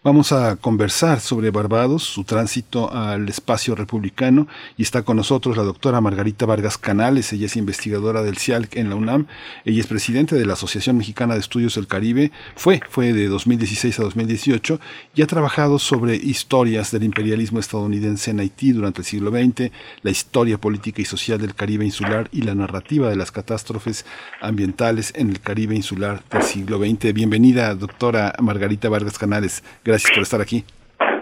Vamos 0.07 0.31
a 0.31 0.55
conversar 0.55 1.19
sobre 1.19 1.51
Barbados, 1.51 2.03
su 2.03 2.23
tránsito 2.23 2.89
al 2.93 3.27
espacio 3.27 3.75
republicano 3.75 4.47
y 4.77 4.83
está 4.83 5.01
con 5.01 5.17
nosotros 5.17 5.57
la 5.57 5.63
doctora 5.63 5.99
Margarita 5.99 6.45
Vargas 6.45 6.77
Canales, 6.77 7.33
ella 7.33 7.47
es 7.47 7.57
investigadora 7.57 8.23
del 8.23 8.37
CIALC 8.37 8.77
en 8.77 8.89
la 8.89 8.95
UNAM, 8.95 9.27
ella 9.65 9.81
es 9.81 9.87
presidente 9.87 10.37
de 10.37 10.45
la 10.45 10.53
Asociación 10.53 10.95
Mexicana 10.95 11.33
de 11.33 11.41
Estudios 11.41 11.75
del 11.75 11.87
Caribe, 11.87 12.31
fue, 12.55 12.79
fue 12.89 13.11
de 13.11 13.27
2016 13.27 13.99
a 13.99 14.03
2018 14.03 14.79
y 15.13 15.23
ha 15.23 15.27
trabajado 15.27 15.77
sobre 15.77 16.15
historias 16.15 16.91
del 16.91 17.03
imperialismo 17.03 17.59
estadounidense 17.59 18.31
en 18.31 18.39
Haití 18.39 18.71
durante 18.71 19.01
el 19.01 19.05
siglo 19.05 19.31
XX, 19.31 19.71
la 20.03 20.11
historia 20.11 20.57
política 20.57 21.01
y 21.01 21.05
social 21.05 21.41
del 21.41 21.53
Caribe 21.53 21.83
insular 21.83 22.29
y 22.31 22.43
la 22.43 22.55
narrativa 22.55 23.09
de 23.09 23.17
las 23.17 23.31
catástrofes 23.31 24.05
ambientales 24.39 25.11
en 25.17 25.31
el 25.31 25.41
Caribe 25.41 25.75
insular 25.75 26.23
del 26.31 26.43
siglo 26.43 26.77
XX. 26.77 27.13
Bienvenida, 27.13 27.75
doctora 27.75 28.33
Margarita 28.39 28.87
Vargas 28.87 29.17
Canales. 29.17 29.63
Gracias 29.83 29.96
por 30.13 30.23
estar 30.23 30.41
aquí. 30.41 30.63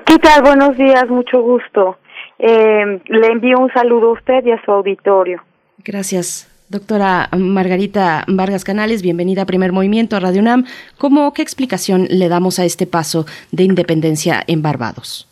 ¿Qué 0.06 0.18
tal? 0.20 0.42
Buenos 0.44 0.78
días, 0.78 1.08
mucho 1.10 1.42
gusto. 1.42 1.98
Eh, 2.40 3.02
le 3.06 3.28
envío 3.28 3.60
un 3.60 3.72
saludo 3.72 4.10
a 4.10 4.14
usted 4.14 4.46
y 4.46 4.52
a 4.52 4.62
su 4.64 4.72
auditorio. 4.72 5.42
Gracias. 5.84 6.52
Doctora 6.68 7.30
Margarita 7.38 8.24
Vargas 8.28 8.64
Canales, 8.64 9.04
bienvenida 9.04 9.44
a 9.44 9.46
Primer 9.46 9.72
Movimiento 9.72 10.16
a 10.16 10.20
Radio 10.20 10.42
UNAM. 10.42 10.66
¿Cómo, 10.98 11.32
¿Qué 11.34 11.44
explicación 11.44 12.08
le 12.10 12.28
damos 12.28 12.58
a 12.58 12.66
este 12.66 12.88
paso 12.88 13.26
de 13.52 13.64
independencia 13.64 14.42
en 14.48 14.64
Barbados? 14.64 15.30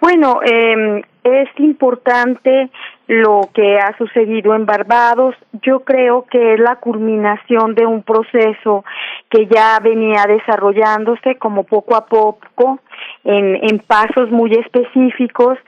Bueno, 0.00 0.40
eh, 0.42 1.02
es 1.22 1.48
importante 1.58 2.70
lo 3.10 3.50
que 3.52 3.76
ha 3.76 3.96
sucedido 3.98 4.54
en 4.54 4.66
Barbados. 4.66 5.34
Yo 5.62 5.80
creo 5.80 6.26
que 6.30 6.54
es 6.54 6.60
la 6.60 6.76
culminación 6.76 7.74
de 7.74 7.84
un 7.84 8.04
proceso 8.04 8.84
que 9.28 9.48
ya 9.48 9.80
venía 9.82 10.26
desarrollándose 10.28 11.34
como 11.34 11.64
poco 11.64 11.96
a 11.96 12.06
poco 12.06 12.78
en, 13.24 13.58
en 13.68 13.80
pasos 13.80 14.30
muy 14.30 14.52
específicos 14.52 15.58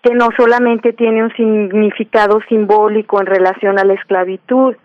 que 0.00 0.14
no 0.14 0.28
solamente 0.36 0.92
tiene 0.92 1.24
un 1.24 1.32
significado 1.34 2.40
simbólico 2.48 3.20
en 3.20 3.26
relación 3.26 3.80
a 3.80 3.84
la 3.84 3.94
esclavitud, 3.94 4.76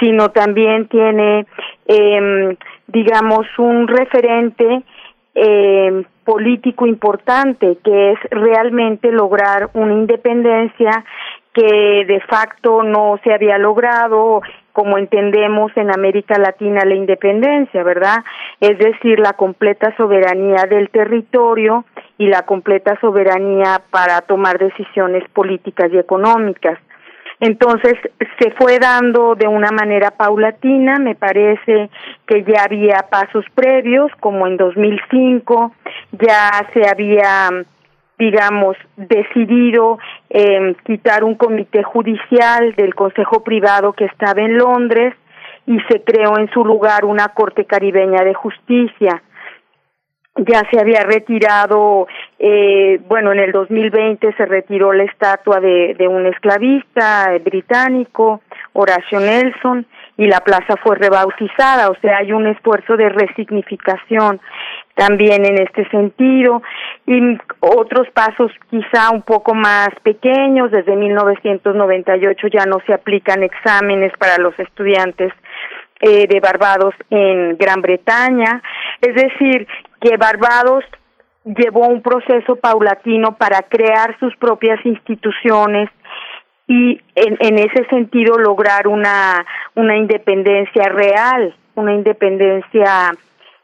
sino 0.00 0.30
también 0.30 0.88
tiene, 0.88 1.46
eh, 1.86 2.56
digamos, 2.88 3.46
un 3.58 3.86
referente 3.86 4.82
eh, 5.36 6.04
político 6.24 6.86
importante, 6.86 7.78
que 7.84 8.12
es 8.12 8.18
realmente 8.30 9.10
lograr 9.10 9.70
una 9.74 9.94
independencia 9.94 11.04
que 11.52 12.04
de 12.06 12.20
facto 12.28 12.82
no 12.82 13.18
se 13.24 13.32
había 13.32 13.58
logrado 13.58 14.40
como 14.72 14.98
entendemos 14.98 15.72
en 15.76 15.90
América 15.92 16.38
Latina 16.38 16.84
la 16.84 16.94
independencia, 16.94 17.82
¿verdad? 17.82 18.18
Es 18.60 18.78
decir, 18.78 19.18
la 19.18 19.32
completa 19.32 19.94
soberanía 19.96 20.66
del 20.66 20.90
territorio 20.90 21.84
y 22.18 22.28
la 22.28 22.42
completa 22.42 22.98
soberanía 23.00 23.82
para 23.90 24.20
tomar 24.22 24.58
decisiones 24.58 25.28
políticas 25.30 25.90
y 25.92 25.98
económicas. 25.98 26.78
Entonces 27.40 27.94
se 28.38 28.50
fue 28.52 28.78
dando 28.78 29.34
de 29.34 29.48
una 29.48 29.70
manera 29.70 30.10
paulatina, 30.10 30.98
me 30.98 31.14
parece 31.14 31.88
que 32.26 32.44
ya 32.44 32.64
había 32.64 33.06
pasos 33.10 33.46
previos, 33.54 34.12
como 34.20 34.46
en 34.46 34.58
2005 34.58 35.72
ya 36.12 36.66
se 36.74 36.86
había 36.86 37.48
digamos, 38.20 38.76
decidido 38.96 39.98
eh, 40.28 40.76
quitar 40.84 41.24
un 41.24 41.36
comité 41.36 41.82
judicial 41.82 42.74
del 42.76 42.94
Consejo 42.94 43.42
Privado 43.42 43.94
que 43.94 44.04
estaba 44.04 44.42
en 44.42 44.58
Londres 44.58 45.14
y 45.66 45.80
se 45.88 46.02
creó 46.02 46.38
en 46.38 46.50
su 46.50 46.62
lugar 46.62 47.06
una 47.06 47.28
Corte 47.28 47.64
Caribeña 47.64 48.22
de 48.22 48.34
Justicia. 48.34 49.22
Ya 50.36 50.62
se 50.70 50.78
había 50.78 51.02
retirado, 51.02 52.06
eh, 52.38 53.00
bueno, 53.08 53.32
en 53.32 53.40
el 53.40 53.52
2020 53.52 54.34
se 54.34 54.44
retiró 54.44 54.92
la 54.92 55.04
estatua 55.04 55.58
de, 55.58 55.94
de 55.98 56.06
un 56.06 56.26
esclavista 56.26 57.32
británico, 57.42 58.42
Horacio 58.74 59.18
Nelson, 59.18 59.86
y 60.18 60.26
la 60.26 60.40
plaza 60.40 60.76
fue 60.82 60.96
rebautizada, 60.96 61.88
o 61.88 61.96
sea, 62.02 62.18
hay 62.18 62.32
un 62.32 62.46
esfuerzo 62.46 62.98
de 62.98 63.08
resignificación 63.08 64.40
también 65.00 65.46
en 65.46 65.62
este 65.62 65.88
sentido. 65.88 66.62
Y 67.06 67.38
otros 67.60 68.06
pasos 68.12 68.52
quizá 68.70 69.10
un 69.10 69.22
poco 69.22 69.54
más 69.54 69.88
pequeños 70.02 70.70
desde 70.70 70.94
1998 70.94 72.48
ya 72.48 72.66
no 72.66 72.80
se 72.86 72.92
aplican 72.92 73.42
exámenes 73.42 74.12
para 74.18 74.36
los 74.36 74.56
estudiantes 74.58 75.32
eh, 76.00 76.26
de 76.26 76.40
Barbados 76.40 76.94
en 77.08 77.56
Gran 77.56 77.80
Bretaña. 77.80 78.62
Es 79.00 79.14
decir 79.14 79.66
que 80.02 80.18
Barbados 80.18 80.84
llevó 81.44 81.86
un 81.86 82.02
proceso 82.02 82.56
paulatino 82.56 83.36
para 83.38 83.62
crear 83.62 84.18
sus 84.20 84.36
propias 84.36 84.84
instituciones 84.84 85.88
y 86.66 87.00
en, 87.14 87.38
en 87.40 87.58
ese 87.58 87.86
sentido 87.88 88.36
lograr 88.36 88.86
una 88.86 89.46
una 89.74 89.96
independencia 89.96 90.84
real 90.90 91.54
una 91.74 91.94
independencia 91.94 93.12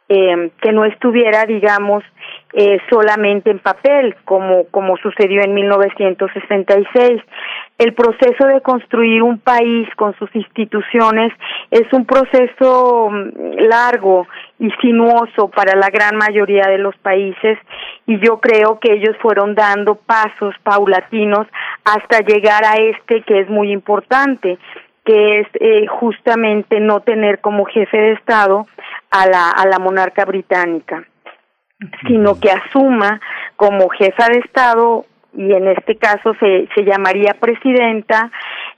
eh, 0.09 0.51
que 0.61 0.73
no 0.73 0.85
estuviera, 0.85 1.47
digamos, 1.47 2.05
eh, 2.53 2.79
solamente 2.89 3.51
en 3.51 3.59
papel, 3.59 4.15
como, 4.25 4.65
como 4.71 4.97
sucedió 4.99 5.43
en 5.43 5.53
1966. 5.53 7.21
El 7.79 7.93
proceso 7.93 8.47
de 8.47 8.61
construir 8.63 9.23
un 9.23 9.39
país 9.39 9.89
con 9.97 10.17
sus 10.17 10.35
instituciones 10.35 11.33
es 11.71 11.93
un 11.93 12.07
proceso 12.07 13.11
mm, 13.11 13.59
largo 13.69 14.27
y 14.59 14.71
sinuoso 14.81 15.49
para 15.49 15.77
la 15.77 15.91
gran 15.91 16.17
mayoría 16.17 16.67
de 16.69 16.79
los 16.79 16.97
países 16.99 17.59
y 18.07 18.19
yo 18.21 18.41
creo 18.41 18.79
que 18.79 18.95
ellos 18.95 19.17
fueron 19.21 19.55
dando 19.55 19.97
pasos 19.97 20.55
paulatinos 20.63 21.47
hasta 21.85 22.21
llegar 22.21 22.65
a 22.65 22.77
este 22.77 23.23
que 23.23 23.41
es 23.41 23.51
muy 23.51 23.71
importante, 23.71 24.57
que 25.05 25.41
es 25.41 25.47
eh, 25.61 25.87
justamente 25.89 26.81
no 26.81 27.01
tener 27.01 27.41
como 27.41 27.65
jefe 27.67 27.97
de 27.97 28.13
Estado 28.13 28.67
a 29.23 29.27
la, 29.27 29.51
a 29.51 29.67
la 29.67 29.79
monarca 29.79 30.25
británica, 30.25 31.05
sino 32.07 32.39
que 32.41 32.51
asuma 32.51 33.21
como 33.57 33.89
jefa 33.89 34.27
de 34.29 34.39
Estado, 34.39 35.05
y 35.37 35.53
en 35.53 35.69
este 35.69 35.97
caso 35.97 36.35
se, 36.41 36.69
se 36.75 36.85
llamaría 36.85 37.35
presidenta, 37.39 38.31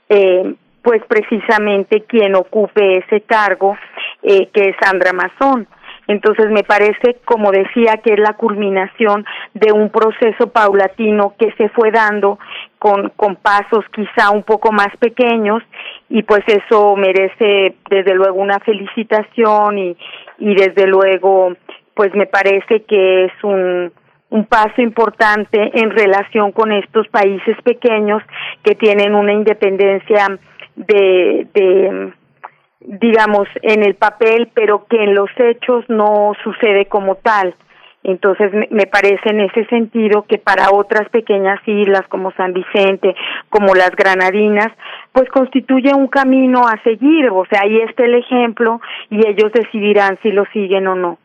eh, 0.09 0.55
pues 0.81 1.01
precisamente 1.07 2.03
quien 2.03 2.35
ocupe 2.35 2.97
ese 2.97 3.21
cargo, 3.21 3.77
eh, 4.23 4.47
que 4.53 4.69
es 4.69 4.75
Sandra 4.81 5.13
Mazón. 5.13 5.67
Entonces 6.07 6.49
me 6.49 6.63
parece, 6.63 7.17
como 7.23 7.51
decía, 7.51 7.97
que 8.03 8.13
es 8.13 8.19
la 8.19 8.33
culminación 8.33 9.25
de 9.53 9.71
un 9.71 9.89
proceso 9.89 10.47
paulatino 10.47 11.35
que 11.37 11.51
se 11.51 11.69
fue 11.69 11.91
dando, 11.91 12.39
con, 12.79 13.09
con 13.15 13.35
pasos 13.35 13.85
quizá 13.93 14.31
un 14.31 14.41
poco 14.43 14.71
más 14.71 14.89
pequeños 14.97 15.61
y 16.09 16.23
pues 16.23 16.41
eso 16.47 16.95
merece 16.95 17.75
desde 17.89 18.15
luego 18.15 18.39
una 18.39 18.57
felicitación 18.59 19.77
y, 19.77 19.97
y 20.39 20.55
desde 20.55 20.87
luego 20.87 21.53
pues 21.93 22.13
me 22.15 22.27
parece 22.27 22.83
que 22.83 23.25
es 23.25 23.31
un, 23.43 23.91
un 24.29 24.45
paso 24.45 24.81
importante 24.81 25.71
en 25.73 25.89
relación 25.91 26.51
con 26.51 26.71
estos 26.71 27.07
países 27.09 27.57
pequeños 27.63 28.23
que 28.63 28.75
tienen 28.75 29.15
una 29.15 29.33
independencia 29.33 30.27
de, 30.75 31.47
de 31.53 32.13
digamos 32.79 33.47
en 33.61 33.83
el 33.83 33.95
papel 33.95 34.49
pero 34.53 34.85
que 34.89 35.03
en 35.03 35.13
los 35.13 35.29
hechos 35.37 35.83
no 35.89 36.33
sucede 36.43 36.85
como 36.85 37.15
tal 37.15 37.55
entonces 38.03 38.51
me 38.71 38.87
parece 38.87 39.29
en 39.29 39.41
ese 39.41 39.65
sentido 39.65 40.25
que 40.27 40.37
para 40.37 40.71
otras 40.71 41.09
pequeñas 41.09 41.59
islas 41.65 42.07
como 42.07 42.31
San 42.31 42.53
Vicente, 42.53 43.15
como 43.49 43.75
las 43.75 43.91
Granadinas, 43.91 44.71
pues 45.11 45.29
constituye 45.29 45.93
un 45.93 46.07
camino 46.07 46.67
a 46.67 46.81
seguir, 46.83 47.29
o 47.29 47.45
sea, 47.49 47.61
ahí 47.63 47.77
está 47.81 48.05
el 48.05 48.15
ejemplo 48.15 48.79
y 49.09 49.27
ellos 49.27 49.51
decidirán 49.53 50.17
si 50.23 50.31
lo 50.31 50.45
siguen 50.53 50.87
o 50.87 50.95
no. 50.95 51.19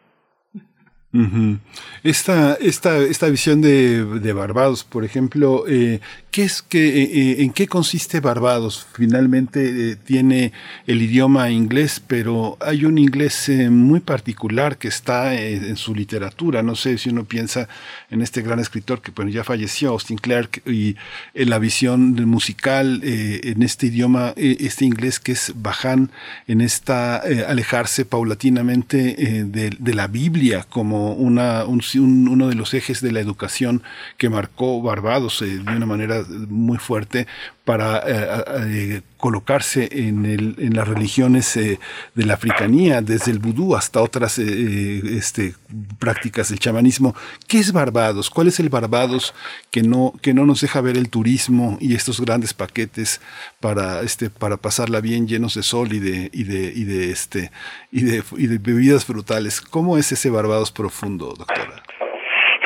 esta, 2.03 2.55
esta, 2.55 2.99
esta 2.99 3.29
visión 3.29 3.63
de, 3.63 4.05
de 4.05 4.33
Barbados, 4.33 4.83
por 4.83 5.05
ejemplo, 5.05 5.63
eh, 5.69 6.01
¿Qué 6.35 6.43
es 6.43 6.63
que, 6.63 6.85
eh, 6.85 7.11
eh, 7.13 7.43
¿En 7.45 7.53
qué 7.53 7.69
consiste 7.69 8.19
Barbados? 8.19 8.89
Finalmente 8.93 9.93
eh, 9.93 9.95
tiene 9.95 10.51
el 10.85 11.01
idioma 11.01 11.49
inglés, 11.51 12.03
pero 12.05 12.59
hay 12.61 12.87
un 12.87 12.99
inglés 12.99 13.49
muy 13.71 14.01
particular 14.01 14.77
que 14.77 14.89
está 14.89 15.33
en 15.41 15.77
su 15.77 15.95
literatura. 15.95 16.65
No 16.65 16.75
sé 16.75 16.99
si 16.99 17.11
uno 17.11 17.23
piensa 17.23 17.69
en 18.11 18.21
este 18.21 18.43
gran 18.43 18.59
escritor 18.59 19.01
que 19.01 19.13
bueno, 19.13 19.31
ya 19.31 19.45
falleció, 19.45 19.91
Austin 19.91 20.19
Clark, 20.19 20.61
y 20.67 20.97
en 21.35 21.51
la 21.51 21.61
visión 21.61 22.15
musical 22.29 23.01
en 23.05 23.63
este 23.63 23.87
idioma, 23.87 24.35
este 24.37 24.87
inglés 24.87 25.21
que 25.21 25.31
es 25.33 25.53
baján, 25.55 26.11
en 26.49 26.63
esta 26.63 27.19
alejarse 27.47 28.05
paulatinamente 28.05 29.45
de, 29.45 29.95
la 29.95 30.09
Biblia 30.09 30.67
como 30.69 31.13
uno 31.13 32.49
de 32.49 32.55
los 32.57 32.75
ejes 32.75 33.01
de 33.01 33.13
la 33.13 33.21
educación 33.21 33.85
que 34.19 34.29
marcó 34.29 34.83
Barbados 34.83 35.39
de 35.39 35.61
una 35.61 35.87
manera 35.87 36.24
muy 36.29 36.79
fuerte 36.79 37.27
para 37.65 37.99
eh, 37.99 38.45
eh, 38.59 39.03
colocarse 39.17 39.89
en, 39.91 40.27
el, 40.27 40.57
en 40.59 40.75
las 40.75 40.87
religiones 40.87 41.57
eh, 41.57 41.79
de 42.15 42.27
la 42.27 42.35
africanía, 42.35 43.01
desde 43.01 43.31
el 43.31 43.39
vudú 43.39 43.75
hasta 43.75 44.03
otras 44.03 44.39
este, 44.39 45.55
prácticas 45.99 46.51
del 46.51 46.59
chamanismo. 46.59 47.15
¿Qué 47.49 47.59
es 47.59 47.73
Barbados? 47.73 48.29
¿Cuál 48.29 48.49
es 48.49 48.61
el 48.61 48.69
Barbados 48.69 49.35
que 49.71 49.83
no, 49.83 50.13
que 50.21 50.35
no 50.35 50.45
nos 50.45 50.61
deja 50.61 50.83
ver 50.83 50.97
el 50.99 51.09
turismo 51.09 51.79
y 51.81 51.95
estos 51.95 52.21
grandes 52.21 52.53
paquetes 52.53 53.21
para, 53.61 54.03
este, 54.03 54.29
para 54.29 54.59
pasarla 54.59 55.01
bien 55.01 55.27
llenos 55.27 55.55
de 55.55 55.63
sol 55.63 55.89
este, 55.91 57.51
y 57.91 58.03
de 58.03 58.59
bebidas 58.59 59.07
frutales? 59.07 59.63
¿Cómo 59.63 59.97
es 59.97 60.13
ese 60.13 60.29
Barbados 60.29 60.71
profundo, 60.71 61.35
doctora? 61.37 61.83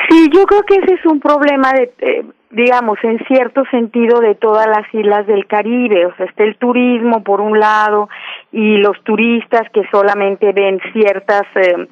Sí, 0.09 0.29
yo 0.33 0.45
creo 0.45 0.63
que 0.63 0.75
ese 0.75 0.93
es 0.95 1.05
un 1.05 1.19
problema 1.19 1.71
de, 1.73 2.25
digamos, 2.49 2.97
en 3.03 3.19
cierto 3.25 3.63
sentido 3.69 4.19
de 4.21 4.33
todas 4.33 4.65
las 4.65 4.91
islas 4.91 5.27
del 5.27 5.45
Caribe, 5.45 6.07
o 6.07 6.15
sea, 6.15 6.25
está 6.25 6.43
el 6.43 6.55
turismo 6.57 7.23
por 7.23 7.41
un 7.41 7.59
lado 7.59 8.09
y 8.51 8.77
los 8.77 8.99
turistas 9.03 9.69
que 9.71 9.87
solamente 9.91 10.51
ven 10.51 10.79
ciertas, 10.91 11.43
eh, 11.55 11.87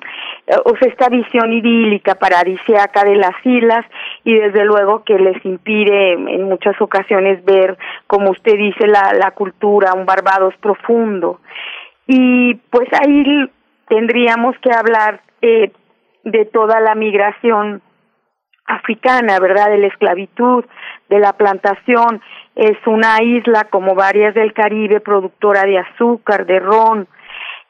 o 0.66 0.76
sea, 0.78 0.88
esta 0.90 1.10
visión 1.10 1.54
idílica, 1.54 2.16
paradisiaca 2.16 3.04
de 3.04 3.18
las 3.18 3.36
islas 3.44 3.86
y 4.24 4.34
desde 4.34 4.66
luego 4.66 5.04
que 5.04 5.20
les 5.20 5.46
impide 5.46 6.14
en 6.14 6.44
muchas 6.44 6.82
ocasiones 6.82 7.46
ver, 7.46 7.78
como 8.08 8.32
usted 8.32 8.58
dice, 8.58 8.88
la, 8.88 9.14
la 9.14 9.32
cultura, 9.32 9.94
un 9.94 10.08
Barbados 10.08 10.56
profundo. 10.60 11.40
Y 12.08 12.56
pues 12.72 12.90
ahí 12.94 13.48
tendríamos 13.88 14.58
que 14.60 14.72
hablar 14.72 15.22
eh, 15.44 15.72
de 16.24 16.46
toda 16.46 16.80
la 16.80 16.96
migración 16.96 17.82
africana, 18.68 19.40
¿verdad? 19.40 19.70
De 19.70 19.78
la 19.78 19.88
esclavitud, 19.88 20.66
de 21.10 21.20
la 21.20 21.34
plantación. 21.34 22.22
Es 22.56 22.78
una 22.86 23.22
isla, 23.24 23.66
como 23.70 23.96
varias 23.96 24.36
del 24.36 24.54
Caribe, 24.54 25.00
productora 25.00 25.64
de 25.64 25.80
azúcar, 25.80 26.46
de 26.46 26.60
ron. 26.60 27.08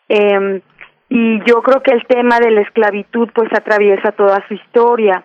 Eh, 0.10 0.62
y 1.10 1.40
yo 1.46 1.62
creo 1.62 1.82
que 1.82 1.94
el 1.94 2.06
tema 2.06 2.40
de 2.40 2.52
la 2.52 2.62
esclavitud 2.62 3.30
pues 3.34 3.52
atraviesa 3.54 4.12
toda 4.12 4.44
su 4.48 4.56
historia. 4.56 5.24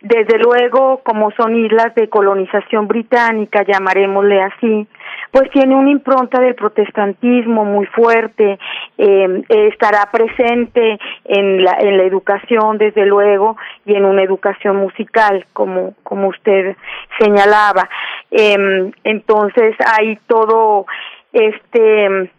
Desde 0.00 0.38
luego, 0.38 1.00
como 1.04 1.30
son 1.32 1.54
islas 1.54 1.94
de 1.94 2.08
colonización 2.08 2.88
británica, 2.88 3.62
llamaremosle 3.62 4.42
así, 4.42 4.88
pues 5.32 5.50
tiene 5.50 5.74
una 5.74 5.90
impronta 5.90 6.40
del 6.40 6.54
protestantismo 6.54 7.64
muy 7.64 7.86
fuerte, 7.86 8.58
eh, 8.98 9.42
estará 9.48 10.10
presente 10.12 10.98
en 11.24 11.64
la, 11.64 11.78
en 11.80 11.96
la 11.96 12.02
educación, 12.04 12.76
desde 12.76 13.06
luego, 13.06 13.56
y 13.86 13.94
en 13.94 14.04
una 14.04 14.22
educación 14.22 14.76
musical, 14.76 15.46
como, 15.54 15.94
como 16.02 16.28
usted 16.28 16.76
señalaba. 17.18 17.88
Eh, 18.30 18.92
entonces, 19.04 19.74
hay 19.98 20.18
todo 20.26 20.84
este, 21.32 22.30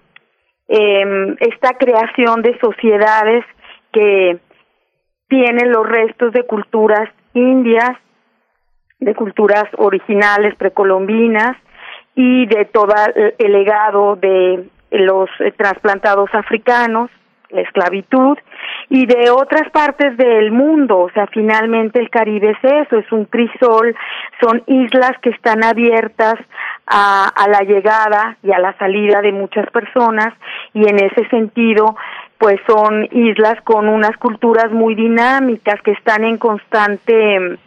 eh, 0.67 1.35
esta 1.39 1.73
creación 1.79 2.43
de 2.43 2.59
sociedades 2.59 3.43
que 3.91 4.37
tienen 5.29 5.71
los 5.71 5.89
restos 5.89 6.31
de 6.31 6.43
culturas 6.43 7.09
indias, 7.33 7.97
de 8.99 9.15
culturas 9.15 9.65
originales 9.77 10.53
precolombinas 10.57 11.57
y 12.15 12.45
de 12.45 12.65
todo 12.65 12.93
el 13.37 13.51
legado 13.51 14.15
de 14.15 14.65
los 14.91 15.29
eh, 15.39 15.51
trasplantados 15.57 16.29
africanos, 16.33 17.09
la 17.49 17.61
esclavitud, 17.61 18.37
y 18.89 19.05
de 19.05 19.29
otras 19.29 19.69
partes 19.71 20.17
del 20.17 20.51
mundo, 20.51 20.99
o 20.99 21.09
sea, 21.11 21.27
finalmente 21.27 21.99
el 21.99 22.09
Caribe 22.09 22.51
es 22.51 22.63
eso, 22.63 22.97
es 22.97 23.11
un 23.11 23.25
crisol, 23.25 23.95
son 24.41 24.63
islas 24.67 25.11
que 25.21 25.29
están 25.29 25.63
abiertas 25.63 26.35
a, 26.87 27.27
a 27.27 27.47
la 27.47 27.61
llegada 27.61 28.37
y 28.43 28.51
a 28.51 28.59
la 28.59 28.75
salida 28.77 29.21
de 29.21 29.31
muchas 29.31 29.69
personas, 29.71 30.33
y 30.73 30.87
en 30.87 30.97
ese 31.03 31.27
sentido, 31.29 31.95
pues 32.39 32.59
son 32.67 33.07
islas 33.11 33.61
con 33.63 33.87
unas 33.87 34.17
culturas 34.17 34.71
muy 34.71 34.95
dinámicas 34.95 35.79
que 35.81 35.91
están 35.91 36.23
en 36.23 36.37
constante 36.37 37.57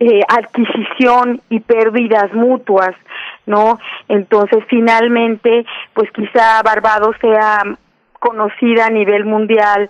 eh, 0.00 0.20
adquisición 0.28 1.40
y 1.50 1.60
pérdidas 1.60 2.32
mutuas, 2.32 2.94
¿no? 3.46 3.78
Entonces, 4.08 4.64
finalmente, 4.68 5.64
pues 5.92 6.10
quizá 6.10 6.62
Barbados 6.62 7.16
sea 7.20 7.62
conocida 8.18 8.86
a 8.86 8.90
nivel 8.90 9.24
mundial 9.24 9.88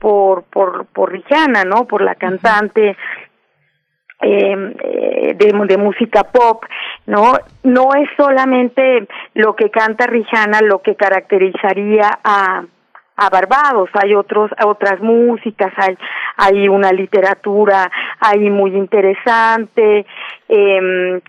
por 0.00 0.42
por 0.44 0.86
por 0.86 1.12
Rihanna, 1.12 1.64
¿no? 1.64 1.86
Por 1.86 2.02
la 2.02 2.14
cantante 2.16 2.96
em, 4.20 4.74
eh, 4.82 5.34
de, 5.36 5.66
de 5.66 5.78
música 5.78 6.24
pop, 6.24 6.64
¿no? 7.06 7.34
No 7.62 7.94
es 7.94 8.08
solamente 8.16 9.06
lo 9.34 9.54
que 9.54 9.70
canta 9.70 10.06
Rihanna 10.06 10.62
lo 10.62 10.82
que 10.82 10.96
caracterizaría 10.96 12.18
a 12.24 12.64
a 13.16 13.30
Barbados, 13.30 13.90
hay 13.94 14.14
otros, 14.14 14.50
otras 14.64 15.00
músicas, 15.00 15.72
hay, 15.76 15.96
hay 16.36 16.68
una 16.68 16.92
literatura 16.92 17.90
ahí 18.20 18.50
muy 18.50 18.74
interesante, 18.74 20.04
eh, 20.48 21.20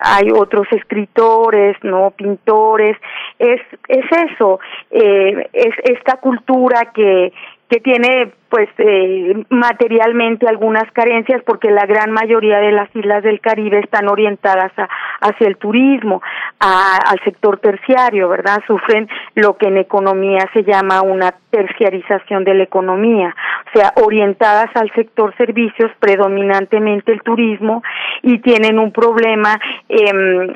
hay 0.00 0.30
otros 0.30 0.66
escritores, 0.70 1.76
no 1.82 2.10
pintores, 2.10 2.96
es, 3.38 3.60
es 3.88 4.04
eso, 4.30 4.60
eh, 4.90 5.48
es 5.52 5.74
esta 5.84 6.16
cultura 6.16 6.90
que, 6.94 7.32
que 7.68 7.80
tiene 7.80 8.32
pues 8.50 8.68
eh, 8.78 9.44
materialmente 9.48 10.48
algunas 10.48 10.90
carencias 10.92 11.40
porque 11.46 11.70
la 11.70 11.86
gran 11.86 12.10
mayoría 12.10 12.58
de 12.58 12.72
las 12.72 12.94
islas 12.96 13.22
del 13.22 13.40
Caribe 13.40 13.78
están 13.78 14.08
orientadas 14.08 14.72
hacia 15.20 15.46
el 15.46 15.56
turismo, 15.56 16.20
al 16.58 17.20
sector 17.24 17.58
terciario, 17.58 18.28
¿verdad? 18.28 18.58
Sufren 18.66 19.08
lo 19.36 19.56
que 19.56 19.68
en 19.68 19.78
economía 19.78 20.48
se 20.52 20.64
llama 20.64 21.00
una 21.00 21.32
terciarización 21.50 22.44
de 22.44 22.54
la 22.54 22.64
economía, 22.64 23.34
o 23.68 23.78
sea, 23.78 23.92
orientadas 24.02 24.70
al 24.74 24.90
sector 24.94 25.34
servicios, 25.36 25.90
predominantemente 26.00 27.12
el 27.12 27.22
turismo, 27.22 27.82
y 28.22 28.38
tienen 28.38 28.80
un 28.80 28.92
problema 28.92 29.58
eh, 29.88 30.54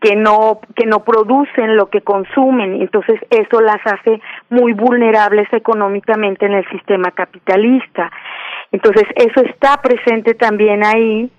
que 0.00 0.14
no 0.14 0.60
que 0.76 0.86
no 0.86 1.04
producen 1.04 1.76
lo 1.76 1.88
que 1.88 2.02
consumen, 2.02 2.82
entonces 2.82 3.18
eso 3.30 3.60
las 3.60 3.80
hace 3.86 4.20
muy 4.50 4.72
vulnerables 4.74 5.48
económicamente 5.52 6.46
en 6.46 6.52
el 6.52 6.68
sistema 6.68 7.10
capitalista 7.10 7.29
capitalista. 7.30 8.10
Entonces, 8.72 9.04
eso 9.16 9.40
está 9.46 9.80
presente 9.82 10.34
también 10.34 10.84
ahí, 10.84 11.30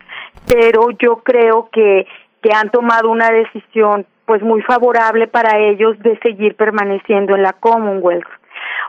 pero 0.47 0.91
yo 0.91 1.17
creo 1.17 1.69
que, 1.71 2.07
que 2.41 2.49
han 2.55 2.69
tomado 2.69 3.09
una 3.09 3.29
decisión 3.29 4.05
pues 4.25 4.41
muy 4.41 4.61
favorable 4.61 5.27
para 5.27 5.57
ellos 5.59 5.99
de 5.99 6.17
seguir 6.19 6.55
permaneciendo 6.55 7.35
en 7.35 7.43
la 7.43 7.53
Commonwealth, 7.53 8.27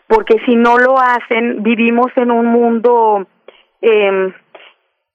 porque 0.07 0.37
si 0.47 0.55
no 0.55 0.79
lo 0.79 0.99
hacen, 0.99 1.63
vivimos 1.63 2.13
en 2.17 2.31
un 2.31 2.47
mundo 2.47 3.27
eh, 3.81 4.33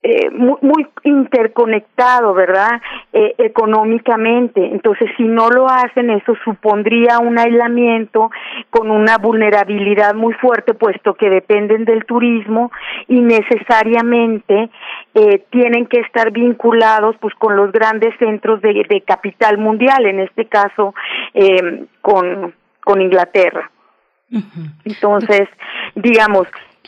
eh, 0.04 0.30
muy, 0.30 0.58
muy, 0.62 0.88
interconectado, 1.04 2.34
¿verdad? 2.34 2.82
Eh, 3.12 3.34
económicamente. 3.40 4.64
Entonces, 4.64 5.10
si 5.18 5.24
no 5.24 5.50
lo 5.50 5.68
hacen, 5.68 6.12
eso 6.12 6.36
supondría 6.44 7.18
un 7.20 7.40
aislamiento 7.40 8.30
con 8.70 8.92
una 8.92 9.18
vulnerabilidad 9.18 10.14
muy 10.14 10.34
fuerte, 10.36 10.76
puesto 10.76 11.16
que 11.16 11.30
dependen 11.30 11.84
del 11.86 12.06
turismo 12.06 12.72
y 13.08 13.22
necesariamente 13.22 14.70
eh, 15.16 15.46
tienen 15.50 15.88
que 15.88 16.02
estar 16.02 16.32
vinculados 16.32 17.16
pues 17.20 17.34
con 17.36 17.56
los 17.56 17.72
grandes 17.72 18.14
centros 18.20 18.62
de, 18.62 18.86
de 18.88 19.02
capital 19.02 19.58
mundial, 19.58 20.06
en 20.06 20.20
este 20.20 20.46
caso 20.46 20.94
eh, 21.34 21.86
con, 22.02 22.54
con 22.82 23.02
Inglaterra. 23.02 23.72
Entonces, 24.86 25.48
digamos, 25.96 26.48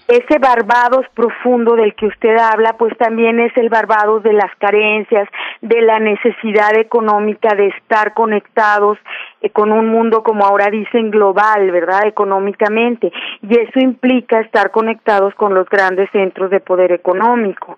ese 0.10 0.40
Barbados 0.40 1.06
profundo 1.14 1.76
del 1.76 1.94
que 1.94 2.08
usted 2.08 2.36
habla, 2.36 2.74
pues 2.80 2.98
también 2.98 3.40
es 3.40 3.56
el 3.56 3.70
Barbados 3.70 4.24
de 4.24 4.34
las 4.34 4.50
carencias, 4.58 5.30
de 5.62 5.82
la 5.84 6.00
necesidad 6.00 6.76
económica 6.76 7.56
de 7.56 7.68
estar 7.68 8.16
conectados 8.16 8.98
eh, 9.42 9.52
con 9.52 9.72
un 9.72 9.90
mundo, 9.90 10.24
como 10.24 10.46
ahora 10.46 10.70
dicen, 10.72 11.12
global, 11.12 11.70
¿verdad? 11.72 12.08
Económicamente. 12.08 13.12
Y 13.44 13.60
eso 13.60 13.80
implica 13.80 14.40
estar 14.40 14.72
conectados 14.72 15.36
con 15.36 15.54
los 15.54 15.70
grandes 15.70 16.10
centros 16.12 16.50
de 16.50 16.60
poder 16.60 16.92
económico. 16.92 17.78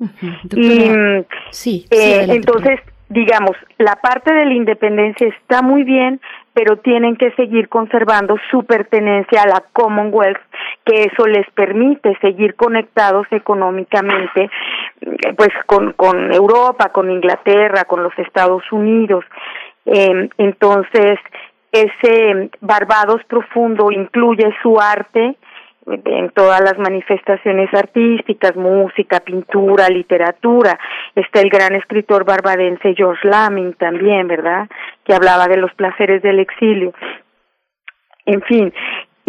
y 0.00 0.90
mm, 0.90 1.24
sí, 1.50 1.86
eh, 1.90 2.26
entonces, 2.28 2.80
digamos, 3.08 3.56
la 3.78 3.96
parte 3.96 4.34
de 4.34 4.46
la 4.46 4.54
independencia 4.54 5.28
está 5.28 5.62
muy 5.62 5.84
bien, 5.84 6.20
pero 6.52 6.78
tienen 6.78 7.16
que 7.16 7.30
seguir 7.32 7.68
conservando 7.68 8.36
su 8.50 8.64
pertenencia 8.64 9.42
a 9.42 9.48
la 9.48 9.64
Commonwealth, 9.72 10.40
que 10.84 11.04
eso 11.04 11.26
les 11.26 11.48
permite 11.52 12.16
seguir 12.20 12.54
conectados 12.54 13.26
económicamente, 13.30 14.50
eh, 15.00 15.34
pues 15.36 15.50
con, 15.66 15.92
con 15.92 16.32
Europa, 16.32 16.90
con 16.90 17.10
Inglaterra, 17.10 17.84
con 17.84 18.02
los 18.02 18.18
Estados 18.18 18.62
Unidos. 18.72 19.24
Eh, 19.86 20.28
entonces, 20.38 21.18
ese 21.72 22.50
Barbados 22.60 23.22
profundo 23.28 23.90
incluye 23.92 24.52
su 24.62 24.80
arte, 24.80 25.36
en 25.90 26.30
todas 26.30 26.60
las 26.60 26.78
manifestaciones 26.78 27.72
artísticas, 27.74 28.56
música, 28.56 29.20
pintura, 29.20 29.88
literatura. 29.88 30.78
Está 31.14 31.40
el 31.40 31.50
gran 31.50 31.74
escritor 31.74 32.24
barbadense 32.24 32.94
George 32.94 33.26
Lamming 33.26 33.74
también, 33.74 34.28
¿verdad? 34.28 34.68
Que 35.04 35.14
hablaba 35.14 35.46
de 35.46 35.56
los 35.56 35.72
placeres 35.74 36.22
del 36.22 36.38
exilio. 36.40 36.92
En 38.26 38.42
fin, 38.42 38.72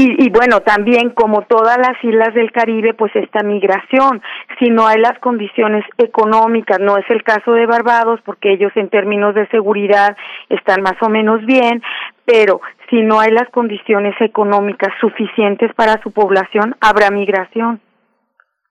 y, 0.02 0.26
y, 0.26 0.30
bueno, 0.30 0.62
también 0.62 1.12
como 1.12 1.44
todas 1.44 1.78
las 1.78 2.04
islas 2.04 2.34
del 2.34 2.52
Caribe, 2.52 2.96
pues 2.96 3.16
esta 3.16 3.44
migración, 3.44 4.22
si 4.58 4.72
no 4.72 4.88
hay 4.88 5.00
las 5.00 5.20
condiciones 5.20 5.86
económicas, 6.00 6.80
no 6.80 6.98
es 6.98 7.06
el 7.10 7.22
caso 7.22 7.52
de 7.54 7.68
Barbados, 7.68 8.20
porque 8.26 8.52
ellos 8.52 8.72
en 8.76 8.90
términos 8.90 9.36
de 9.36 9.48
seguridad 9.50 10.18
están 10.50 10.82
más 10.82 10.96
o 11.02 11.10
menos 11.10 11.46
bien, 11.46 11.84
pero 12.26 12.62
si 12.90 13.04
no 13.04 13.20
hay 13.20 13.30
las 13.30 13.48
condiciones 13.50 14.16
económicas 14.22 14.92
suficientes 15.00 15.72
para 15.76 16.02
su 16.02 16.12
población, 16.12 16.76
habrá 16.82 17.12
migración. 17.12 17.80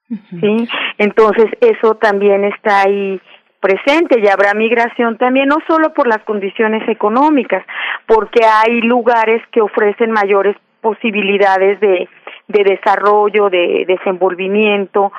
¿Sí? 0.09 0.69
Entonces, 0.99 1.47
eso 1.61 1.95
también 1.95 2.43
está 2.43 2.83
ahí 2.83 3.21
presente 3.61 4.19
y 4.19 4.27
habrá 4.27 4.55
migración 4.55 5.17
también, 5.17 5.47
no 5.47 5.59
solo 5.69 5.93
por 5.95 6.09
las 6.09 6.25
condiciones 6.25 6.89
económicas, 6.89 7.65
porque 8.07 8.45
hay 8.45 8.81
lugares 8.81 9.41
que 9.53 9.61
ofrecen 9.61 10.11
mayores 10.11 10.57
posibilidades 10.81 11.81
de, 11.81 12.09
de 12.49 12.65
desarrollo, 12.65 13.51
de 13.51 13.85
desenvolvimiento 13.87 15.13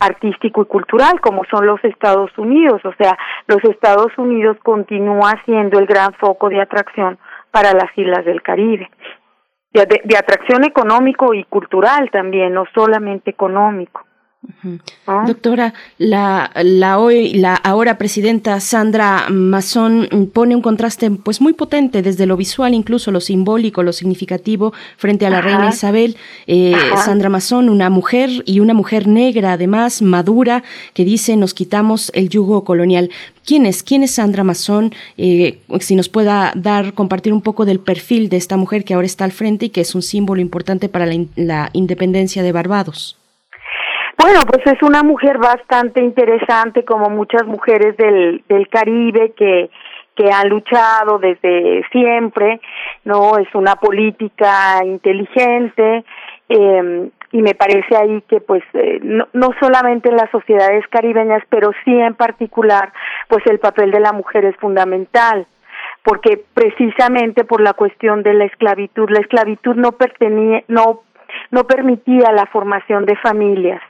artístico 0.00 0.62
y 0.62 0.66
cultural, 0.66 1.20
como 1.20 1.44
son 1.50 1.66
los 1.66 1.82
Estados 1.84 2.36
Unidos. 2.36 2.84
O 2.84 2.92
sea, 2.94 3.16
los 3.46 3.62
Estados 3.64 4.12
Unidos 4.18 4.56
continúa 4.62 5.32
siendo 5.44 5.78
el 5.78 5.86
gran 5.86 6.12
foco 6.14 6.48
de 6.48 6.60
atracción 6.60 7.18
para 7.50 7.72
las 7.72 7.96
islas 7.96 8.24
del 8.24 8.42
Caribe. 8.42 8.90
De, 9.72 9.86
de, 10.04 10.16
atracción 10.16 10.64
económico 10.64 11.34
y 11.34 11.42
cultural 11.44 12.08
también, 12.12 12.54
no 12.54 12.64
solamente 12.74 13.30
económico. 13.30 14.03
Doctora, 15.26 15.74
la, 15.98 16.50
la, 16.62 16.98
hoy, 16.98 17.34
la 17.34 17.54
ahora 17.54 17.98
presidenta 17.98 18.60
Sandra 18.60 19.26
Mazón 19.30 20.30
pone 20.32 20.56
un 20.56 20.62
contraste 20.62 21.10
pues 21.10 21.40
muy 21.40 21.52
potente 21.52 22.02
desde 22.02 22.26
lo 22.26 22.36
visual, 22.36 22.74
incluso 22.74 23.10
lo 23.10 23.20
simbólico, 23.20 23.82
lo 23.82 23.92
significativo, 23.92 24.72
frente 24.96 25.26
a 25.26 25.30
la 25.30 25.40
reina 25.40 25.68
Isabel. 25.68 26.16
Eh, 26.46 26.74
Sandra 27.04 27.28
Mazón, 27.28 27.68
una 27.68 27.90
mujer 27.90 28.30
y 28.46 28.60
una 28.60 28.74
mujer 28.74 29.06
negra, 29.06 29.52
además, 29.52 30.02
madura, 30.02 30.62
que 30.94 31.04
dice 31.04 31.36
nos 31.36 31.54
quitamos 31.54 32.10
el 32.14 32.28
yugo 32.28 32.64
colonial. 32.64 33.10
¿Quién 33.44 33.66
es? 33.66 33.82
¿Quién 33.82 34.02
es 34.02 34.12
Sandra 34.12 34.44
Mazón? 34.44 34.94
Eh, 35.18 35.60
si 35.80 35.96
nos 35.96 36.08
pueda 36.08 36.52
dar, 36.56 36.94
compartir 36.94 37.32
un 37.32 37.42
poco 37.42 37.66
del 37.66 37.80
perfil 37.80 38.28
de 38.28 38.38
esta 38.38 38.56
mujer 38.56 38.84
que 38.84 38.94
ahora 38.94 39.06
está 39.06 39.24
al 39.24 39.32
frente 39.32 39.66
y 39.66 39.70
que 39.70 39.82
es 39.82 39.94
un 39.94 40.02
símbolo 40.02 40.40
importante 40.40 40.88
para 40.88 41.06
la, 41.06 41.24
la 41.36 41.70
independencia 41.72 42.42
de 42.42 42.52
Barbados. 42.52 43.16
Bueno, 44.24 44.40
pues 44.50 44.66
es 44.74 44.82
una 44.82 45.02
mujer 45.02 45.36
bastante 45.36 46.00
interesante, 46.00 46.82
como 46.82 47.10
muchas 47.10 47.46
mujeres 47.46 47.94
del, 47.98 48.42
del 48.48 48.68
Caribe 48.68 49.34
que, 49.36 49.68
que 50.16 50.32
han 50.32 50.48
luchado 50.48 51.18
desde 51.18 51.86
siempre, 51.92 52.58
¿no? 53.04 53.36
Es 53.36 53.54
una 53.54 53.76
política 53.76 54.82
inteligente, 54.82 56.06
eh, 56.48 57.10
y 57.32 57.42
me 57.42 57.54
parece 57.54 57.98
ahí 57.98 58.22
que 58.26 58.40
pues 58.40 58.62
eh, 58.72 58.98
no, 59.02 59.28
no 59.34 59.50
solamente 59.60 60.08
en 60.08 60.16
las 60.16 60.30
sociedades 60.30 60.88
caribeñas, 60.88 61.42
pero 61.50 61.72
sí 61.84 61.92
en 61.92 62.14
particular, 62.14 62.94
pues 63.28 63.46
el 63.46 63.58
papel 63.58 63.90
de 63.90 64.00
la 64.00 64.12
mujer 64.12 64.46
es 64.46 64.56
fundamental 64.56 65.46
porque 66.02 66.42
precisamente 66.54 67.44
por 67.44 67.60
la 67.60 67.74
cuestión 67.74 68.22
de 68.22 68.32
la 68.32 68.46
esclavitud, 68.46 69.10
la 69.10 69.20
esclavitud 69.20 69.74
no 69.74 69.92
pertenía, 69.92 70.64
no, 70.68 71.02
no 71.50 71.64
permitía 71.64 72.32
la 72.32 72.46
formación 72.46 73.04
de 73.04 73.16
familias, 73.16 73.82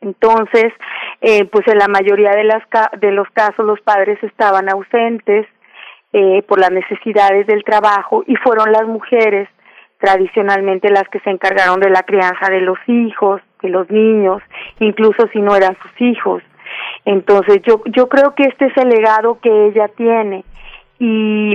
entonces, 0.00 0.72
eh, 1.20 1.44
pues 1.46 1.66
en 1.68 1.78
la 1.78 1.88
mayoría 1.88 2.32
de, 2.32 2.44
las, 2.44 2.62
de 3.00 3.12
los 3.12 3.28
casos 3.30 3.64
los 3.64 3.80
padres 3.80 4.22
estaban 4.22 4.68
ausentes 4.68 5.46
eh, 6.12 6.42
por 6.46 6.58
las 6.60 6.70
necesidades 6.70 7.46
del 7.46 7.64
trabajo 7.64 8.22
y 8.26 8.36
fueron 8.36 8.72
las 8.72 8.86
mujeres 8.86 9.48
tradicionalmente 9.98 10.90
las 10.90 11.08
que 11.08 11.20
se 11.20 11.30
encargaron 11.30 11.80
de 11.80 11.90
la 11.90 12.02
crianza 12.02 12.50
de 12.50 12.60
los 12.60 12.78
hijos, 12.86 13.40
de 13.62 13.70
los 13.70 13.90
niños, 13.90 14.42
incluso 14.78 15.26
si 15.32 15.40
no 15.40 15.56
eran 15.56 15.76
sus 15.80 16.00
hijos. 16.00 16.42
Entonces, 17.04 17.62
yo, 17.62 17.82
yo 17.86 18.08
creo 18.08 18.34
que 18.34 18.44
este 18.44 18.66
es 18.66 18.76
el 18.76 18.88
legado 18.90 19.40
que 19.40 19.66
ella 19.66 19.88
tiene. 19.88 20.44
Y 20.98 21.54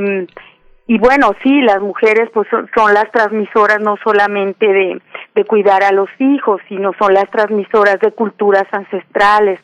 y 0.87 0.97
bueno, 0.97 1.33
sí, 1.43 1.61
las 1.61 1.79
mujeres 1.79 2.29
pues 2.33 2.47
son, 2.49 2.93
las 2.93 3.09
transmisoras 3.11 3.79
no 3.79 3.97
solamente 4.03 4.67
de, 4.67 5.01
de 5.35 5.45
cuidar 5.45 5.83
a 5.83 5.91
los 5.91 6.09
hijos, 6.19 6.61
sino 6.67 6.91
son 6.99 7.13
las 7.13 7.29
transmisoras 7.29 7.99
de 7.99 8.11
culturas 8.11 8.65
ancestrales, 8.71 9.59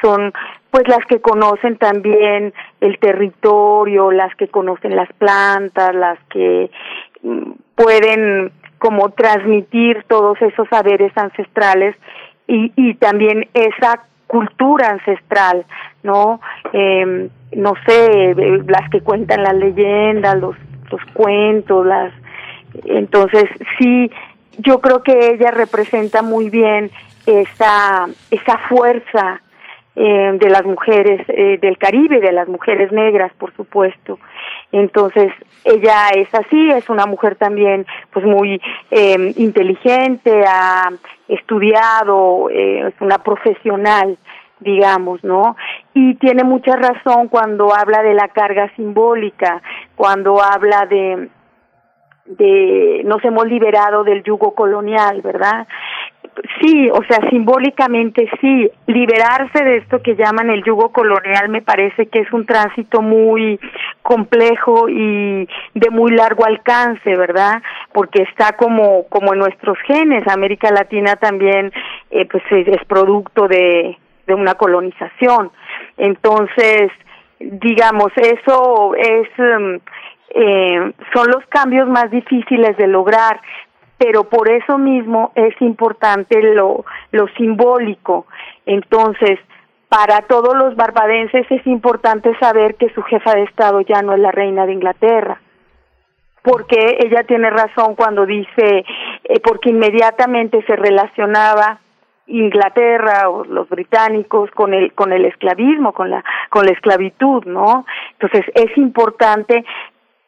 son 0.00 0.32
pues 0.70 0.86
las 0.86 1.04
que 1.06 1.20
conocen 1.20 1.76
también 1.76 2.54
el 2.80 2.98
territorio, 2.98 4.12
las 4.12 4.34
que 4.36 4.48
conocen 4.48 4.94
las 4.94 5.12
plantas, 5.14 5.94
las 5.94 6.18
que 6.30 6.70
mm, 7.22 7.50
pueden 7.74 8.52
como 8.78 9.10
transmitir 9.10 10.04
todos 10.08 10.40
esos 10.40 10.68
saberes 10.68 11.12
ancestrales 11.16 11.94
y, 12.46 12.72
y 12.76 12.94
también 12.94 13.48
esa 13.52 14.04
cultura 14.30 14.90
ancestral, 14.90 15.66
¿no? 16.04 16.40
Eh, 16.72 17.28
no 17.56 17.74
sé, 17.84 18.34
las 18.68 18.88
que 18.90 19.00
cuentan 19.00 19.42
las 19.42 19.54
leyendas, 19.54 20.36
los 20.36 20.56
los 20.90 21.04
cuentos, 21.12 21.86
las 21.86 22.12
entonces 22.84 23.44
sí 23.78 24.10
yo 24.58 24.80
creo 24.80 25.02
que 25.02 25.32
ella 25.32 25.50
representa 25.50 26.22
muy 26.22 26.50
bien 26.50 26.90
esa 27.26 28.06
esa 28.30 28.58
fuerza 28.68 29.40
eh, 29.96 30.32
de 30.38 30.50
las 30.50 30.64
mujeres 30.64 31.20
eh, 31.28 31.58
del 31.60 31.76
Caribe, 31.76 32.20
de 32.20 32.32
las 32.32 32.48
mujeres 32.48 32.92
negras, 32.92 33.32
por 33.38 33.54
supuesto. 33.54 34.18
Entonces, 34.72 35.32
ella 35.64 36.10
es 36.14 36.32
así, 36.34 36.70
es 36.70 36.88
una 36.88 37.06
mujer 37.06 37.36
también, 37.36 37.86
pues 38.12 38.24
muy 38.24 38.60
eh, 38.90 39.32
inteligente, 39.36 40.44
ha 40.46 40.90
estudiado, 41.28 42.48
eh, 42.50 42.88
es 42.88 43.00
una 43.00 43.18
profesional, 43.18 44.16
digamos, 44.60 45.24
¿no? 45.24 45.56
Y 45.94 46.14
tiene 46.16 46.44
mucha 46.44 46.76
razón 46.76 47.28
cuando 47.28 47.74
habla 47.74 48.02
de 48.02 48.14
la 48.14 48.28
carga 48.28 48.70
simbólica, 48.76 49.62
cuando 49.96 50.42
habla 50.42 50.86
de 50.86 51.28
de 52.26 53.02
nos 53.04 53.24
hemos 53.24 53.46
liberado 53.46 54.04
del 54.04 54.22
yugo 54.22 54.54
colonial, 54.54 55.20
¿verdad? 55.22 55.66
Sí, 56.60 56.90
o 56.90 57.02
sea, 57.04 57.18
simbólicamente 57.30 58.28
sí, 58.40 58.70
liberarse 58.86 59.64
de 59.64 59.78
esto 59.78 60.02
que 60.02 60.16
llaman 60.16 60.50
el 60.50 60.62
yugo 60.64 60.92
colonial 60.92 61.48
me 61.48 61.62
parece 61.62 62.06
que 62.06 62.20
es 62.20 62.32
un 62.32 62.46
tránsito 62.46 63.02
muy 63.02 63.58
complejo 64.02 64.88
y 64.88 65.48
de 65.74 65.90
muy 65.90 66.12
largo 66.12 66.44
alcance, 66.44 67.16
¿verdad? 67.16 67.62
Porque 67.92 68.22
está 68.22 68.56
como 68.56 69.06
como 69.08 69.32
en 69.32 69.40
nuestros 69.40 69.78
genes, 69.86 70.26
América 70.28 70.70
Latina 70.70 71.16
también 71.16 71.72
eh, 72.10 72.26
pues 72.26 72.42
es, 72.50 72.84
producto 72.86 73.48
de 73.48 73.96
de 74.26 74.34
una 74.34 74.54
colonización. 74.54 75.50
Entonces, 75.96 76.90
digamos, 77.38 78.12
eso 78.16 78.94
es 78.94 79.28
mm, 79.38 79.76
eh, 80.32 80.92
son 81.12 81.26
los 81.28 81.44
cambios 81.48 81.88
más 81.88 82.10
difíciles 82.10 82.76
de 82.76 82.86
lograr, 82.86 83.40
pero 84.00 84.24
por 84.24 84.50
eso 84.50 84.78
mismo 84.78 85.30
es 85.34 85.54
importante 85.60 86.42
lo, 86.54 86.86
lo 87.12 87.28
simbólico. 87.36 88.24
Entonces, 88.64 89.38
para 89.90 90.22
todos 90.22 90.56
los 90.56 90.74
barbadenses 90.74 91.44
es 91.50 91.66
importante 91.66 92.34
saber 92.38 92.76
que 92.76 92.88
su 92.94 93.02
jefa 93.02 93.34
de 93.34 93.42
Estado 93.42 93.82
ya 93.82 94.00
no 94.00 94.14
es 94.14 94.20
la 94.20 94.30
reina 94.30 94.64
de 94.64 94.72
Inglaterra, 94.72 95.38
porque 96.42 96.96
ella 97.00 97.24
tiene 97.24 97.50
razón 97.50 97.94
cuando 97.94 98.24
dice, 98.24 98.86
eh, 99.24 99.40
porque 99.44 99.68
inmediatamente 99.68 100.64
se 100.66 100.76
relacionaba 100.76 101.80
Inglaterra 102.26 103.28
o 103.28 103.44
los 103.44 103.68
británicos 103.68 104.50
con 104.52 104.72
el 104.72 104.94
con 104.94 105.12
el 105.12 105.26
esclavismo, 105.26 105.92
con 105.92 106.08
la 106.08 106.24
con 106.48 106.64
la 106.64 106.72
esclavitud, 106.72 107.44
¿no? 107.44 107.84
Entonces 108.12 108.50
es 108.54 108.78
importante 108.78 109.62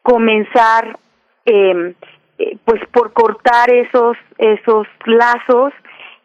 comenzar 0.03 0.99
eh, 1.45 1.95
eh, 2.37 2.57
pues 2.65 2.81
por 2.91 3.13
cortar 3.13 3.69
esos 3.71 4.17
esos 4.37 4.87
lazos 5.05 5.73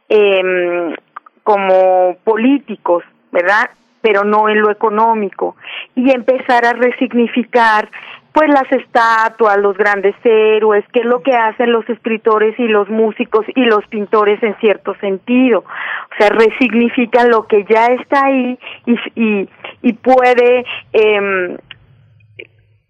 eh, 0.08 0.94
como 1.42 2.16
políticos, 2.24 3.04
¿verdad? 3.32 3.70
Pero 4.00 4.24
no 4.24 4.48
en 4.48 4.60
lo 4.60 4.70
económico 4.70 5.56
y 5.94 6.10
empezar 6.10 6.64
a 6.64 6.72
resignificar 6.72 7.88
pues 8.32 8.50
las 8.50 8.70
estatuas, 8.70 9.58
los 9.58 9.76
grandes 9.76 10.14
héroes, 10.22 10.84
que 10.92 11.00
es 11.00 11.06
lo 11.06 11.22
que 11.22 11.34
hacen 11.34 11.72
los 11.72 11.88
escritores 11.88 12.56
y 12.58 12.68
los 12.68 12.88
músicos 12.88 13.44
y 13.54 13.64
los 13.64 13.84
pintores 13.88 14.40
en 14.42 14.54
cierto 14.60 14.94
sentido. 15.00 15.60
O 15.60 16.16
sea, 16.18 16.28
resignifican 16.28 17.30
lo 17.30 17.46
que 17.46 17.64
ya 17.64 17.86
está 17.86 18.26
ahí 18.26 18.58
y, 18.86 18.96
y, 19.16 19.48
y 19.82 19.92
puede 19.94 20.64
eh, 20.92 21.56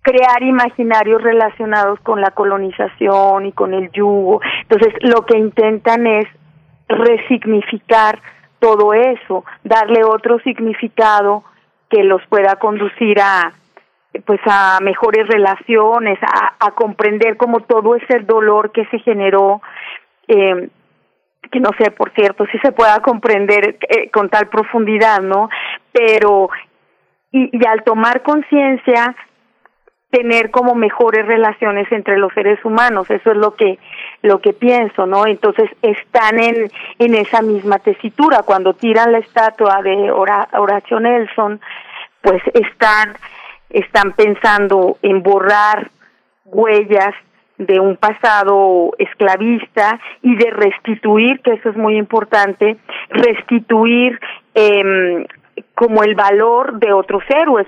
crear 0.03 0.43
imaginarios 0.43 1.23
relacionados 1.23 2.01
con 2.01 2.21
la 2.21 2.31
colonización 2.31 3.47
y 3.47 3.53
con 3.53 3.75
el 3.75 3.91
yugo. 3.91 4.41
Entonces, 4.63 4.95
lo 5.03 5.27
que 5.27 5.39
intentan 5.39 6.07
es 6.07 6.27
resignificar 6.89 8.21
todo 8.59 8.95
eso, 8.95 9.45
darle 9.65 10.05
otro 10.05 10.39
significado 10.41 11.45
que 11.91 12.03
los 12.03 12.25
pueda 12.27 12.57
conducir 12.57 13.21
a 13.21 13.53
pues 14.25 14.41
a 14.47 14.79
mejores 14.81 15.29
relaciones, 15.29 16.19
a, 16.23 16.71
comprender 16.73 17.37
como 17.37 17.61
todo 17.61 17.95
ese 17.95 18.21
dolor 18.21 18.73
que 18.73 18.85
se 18.87 18.99
generó, 19.01 19.61
eh, 20.27 20.71
que 21.53 21.61
no 21.61 21.71
sé, 21.79 21.91
por 21.91 22.11
cierto, 22.15 22.47
si 22.51 22.59
se 22.59 22.73
pueda 22.73 23.01
comprender 23.01 23.79
eh, 23.89 24.11
con 24.11 24.29
tal 24.29 24.49
profundidad, 24.49 25.21
¿no? 25.21 25.51
Pero, 25.93 26.49
y 27.31 27.65
al 27.67 27.85
tomar 27.85 28.23
conciencia, 28.23 29.15
tener 30.11 30.51
como 30.51 30.75
mejores 30.75 31.27
relaciones 31.27 31.91
entre 31.93 32.19
los 32.19 32.33
seres 32.33 32.65
humanos. 32.65 33.11
Eso 33.11 33.31
es 33.31 33.37
lo 33.37 33.55
que 33.55 33.79
lo 34.23 34.41
que 34.41 34.53
pienso 34.53 35.07
no 35.07 35.27
entonces 35.27 35.71
están 35.83 36.39
en 36.41 36.71
en 36.99 37.15
esa 37.15 37.43
misma 37.43 37.79
tesitura. 37.79 38.43
Cuando 38.43 38.75
tiran 38.75 39.13
la 39.13 39.19
estatua 39.19 39.83
de 39.83 40.11
Horacio 40.11 41.01
Nelson 41.01 41.61
pues 42.23 42.43
están 42.55 43.17
están 43.71 44.13
pensando 44.13 44.97
en 45.03 45.23
borrar 45.23 45.91
huellas 46.47 47.15
de 47.59 47.81
un 47.81 47.97
pasado 47.97 48.93
esclavista 48.99 50.01
y 50.23 50.37
de 50.37 50.51
restituir, 50.51 51.41
que 51.41 51.55
eso 51.55 51.71
es 51.71 51.77
muy 51.77 51.97
importante, 51.97 52.79
restituir 53.11 54.19
eh, 54.55 55.27
como 55.75 56.03
el 56.05 56.15
valor 56.15 56.79
de 56.79 56.93
otros 56.93 57.23
héroes, 57.29 57.67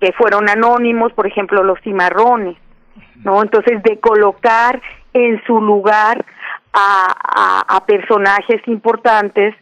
que 0.00 0.12
fueron 0.12 0.48
anónimos, 0.48 1.12
por 1.12 1.26
ejemplo, 1.26 1.62
los 1.62 1.80
cimarrones, 1.80 2.56
¿no? 3.24 3.42
Entonces, 3.42 3.82
de 3.82 3.98
colocar 3.98 4.80
en 5.12 5.42
su 5.44 5.60
lugar 5.60 6.24
a, 6.72 7.64
a, 7.76 7.86
personajes 7.86 8.60
importantes 8.66 9.54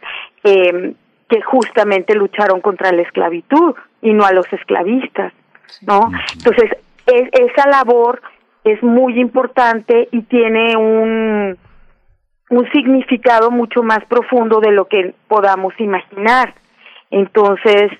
eh, 0.43 0.93
que 1.29 1.41
justamente 1.41 2.15
lucharon 2.15 2.61
contra 2.61 2.91
la 2.91 3.01
esclavitud 3.01 3.75
y 4.01 4.13
no 4.13 4.25
a 4.25 4.33
los 4.33 4.51
esclavistas, 4.53 5.33
¿no? 5.81 6.11
Entonces, 6.33 6.71
es, 7.05 7.29
esa 7.31 7.67
labor 7.69 8.21
es 8.63 8.81
muy 8.83 9.19
importante 9.19 10.09
y 10.11 10.21
tiene 10.23 10.75
un, 10.75 11.57
un 12.49 12.71
significado 12.71 13.49
mucho 13.49 13.81
más 13.83 14.03
profundo 14.05 14.59
de 14.59 14.71
lo 14.71 14.85
que 14.85 15.13
podamos 15.27 15.73
imaginar. 15.79 16.53
Entonces, 17.09 17.91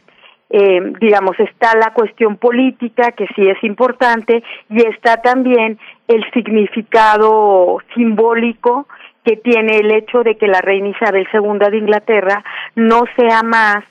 eh, 0.49 0.93
digamos, 0.99 1.37
está 1.39 1.75
la 1.75 1.93
cuestión 1.93 2.37
política, 2.37 3.11
que 3.11 3.27
sí 3.35 3.47
es 3.47 3.61
importante, 3.63 4.43
y 4.69 4.85
está 4.85 5.21
también 5.21 5.77
el 6.07 6.23
significado 6.33 7.79
simbólico 7.93 8.87
que 9.25 9.35
tiene 9.35 9.79
el 9.79 9.91
hecho 9.91 10.23
de 10.23 10.37
que 10.37 10.47
la 10.47 10.61
reina 10.61 10.87
Isabel 10.87 11.27
II 11.33 11.69
de 11.69 11.77
Inglaterra 11.77 12.45
no 12.75 13.03
sea 13.17 13.43
más 13.43 13.83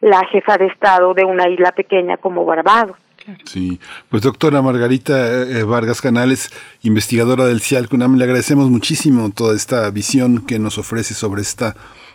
la 0.00 0.24
jefa 0.26 0.56
de 0.56 0.66
Estado 0.66 1.14
de 1.14 1.24
una 1.24 1.48
isla 1.48 1.72
pequeña 1.72 2.16
como 2.16 2.44
Barbados. 2.44 2.96
Sí, 3.44 3.80
pues 4.10 4.22
doctora 4.22 4.60
Margarita 4.60 5.42
eh, 5.42 5.64
Vargas 5.64 6.02
Canales, 6.02 6.50
investigadora 6.82 7.46
del 7.46 7.60
CIALCUNAM, 7.60 8.16
le 8.16 8.24
agradecemos 8.24 8.70
muchísimo 8.70 9.30
toda 9.34 9.56
esta 9.56 9.90
visión 9.90 10.44
que 10.46 10.58
nos 10.58 10.76
ofrece 10.76 11.14
sobre 11.14 11.40
esta 11.40 11.74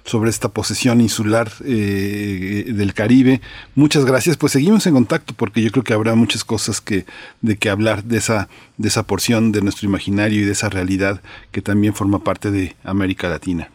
sobre 0.09 0.31
esta 0.31 0.49
posesión 0.49 1.01
insular 1.01 1.47
eh, 1.63 2.65
del 2.67 2.93
Caribe. 2.93 3.41
Muchas 3.75 4.05
gracias. 4.05 4.37
Pues 4.37 4.51
seguimos 4.51 4.87
en 4.87 4.95
contacto 4.95 5.33
porque 5.37 5.61
yo 5.61 5.71
creo 5.71 5.83
que 5.83 5.93
habrá 5.93 6.15
muchas 6.15 6.43
cosas 6.43 6.81
que 6.81 7.05
de 7.41 7.57
que 7.57 7.69
hablar 7.69 8.03
de 8.03 8.17
esa 8.17 8.47
de 8.77 8.87
esa 8.87 9.03
porción 9.03 9.51
de 9.51 9.61
nuestro 9.61 9.87
imaginario 9.87 10.41
y 10.41 10.45
de 10.45 10.53
esa 10.53 10.69
realidad 10.69 11.21
que 11.51 11.61
también 11.61 11.93
forma 11.93 12.19
parte 12.19 12.49
de 12.49 12.75
América 12.83 13.29
Latina. 13.29 13.69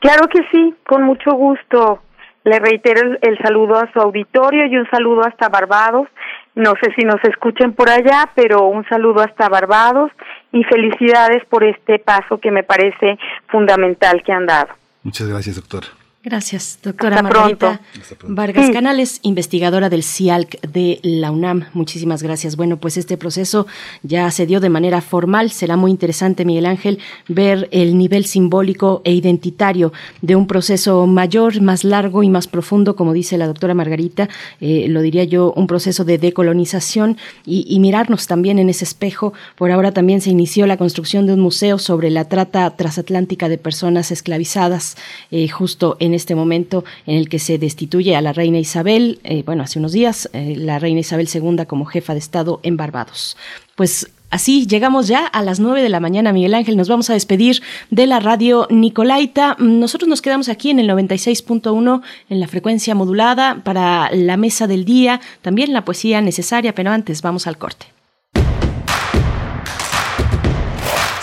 Claro 0.00 0.28
que 0.28 0.40
sí, 0.52 0.74
con 0.86 1.02
mucho 1.02 1.32
gusto. 1.32 2.00
Le 2.44 2.58
reitero 2.58 3.16
el 3.22 3.38
saludo 3.38 3.76
a 3.76 3.90
su 3.92 3.98
auditorio 3.98 4.66
y 4.66 4.76
un 4.76 4.86
saludo 4.90 5.22
hasta 5.26 5.48
Barbados. 5.48 6.08
No 6.54 6.74
sé 6.80 6.92
si 6.94 7.04
nos 7.04 7.22
escuchen 7.24 7.72
por 7.72 7.88
allá, 7.88 8.28
pero 8.34 8.68
un 8.68 8.86
saludo 8.86 9.22
hasta 9.22 9.48
Barbados 9.48 10.12
y 10.52 10.62
felicidades 10.64 11.42
por 11.46 11.64
este 11.64 11.98
paso 11.98 12.38
que 12.38 12.50
me 12.50 12.62
parece 12.62 13.18
fundamental 13.48 14.22
que 14.22 14.32
han 14.32 14.46
dado. 14.46 14.68
Muchas 15.04 15.28
gracias, 15.28 15.56
doctor. 15.56 15.84
Gracias, 16.24 16.78
doctora 16.82 17.22
Margarita 17.22 17.82
Vargas 18.26 18.70
Canales, 18.70 19.18
investigadora 19.20 19.90
del 19.90 20.02
CIALC 20.02 20.58
de 20.62 20.98
la 21.02 21.30
UNAM. 21.30 21.66
Muchísimas 21.74 22.22
gracias. 22.22 22.56
Bueno, 22.56 22.78
pues 22.78 22.96
este 22.96 23.18
proceso 23.18 23.66
ya 24.02 24.30
se 24.30 24.46
dio 24.46 24.60
de 24.60 24.70
manera 24.70 25.02
formal. 25.02 25.50
Será 25.50 25.76
muy 25.76 25.90
interesante, 25.90 26.46
Miguel 26.46 26.64
Ángel, 26.64 26.98
ver 27.28 27.68
el 27.72 27.98
nivel 27.98 28.24
simbólico 28.24 29.02
e 29.04 29.12
identitario 29.12 29.92
de 30.22 30.34
un 30.34 30.46
proceso 30.46 31.06
mayor, 31.06 31.60
más 31.60 31.84
largo 31.84 32.22
y 32.22 32.30
más 32.30 32.48
profundo, 32.48 32.96
como 32.96 33.12
dice 33.12 33.36
la 33.36 33.46
doctora 33.46 33.74
Margarita, 33.74 34.30
eh, 34.62 34.86
lo 34.88 35.02
diría 35.02 35.24
yo, 35.24 35.52
un 35.54 35.66
proceso 35.66 36.06
de 36.06 36.16
decolonización 36.16 37.18
y, 37.44 37.66
y 37.68 37.80
mirarnos 37.80 38.26
también 38.26 38.58
en 38.58 38.70
ese 38.70 38.84
espejo. 38.84 39.34
Por 39.56 39.70
ahora 39.70 39.92
también 39.92 40.22
se 40.22 40.30
inició 40.30 40.66
la 40.66 40.78
construcción 40.78 41.26
de 41.26 41.34
un 41.34 41.40
museo 41.40 41.78
sobre 41.78 42.08
la 42.08 42.30
trata 42.30 42.70
transatlántica 42.76 43.50
de 43.50 43.58
personas 43.58 44.10
esclavizadas, 44.10 44.96
eh, 45.30 45.48
justo 45.48 45.98
en 46.00 46.13
este 46.14 46.34
momento 46.34 46.84
en 47.06 47.16
el 47.16 47.28
que 47.28 47.38
se 47.38 47.58
destituye 47.58 48.16
a 48.16 48.20
la 48.20 48.32
reina 48.32 48.58
Isabel, 48.58 49.20
eh, 49.24 49.42
bueno, 49.44 49.62
hace 49.62 49.78
unos 49.78 49.92
días, 49.92 50.28
eh, 50.32 50.54
la 50.56 50.78
reina 50.78 51.00
Isabel 51.00 51.28
II 51.32 51.66
como 51.66 51.84
jefa 51.84 52.12
de 52.12 52.18
Estado 52.20 52.60
en 52.62 52.76
Barbados. 52.76 53.36
Pues 53.74 54.08
Así 54.34 54.66
llegamos 54.66 55.06
ya 55.06 55.28
a 55.28 55.42
las 55.42 55.60
9 55.60 55.80
de 55.80 55.88
la 55.88 56.00
mañana, 56.00 56.32
Miguel 56.32 56.54
Ángel. 56.54 56.76
Nos 56.76 56.88
vamos 56.88 57.08
a 57.08 57.12
despedir 57.12 57.62
de 57.90 58.08
la 58.08 58.18
radio 58.18 58.66
Nicolaita. 58.68 59.54
Nosotros 59.60 60.08
nos 60.08 60.22
quedamos 60.22 60.48
aquí 60.48 60.70
en 60.70 60.80
el 60.80 60.88
96.1 60.88 62.02
en 62.30 62.40
la 62.40 62.48
frecuencia 62.48 62.96
modulada 62.96 63.60
para 63.62 64.10
la 64.12 64.36
mesa 64.36 64.66
del 64.66 64.84
día, 64.84 65.20
también 65.40 65.72
la 65.72 65.84
poesía 65.84 66.20
necesaria, 66.20 66.74
pero 66.74 66.90
antes 66.90 67.22
vamos 67.22 67.46
al 67.46 67.58
corte. 67.58 67.93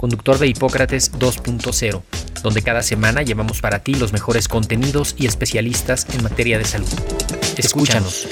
conductor 0.00 0.38
de 0.38 0.46
Hipócrates 0.46 1.12
2.0, 1.12 2.02
donde 2.42 2.62
cada 2.62 2.82
semana 2.82 3.20
llevamos 3.20 3.60
para 3.60 3.80
ti 3.80 3.94
los 3.94 4.14
mejores 4.14 4.48
contenidos 4.48 5.14
y 5.18 5.26
especialistas 5.26 6.06
en 6.14 6.22
materia 6.22 6.56
de 6.56 6.64
salud. 6.64 6.88
Escúchanos. 7.58 8.26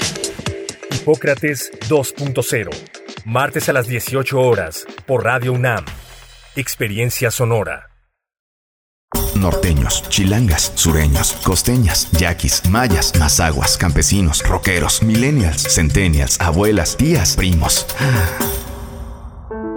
Hipócrates 0.91 1.71
2.0, 1.87 2.69
martes 3.25 3.69
a 3.69 3.73
las 3.73 3.87
18 3.87 4.39
horas, 4.39 4.87
por 5.05 5.23
Radio 5.23 5.53
UNAM. 5.53 5.85
Experiencia 6.55 7.29
sonora. 7.29 7.91
Norteños, 9.35 10.03
chilangas, 10.09 10.71
sureños, 10.73 11.33
costeñas, 11.43 12.09
yaquis, 12.13 12.67
mayas, 12.67 13.13
mazaguas, 13.19 13.77
campesinos, 13.77 14.43
rockeros, 14.43 15.03
millennials, 15.03 15.61
centennials, 15.71 16.41
abuelas, 16.41 16.97
tías, 16.97 17.35
primos. 17.35 17.85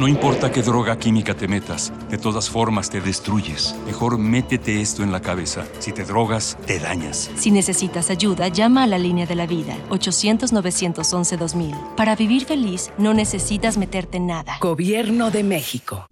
No 0.00 0.08
importa 0.08 0.50
qué 0.50 0.62
droga 0.62 0.98
química 0.98 1.34
te 1.34 1.46
metas, 1.46 1.92
de 2.08 2.16
todas 2.16 2.48
formas 2.48 2.88
te 2.88 3.02
destruyes. 3.02 3.76
Mejor 3.84 4.16
métete 4.16 4.80
esto 4.80 5.02
en 5.02 5.12
la 5.12 5.20
cabeza. 5.20 5.66
Si 5.78 5.92
te 5.92 6.04
drogas, 6.04 6.56
te 6.64 6.78
dañas. 6.78 7.30
Si 7.36 7.50
necesitas 7.50 8.08
ayuda, 8.08 8.48
llama 8.48 8.84
a 8.84 8.86
la 8.86 8.96
línea 8.96 9.26
de 9.26 9.34
la 9.34 9.46
vida, 9.46 9.76
800-911-2000. 9.90 11.96
Para 11.96 12.16
vivir 12.16 12.46
feliz, 12.46 12.90
no 12.96 13.12
necesitas 13.12 13.76
meterte 13.76 14.16
en 14.16 14.28
nada. 14.28 14.56
Gobierno 14.58 15.30
de 15.30 15.44
México. 15.44 16.06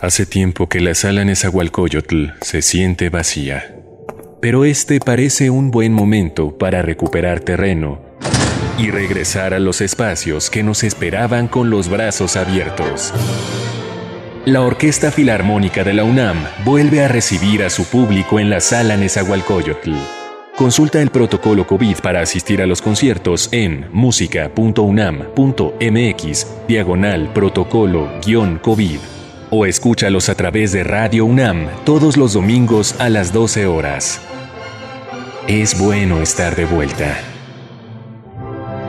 Hace 0.00 0.24
tiempo 0.24 0.70
que 0.70 0.80
la 0.80 0.94
sala 0.94 1.26
Nezahualcóyotl 1.26 2.28
se 2.40 2.62
siente 2.62 3.10
vacía. 3.10 3.82
Pero 4.40 4.64
este 4.64 4.98
parece 4.98 5.50
un 5.50 5.70
buen 5.70 5.92
momento 5.92 6.56
para 6.56 6.80
recuperar 6.80 7.40
terreno 7.40 8.00
y 8.78 8.90
regresar 8.90 9.54
a 9.54 9.58
los 9.58 9.80
espacios 9.80 10.50
que 10.50 10.62
nos 10.62 10.84
esperaban 10.84 11.48
con 11.48 11.70
los 11.70 11.88
brazos 11.88 12.36
abiertos. 12.36 13.12
La 14.44 14.60
Orquesta 14.60 15.10
Filarmónica 15.10 15.84
de 15.84 15.94
la 15.94 16.04
UNAM 16.04 16.36
vuelve 16.64 17.02
a 17.02 17.08
recibir 17.08 17.62
a 17.62 17.70
su 17.70 17.86
público 17.86 18.38
en 18.38 18.50
la 18.50 18.60
sala 18.60 18.96
Nezahualcóyotl. 18.96 19.92
Consulta 20.56 21.00
el 21.00 21.10
protocolo 21.10 21.66
COVID 21.66 21.98
para 21.98 22.20
asistir 22.20 22.62
a 22.62 22.66
los 22.66 22.82
conciertos 22.82 23.48
en 23.52 23.86
música.unam.mx 23.90 26.46
diagonal 26.68 27.32
protocolo-COVID 27.32 28.98
o 29.50 29.66
escúchalos 29.66 30.28
a 30.28 30.34
través 30.34 30.72
de 30.72 30.84
Radio 30.84 31.24
UNAM 31.24 31.68
todos 31.84 32.16
los 32.16 32.34
domingos 32.34 32.94
a 33.00 33.08
las 33.08 33.32
12 33.32 33.66
horas. 33.66 34.20
Es 35.48 35.78
bueno 35.78 36.20
estar 36.20 36.54
de 36.54 36.66
vuelta. 36.66 37.33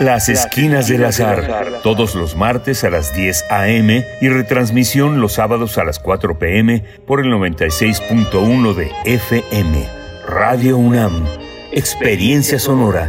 Las 0.00 0.28
Esquinas 0.28 0.88
del 0.88 1.04
Azar, 1.04 1.80
todos 1.84 2.16
los 2.16 2.34
martes 2.34 2.82
a 2.82 2.90
las 2.90 3.14
10 3.14 3.44
a.m. 3.48 4.04
y 4.20 4.28
retransmisión 4.28 5.20
los 5.20 5.34
sábados 5.34 5.78
a 5.78 5.84
las 5.84 6.00
4 6.00 6.36
p.m. 6.36 6.82
por 7.06 7.20
el 7.20 7.26
96.1 7.26 8.74
de 8.74 8.90
FM. 9.04 9.88
Radio 10.26 10.78
UNAM, 10.78 11.24
Experiencia 11.70 12.58
Sonora. 12.58 13.08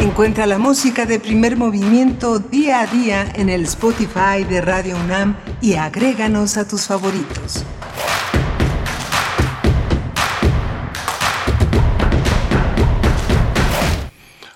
Encuentra 0.00 0.46
la 0.46 0.58
música 0.58 1.06
de 1.06 1.20
primer 1.20 1.56
movimiento 1.56 2.40
día 2.40 2.80
a 2.80 2.86
día 2.88 3.30
en 3.36 3.50
el 3.50 3.62
Spotify 3.64 4.42
de 4.48 4.60
Radio 4.60 4.96
UNAM 4.96 5.36
y 5.60 5.74
agréganos 5.74 6.56
a 6.56 6.66
tus 6.66 6.88
favoritos. 6.88 7.64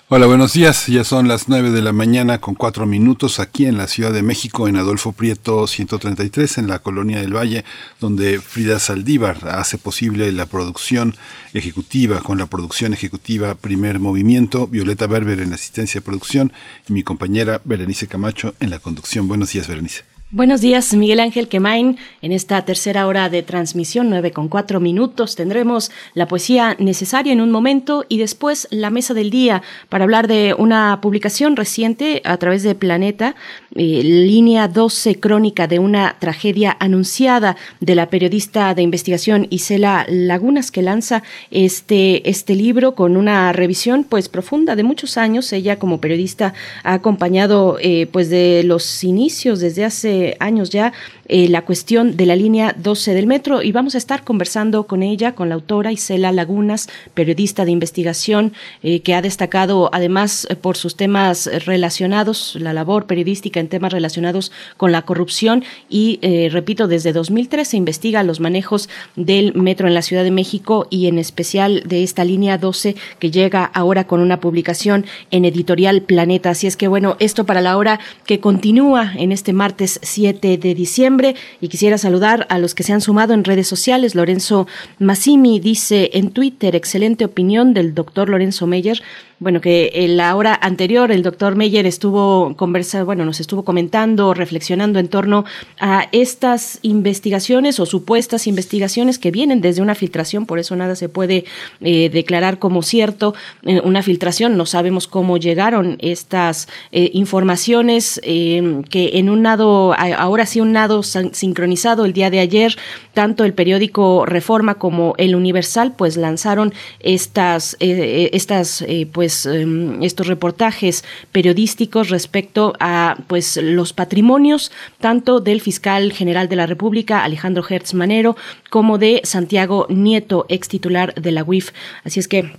Hola, 0.09 0.25
buenos 0.25 0.53
días. 0.53 0.87
Ya 0.87 1.03
son 1.03 1.27
las 1.27 1.49
9 1.49 1.69
de 1.71 1.81
la 1.81 1.91
mañana 1.91 2.39
con 2.39 2.55
cuatro 2.55 2.85
minutos 2.85 3.41
aquí 3.41 3.65
en 3.65 3.77
la 3.77 3.87
Ciudad 3.87 4.13
de 4.13 4.21
México, 4.21 4.69
en 4.69 4.77
Adolfo 4.77 5.11
Prieto 5.11 5.67
133, 5.67 6.59
en 6.59 6.69
la 6.69 6.79
Colonia 6.79 7.19
del 7.19 7.35
Valle, 7.35 7.65
donde 7.99 8.39
Frida 8.39 8.79
Saldívar 8.79 9.49
hace 9.49 9.77
posible 9.77 10.31
la 10.31 10.45
producción 10.45 11.13
ejecutiva, 11.53 12.21
con 12.21 12.37
la 12.37 12.45
producción 12.45 12.93
ejecutiva 12.93 13.55
Primer 13.55 13.99
Movimiento, 13.99 14.65
Violeta 14.65 15.07
Berber 15.07 15.41
en 15.41 15.51
asistencia 15.51 15.99
de 15.99 16.05
producción 16.05 16.53
y 16.87 16.93
mi 16.93 17.03
compañera 17.03 17.59
Berenice 17.65 18.07
Camacho 18.07 18.55
en 18.61 18.69
la 18.69 18.79
conducción. 18.79 19.27
Buenos 19.27 19.51
días, 19.51 19.67
Berenice. 19.67 20.16
Buenos 20.29 20.59
días, 20.59 20.93
Miguel 20.93 21.21
Ángel 21.21 21.47
Quemain. 21.47 21.97
En 22.21 22.33
esta 22.33 22.65
tercera 22.65 23.07
hora 23.07 23.29
de 23.29 23.43
transmisión, 23.43 24.09
nueve 24.09 24.31
con 24.31 24.49
cuatro 24.49 24.81
minutos, 24.81 25.37
tendremos 25.37 25.89
la 26.15 26.27
poesía 26.27 26.75
necesaria 26.79 27.31
en 27.31 27.39
un 27.39 27.49
momento 27.49 28.03
y 28.09 28.17
después 28.17 28.67
la 28.69 28.89
mesa 28.89 29.13
del 29.13 29.29
día 29.29 29.63
para 29.87 30.03
hablar 30.03 30.27
de 30.27 30.53
una 30.57 30.99
publicación 30.99 31.55
reciente 31.55 32.21
a 32.25 32.35
través 32.35 32.61
de 32.63 32.75
Planeta, 32.75 33.35
eh, 33.73 34.01
línea 34.03 34.67
12 34.67 35.17
crónica 35.21 35.65
de 35.65 35.79
una 35.79 36.17
tragedia 36.19 36.75
anunciada 36.77 37.55
de 37.79 37.95
la 37.95 38.09
periodista 38.09 38.75
de 38.75 38.81
investigación 38.81 39.47
Isela 39.49 40.05
Lagunas 40.09 40.71
que 40.71 40.81
lanza 40.81 41.23
este, 41.51 42.29
este 42.29 42.53
libro 42.53 42.95
con 42.95 43.15
una 43.15 43.53
revisión 43.53 44.03
pues 44.03 44.27
profunda 44.27 44.75
de 44.75 44.83
muchos 44.83 45.17
años. 45.17 45.53
Ella 45.53 45.79
como 45.79 46.01
periodista 46.01 46.53
ha 46.83 46.95
acompañado 46.95 47.77
eh, 47.79 48.07
pues 48.11 48.29
de 48.29 48.63
los 48.65 49.05
inicios 49.05 49.61
desde 49.61 49.85
hace 49.85 50.16
años 50.39 50.69
ya 50.69 50.93
eh, 51.29 51.49
la 51.49 51.63
cuestión 51.63 52.15
de 52.15 52.25
la 52.25 52.37
línea 52.37 52.73
12 52.77 53.13
del 53.13 53.27
metro 53.27 53.61
y 53.61 53.73
vamos 53.73 53.95
a 53.95 53.97
estar 53.97 54.23
conversando 54.23 54.87
con 54.87 55.03
ella, 55.03 55.33
con 55.33 55.49
la 55.49 55.55
autora 55.55 55.91
Isela 55.91 56.31
Lagunas, 56.31 56.87
periodista 57.13 57.65
de 57.65 57.71
investigación 57.71 58.53
eh, 58.81 59.01
que 59.01 59.13
ha 59.13 59.21
destacado 59.21 59.89
además 59.91 60.47
eh, 60.49 60.55
por 60.55 60.77
sus 60.77 60.95
temas 60.95 61.49
relacionados, 61.65 62.55
la 62.59 62.71
labor 62.71 63.07
periodística 63.07 63.59
en 63.59 63.67
temas 63.67 63.91
relacionados 63.91 64.53
con 64.77 64.93
la 64.93 65.01
corrupción 65.01 65.65
y, 65.89 66.19
repito, 66.49 66.87
desde 66.87 67.11
2013 67.11 67.71
se 67.71 67.77
investiga 67.77 68.23
los 68.23 68.39
manejos 68.39 68.87
del 69.15 69.53
metro 69.53 69.87
en 69.87 69.93
la 69.93 70.01
Ciudad 70.01 70.23
de 70.23 70.31
México 70.31 70.87
y 70.89 71.07
en 71.07 71.19
especial 71.19 71.83
de 71.85 72.03
esta 72.03 72.23
línea 72.23 72.57
12 72.57 72.95
que 73.19 73.31
llega 73.31 73.65
ahora 73.65 74.07
con 74.07 74.21
una 74.21 74.39
publicación 74.39 75.05
en 75.31 75.43
editorial 75.43 76.01
Planeta. 76.01 76.51
Así 76.51 76.67
es 76.67 76.77
que 76.77 76.87
bueno, 76.87 77.17
esto 77.19 77.45
para 77.45 77.61
la 77.61 77.77
hora 77.77 77.99
que 78.25 78.39
continúa 78.39 79.13
en 79.17 79.31
este 79.31 79.51
martes 79.51 79.99
7 80.07 80.57
de 80.57 80.73
diciembre 80.73 81.35
y 81.61 81.67
quisiera 81.67 81.97
saludar 81.97 82.47
a 82.49 82.57
los 82.59 82.73
que 82.73 82.83
se 82.83 82.93
han 82.93 83.01
sumado 83.01 83.33
en 83.33 83.43
redes 83.43 83.67
sociales. 83.67 84.15
Lorenzo 84.15 84.67
Massimi 84.99 85.59
dice 85.59 86.09
en 86.13 86.31
Twitter, 86.31 86.75
excelente 86.75 87.25
opinión 87.25 87.73
del 87.73 87.93
doctor 87.93 88.29
Lorenzo 88.29 88.67
Meyer 88.67 89.01
bueno, 89.39 89.61
que 89.61 89.91
en 89.93 90.17
la 90.17 90.35
hora 90.35 90.57
anterior 90.59 91.11
el 91.11 91.21
doctor 91.21 91.55
Meyer 91.55 91.85
estuvo 91.85 92.55
conversando, 92.55 93.05
bueno, 93.05 93.23
nos 93.23 93.39
estuvo 93.39 93.63
comentando, 93.63 94.33
reflexionando 94.33 94.97
en 94.97 95.09
torno 95.09 95.45
a 95.79 96.07
estas 96.11 96.79
investigaciones 96.81 97.79
o 97.79 97.85
supuestas 97.85 98.47
investigaciones 98.47 99.19
que 99.19 99.29
vienen 99.29 99.61
desde 99.61 99.83
una 99.83 99.93
filtración, 99.93 100.47
por 100.47 100.57
eso 100.57 100.75
nada 100.75 100.95
se 100.95 101.07
puede 101.07 101.45
eh, 101.81 102.09
declarar 102.09 102.57
como 102.57 102.81
cierto 102.81 103.35
eh, 103.61 103.79
una 103.83 104.01
filtración, 104.01 104.57
no 104.57 104.65
sabemos 104.65 105.07
cómo 105.07 105.37
llegaron 105.37 105.97
estas 105.99 106.67
eh, 106.91 107.11
informaciones 107.13 108.19
que 108.23 109.11
en 109.13 109.29
un 109.29 109.43
lado, 109.43 109.93
ahora 109.93 110.45
sí 110.45 110.61
un 110.61 110.73
lado 110.73 111.03
sincronizado 111.03 112.05
el 112.05 112.13
día 112.13 112.29
de 112.29 112.39
ayer, 112.39 112.75
tanto 113.13 113.45
el 113.45 113.53
periódico 113.53 114.25
Reforma 114.25 114.75
como 114.75 115.13
el 115.17 115.35
Universal, 115.35 115.93
pues 115.95 116.17
lanzaron 116.17 116.73
estas, 116.99 117.77
estas 117.79 118.85
pues 119.11 119.26
em, 119.45 120.03
estos 120.03 120.27
reportajes 120.27 121.03
periodísticos 121.31 122.09
respecto 122.09 122.73
a 122.79 123.17
pues 123.27 123.57
los 123.57 123.93
patrimonios 123.93 124.71
tanto 124.99 125.39
del 125.39 125.61
fiscal 125.61 126.11
general 126.11 126.49
de 126.49 126.55
la 126.55 126.65
República 126.65 127.23
Alejandro 127.23 127.63
Hertz 127.67 127.93
Manero 127.93 128.35
como 128.69 128.97
de 128.97 129.21
Santiago 129.23 129.87
Nieto, 129.89 130.45
ex 130.49 130.67
titular 130.67 131.13
de 131.15 131.31
la 131.31 131.43
UIF. 131.43 131.71
Así 132.03 132.19
es 132.19 132.27
que 132.27 132.51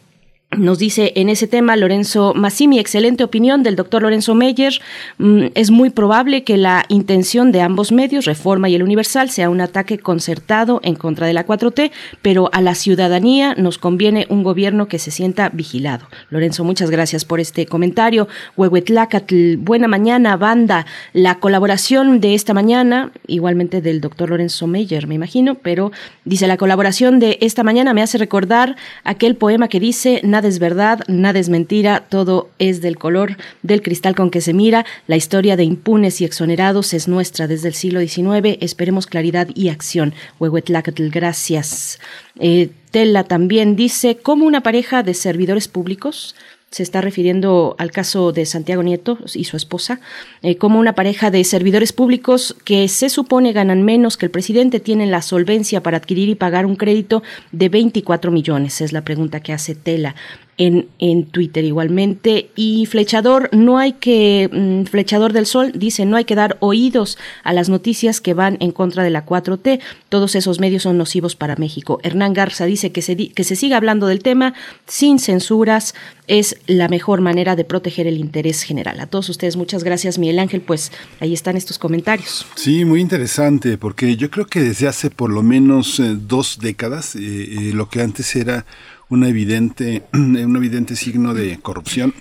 nos 0.57 0.79
dice 0.79 1.13
en 1.17 1.29
ese 1.29 1.47
tema 1.47 1.77
Lorenzo 1.77 2.33
Massimi, 2.35 2.79
excelente 2.79 3.23
opinión 3.23 3.63
del 3.63 3.77
doctor 3.77 4.03
Lorenzo 4.03 4.35
Meyer. 4.35 4.81
Mm, 5.19 5.49
es 5.55 5.71
muy 5.71 5.91
probable 5.91 6.43
que 6.43 6.57
la 6.57 6.87
intención 6.89 7.53
de 7.53 7.61
ambos 7.61 7.93
medios, 7.93 8.25
Reforma 8.25 8.71
y 8.71 8.75
el 8.75 8.83
Universal, 8.83 9.29
sea 9.29 9.51
un 9.51 9.61
ataque 9.61 9.99
concertado 9.99 10.81
en 10.83 10.95
contra 10.95 11.27
de 11.27 11.35
la 11.35 11.45
4T, 11.45 11.91
pero 12.23 12.49
a 12.55 12.63
la 12.63 12.75
ciudadanía 12.75 13.55
nos 13.57 13.77
conviene 13.77 14.27
un 14.31 14.43
gobierno 14.43 14.89
que 14.89 14.99
se 14.99 15.11
sienta 15.11 15.51
vigilado. 15.51 16.07
Lorenzo, 16.31 16.65
muchas 16.65 16.91
gracias 16.91 17.27
por 17.27 17.41
este 17.41 17.67
comentario. 17.67 18.27
Huehuetlacatl, 18.57 19.57
buena 19.59 19.87
mañana, 19.87 20.39
banda. 20.39 20.87
La 21.13 21.41
colaboración 21.41 22.21
de 22.21 22.35
esta 22.35 22.55
mañana, 22.55 23.13
igualmente 23.27 23.83
del 23.83 24.01
doctor 24.01 24.31
Lorenzo 24.31 24.67
Meyer, 24.67 25.09
me 25.09 25.15
imagino, 25.15 25.57
pero 25.57 25.93
dice 26.25 26.47
la 26.47 26.57
colaboración 26.57 27.19
de 27.19 27.37
esta 27.43 27.63
mañana 27.65 27.93
me 27.93 28.01
hace 28.01 28.17
recordar 28.17 28.77
aquel 29.05 29.37
poema 29.37 29.69
que 29.69 29.79
dice 29.79 30.23
nada 30.39 30.49
es 30.49 30.61
verdad, 30.61 31.01
nada 31.09 31.41
es 31.41 31.49
mentira, 31.49 32.07
todo 32.09 32.49
es 32.61 32.81
del 32.81 32.97
color 32.97 33.37
del 33.65 33.83
cristal 33.83 34.15
con 34.15 34.31
que 34.31 34.41
se 34.41 34.55
mira. 34.55 34.87
La 35.09 35.17
historia 35.17 35.57
de 35.57 35.65
impunes 35.65 36.21
y 36.21 36.25
exonerados 36.25 36.95
es 36.95 37.09
nuestra 37.09 37.49
desde 37.49 37.67
el 37.67 37.75
siglo 37.75 37.99
XIX. 37.99 38.57
Esperemos 38.61 39.09
claridad 39.09 39.49
y 39.53 39.69
acción. 39.69 40.15
Huehuetlacatl, 40.39 41.09
gracias. 41.09 41.99
Eh, 42.39 42.71
Tela 42.93 43.25
también 43.25 43.75
dice, 43.75 44.19
¿cómo 44.19 44.47
una 44.47 44.63
pareja 44.63 45.03
de 45.03 45.15
servidores 45.15 45.67
públicos 45.67 46.37
se 46.71 46.83
está 46.83 47.01
refiriendo 47.01 47.75
al 47.79 47.91
caso 47.91 48.33
de 48.33 48.45
Santiago 48.45 48.83
Nieto 48.83 49.19
y 49.35 49.45
su 49.45 49.57
esposa, 49.57 50.01
eh, 50.43 50.57
como 50.57 50.79
una 50.79 50.95
pareja 50.95 51.31
de 51.31 51.43
servidores 51.45 51.93
públicos 51.93 52.57
que 52.65 52.89
se 52.89 53.09
supone 53.09 53.53
ganan 53.53 53.83
menos 53.83 54.17
que 54.17 54.27
el 54.27 54.31
presidente 54.31 54.81
tienen 54.81 55.11
la 55.11 55.23
solvencia 55.23 55.83
para 55.83 55.97
adquirir 55.97 56.29
y 56.29 56.35
pagar 56.35 56.67
un 56.67 56.77
crédito 56.77 57.23
de 57.53 57.69
24 57.69 58.31
millones. 58.31 58.81
Es 58.81 58.93
la 58.93 59.03
pregunta 59.03 59.41
que 59.41 59.53
hace 59.53 59.75
Tela 59.75 60.15
en, 60.59 60.89
en 60.99 61.25
Twitter 61.25 61.65
igualmente. 61.65 62.51
Y 62.57 62.87
Flechador, 62.87 63.49
no 63.53 63.79
hay 63.79 63.93
que, 63.93 64.51
mm, 64.53 64.91
Flechador 64.91 65.33
del 65.33 65.47
Sol 65.47 65.73
dice, 65.75 66.05
no 66.05 66.17
hay 66.17 66.25
que 66.25 66.35
dar 66.35 66.59
oídos 66.61 67.17
a 67.45 67.53
las 67.53 67.69
noticias 67.69 68.21
que 68.21 68.35
van 68.35 68.59
en 68.61 68.73
contra 68.73 69.05
de 69.05 69.11
la 69.11 69.25
4T. 69.25 69.81
Todos 70.09 70.35
esos 70.35 70.61
medios 70.61 70.83
son 70.83 70.99
nocivos 70.99 71.37
para 71.37 71.57
México. 71.57 72.01
Hernán 72.03 72.35
Garza 72.35 72.67
dice 72.67 72.93
que 72.93 73.03
se, 73.03 73.17
que 73.17 73.45
se 73.45 73.57
siga 73.57 73.77
hablando 73.77 74.09
del 74.09 74.23
tema 74.23 74.53
sin 74.87 75.19
censuras. 75.19 75.95
Es 76.27 76.57
la 76.67 76.89
mejor 76.89 77.21
manera 77.23 77.57
de 77.57 77.65
proteger 77.65 78.07
el 78.07 78.19
interés 78.19 78.63
general. 78.63 79.01
A 79.01 79.07
todos 79.07 79.29
ustedes, 79.31 79.57
muchas 79.57 79.85
gracias, 79.85 80.19
Miguel 80.19 80.41
Ángel. 80.41 80.61
Pues 80.61 80.93
ahí 81.21 81.33
están 81.33 81.57
estos 81.57 81.79
comentarios. 81.79 82.45
Sí, 82.57 82.85
muy 82.85 83.01
interesante, 83.01 83.79
porque 83.79 84.17
yo 84.17 84.31
creo 84.31 84.47
que 84.47 84.61
desde 84.61 84.89
hace 84.89 85.09
por 85.11 85.31
lo 85.31 85.43
menos 85.43 86.01
eh, 86.01 86.17
dos 86.21 86.59
décadas, 86.61 87.15
eh, 87.15 87.21
eh, 87.21 87.71
lo 87.73 87.89
que 87.89 88.03
antes 88.03 88.35
era 88.37 88.67
una 89.09 89.29
evidente, 89.29 90.05
un 90.13 90.57
evidente 90.57 90.97
signo 90.97 91.35
de 91.35 91.59
corrupción 91.59 92.15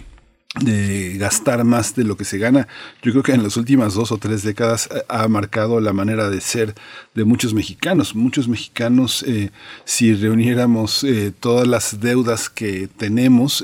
de 0.62 1.18
gastar 1.18 1.64
más 1.64 1.96
de 1.96 2.04
lo 2.04 2.18
que 2.18 2.26
se 2.26 2.38
gana. 2.38 2.68
Yo 3.02 3.12
creo 3.12 3.24
que 3.24 3.34
en 3.34 3.44
las 3.44 3.58
últimas 3.58 3.94
dos 3.94 4.12
o 4.12 4.18
tres 4.18 4.44
décadas 4.44 4.90
eh, 4.94 5.04
ha 5.08 5.28
marcado 5.28 5.80
la 5.80 5.94
manera 5.94 6.30
de 6.30 6.42
ser 6.42 6.74
de 7.14 7.26
muchos 7.26 7.54
mexicanos. 7.54 8.16
Muchos 8.16 8.48
mexicanos, 8.48 9.24
eh, 9.28 9.52
si 9.86 10.14
reuniéramos 10.14 11.04
eh, 11.04 11.32
todas 11.38 11.68
las 11.68 12.00
deudas 12.00 12.50
que 12.50 12.88
tenemos, 12.88 13.64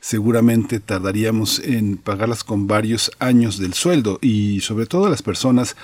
seguramente 0.00 0.80
tardaríamos 0.80 1.58
en 1.60 1.96
pagarlas 1.96 2.44
con 2.44 2.66
varios 2.66 3.10
años 3.18 3.58
del 3.58 3.74
sueldo 3.74 4.18
y 4.20 4.60
sobre 4.60 4.86
todo 4.86 5.08
las 5.08 5.22
personas 5.22 5.76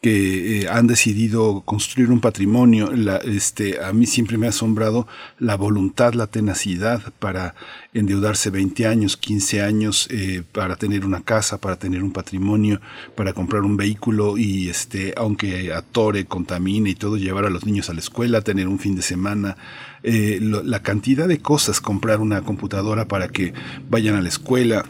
que 0.00 0.62
eh, 0.62 0.68
han 0.68 0.86
decidido 0.86 1.60
construir 1.62 2.10
un 2.10 2.20
patrimonio. 2.20 2.90
La, 2.92 3.16
este, 3.18 3.82
a 3.84 3.92
mí 3.92 4.06
siempre 4.06 4.38
me 4.38 4.46
ha 4.46 4.50
asombrado 4.50 5.06
la 5.38 5.56
voluntad, 5.56 6.14
la 6.14 6.26
tenacidad 6.26 7.12
para 7.18 7.54
endeudarse 7.92 8.48
20 8.48 8.86
años, 8.86 9.18
15 9.18 9.62
años, 9.62 10.08
eh, 10.10 10.42
para 10.52 10.76
tener 10.76 11.04
una 11.04 11.20
casa, 11.20 11.58
para 11.58 11.76
tener 11.76 12.02
un 12.02 12.12
patrimonio, 12.12 12.80
para 13.14 13.34
comprar 13.34 13.62
un 13.62 13.76
vehículo 13.76 14.38
y, 14.38 14.70
este, 14.70 15.12
aunque 15.18 15.72
atore, 15.72 16.24
contamine 16.24 16.90
y 16.90 16.94
todo, 16.94 17.18
llevar 17.18 17.44
a 17.44 17.50
los 17.50 17.66
niños 17.66 17.90
a 17.90 17.94
la 17.94 18.00
escuela, 18.00 18.40
tener 18.40 18.68
un 18.68 18.78
fin 18.78 18.96
de 18.96 19.02
semana. 19.02 19.56
Eh, 20.02 20.38
la 20.40 20.82
cantidad 20.82 21.28
de 21.28 21.40
cosas, 21.40 21.82
comprar 21.82 22.20
una 22.20 22.40
computadora 22.40 23.04
para 23.04 23.28
que 23.28 23.52
vayan 23.90 24.14
a 24.14 24.22
la 24.22 24.28
escuela, 24.30 24.86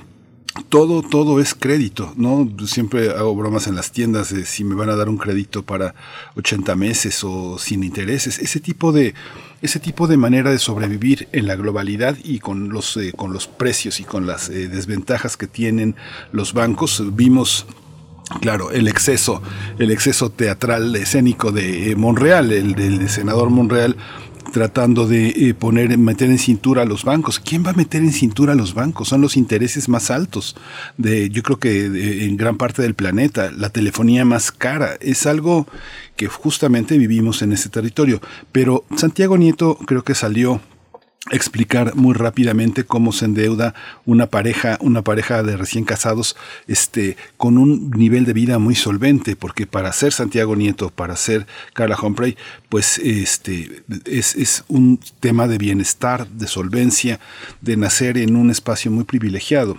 todo, 0.68 1.02
todo 1.02 1.40
es 1.40 1.54
crédito, 1.54 2.12
¿no? 2.16 2.48
Siempre 2.66 3.10
hago 3.10 3.34
bromas 3.36 3.66
en 3.66 3.76
las 3.76 3.92
tiendas 3.92 4.34
de 4.34 4.44
si 4.44 4.64
me 4.64 4.74
van 4.74 4.90
a 4.90 4.96
dar 4.96 5.08
un 5.08 5.16
crédito 5.16 5.62
para 5.62 5.94
80 6.36 6.74
meses 6.76 7.22
o 7.22 7.58
sin 7.58 7.84
intereses. 7.84 8.38
Ese 8.38 8.58
tipo 8.58 8.92
de, 8.92 9.14
ese 9.62 9.78
tipo 9.78 10.08
de 10.08 10.16
manera 10.16 10.50
de 10.50 10.58
sobrevivir 10.58 11.28
en 11.32 11.46
la 11.46 11.56
globalidad 11.56 12.16
y 12.24 12.40
con 12.40 12.70
los, 12.70 12.96
eh, 12.96 13.12
con 13.14 13.32
los 13.32 13.46
precios 13.46 14.00
y 14.00 14.04
con 14.04 14.26
las 14.26 14.48
eh, 14.48 14.68
desventajas 14.68 15.36
que 15.36 15.46
tienen 15.46 15.94
los 16.32 16.52
bancos. 16.52 17.02
Vimos 17.14 17.66
Claro, 18.40 18.70
el 18.70 18.86
exceso, 18.86 19.42
el 19.80 19.90
exceso 19.90 20.30
teatral 20.30 20.94
escénico 20.94 21.50
de 21.50 21.90
eh, 21.90 21.96
Monreal, 21.96 22.52
el 22.52 22.76
del 22.76 23.08
senador 23.08 23.50
Monreal, 23.50 23.96
tratando 24.50 25.06
de 25.06 25.28
eh, 25.28 25.54
poner, 25.54 25.96
meter 25.98 26.30
en 26.30 26.38
cintura 26.38 26.82
a 26.82 26.84
los 26.84 27.04
bancos. 27.04 27.40
¿Quién 27.40 27.64
va 27.64 27.70
a 27.70 27.74
meter 27.74 28.02
en 28.02 28.12
cintura 28.12 28.52
a 28.52 28.56
los 28.56 28.74
bancos? 28.74 29.08
Son 29.08 29.20
los 29.20 29.36
intereses 29.36 29.88
más 29.88 30.10
altos 30.10 30.56
de, 30.96 31.30
yo 31.30 31.42
creo 31.42 31.58
que 31.58 32.24
en 32.24 32.36
gran 32.36 32.56
parte 32.56 32.82
del 32.82 32.94
planeta, 32.94 33.50
la 33.50 33.70
telefonía 33.70 34.24
más 34.24 34.52
cara. 34.52 34.96
Es 35.00 35.26
algo 35.26 35.66
que 36.16 36.26
justamente 36.26 36.98
vivimos 36.98 37.42
en 37.42 37.52
ese 37.52 37.68
territorio. 37.68 38.20
Pero 38.52 38.84
Santiago 38.96 39.38
Nieto 39.38 39.76
creo 39.86 40.04
que 40.04 40.14
salió 40.14 40.60
explicar 41.30 41.94
muy 41.96 42.14
rápidamente 42.14 42.84
cómo 42.84 43.12
se 43.12 43.26
endeuda 43.26 43.74
una 44.06 44.26
pareja, 44.26 44.78
una 44.80 45.02
pareja 45.02 45.42
de 45.42 45.56
recién 45.56 45.84
casados, 45.84 46.34
este, 46.66 47.16
con 47.36 47.58
un 47.58 47.90
nivel 47.90 48.24
de 48.24 48.32
vida 48.32 48.58
muy 48.58 48.74
solvente, 48.74 49.36
porque 49.36 49.66
para 49.66 49.92
ser 49.92 50.12
Santiago 50.12 50.56
Nieto, 50.56 50.90
para 50.90 51.16
ser 51.16 51.46
Carla 51.74 51.98
Humphrey, 52.00 52.36
pues 52.70 52.98
este, 52.98 53.82
es, 54.06 54.34
es 54.34 54.64
un 54.68 54.98
tema 55.20 55.46
de 55.46 55.58
bienestar, 55.58 56.26
de 56.26 56.46
solvencia, 56.46 57.20
de 57.60 57.76
nacer 57.76 58.16
en 58.16 58.34
un 58.34 58.50
espacio 58.50 58.90
muy 58.90 59.04
privilegiado 59.04 59.78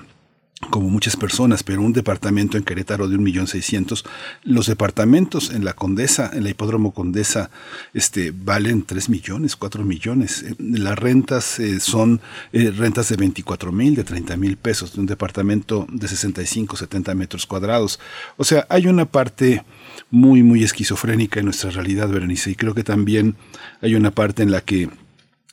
como 0.69 0.89
muchas 0.89 1.15
personas, 1.15 1.63
pero 1.63 1.81
un 1.81 1.93
departamento 1.93 2.57
en 2.57 2.63
Querétaro 2.63 3.07
de 3.07 3.15
un 3.15 3.23
millón 3.23 3.47
seiscientos, 3.47 4.05
los 4.43 4.67
departamentos 4.67 5.49
en 5.51 5.65
la 5.65 5.73
Condesa, 5.73 6.29
en 6.33 6.43
la 6.43 6.49
Hipódromo 6.49 6.93
Condesa, 6.93 7.49
este, 7.93 8.31
valen 8.31 8.83
tres 8.83 9.09
millones, 9.09 9.55
cuatro 9.55 9.83
millones. 9.83 10.43
Eh, 10.43 10.55
las 10.59 10.97
rentas 10.97 11.59
eh, 11.59 11.79
son 11.79 12.21
eh, 12.53 12.71
rentas 12.71 13.09
de 13.09 13.17
24 13.17 13.71
mil, 13.71 13.95
de 13.95 14.03
30 14.03 14.37
mil 14.37 14.57
pesos, 14.57 14.93
de 14.93 15.01
un 15.01 15.07
departamento 15.07 15.87
de 15.91 16.07
65, 16.07 16.77
70 16.77 17.15
metros 17.15 17.45
cuadrados. 17.45 17.99
O 18.37 18.43
sea, 18.43 18.65
hay 18.69 18.87
una 18.87 19.05
parte 19.05 19.63
muy, 20.09 20.43
muy 20.43 20.63
esquizofrénica 20.63 21.39
en 21.39 21.45
nuestra 21.45 21.71
realidad, 21.71 22.09
Berenice, 22.09 22.51
y 22.51 22.55
creo 22.55 22.73
que 22.73 22.83
también 22.83 23.35
hay 23.81 23.95
una 23.95 24.11
parte 24.11 24.43
en 24.43 24.51
la 24.51 24.61
que 24.61 24.89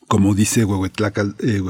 como 0.09 0.35
dice 0.35 0.65
Huehuetlacal, 0.65 1.37
eh, 1.39 1.63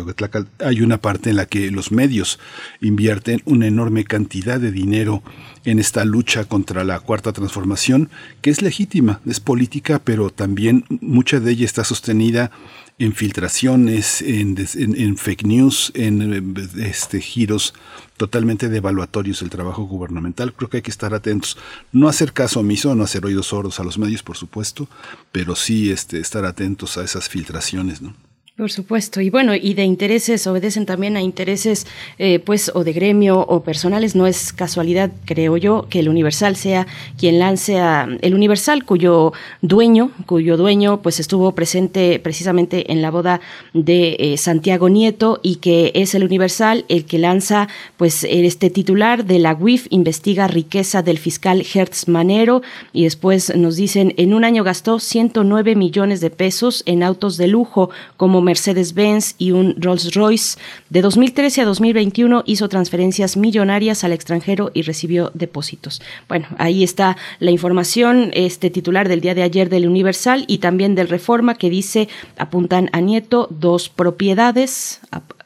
hay 0.60 0.80
una 0.80 0.98
parte 0.98 1.30
en 1.30 1.36
la 1.36 1.46
que 1.46 1.72
los 1.72 1.90
medios 1.90 2.38
invierten 2.80 3.42
una 3.44 3.66
enorme 3.66 4.04
cantidad 4.04 4.60
de 4.60 4.70
dinero 4.70 5.24
en 5.64 5.80
esta 5.80 6.04
lucha 6.04 6.44
contra 6.44 6.84
la 6.84 7.00
cuarta 7.00 7.32
transformación, 7.32 8.10
que 8.40 8.50
es 8.50 8.62
legítima, 8.62 9.20
es 9.26 9.40
política, 9.40 10.00
pero 10.02 10.30
también 10.30 10.84
mucha 10.88 11.40
de 11.40 11.50
ella 11.50 11.64
está 11.64 11.82
sostenida 11.82 12.52
en 13.00 13.12
filtraciones, 13.12 14.22
en, 14.22 14.56
en, 14.76 15.16
fake 15.16 15.44
news, 15.44 15.92
en 15.94 16.56
este, 16.78 17.20
giros 17.20 17.74
totalmente 18.16 18.68
devaluatorios 18.68 19.40
del 19.40 19.50
trabajo 19.50 19.84
gubernamental. 19.84 20.52
Creo 20.52 20.70
que 20.70 20.78
hay 20.78 20.82
que 20.82 20.90
estar 20.90 21.12
atentos. 21.12 21.56
No 21.92 22.08
hacer 22.08 22.32
caso 22.32 22.60
omiso, 22.60 22.94
no 22.94 23.04
hacer 23.04 23.24
oídos 23.24 23.48
sordos 23.48 23.78
a 23.78 23.84
los 23.84 23.98
medios, 23.98 24.22
por 24.22 24.36
supuesto, 24.36 24.88
pero 25.30 25.54
sí 25.54 25.90
este, 25.90 26.18
estar 26.18 26.44
atentos 26.44 26.98
a 26.98 27.04
esas 27.04 27.28
filtraciones. 27.28 28.02
¿no? 28.02 28.14
Por 28.58 28.72
supuesto, 28.72 29.20
y 29.20 29.30
bueno, 29.30 29.54
y 29.54 29.74
de 29.74 29.84
intereses 29.84 30.44
obedecen 30.48 30.84
también 30.84 31.16
a 31.16 31.22
intereses, 31.22 31.86
eh, 32.18 32.40
pues, 32.40 32.72
o 32.74 32.82
de 32.82 32.92
gremio 32.92 33.38
o 33.38 33.62
personales. 33.62 34.16
No 34.16 34.26
es 34.26 34.52
casualidad, 34.52 35.12
creo 35.26 35.56
yo, 35.56 35.86
que 35.88 36.00
el 36.00 36.08
Universal 36.08 36.56
sea 36.56 36.88
quien 37.16 37.38
lance 37.38 37.78
a 37.78 38.08
el 38.20 38.34
Universal, 38.34 38.84
cuyo 38.84 39.32
dueño, 39.62 40.10
cuyo 40.26 40.56
dueño, 40.56 41.02
pues, 41.02 41.20
estuvo 41.20 41.52
presente 41.52 42.18
precisamente 42.18 42.90
en 42.90 43.00
la 43.00 43.12
boda 43.12 43.40
de 43.74 44.16
eh, 44.18 44.36
Santiago 44.38 44.88
Nieto 44.88 45.38
y 45.40 45.56
que 45.56 45.92
es 45.94 46.16
el 46.16 46.24
Universal 46.24 46.84
el 46.88 47.04
que 47.04 47.18
lanza, 47.18 47.68
pues, 47.96 48.24
este 48.24 48.70
titular 48.70 49.24
de 49.24 49.38
la 49.38 49.54
UIF 49.54 49.86
investiga 49.90 50.48
riqueza 50.48 51.02
del 51.02 51.18
fiscal 51.18 51.64
Hertz 51.72 52.08
Manero 52.08 52.62
y 52.92 53.04
después 53.04 53.54
nos 53.54 53.76
dicen 53.76 54.14
en 54.16 54.34
un 54.34 54.44
año 54.44 54.64
gastó 54.64 54.98
109 54.98 55.76
millones 55.76 56.20
de 56.20 56.30
pesos 56.30 56.82
en 56.86 57.04
autos 57.04 57.36
de 57.36 57.46
lujo 57.46 57.90
como 58.16 58.47
Mercedes-Benz 58.48 59.34
y 59.36 59.50
un 59.50 59.74
Rolls-Royce. 59.76 60.58
De 60.88 61.02
2013 61.02 61.60
a 61.60 61.64
2021 61.66 62.44
hizo 62.46 62.68
transferencias 62.70 63.36
millonarias 63.36 64.04
al 64.04 64.12
extranjero 64.12 64.70
y 64.72 64.82
recibió 64.82 65.30
depósitos. 65.34 66.00
Bueno, 66.28 66.46
ahí 66.56 66.82
está 66.82 67.18
la 67.40 67.50
información, 67.50 68.30
este 68.32 68.70
titular 68.70 69.06
del 69.06 69.20
día 69.20 69.34
de 69.34 69.42
ayer 69.42 69.68
del 69.68 69.86
Universal 69.86 70.46
y 70.48 70.58
también 70.58 70.94
del 70.94 71.08
Reforma 71.08 71.56
que 71.56 71.68
dice 71.68 72.08
apuntan 72.38 72.88
a 72.92 73.00
Nieto 73.00 73.48
dos 73.50 73.90
propiedades, 73.90 75.00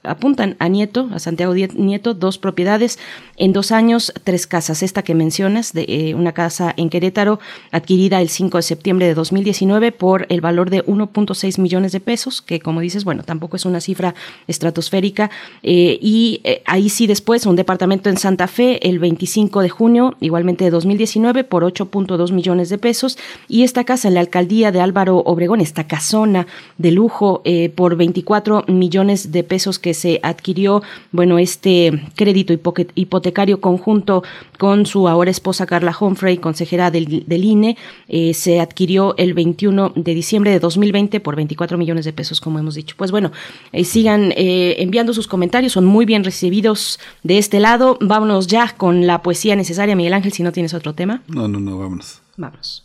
apuntan 0.05 0.57
a 0.59 0.69
Nieto, 0.69 1.09
a 1.13 1.19
Santiago 1.19 1.55
Nieto, 1.55 2.15
dos 2.15 2.39
propiedades 2.39 2.99
en 3.37 3.53
dos 3.53 3.73
años, 3.73 4.13
tres 4.25 4.47
casas. 4.47 4.83
Esta 4.83 5.03
que 5.03 5.15
mencionas, 5.15 5.73
de 5.73 5.85
eh, 5.89 6.15
una 6.15 6.33
casa 6.33 6.75
en 6.77 6.91
Querétaro, 6.91 7.39
adquirida 7.71 8.21
el 8.21 8.29
5 8.29 8.59
de 8.59 8.63
septiembre 8.63 9.07
de 9.07 9.15
2019 9.15 9.93
por 9.93 10.27
el 10.29 10.41
valor 10.41 10.71
de 10.71 10.85
1.6 10.85 11.61
millones 11.61 11.93
de 11.93 12.01
pesos, 12.01 12.43
que 12.43 12.61
como 12.61 12.81
dices, 12.81 13.05
bueno, 13.05 13.23
tampoco 13.23 13.57
es 13.57 13.65
una 13.65 13.81
cifra 13.81 14.15
estratosférica. 14.49 15.31
Eh, 15.63 15.99
y 16.01 16.41
eh, 16.45 16.63
ahí 16.67 16.89
sí 16.89 17.07
después 17.07 17.47
un 17.47 17.57
departamento 17.57 18.11
en 18.11 18.17
Santa 18.17 18.49
Fe 18.49 18.89
el 18.89 18.99
25 18.99 19.63
de 19.63 19.69
junio, 19.69 20.17
igualmente 20.21 20.65
de 20.65 20.71
2019, 20.71 21.45
por 21.45 21.63
8.2 21.63 22.33
millones 22.33 22.69
de 22.69 22.79
pesos. 22.79 23.19
Y 23.49 23.63
esta 23.63 23.85
casa 23.85 24.09
en 24.09 24.15
la 24.15 24.21
alcaldía 24.21 24.73
de 24.73 24.81
Álvaro 24.81 25.19
Obregón, 25.19 25.61
esta 25.61 25.87
casona 25.87 26.47
de 26.79 26.91
lujo, 26.91 27.43
por 27.75 27.97
24 27.97 28.65
millones 28.69 29.33
de 29.33 29.45
pesos 29.45 29.79
que 29.79 29.92
se 29.95 30.21
adquirió, 30.23 30.83
bueno, 31.11 31.39
este 31.39 32.03
crédito 32.17 32.53
hipotecario 32.95 33.61
conjunto 33.61 34.23
con 34.59 34.87
su 34.87 35.09
ahora 35.09 35.31
esposa 35.31 35.67
Carla 35.67 35.95
Humphrey, 35.99 36.39
consejera 36.39 36.91
del, 36.91 37.25
INE, 37.29 37.77
eh, 38.09 38.35
se 38.35 38.61
adquirió 38.61 39.17
el 39.17 39.35
21 39.35 39.93
de 39.97 40.15
diciembre 40.15 40.53
de 40.53 40.61
2020 40.61 41.21
por 41.21 41.37
24 41.37 41.79
millones 41.79 42.05
de 42.05 42.13
pesos, 42.13 42.41
como 42.41 42.59
hemos 42.59 42.75
dicho. 42.75 42.95
Pues 42.97 43.11
bueno, 43.11 43.33
eh, 43.73 43.85
sigan 43.85 44.33
eh, 44.37 44.77
enviando 44.79 45.15
sus 45.15 45.27
comentarios, 45.27 45.73
son 45.73 45.85
muy 45.85 46.05
bien 46.05 46.25
recibidos 46.25 47.01
de 47.23 47.39
este 47.39 47.61
lado. 47.61 47.99
Vámonos 48.01 48.47
ya 48.47 48.75
con 48.77 49.07
la 49.07 49.23
poesía 49.23 49.57
necesaria, 49.57 49.97
Miguel 49.97 50.15
Ángel, 50.15 50.33
si 50.33 50.43
no 50.43 50.53
tienes 50.53 50.75
otro 50.75 50.95
tema. 50.95 51.23
No, 51.29 51.49
no, 51.49 51.59
no, 51.61 51.79
vámonos. 51.79 52.23
Vámonos. 52.37 52.85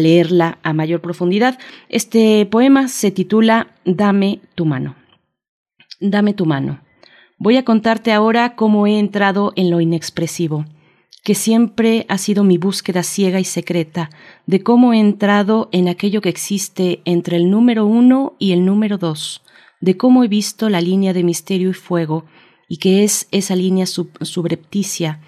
a 0.61 0.73
mayor 0.73 1.01
profundidad. 1.01 1.57
Este 1.89 2.45
poema 2.45 2.88
se 2.88 3.11
titula 3.11 3.76
Dame 3.85 4.41
tu 4.56 4.65
mano. 4.65 4.95
Dame 5.99 6.34
tu 6.34 6.45
mano. 6.45 6.81
Voy 7.38 7.57
a 7.57 7.65
contarte 7.65 8.11
ahora 8.11 8.56
cómo 8.56 8.88
he 8.88 8.99
entrado 8.99 9.53
en 9.56 9.72
lo 9.72 9.81
inexpresivo 9.81 10.65
que 11.23 11.35
siempre 11.35 12.06
ha 12.10 12.18
sido 12.18 12.43
mi 12.43 12.57
búsqueda 12.57 13.03
ciega 13.03 13.39
y 13.39 13.43
secreta 13.43 14.10
de 14.45 14.64
cómo 14.64 14.93
he 14.93 14.99
entrado 14.99 15.69
en 15.72 15.88
aquello 15.88 16.22
que 16.22 16.30
existe 16.30 17.01
entre 17.06 17.38
el 17.38 17.49
número 17.49 17.85
uno 17.85 18.35
y 18.39 18.51
el 18.51 18.65
número 18.65 18.97
dos, 18.97 19.41
de 19.81 19.97
cómo 19.97 20.23
he 20.23 20.27
visto 20.27 20.69
la 20.69 20.81
línea 20.81 21.14
de 21.14 21.23
misterio 21.23 21.69
y 21.69 21.73
fuego, 21.73 22.26
y 22.68 22.77
que 22.77 23.03
es 23.03 23.27
esa 23.31 23.56
línea 23.56 23.85
subrepticia. 23.85 25.22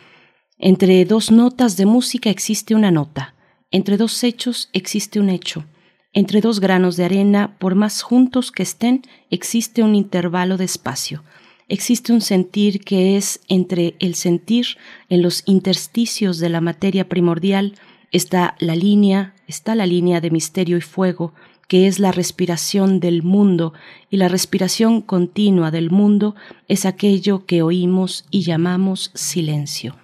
Entre 0.57 1.03
dos 1.05 1.31
notas 1.31 1.75
de 1.75 1.85
música 1.85 2.29
existe 2.29 2.75
una 2.75 2.91
nota, 2.91 3.35
entre 3.71 3.97
dos 3.97 4.23
hechos 4.23 4.69
existe 4.73 5.19
un 5.19 5.29
hecho, 5.29 5.65
entre 6.13 6.41
dos 6.41 6.59
granos 6.59 6.97
de 6.97 7.05
arena, 7.05 7.57
por 7.57 7.75
más 7.75 8.01
juntos 8.01 8.51
que 8.51 8.63
estén, 8.63 9.01
existe 9.29 9.81
un 9.81 9.95
intervalo 9.95 10.57
de 10.57 10.65
espacio 10.65 11.23
existe 11.71 12.11
un 12.11 12.19
sentir 12.19 12.83
que 12.83 13.15
es 13.15 13.39
entre 13.47 13.95
el 13.99 14.15
sentir 14.15 14.77
en 15.07 15.21
los 15.21 15.41
intersticios 15.45 16.37
de 16.39 16.49
la 16.49 16.59
materia 16.59 17.07
primordial, 17.07 17.75
está 18.11 18.55
la 18.59 18.75
línea, 18.75 19.33
está 19.47 19.73
la 19.73 19.85
línea 19.85 20.19
de 20.19 20.31
misterio 20.31 20.75
y 20.75 20.81
fuego, 20.81 21.33
que 21.69 21.87
es 21.87 21.97
la 21.97 22.11
respiración 22.11 22.99
del 22.99 23.23
mundo, 23.23 23.73
y 24.09 24.17
la 24.17 24.27
respiración 24.27 25.01
continua 25.01 25.71
del 25.71 25.91
mundo 25.91 26.35
es 26.67 26.85
aquello 26.85 27.45
que 27.45 27.61
oímos 27.61 28.25
y 28.29 28.41
llamamos 28.41 29.11
silencio. 29.13 29.95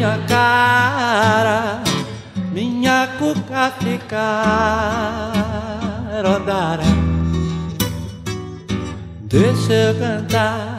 Minha 0.00 0.18
cara, 0.28 1.82
minha 2.52 3.08
cuca 3.18 3.72
ficar 3.80 5.32
rodara. 6.24 6.84
Deixa 9.22 9.72
eu 9.72 9.94
cantar, 9.98 10.78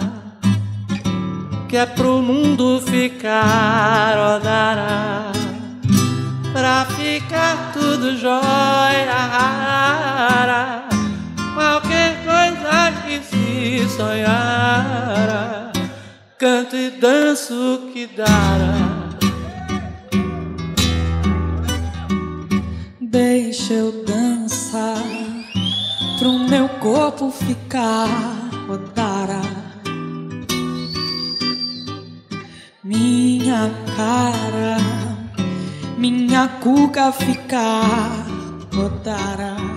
que 1.69 1.77
é 1.77 1.85
pro 1.85 2.21
mundo 2.21 2.81
ficar 2.81 4.15
rodara. 4.15 5.31
Pra 6.51 6.85
ficar 6.85 7.71
tudo 7.73 8.17
jóia 8.17 9.13
rara, 9.31 10.80
qualquer 11.53 12.17
coisa 12.23 12.91
que 13.03 13.19
se 13.23 13.89
sonhara, 13.89 15.71
canto 16.37 16.75
e 16.75 16.91
danço 16.91 17.89
que 17.93 18.07
dará. 18.07 19.01
Deixa 22.99 23.73
eu 23.73 24.05
dançar, 24.05 25.03
pro 26.17 26.39
meu 26.39 26.69
corpo 26.79 27.31
ficar 27.31 28.07
rodara. 28.67 29.41
Minha 32.83 33.71
cara, 33.95 34.77
minha 35.97 36.47
cuca 36.47 37.11
ficar 37.11 38.25
rodara. 38.73 39.70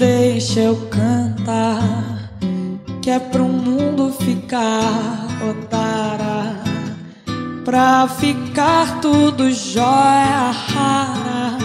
Deixa 0.00 0.60
eu 0.60 0.76
cantar, 0.88 2.30
que 3.02 3.10
é 3.10 3.18
pro 3.18 3.44
mundo 3.44 4.10
ficar, 4.10 5.28
Otara. 5.46 6.56
Pra 7.66 8.08
ficar 8.08 9.02
tudo 9.02 9.52
jóia 9.52 10.50
rara 10.52 11.58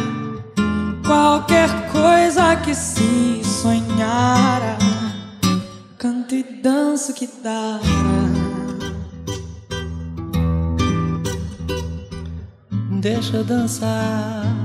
Qualquer 1.07 1.69
coisa 1.89 2.57
que 2.57 2.75
se 2.75 3.41
sonhara 3.41 4.77
Canto 5.97 6.35
e 6.35 6.43
danço 6.61 7.13
que 7.13 7.29
dará 7.41 7.79
Deixa 12.99 13.41
dançar 13.45 14.64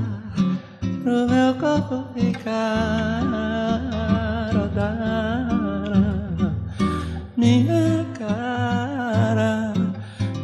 Pro 1.11 1.27
meu 1.27 1.53
corpo 1.55 2.05
ficar 2.13 3.21
rodar 4.53 5.45
Minha 7.35 8.05
cara 8.17 9.73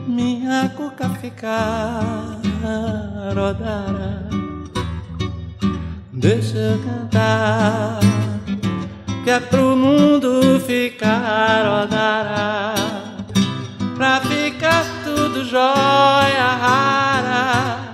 Minha 0.06 0.70
cuca 0.76 1.08
ficar 1.22 2.38
rodar 3.34 4.28
Deixa 6.12 6.58
eu 6.58 6.80
cantar 6.84 8.00
Que 9.24 9.30
é 9.30 9.40
pro 9.40 9.74
mundo 9.74 10.60
ficar 10.60 11.64
rodar 11.66 12.76
Pra 13.96 14.20
ficar 14.20 14.84
tudo 15.06 15.46
jóia 15.46 16.46
rara 16.60 17.87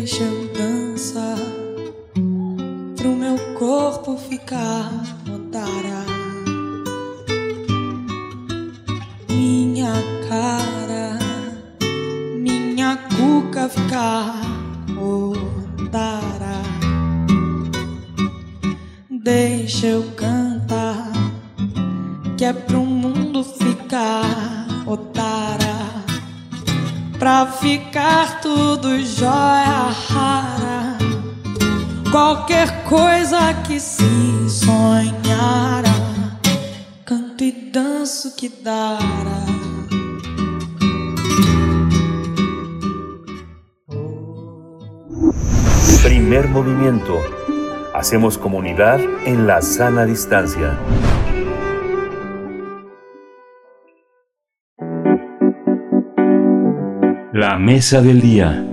Deixa 0.00 0.24
eu 0.24 0.48
dançar 0.54 1.36
Pro 2.96 3.14
meu 3.14 3.36
corpo 3.58 4.16
ficar 4.16 4.90
Otara 5.30 6.06
Minha 9.28 9.92
cara 10.26 11.18
Minha 12.34 12.96
cuca 12.96 13.68
ficar 13.68 14.40
Otara 14.98 16.62
Deixa 19.22 19.86
eu 19.86 20.02
cantar 20.12 21.12
Que 22.38 22.46
é 22.46 22.54
pro 22.54 22.86
mundo 22.86 23.44
ficar 23.44 24.59
Ficar 27.46 28.40
tudo 28.40 28.98
jóia 29.00 29.88
rara 30.08 30.98
Qualquer 32.10 32.84
coisa 32.84 33.54
que 33.66 33.80
se 33.80 34.50
sonhara 34.50 35.90
Canto 37.04 37.42
e 37.42 37.52
danço 37.72 38.36
que 38.36 38.48
dará 38.48 39.00
Primer 46.02 46.48
movimiento. 46.48 47.18
Hacemos 47.94 48.38
comunidad 48.38 49.00
en 49.26 49.46
la 49.46 49.60
sana 49.60 50.06
distancia. 50.06 50.78
La 57.40 57.58
mesa 57.58 58.02
del 58.02 58.20
día. 58.20 58.66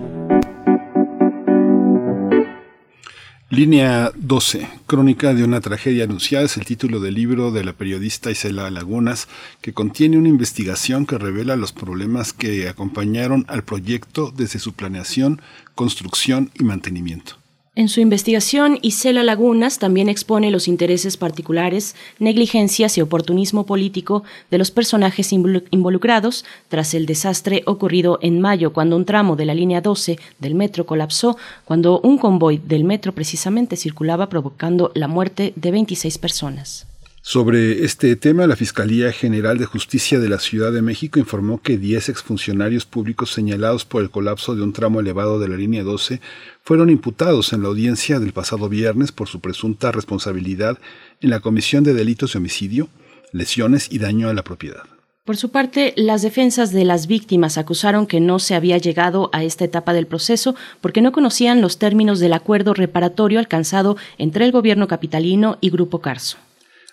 Línea 3.50 4.12
12, 4.14 4.68
Crónica 4.86 5.34
de 5.34 5.46
una 5.46 5.62
tragedia 5.62 6.04
anunciada, 6.04 6.44
es 6.44 6.58
el 6.58 6.66
título 6.66 7.00
del 7.00 7.14
libro 7.14 7.52
de 7.52 7.64
la 7.64 7.72
periodista 7.72 8.30
Isela 8.30 8.70
Lagunas, 8.70 9.30
que 9.62 9.72
contiene 9.72 10.18
una 10.18 10.28
investigación 10.28 11.06
que 11.06 11.18
revela 11.18 11.56
los 11.56 11.72
problemas 11.72 12.34
que 12.34 12.68
acompañaron 12.68 13.46
al 13.48 13.64
proyecto 13.64 14.34
desde 14.36 14.60
su 14.60 14.74
planeación, 14.74 15.42
construcción 15.74 16.52
y 16.54 16.66
mantenimiento. 16.66 17.38
En 17.78 17.90
su 17.90 18.02
investigación, 18.02 18.80
Isela 18.82 19.22
Lagunas 19.22 19.78
también 19.78 20.10
expone 20.10 20.50
los 20.50 20.68
intereses 20.68 21.16
particulares, 21.16 21.96
negligencias 22.18 22.98
y 22.98 23.02
oportunismo 23.02 23.68
político 23.68 24.24
de 24.50 24.58
los 24.58 24.72
personajes 24.72 25.32
involucrados 25.32 26.44
tras 26.70 26.96
el 26.96 27.06
desastre 27.06 27.62
ocurrido 27.68 28.18
en 28.24 28.42
mayo, 28.42 28.74
cuando 28.74 28.96
un 28.96 29.06
tramo 29.06 29.36
de 29.36 29.46
la 29.46 29.54
línea 29.54 29.80
12 29.80 30.18
del 30.40 30.56
metro 30.56 30.88
colapsó, 30.88 31.38
cuando 31.66 32.00
un 32.00 32.18
convoy 32.18 32.58
del 32.58 32.84
metro 32.84 33.12
precisamente 33.12 33.76
circulaba 33.76 34.28
provocando 34.28 34.92
la 34.96 35.08
muerte 35.08 35.54
de 35.56 35.70
26 35.70 36.18
personas. 36.18 36.88
Sobre 37.30 37.84
este 37.84 38.16
tema, 38.16 38.48
la 38.48 38.56
Fiscalía 38.56 39.12
General 39.12 39.58
de 39.58 39.66
Justicia 39.66 40.18
de 40.18 40.30
la 40.30 40.40
Ciudad 40.40 40.72
de 40.72 40.82
México 40.82 41.20
informó 41.20 41.62
que 41.62 41.78
10 41.78 42.08
exfuncionarios 42.08 42.86
públicos 42.86 43.34
señalados 43.34 43.84
por 43.84 44.02
el 44.02 44.10
colapso 44.10 44.56
de 44.56 44.62
un 44.62 44.72
tramo 44.72 45.02
elevado 45.02 45.38
de 45.38 45.50
la 45.50 45.58
línea 45.58 45.84
12 45.84 46.22
fueron 46.64 46.90
imputados 46.90 47.52
en 47.52 47.64
la 47.64 47.68
audiencia 47.68 48.22
del 48.22 48.32
pasado 48.32 48.70
viernes 48.70 49.12
por 49.12 49.28
su 49.28 49.42
presunta 49.42 49.92
responsabilidad 49.92 50.78
en 51.20 51.32
la 51.32 51.42
comisión 51.42 51.84
de 51.84 51.94
delitos 51.94 52.32
de 52.32 52.38
homicidio, 52.38 52.88
lesiones 53.34 53.92
y 53.92 54.00
daño 54.00 54.30
a 54.30 54.34
la 54.34 54.46
propiedad. 54.46 54.84
Por 55.26 55.36
su 55.36 55.52
parte, 55.52 55.94
las 55.98 56.22
defensas 56.22 56.72
de 56.72 56.86
las 56.86 57.08
víctimas 57.08 57.58
acusaron 57.58 58.08
que 58.08 58.22
no 58.22 58.40
se 58.40 58.56
había 58.56 58.78
llegado 58.78 59.30
a 59.34 59.44
esta 59.44 59.66
etapa 59.66 59.92
del 59.92 60.08
proceso 60.08 60.56
porque 60.80 61.02
no 61.02 61.12
conocían 61.12 61.60
los 61.60 61.78
términos 61.78 62.22
del 62.22 62.32
acuerdo 62.32 62.74
reparatorio 62.74 63.40
alcanzado 63.40 63.98
entre 64.18 64.46
el 64.46 64.54
gobierno 64.54 64.88
capitalino 64.88 65.58
y 65.60 65.72
Grupo 65.72 66.00
Carso. 66.00 66.38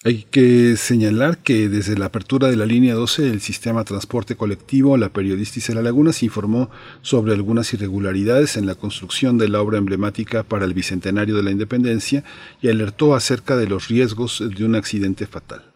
Hay 0.07 0.27
que 0.31 0.77
señalar 0.77 1.39
que 1.39 1.71
desde 1.71 1.97
la 1.97 2.05
apertura 2.05 2.49
de 2.49 2.57
la 2.57 2.67
línea 2.67 2.93
12 2.95 3.23
del 3.23 3.41
sistema 3.41 3.85
transporte 3.85 4.37
colectivo, 4.37 4.99
la 4.99 5.09
periodista 5.09 5.61
Isela 5.61 5.81
Lagunas 5.81 6.23
informó 6.23 6.69
sobre 7.01 7.33
algunas 7.33 7.73
irregularidades 7.73 8.59
en 8.59 8.67
la 8.67 8.75
construcción 8.75 9.39
de 9.39 9.49
la 9.49 9.63
obra 9.63 9.79
emblemática 9.79 10.43
para 10.43 10.67
el 10.67 10.75
Bicentenario 10.75 11.37
de 11.37 11.45
la 11.45 11.53
Independencia 11.53 12.23
y 12.61 12.69
alertó 12.69 13.15
acerca 13.15 13.57
de 13.57 13.67
los 13.67 13.89
riesgos 13.89 14.45
de 14.55 14.67
un 14.67 14.75
accidente 14.75 15.27
fatal. 15.27 15.74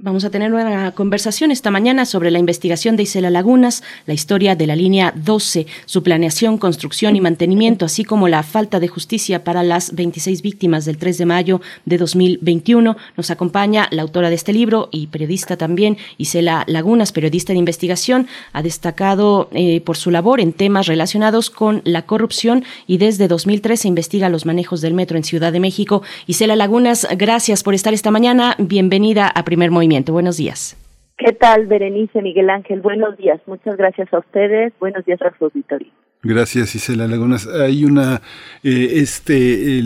Vamos 0.00 0.24
a 0.24 0.30
tener 0.30 0.52
una 0.54 0.92
conversación 0.92 1.50
esta 1.50 1.72
mañana 1.72 2.06
sobre 2.06 2.30
la 2.30 2.38
investigación 2.38 2.94
de 2.94 3.02
Isela 3.02 3.30
Lagunas, 3.30 3.82
la 4.06 4.14
historia 4.14 4.54
de 4.54 4.68
la 4.68 4.76
línea 4.76 5.12
12, 5.16 5.66
su 5.86 6.04
planeación, 6.04 6.56
construcción 6.56 7.16
y 7.16 7.20
mantenimiento, 7.20 7.84
así 7.84 8.04
como 8.04 8.28
la 8.28 8.44
falta 8.44 8.78
de 8.78 8.86
justicia 8.86 9.42
para 9.42 9.64
las 9.64 9.96
26 9.96 10.40
víctimas 10.42 10.84
del 10.84 10.98
3 10.98 11.18
de 11.18 11.26
mayo 11.26 11.60
de 11.84 11.98
2021. 11.98 12.96
Nos 13.16 13.30
acompaña 13.32 13.88
la 13.90 14.02
autora 14.02 14.28
de 14.28 14.36
este 14.36 14.52
libro 14.52 14.88
y 14.92 15.08
periodista 15.08 15.56
también, 15.56 15.96
Isela 16.16 16.62
Lagunas, 16.68 17.10
periodista 17.10 17.52
de 17.52 17.58
investigación. 17.58 18.28
Ha 18.52 18.62
destacado 18.62 19.48
eh, 19.50 19.80
por 19.80 19.96
su 19.96 20.12
labor 20.12 20.38
en 20.38 20.52
temas 20.52 20.86
relacionados 20.86 21.50
con 21.50 21.82
la 21.82 22.02
corrupción 22.02 22.62
y 22.86 22.98
desde 22.98 23.26
2013 23.26 23.88
investiga 23.88 24.28
los 24.28 24.46
manejos 24.46 24.80
del 24.80 24.94
metro 24.94 25.16
en 25.16 25.24
Ciudad 25.24 25.52
de 25.52 25.58
México. 25.58 26.02
Isela 26.28 26.54
Lagunas, 26.54 27.08
gracias 27.16 27.64
por 27.64 27.74
estar 27.74 27.92
esta 27.92 28.12
mañana. 28.12 28.54
Bienvenida 28.58 29.26
a 29.26 29.44
Primer 29.44 29.72
Movimiento. 29.72 29.87
Buenos 29.88 30.36
días. 30.36 30.76
¿Qué 31.16 31.32
tal, 31.32 31.66
Berenice, 31.66 32.20
Miguel 32.20 32.50
Ángel? 32.50 32.80
Buenos 32.80 33.16
días. 33.16 33.40
Muchas 33.46 33.76
gracias 33.76 34.12
a 34.12 34.18
ustedes. 34.18 34.72
Buenos 34.78 35.04
días 35.04 35.20
a 35.22 35.36
su 35.36 35.46
auditorio. 35.46 35.88
Gracias, 36.22 36.74
Isela 36.74 37.06
Lagunas. 37.06 37.46
Hay 37.46 37.84
una 37.84 38.20
eh, 38.62 38.88
este 38.96 39.78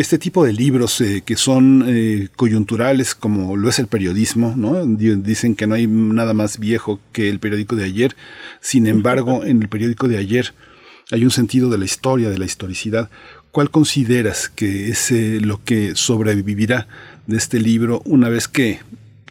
este 0.00 0.18
tipo 0.18 0.44
de 0.44 0.52
libros 0.52 1.00
eh, 1.00 1.22
que 1.26 1.36
son 1.36 1.84
eh, 1.86 2.28
coyunturales, 2.36 3.14
como 3.14 3.56
lo 3.56 3.68
es 3.68 3.78
el 3.78 3.86
periodismo, 3.86 4.54
¿no? 4.56 4.86
Dicen 4.86 5.56
que 5.56 5.66
no 5.66 5.74
hay 5.74 5.86
nada 5.86 6.32
más 6.32 6.58
viejo 6.58 6.98
que 7.12 7.28
el 7.28 7.38
periódico 7.38 7.76
de 7.76 7.84
ayer. 7.84 8.16
Sin 8.60 8.86
embargo, 8.86 9.44
en 9.44 9.60
el 9.62 9.68
periódico 9.68 10.08
de 10.08 10.16
ayer 10.16 10.54
hay 11.12 11.24
un 11.24 11.30
sentido 11.30 11.68
de 11.68 11.78
la 11.78 11.84
historia, 11.84 12.30
de 12.30 12.38
la 12.38 12.46
historicidad. 12.46 13.10
¿Cuál 13.50 13.70
consideras 13.70 14.48
que 14.48 14.88
es 14.88 15.10
lo 15.44 15.60
que 15.64 15.96
sobrevivirá 15.96 16.86
de 17.26 17.36
este 17.36 17.58
libro 17.58 18.00
una 18.04 18.28
vez 18.28 18.46
que 18.46 18.78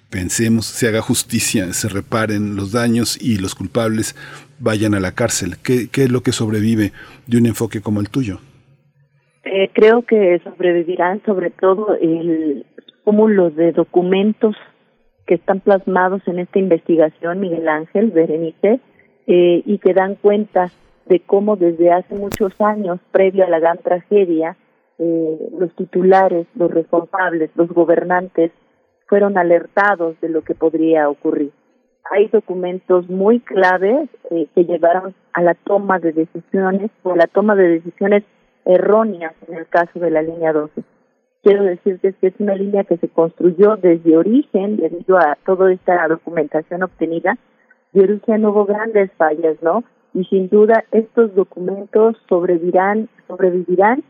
pensemos, 0.09 0.65
se 0.65 0.87
haga 0.87 1.01
justicia, 1.01 1.71
se 1.73 1.89
reparen 1.89 2.55
los 2.55 2.71
daños 2.71 3.21
y 3.21 3.37
los 3.37 3.55
culpables 3.55 4.15
vayan 4.59 4.93
a 4.93 4.99
la 4.99 5.13
cárcel. 5.13 5.55
¿Qué, 5.63 5.89
es 5.91 6.11
lo 6.11 6.21
que 6.21 6.31
sobrevive 6.31 6.91
de 7.27 7.37
un 7.37 7.45
enfoque 7.45 7.81
como 7.81 7.99
el 8.01 8.09
tuyo? 8.09 8.39
Eh, 9.43 9.69
creo 9.73 10.03
que 10.03 10.39
sobrevivirán 10.43 11.21
sobre 11.25 11.49
todo 11.49 11.95
el 11.95 12.65
cúmulo 13.03 13.49
de 13.49 13.71
documentos 13.71 14.55
que 15.25 15.35
están 15.35 15.59
plasmados 15.59 16.21
en 16.27 16.39
esta 16.39 16.59
investigación, 16.59 17.39
Miguel 17.39 17.67
Ángel, 17.67 18.11
Berenice, 18.11 18.79
eh, 19.27 19.61
y 19.65 19.77
que 19.77 19.93
dan 19.93 20.15
cuenta 20.15 20.71
de 21.05 21.19
cómo 21.19 21.55
desde 21.55 21.91
hace 21.91 22.15
muchos 22.15 22.59
años, 22.59 22.99
previo 23.11 23.45
a 23.45 23.49
la 23.49 23.59
gran 23.59 23.77
tragedia, 23.77 24.57
eh, 24.97 25.37
los 25.57 25.73
titulares, 25.75 26.47
los 26.55 26.71
responsables, 26.71 27.51
los 27.55 27.69
gobernantes 27.69 28.51
fueron 29.09 29.37
alertados 29.37 30.19
de 30.21 30.29
lo 30.29 30.43
que 30.43 30.55
podría 30.55 31.09
ocurrir. 31.09 31.51
Hay 32.11 32.27
documentos 32.27 33.09
muy 33.09 33.39
claves 33.41 34.09
eh, 34.31 34.47
que 34.55 34.63
llevaron 34.63 35.13
a 35.33 35.41
la 35.41 35.55
toma 35.55 35.99
de 35.99 36.13
decisiones 36.13 36.91
o 37.03 37.15
la 37.15 37.27
toma 37.27 37.55
de 37.55 37.67
decisiones 37.67 38.23
erróneas 38.65 39.33
en 39.47 39.57
el 39.57 39.67
caso 39.67 39.99
de 39.99 40.11
la 40.11 40.21
línea 40.21 40.53
12 40.53 40.83
quiero 41.43 41.63
decirte 41.63 42.13
que 42.13 42.27
es 42.27 42.33
una 42.39 42.55
línea 42.55 42.83
que 42.83 42.97
se 42.97 43.09
construyó 43.09 43.77
desde 43.77 44.17
origen 44.17 44.77
debido 44.77 45.17
a 45.17 45.37
toda 45.45 45.71
esta 45.71 46.07
documentación 46.07 46.83
obtenida. 46.83 47.37
De 47.93 48.03
origen 48.03 48.45
hubo 48.45 48.65
grandes 48.65 49.11
fallas, 49.13 49.57
¿no? 49.61 49.83
Y 50.13 50.25
sin 50.25 50.49
duda 50.49 50.83
estos 50.91 51.33
documentos 51.35 52.17
sobrevivirán, 52.27 53.09
sobrevivirán 53.27 54.03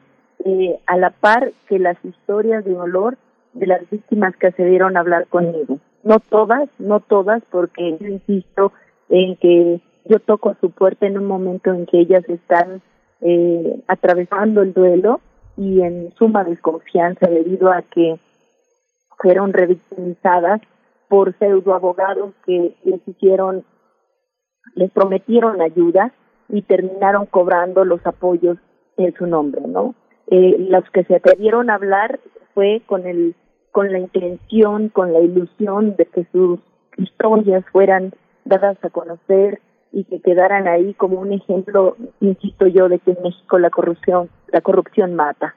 eh, 0.45 0.79
a 0.85 0.97
la 0.97 1.11
par 1.11 1.51
que 1.67 1.79
las 1.79 1.97
historias 2.03 2.63
de 2.65 2.73
dolor 2.73 3.17
de 3.53 3.67
las 3.67 3.89
víctimas 3.89 4.35
que 4.37 4.47
accedieron 4.47 4.95
a 4.95 5.01
hablar 5.01 5.27
conmigo. 5.27 5.79
No 6.03 6.19
todas, 6.19 6.69
no 6.77 6.99
todas, 6.99 7.43
porque 7.51 7.97
yo 7.99 8.07
insisto 8.07 8.71
en 9.09 9.35
que 9.37 9.81
yo 10.05 10.19
toco 10.19 10.55
su 10.61 10.71
puerta 10.71 11.05
en 11.05 11.17
un 11.17 11.25
momento 11.25 11.71
en 11.71 11.85
que 11.85 11.99
ellas 11.99 12.23
están 12.27 12.81
eh, 13.21 13.83
atravesando 13.87 14.61
el 14.61 14.73
duelo 14.73 15.19
y 15.57 15.81
en 15.81 16.13
suma 16.17 16.43
desconfianza 16.43 17.27
debido 17.27 17.71
a 17.71 17.81
que 17.81 18.19
fueron 19.17 19.51
revictimizadas 19.51 20.61
por 21.09 21.37
pseudo 21.37 21.73
abogados 21.73 22.33
que 22.45 22.75
les 22.83 23.05
hicieron, 23.07 23.65
les 24.75 24.91
prometieron 24.91 25.61
ayuda 25.61 26.13
y 26.47 26.61
terminaron 26.61 27.25
cobrando 27.25 27.83
los 27.83 28.05
apoyos 28.05 28.57
en 28.97 29.13
su 29.15 29.27
nombre, 29.27 29.61
¿no? 29.67 29.95
Eh, 30.27 30.55
los 30.69 30.83
que 30.91 31.03
se 31.03 31.15
atrevieron 31.15 31.69
a 31.69 31.75
hablar 31.75 32.19
fue 32.59 32.81
con 32.85 33.07
el, 33.07 33.35
con 33.71 33.89
la 33.89 33.99
intención, 33.99 34.89
con 34.89 35.13
la 35.13 35.21
ilusión 35.21 35.95
de 35.95 36.05
que 36.07 36.27
sus 36.33 36.59
historias 36.97 37.63
fueran 37.71 38.13
dadas 38.43 38.77
a 38.83 38.89
conocer 38.89 39.61
y 39.93 40.03
que 40.03 40.19
quedaran 40.19 40.67
ahí 40.67 40.93
como 40.95 41.21
un 41.21 41.31
ejemplo, 41.31 41.95
insisto 42.19 42.67
yo, 42.67 42.89
de 42.89 42.99
que 42.99 43.11
en 43.11 43.23
México 43.23 43.59
la 43.59 43.69
corrupción, 43.69 44.29
la 44.47 44.59
corrupción 44.59 45.15
mata. 45.15 45.55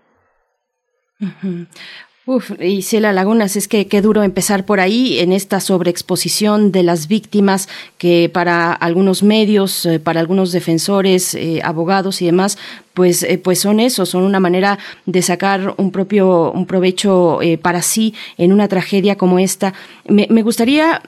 Uf, 2.24 2.52
y 2.60 2.82
Ciela 2.82 3.12
Lagunas, 3.12 3.56
es 3.56 3.66
que 3.66 3.88
qué 3.88 4.00
duro 4.00 4.22
empezar 4.22 4.64
por 4.64 4.78
ahí 4.78 5.18
en 5.18 5.32
esta 5.32 5.58
sobreexposición 5.58 6.70
de 6.70 6.84
las 6.84 7.08
víctimas 7.08 7.68
que 7.98 8.30
para 8.32 8.72
algunos 8.72 9.24
medios, 9.24 9.84
eh, 9.86 9.98
para 9.98 10.20
algunos 10.20 10.52
defensores, 10.52 11.34
eh, 11.34 11.60
abogados 11.64 12.22
y 12.22 12.26
demás, 12.26 12.58
pues, 12.94 13.24
eh, 13.24 13.38
pues 13.38 13.58
son 13.58 13.80
eso, 13.80 14.06
son 14.06 14.22
una 14.22 14.38
manera 14.38 14.78
de 15.04 15.20
sacar 15.20 15.74
un 15.78 15.90
propio, 15.90 16.52
un 16.52 16.64
provecho 16.66 17.40
para 17.60 17.82
sí 17.82 18.14
en 18.38 18.52
una 18.52 18.68
tragedia 18.68 19.16
como 19.16 19.40
esta. 19.40 19.74
Me, 20.06 20.28
me 20.30 20.42
gustaría, 20.42 21.02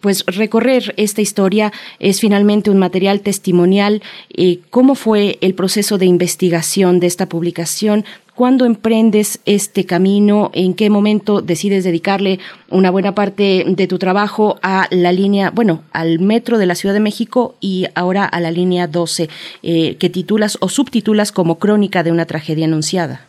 pues, 0.00 0.24
recorrer 0.26 0.94
esta 0.96 1.20
historia. 1.20 1.72
Es 2.00 2.20
finalmente 2.20 2.70
un 2.70 2.78
material 2.78 3.20
testimonial. 3.20 4.02
¿Cómo 4.70 4.94
fue 4.94 5.38
el 5.42 5.54
proceso 5.54 5.98
de 5.98 6.06
investigación 6.06 7.00
de 7.00 7.06
esta 7.06 7.28
publicación? 7.28 8.04
¿Cuándo 8.36 8.66
emprendes 8.66 9.40
este 9.46 9.86
camino? 9.86 10.50
¿En 10.52 10.76
qué 10.76 10.90
momento 10.90 11.40
decides 11.40 11.84
dedicarle 11.84 12.38
una 12.70 12.90
buena 12.90 13.14
parte 13.14 13.64
de 13.66 13.86
tu 13.86 13.96
trabajo 13.98 14.56
a 14.62 14.88
la 14.90 15.10
línea, 15.10 15.50
bueno, 15.50 15.84
al 15.90 16.18
metro 16.18 16.58
de 16.58 16.66
la 16.66 16.74
Ciudad 16.74 16.94
de 16.94 17.00
México 17.00 17.54
y 17.62 17.86
ahora 17.94 18.26
a 18.26 18.38
la 18.40 18.50
línea 18.50 18.88
12, 18.88 19.28
eh, 19.62 19.96
que 19.96 20.10
titulas 20.10 20.58
o 20.60 20.68
subtitulas 20.68 21.32
como 21.32 21.58
Crónica 21.58 22.02
de 22.02 22.12
una 22.12 22.26
tragedia 22.26 22.66
anunciada? 22.66 23.20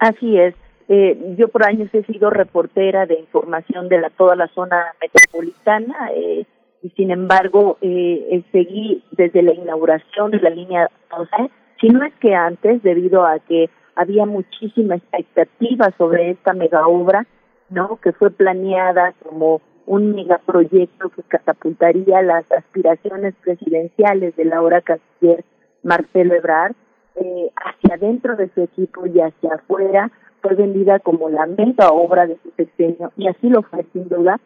Así 0.00 0.36
es. 0.36 0.56
Eh, 0.88 1.36
yo 1.38 1.46
por 1.46 1.64
años 1.64 1.88
he 1.92 2.02
sido 2.02 2.28
reportera 2.28 3.06
de 3.06 3.20
información 3.20 3.88
de 3.88 4.00
la, 4.00 4.10
toda 4.10 4.34
la 4.34 4.48
zona 4.48 4.84
metropolitana 5.00 6.10
eh, 6.16 6.44
y 6.82 6.90
sin 6.96 7.12
embargo 7.12 7.78
seguí 7.80 9.04
desde 9.12 9.42
la 9.42 9.54
inauguración 9.54 10.32
de 10.32 10.40
la 10.40 10.50
línea 10.50 10.90
12, 11.16 11.50
si 11.80 11.86
no 11.86 12.04
es 12.04 12.12
que 12.14 12.34
antes, 12.34 12.82
debido 12.82 13.24
a 13.24 13.38
que 13.38 13.70
había 13.94 14.26
muchísima 14.26 14.96
expectativa 14.96 15.92
sobre 15.98 16.30
esta 16.30 16.52
mega 16.52 16.86
obra, 16.86 17.26
¿no? 17.68 17.98
Que 18.02 18.12
fue 18.12 18.30
planeada 18.30 19.14
como 19.24 19.60
un 19.86 20.14
megaproyecto 20.14 21.08
que 21.10 21.22
catapultaría 21.22 22.22
las 22.22 22.50
aspiraciones 22.52 23.34
presidenciales 23.42 24.36
de 24.36 24.44
la 24.44 24.62
hora 24.62 24.82
canciller 24.82 25.44
Marcelo 25.82 26.34
Ebrard 26.34 26.74
eh, 27.16 27.50
hacia 27.56 27.96
dentro 27.96 28.36
de 28.36 28.48
su 28.54 28.62
equipo 28.62 29.06
y 29.06 29.20
hacia 29.20 29.54
afuera 29.54 30.10
fue 30.42 30.54
vendida 30.54 31.00
como 31.00 31.28
la 31.28 31.46
mega 31.46 31.90
obra 31.90 32.26
de 32.26 32.38
su 32.42 32.50
sexenio 32.52 33.12
y 33.16 33.28
así 33.28 33.48
lo 33.48 33.62
fue 33.62 33.84
sin 33.92 34.08
duda. 34.08 34.40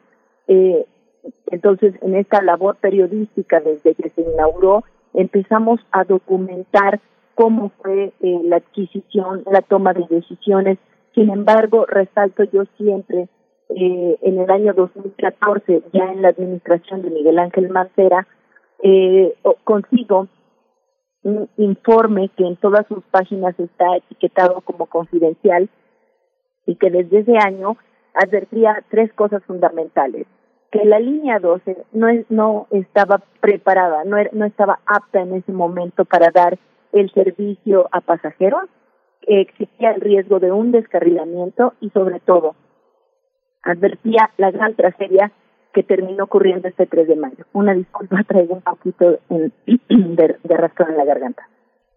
Eh, 0.49 0.87
entonces, 1.51 1.95
en 2.03 2.17
esta 2.17 2.43
labor 2.43 2.77
periodística 2.77 3.61
desde 3.61 3.95
que 3.95 4.11
se 4.11 4.23
inauguró, 4.23 4.85
empezamos 5.15 5.81
a 5.91 6.05
documentar 6.05 7.01
cómo 7.35 7.71
fue 7.83 8.13
eh, 8.21 8.41
la 8.45 8.57
adquisición, 8.57 9.45
la 9.51 9.63
toma 9.63 9.93
de 9.93 10.07
decisiones. 10.09 10.79
Sin 11.15 11.31
embargo, 11.31 11.87
resalto 11.87 12.45
yo 12.45 12.65
siempre, 12.77 13.29
eh, 13.71 14.19
en 14.23 14.39
el 14.39 14.51
año 14.51 14.73
2014, 14.75 15.83
ya 15.93 16.13
en 16.13 16.23
la 16.23 16.29
administración 16.29 17.03
de 17.03 17.11
Miguel 17.11 17.39
Ángel 17.39 17.69
Mancera, 17.71 18.27
eh, 18.83 19.35
consigo 19.65 20.29
un 21.23 21.49
informe 21.57 22.29
que 22.37 22.45
en 22.45 22.57
todas 22.57 22.87
sus 22.87 23.03
páginas 23.11 23.59
está 23.59 23.97
etiquetado 23.97 24.61
como 24.61 24.87
confidencial 24.87 25.71
y 26.67 26.77
que 26.77 26.91
desde 26.91 27.21
ese 27.21 27.39
año 27.39 27.77
advertía 28.15 28.85
tres 28.91 29.13
cosas 29.15 29.43
fundamentales 29.45 30.27
que 30.75 30.85
la 30.85 30.99
línea 30.99 31.39
12 31.39 31.85
no 31.93 32.09
no 32.31 32.67
estaba 32.73 33.23
preparada, 33.41 34.03
no, 34.05 34.17
no 34.33 34.45
estaba 34.45 34.81
apta 34.87 35.21
en 35.21 35.35
ese 35.35 35.53
momento 35.53 36.05
para 36.05 36.33
dar 36.33 36.59
el 36.95 37.13
servicio 37.13 37.89
a 37.93 38.01
pasajeros, 38.01 38.65
existía 39.27 39.91
el 39.93 40.01
riesgo 40.01 40.39
de 40.39 40.53
un 40.53 40.73
descarrilamiento 40.73 41.75
y 41.81 41.91
sobre 41.91 42.21
todo 42.21 42.55
advertía 43.63 44.31
la 44.37 44.51
gran 44.51 44.75
tragedia 44.75 45.33
que 45.73 45.83
terminó 45.83 46.25
ocurriendo 46.25 46.69
este 46.69 46.87
3 46.87 47.09
de 47.09 47.17
mayo. 47.17 47.45
Una 47.53 47.75
disculpa, 47.75 48.23
traigo 48.29 48.55
un 48.55 48.63
poquito 48.63 49.19
de, 49.29 49.53
de 49.89 50.37
en 50.89 50.97
la 50.97 51.05
garganta. 51.05 51.49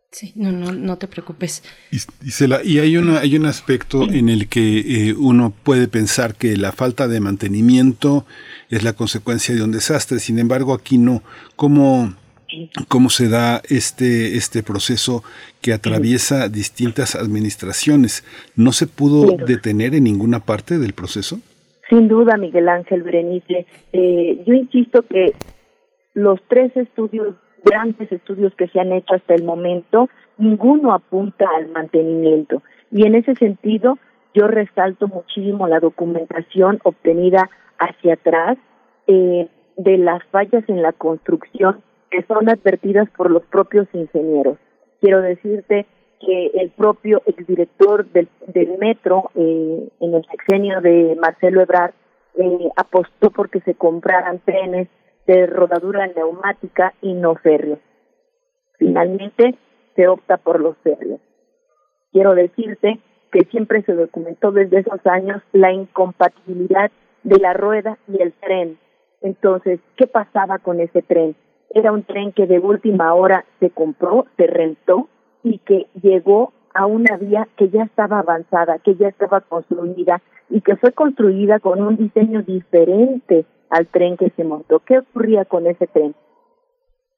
Sí, 0.10 0.32
no, 0.36 0.52
no, 0.52 0.72
no 0.72 0.98
te 0.98 1.08
preocupes. 1.08 1.64
Y, 1.92 1.98
y, 2.24 2.80
hay, 2.80 2.98
una, 2.98 3.20
hay 3.20 3.36
un 3.36 3.46
aspecto 3.46 4.04
en 4.04 4.30
el 4.30 4.48
que 4.48 5.10
eh, 5.10 5.14
uno 5.14 5.54
puede 5.64 5.90
pensar 5.90 6.36
que 6.36 6.56
la 6.56 6.72
falta 6.72 7.10
de 7.10 7.20
mantenimiento 7.20 8.26
es 8.70 8.84
la 8.84 8.94
consecuencia 8.94 9.54
de 9.54 9.64
un 9.64 9.72
desastre. 9.72 10.20
Sin 10.20 10.40
embargo, 10.40 10.74
aquí 10.74 10.98
no. 10.98 11.22
¿Cómo, 11.58 12.16
cómo 12.88 13.10
se 13.10 13.30
da 13.30 13.62
este, 13.70 14.38
este 14.38 14.64
proceso 14.64 15.24
que 15.62 15.74
atraviesa 15.74 16.50
distintas 16.50 17.16
administraciones. 17.16 18.24
¿No 18.56 18.72
se 18.72 18.88
pudo 18.88 19.36
detener 19.46 19.96
en 19.96 20.06
ninguna 20.06 20.40
parte 20.40 20.78
del 20.78 20.94
proceso? 20.94 21.40
Sin 21.90 22.08
duda, 22.08 22.38
Miguel 22.38 22.70
Ángel 22.70 23.04
Berenice. 23.04 23.66
Eh, 23.94 24.44
yo 24.46 24.54
insisto 24.54 25.04
que 25.04 25.34
los 26.14 26.40
tres 26.48 26.76
estudios, 26.76 27.36
grandes 27.64 28.12
estudios 28.12 28.54
que 28.56 28.68
se 28.68 28.80
han 28.80 28.92
hecho 28.92 29.16
hasta 29.16 29.36
el 29.36 29.44
momento, 29.44 30.10
ninguno 30.38 30.94
apunta 30.94 31.46
al 31.58 31.70
mantenimiento. 31.70 32.62
Y 32.92 33.06
en 33.06 33.16
ese 33.16 33.36
sentido, 33.36 33.98
yo 34.34 34.48
resalto 34.48 35.08
muchísimo 35.08 35.68
la 35.68 35.80
documentación 35.80 36.80
obtenida 36.84 37.50
hacia 37.80 38.16
atrás 38.16 38.58
eh, 39.08 39.48
de 39.78 39.98
las 39.98 40.24
fallas 40.26 40.64
en 40.68 40.82
la 40.82 40.92
construcción 40.92 41.82
que 42.10 42.24
son 42.24 42.50
advertidas 42.50 43.10
por 43.12 43.32
los 43.32 43.44
propios 43.46 43.88
ingenieros. 43.94 44.58
Quiero 45.02 45.22
decirte 45.22 45.86
que 46.20 46.52
el 46.56 46.72
propio 46.72 47.22
exdirector 47.26 48.06
del, 48.08 48.28
del 48.48 48.78
metro 48.78 49.30
eh, 49.36 49.90
en 50.00 50.14
el 50.14 50.26
sexenio 50.26 50.82
de 50.82 51.16
Marcelo 51.20 51.62
Ebrard 51.62 51.94
eh, 52.38 52.70
apostó 52.76 53.30
porque 53.32 53.62
se 53.62 53.76
compraran 53.76 54.40
trenes 54.40 54.88
de 55.28 55.46
rodadura 55.46 56.08
neumática 56.08 56.94
y 57.02 57.14
no 57.14 57.36
férreos. 57.36 57.80
Finalmente 58.78 59.56
se 59.96 60.08
opta 60.08 60.38
por 60.38 60.60
los 60.60 60.78
férreos. 60.78 61.20
Quiero 62.12 62.34
decirte 62.36 63.00
que 63.32 63.46
siempre 63.46 63.82
se 63.84 63.94
documentó 63.94 64.52
desde 64.52 64.80
esos 64.80 65.06
años 65.06 65.42
la 65.52 65.72
incompatibilidad 65.72 66.92
de 67.24 67.40
la 67.40 67.54
rueda 67.54 67.98
y 68.08 68.22
el 68.22 68.34
tren. 68.34 68.80
Entonces, 69.22 69.80
¿qué 69.98 70.08
pasaba 70.08 70.60
con 70.60 70.80
ese 70.80 71.02
tren? 71.02 71.36
Era 71.70 71.92
un 71.92 72.04
tren 72.04 72.32
que 72.32 72.48
de 72.48 72.60
última 72.60 73.14
hora 73.14 73.46
se 73.60 73.70
compró, 73.70 74.26
se 74.38 74.48
rentó 74.48 75.10
y 75.44 75.60
que 75.60 75.88
llegó 76.02 76.54
a 76.74 76.86
una 76.86 77.18
vía 77.18 77.48
que 77.58 77.70
ya 77.70 77.84
estaba 77.84 78.20
avanzada, 78.20 78.80
que 78.80 78.96
ya 78.96 79.08
estaba 79.08 79.42
construida 79.42 80.22
y 80.50 80.62
que 80.62 80.76
fue 80.76 80.92
construida 80.92 81.60
con 81.60 81.82
un 81.82 81.98
diseño 81.98 82.42
diferente 82.42 83.46
al 83.70 83.88
tren 83.88 84.16
que 84.18 84.30
se 84.32 84.44
montó. 84.44 84.80
¿Qué 84.80 85.00
ocurría 85.00 85.46
con 85.46 85.68
ese 85.68 85.88
tren? 85.88 86.16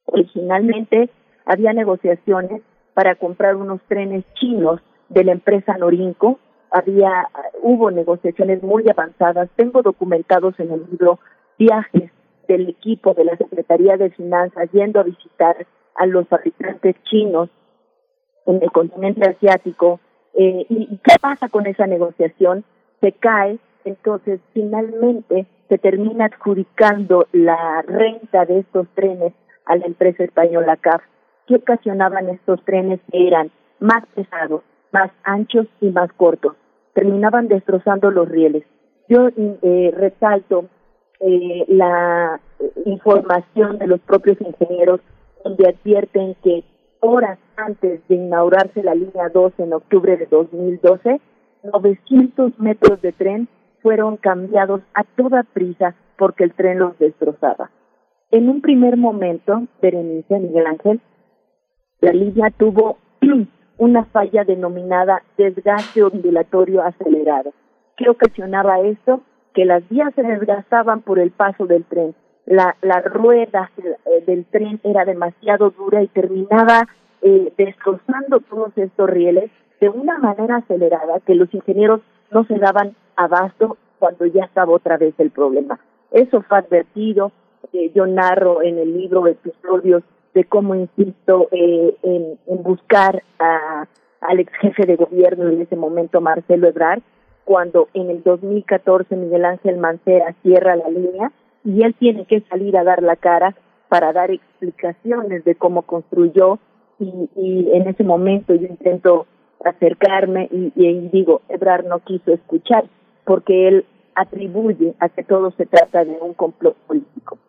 Originalmente 0.06 1.10
había 1.46 1.74
negociaciones 1.74 2.62
para 2.94 3.16
comprar 3.16 3.56
unos 3.56 3.82
trenes 3.88 4.24
chinos 4.36 4.82
de 5.10 5.24
la 5.24 5.34
empresa 5.34 5.78
Norinco. 5.78 6.40
Había, 6.72 7.28
hubo 7.62 7.92
negociaciones 7.92 8.64
muy 8.64 8.90
avanzadas. 8.90 9.50
Tengo 9.56 9.82
documentados 9.82 10.60
en 10.60 10.72
el 10.72 10.86
libro 10.90 11.20
viajes 11.58 12.12
del 12.50 12.68
equipo 12.68 13.14
de 13.14 13.24
la 13.24 13.38
Secretaría 13.38 13.96
de 13.96 14.10
Finanzas 14.10 14.70
yendo 14.74 15.00
a 15.00 15.04
visitar 15.04 15.56
a 15.96 16.06
los 16.08 16.28
fabricantes 16.28 16.96
chinos 17.04 17.50
en 18.48 18.62
el 18.62 18.72
continente 18.72 19.30
asiático. 19.30 20.00
Eh, 20.34 20.66
¿Y 20.68 20.98
qué 20.98 21.16
pasa 21.22 21.48
con 21.48 21.68
esa 21.68 21.86
negociación? 21.86 22.66
Se 23.02 23.12
cae, 23.14 23.60
entonces 23.86 24.42
finalmente 24.54 25.46
se 25.70 25.78
termina 25.78 26.26
adjudicando 26.26 27.28
la 27.32 27.84
renta 27.84 28.46
de 28.46 28.60
estos 28.60 28.88
trenes 28.96 29.34
a 29.66 29.76
la 29.76 29.86
empresa 29.86 30.24
española 30.24 30.76
CAF. 30.78 31.04
¿Qué 31.48 31.56
ocasionaban 31.56 32.30
estos 32.30 32.64
trenes? 32.66 33.00
Eran 33.12 33.52
más 33.80 34.06
pesados, 34.16 34.64
más 34.92 35.12
anchos 35.24 35.68
y 35.82 35.90
más 35.92 36.12
cortos. 36.14 36.56
Terminaban 36.94 37.48
destrozando 37.48 38.10
los 38.10 38.28
rieles. 38.28 38.64
Yo 39.08 39.30
eh, 39.38 39.94
resalto 39.96 40.66
eh, 41.20 41.66
la 41.68 42.40
información 42.86 43.78
de 43.78 43.88
los 43.88 44.00
propios 44.02 44.38
ingenieros 44.42 45.02
donde 45.44 45.70
advierten 45.70 46.36
que 46.44 46.64
horas 47.02 47.40
antes 47.56 48.06
de 48.08 48.16
inaugurarse 48.16 48.84
la 48.84 48.96
línea 48.96 49.30
2 49.30 49.54
en 49.60 49.74
octubre 49.74 50.18
de 50.18 50.26
2012, 50.26 51.22
900 51.64 52.60
metros 52.60 53.02
de 53.02 53.12
tren 53.12 53.48
fueron 53.82 54.18
cambiados 54.18 54.82
a 54.94 55.04
toda 55.04 55.44
prisa 55.44 55.96
porque 56.18 56.44
el 56.44 56.54
tren 56.54 56.80
los 56.80 56.98
destrozaba. 57.00 57.72
En 58.32 58.50
un 58.50 58.62
primer 58.62 58.98
momento, 58.98 59.64
Berenice 59.82 60.40
Miguel 60.40 60.68
Ángel, 60.68 61.02
la 62.02 62.12
línea 62.12 62.52
tuvo 62.52 62.98
una 63.78 64.06
falla 64.06 64.44
denominada 64.44 65.24
desgaste 65.38 66.04
ondulatorio 66.04 66.84
acelerado. 66.84 67.54
¿Qué 67.98 68.10
ocasionaba 68.10 68.80
esto? 68.82 69.22
Que 69.54 69.66
las 69.66 69.88
vías 69.90 70.14
se 70.16 70.24
desgastaban 70.24 71.02
por 71.02 71.20
el 71.20 71.32
paso 71.32 71.66
del 71.66 71.84
tren. 71.86 72.16
La, 72.46 72.76
la 72.82 73.02
rueda 73.02 73.72
eh, 73.78 74.24
del 74.26 74.46
tren 74.46 74.80
era 74.84 75.06
demasiado 75.06 75.70
dura 75.72 76.02
y 76.02 76.08
terminaba 76.08 76.88
eh, 77.22 77.52
destrozando 77.58 78.40
todos 78.40 78.72
estos 78.78 79.10
rieles 79.10 79.52
de 79.82 79.90
una 79.90 80.18
manera 80.20 80.58
acelerada 80.58 81.20
que 81.26 81.36
los 81.36 81.54
ingenieros 81.54 82.02
no 82.32 82.46
se 82.46 82.58
daban 82.58 82.96
abasto 83.16 83.78
cuando 84.00 84.26
ya 84.26 84.46
estaba 84.46 84.72
otra 84.72 84.98
vez 84.98 85.14
el 85.18 85.32
problema. 85.32 85.80
Eso 86.12 86.42
fue 86.42 86.58
advertido, 86.58 87.32
eh, 87.74 87.92
yo 87.94 88.08
narro 88.08 88.62
en 88.62 88.78
el 88.80 88.98
libro 88.98 89.28
episodios 89.28 90.04
de 90.34 90.46
cómo 90.46 90.76
insisto 90.76 91.50
eh, 91.52 91.96
en, 92.04 92.64
buscar 92.64 93.24
a, 93.40 93.86
al 94.22 94.40
ex 94.40 94.52
jefe 94.62 94.86
de 94.86 94.96
gobierno 94.96 95.50
en 95.50 95.62
ese 95.62 95.76
momento, 95.76 96.22
Marcelo 96.22 96.68
Ebrard, 96.68 97.02
cuando 97.50 97.90
en 97.96 98.12
el 98.12 98.22
2014 98.22 99.16
Miguel 99.16 99.44
Ángel 99.44 99.78
Mancera 99.78 100.36
cierra 100.44 100.76
la 100.76 100.88
línea 100.88 101.32
y 101.64 101.82
él 101.82 101.96
tiene 101.98 102.26
que 102.26 102.42
salir 102.42 102.78
a 102.78 102.84
dar 102.84 103.02
la 103.02 103.16
cara 103.16 103.56
para 103.88 104.14
dar 104.14 104.30
explicaciones 104.30 105.44
de 105.46 105.56
cómo 105.56 105.82
construyó 105.82 106.60
y, 107.00 107.68
en 107.74 107.88
ese 107.88 108.04
momento 108.04 108.54
yo 108.54 108.68
intento 108.68 109.26
acercarme 109.66 110.48
y, 110.52 110.72
y 110.76 111.10
digo, 111.12 111.42
Ebrard 111.50 111.88
no 111.88 112.02
quiso 112.02 112.34
escuchar 112.34 112.86
porque 113.26 113.68
él 113.68 113.86
atribuye 114.14 114.94
a 115.00 115.10
que 115.10 115.24
todo 115.24 115.50
se 115.58 115.66
trata 115.66 116.06
de 116.06 116.20
un 116.22 116.36
complot 116.36 116.76
político. 116.86 117.40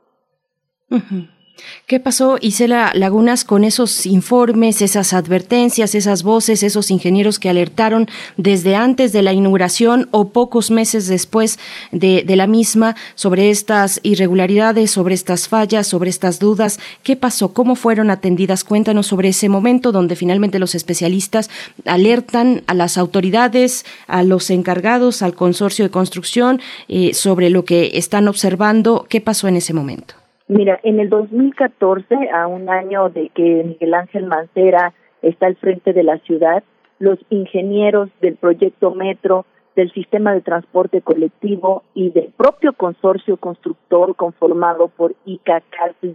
¿Qué 1.86 1.98
pasó, 1.98 2.38
Isela 2.40 2.92
Lagunas, 2.94 3.44
con 3.44 3.64
esos 3.64 4.06
informes, 4.06 4.80
esas 4.80 5.12
advertencias, 5.12 5.94
esas 5.94 6.22
voces, 6.22 6.62
esos 6.62 6.90
ingenieros 6.90 7.38
que 7.38 7.50
alertaron 7.50 8.08
desde 8.36 8.76
antes 8.76 9.12
de 9.12 9.22
la 9.22 9.32
inauguración 9.32 10.08
o 10.12 10.28
pocos 10.28 10.70
meses 10.70 11.08
después 11.08 11.58
de, 11.90 12.24
la 12.36 12.46
misma 12.46 12.94
sobre 13.16 13.50
estas 13.50 14.00
irregularidades, 14.02 14.92
sobre 14.92 15.14
estas 15.14 15.48
fallas, 15.48 15.86
sobre 15.86 16.10
estas 16.10 16.38
dudas? 16.38 16.78
¿Qué 17.02 17.16
pasó? 17.16 17.52
¿Cómo 17.52 17.74
fueron 17.74 18.10
atendidas? 18.10 18.62
Cuéntanos 18.62 19.08
sobre 19.08 19.30
ese 19.30 19.48
momento 19.48 19.90
donde 19.90 20.16
finalmente 20.16 20.58
los 20.58 20.74
especialistas 20.74 21.50
alertan 21.86 22.62
a 22.66 22.74
las 22.74 22.98
autoridades, 22.98 23.84
a 24.06 24.22
los 24.22 24.50
encargados, 24.50 25.22
al 25.22 25.34
consorcio 25.34 25.84
de 25.84 25.90
construcción 25.90 26.60
eh, 26.88 27.14
sobre 27.14 27.50
lo 27.50 27.64
que 27.64 27.92
están 27.94 28.28
observando. 28.28 29.06
¿Qué 29.08 29.20
pasó 29.20 29.48
en 29.48 29.56
ese 29.56 29.72
momento? 29.72 30.19
Mira, 30.50 30.80
en 30.82 30.98
el 30.98 31.10
2014, 31.10 32.28
a 32.34 32.48
un 32.48 32.68
año 32.68 33.08
de 33.08 33.28
que 33.28 33.62
Miguel 33.62 33.94
Ángel 33.94 34.26
Mancera 34.26 34.94
está 35.22 35.46
al 35.46 35.54
frente 35.54 35.92
de 35.92 36.02
la 36.02 36.18
ciudad, 36.18 36.64
los 36.98 37.20
ingenieros 37.30 38.10
del 38.20 38.34
proyecto 38.34 38.92
Metro, 38.92 39.46
del 39.76 39.92
sistema 39.92 40.34
de 40.34 40.40
transporte 40.40 41.02
colectivo 41.02 41.84
y 41.94 42.10
del 42.10 42.32
propio 42.36 42.72
consorcio 42.72 43.36
constructor 43.36 44.16
conformado 44.16 44.88
por 44.88 45.14
ICA, 45.24 45.62
Cars 45.70 45.94
y 46.02 46.12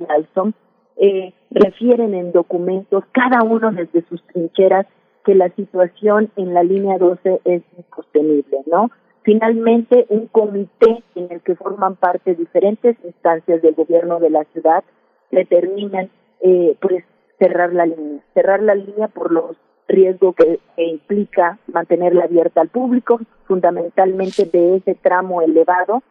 eh, 0.98 1.34
refieren 1.50 2.14
en 2.14 2.34
documentos, 2.34 3.06
cada 3.14 3.42
uno 3.42 3.72
desde 3.72 4.06
sus 4.10 4.22
trincheras, 4.24 4.86
que 5.24 5.34
la 5.34 5.48
situación 5.52 6.30
en 6.36 6.54
la 6.54 6.64
línea 6.64 6.98
12 6.98 7.40
es 7.46 7.64
insostenible, 7.78 8.58
¿no? 8.70 8.92
Finalmente, 9.26 10.06
un 10.10 10.28
comité 10.28 11.04
en 11.16 11.32
el 11.32 11.42
que 11.42 11.56
forman 11.56 11.96
parte 11.96 12.36
diferentes 12.36 12.96
instancias 13.04 13.60
del 13.64 13.74
gobierno 13.74 14.20
de 14.20 14.30
la 14.30 14.44
ciudad 14.54 14.84
determinan 15.32 16.12
eh, 16.42 16.78
pues 16.80 17.04
cerrar 17.40 17.74
la 17.74 17.88
línea, 17.88 18.22
cerrar 18.36 18.62
la 18.62 18.76
línea 18.76 19.08
por 19.08 19.32
los 19.32 19.58
riesgos 19.88 20.36
que, 20.36 20.60
implica 20.78 21.58
mantenerla 21.74 22.26
abierta 22.26 22.62
al 22.62 22.70
público, 22.70 23.20
fundamentalmente 23.48 24.46
de 24.46 24.76
ese 24.76 24.94
tramo 24.94 25.42
elevado 25.42 26.04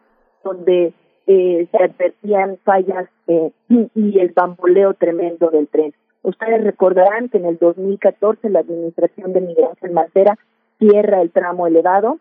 donde 0.43 0.91
eh, 1.25 1.67
se 1.71 1.77
advertían 1.77 2.57
fallas 2.65 3.07
eh, 3.27 3.51
y 3.95 4.19
el 4.19 4.33
bamboleo 4.33 4.93
tremendo 4.93 5.49
del 5.51 5.69
tren. 5.69 5.93
Ustedes 6.21 6.65
recordarán 6.65 7.29
que 7.29 7.37
en 7.37 7.45
el 7.45 7.57
2014 7.59 8.49
la 8.49 8.59
administración 8.59 9.31
de 9.31 9.55
Ángel 9.69 9.91
Macera 9.91 10.37
cierra 10.79 11.21
el 11.21 11.31
tramo 11.31 11.65
elevado 11.65 12.19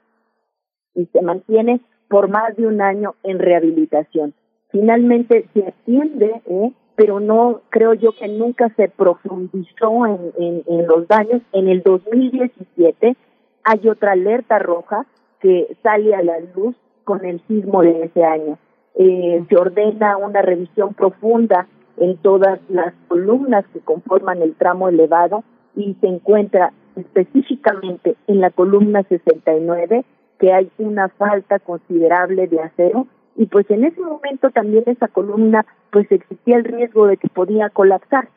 y 0.95 1.07
se 1.07 1.23
mantiene 1.23 1.81
por 2.09 2.29
más 2.29 2.57
de 2.57 2.67
un 2.67 2.81
año 2.81 3.15
en 3.23 3.39
rehabilitación. 3.39 4.35
Finalmente 4.71 5.49
se 5.55 5.67
atiende, 5.67 6.43
¿eh? 6.47 6.73
pero 6.97 7.21
no 7.21 7.63
creo 7.71 7.95
yo 7.95 8.13
que 8.13 8.29
nunca 8.29 8.73
se 8.77 8.89
profundizó 8.89 10.07
en, 10.07 10.63
en, 10.67 10.87
los 10.87 11.09
daños. 11.09 11.43
En 11.53 11.69
el 11.69 11.83
2017 11.83 13.17
hay 13.65 13.89
otra 13.89 14.13
alerta 14.13 14.59
roja 14.59 15.07
que 15.41 15.77
sale 15.83 16.15
a 16.15 16.23
la 16.23 16.39
luz 16.55 16.77
con 17.05 17.25
el 17.25 17.41
sismo 17.47 17.83
de 17.83 18.05
ese 18.05 18.25
año. 18.25 18.59
Eh, 18.97 19.45
se 19.49 19.57
ordena 19.57 20.17
una 20.17 20.43
revisión 20.43 20.95
profunda 20.95 21.67
en 21.97 22.17
todas 22.19 22.61
las 22.69 22.95
columnas 23.09 23.65
que 23.73 23.81
conforman 23.81 24.43
el 24.43 24.55
tramo 24.55 24.89
elevado 24.89 25.45
y 25.77 25.97
se 26.01 26.07
encuentra 26.07 26.73
específicamente 26.97 28.17
en 28.27 28.41
la 28.41 28.51
columna 28.51 29.03
69 29.05 30.05
que 30.39 30.53
hay 30.53 30.71
una 30.79 31.09
falta 31.09 31.59
considerable 31.59 32.47
de 32.47 32.61
acero 32.61 33.07
y 33.37 33.47
pues 33.47 33.69
en 33.71 33.85
ese 33.85 34.01
momento 34.01 34.51
también 34.51 34.85
esa 34.87 35.09
columna 35.09 35.67
pues 35.91 36.11
existía 36.11 36.57
el 36.57 36.65
riesgo 36.65 37.07
de 37.07 37.17
que 37.17 37.29
podía 37.29 37.71
colapsar. 37.71 38.29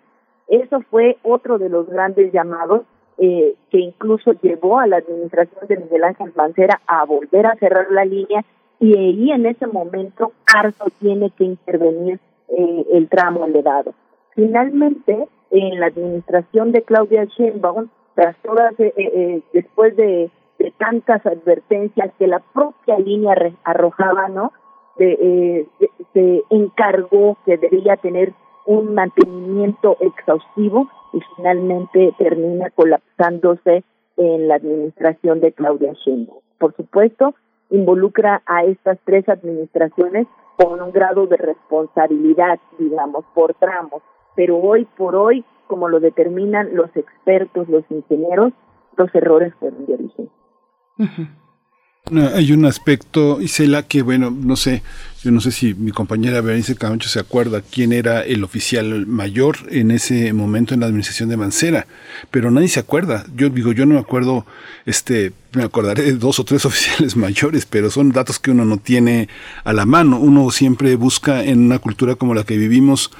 Eso 0.47 0.81
fue 0.89 1.17
otro 1.23 1.57
de 1.57 1.69
los 1.69 1.87
grandes 1.87 2.31
llamados 2.31 2.83
eh, 3.17 3.55
que 3.71 3.79
incluso 3.79 4.33
llevó 4.41 4.79
a 4.79 4.87
la 4.87 4.97
administración 4.97 5.67
de 5.67 5.77
Miguel 5.77 6.03
Ángel 6.03 6.33
Mancera 6.35 6.81
a 6.85 7.03
volver 7.05 7.47
a 7.47 7.55
cerrar 7.55 7.91
la 7.91 8.05
línea 8.05 8.45
y 8.79 8.95
ahí 8.95 9.31
en 9.31 9.45
ese 9.47 9.65
momento 9.65 10.33
Arzo 10.45 10.85
tiene 10.99 11.31
que 11.31 11.43
intervenir 11.43 12.19
eh, 12.49 12.85
el 12.93 13.09
tramo 13.09 13.45
elevado. 13.45 13.93
Finalmente, 14.35 15.27
en 15.49 15.79
la 15.79 15.87
administración 15.87 16.71
de 16.71 16.83
Claudia 16.83 17.25
Sheinbaum, 17.25 17.87
tras 18.13 18.35
todas, 18.37 18.79
eh, 18.79 18.93
eh 18.95 19.41
después 19.51 19.95
de 19.95 20.29
de 20.67 20.71
tantas 20.71 21.25
advertencias 21.25 22.11
que 22.19 22.27
la 22.27 22.39
propia 22.39 22.99
línea 22.99 23.33
arrojaba, 23.63 24.27
¿no? 24.27 24.51
Eh, 24.99 25.65
se 26.13 26.43
encargó 26.49 27.37
que 27.45 27.57
debía 27.57 27.95
tener 27.95 28.33
un 28.65 28.93
mantenimiento 28.93 29.95
exhaustivo 30.01 30.89
y 31.13 31.21
finalmente 31.35 32.13
termina 32.17 32.69
colapsándose 32.71 33.85
en 34.17 34.49
la 34.49 34.55
administración 34.55 35.39
de 35.39 35.53
Claudia 35.53 35.93
Sheinbaum. 35.93 36.41
Por 36.59 36.75
supuesto, 36.75 37.33
involucra 37.69 38.41
a 38.45 38.65
estas 38.65 38.97
tres 39.05 39.29
administraciones 39.29 40.27
con 40.57 40.81
un 40.81 40.91
grado 40.91 41.27
de 41.27 41.37
responsabilidad, 41.37 42.59
digamos, 42.77 43.23
por 43.33 43.53
tramos, 43.53 44.01
pero 44.35 44.57
hoy 44.57 44.85
por 44.97 45.15
hoy, 45.15 45.45
como 45.67 45.87
lo 45.87 46.01
determinan 46.01 46.75
los 46.75 46.93
expertos, 46.97 47.69
los 47.69 47.83
ingenieros, 47.89 48.51
los 48.97 49.13
errores 49.15 49.53
fueron 49.59 49.85
de 49.85 49.93
origen. 49.93 50.29
Hay 52.33 52.53
un 52.53 52.65
aspecto, 52.65 53.41
Isela, 53.41 53.83
que 53.83 54.01
bueno, 54.01 54.31
no 54.31 54.55
sé, 54.55 54.81
yo 55.23 55.31
no 55.31 55.41
sé 55.41 55.51
si 55.51 55.73
mi 55.73 55.91
compañera 55.91 56.39
Berenice 56.39 56.75
Camacho 56.75 57.09
se 57.09 57.19
acuerda 57.19 57.61
quién 57.61 57.91
era 57.91 58.23
el 58.23 58.45
oficial 58.45 59.05
mayor 59.05 59.57
en 59.69 59.91
ese 59.91 60.31
momento 60.31 60.73
en 60.73 60.79
la 60.79 60.85
administración 60.85 61.27
de 61.27 61.35
Mancera, 61.35 61.85
pero 62.31 62.49
nadie 62.49 62.69
se 62.69 62.79
acuerda. 62.79 63.25
Yo 63.35 63.49
digo, 63.49 63.73
yo 63.73 63.85
no 63.85 63.95
me 63.95 63.99
acuerdo, 63.99 64.45
este, 64.85 65.33
me 65.51 65.63
acordaré 65.63 66.03
de 66.03 66.13
dos 66.13 66.39
o 66.39 66.45
tres 66.45 66.65
oficiales 66.65 67.17
mayores, 67.17 67.65
pero 67.65 67.91
son 67.91 68.13
datos 68.13 68.39
que 68.39 68.51
uno 68.51 68.63
no 68.63 68.77
tiene 68.77 69.27
a 69.65 69.73
la 69.73 69.85
mano. 69.85 70.17
Uno 70.17 70.49
siempre 70.51 70.95
busca 70.95 71.43
en 71.43 71.59
una 71.59 71.79
cultura 71.79 72.15
como 72.15 72.33
la 72.33 72.45
que 72.45 72.57
vivimos 72.57 73.11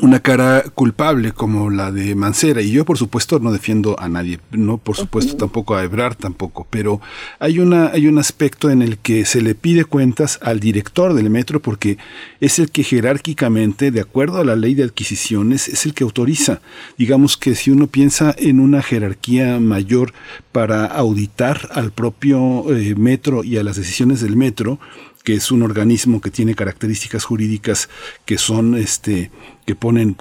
una 0.00 0.20
cara 0.20 0.62
culpable 0.74 1.32
como 1.32 1.68
la 1.68 1.92
de 1.92 2.14
Mancera. 2.14 2.62
Y 2.62 2.70
yo 2.70 2.84
por 2.84 2.96
supuesto 2.96 3.38
no 3.40 3.52
defiendo 3.52 3.98
a 4.00 4.08
nadie 4.08 4.40
no 4.50 4.78
por 4.78 4.96
supuesto 4.96 5.36
tampoco 5.36 5.74
a 5.74 5.84
Ebrard 5.84 6.16
tampoco 6.16 6.66
pero 6.70 7.00
hay 7.38 7.58
una 7.58 7.88
hay 7.88 8.06
un 8.06 8.18
aspecto 8.18 8.70
en 8.70 8.80
el 8.80 8.98
que 8.98 9.24
se 9.26 9.42
le 9.42 9.54
pide 9.54 9.84
cuentas 9.84 10.38
al 10.42 10.60
director 10.60 11.12
del 11.12 11.28
metro 11.28 11.60
porque 11.60 11.98
es 12.40 12.58
el 12.58 12.70
que 12.70 12.84
jerárquicamente 12.84 13.90
de 13.90 14.00
acuerdo 14.00 14.38
a 14.38 14.44
la 14.44 14.56
ley 14.56 14.74
de 14.74 14.84
adquisiciones 14.84 15.68
es 15.68 15.84
el 15.84 15.94
que 15.94 16.04
autoriza. 16.04 16.60
Digamos 16.96 17.36
que 17.36 17.54
si 17.54 17.70
uno 17.70 17.86
piensa 17.86 18.34
en 18.38 18.60
una 18.60 18.82
jerarquía 18.82 19.60
mayor 19.60 20.12
para 20.52 20.86
auditar 20.86 21.68
al 21.72 21.92
propio 21.92 22.74
eh, 22.74 22.94
metro 22.94 23.44
y 23.44 23.58
a 23.58 23.62
las 23.62 23.76
decisiones 23.76 24.20
del 24.20 24.36
metro 24.36 24.78
que 25.22 25.34
es 25.34 25.50
un 25.50 25.62
organismo 25.62 26.20
que 26.20 26.30
tiene 26.30 26.54
características 26.54 27.24
jurídicas 27.24 27.88
que 28.24 28.38
son 28.38 28.76
este 28.76 29.30
que 29.66 29.74
ponen 29.74 30.16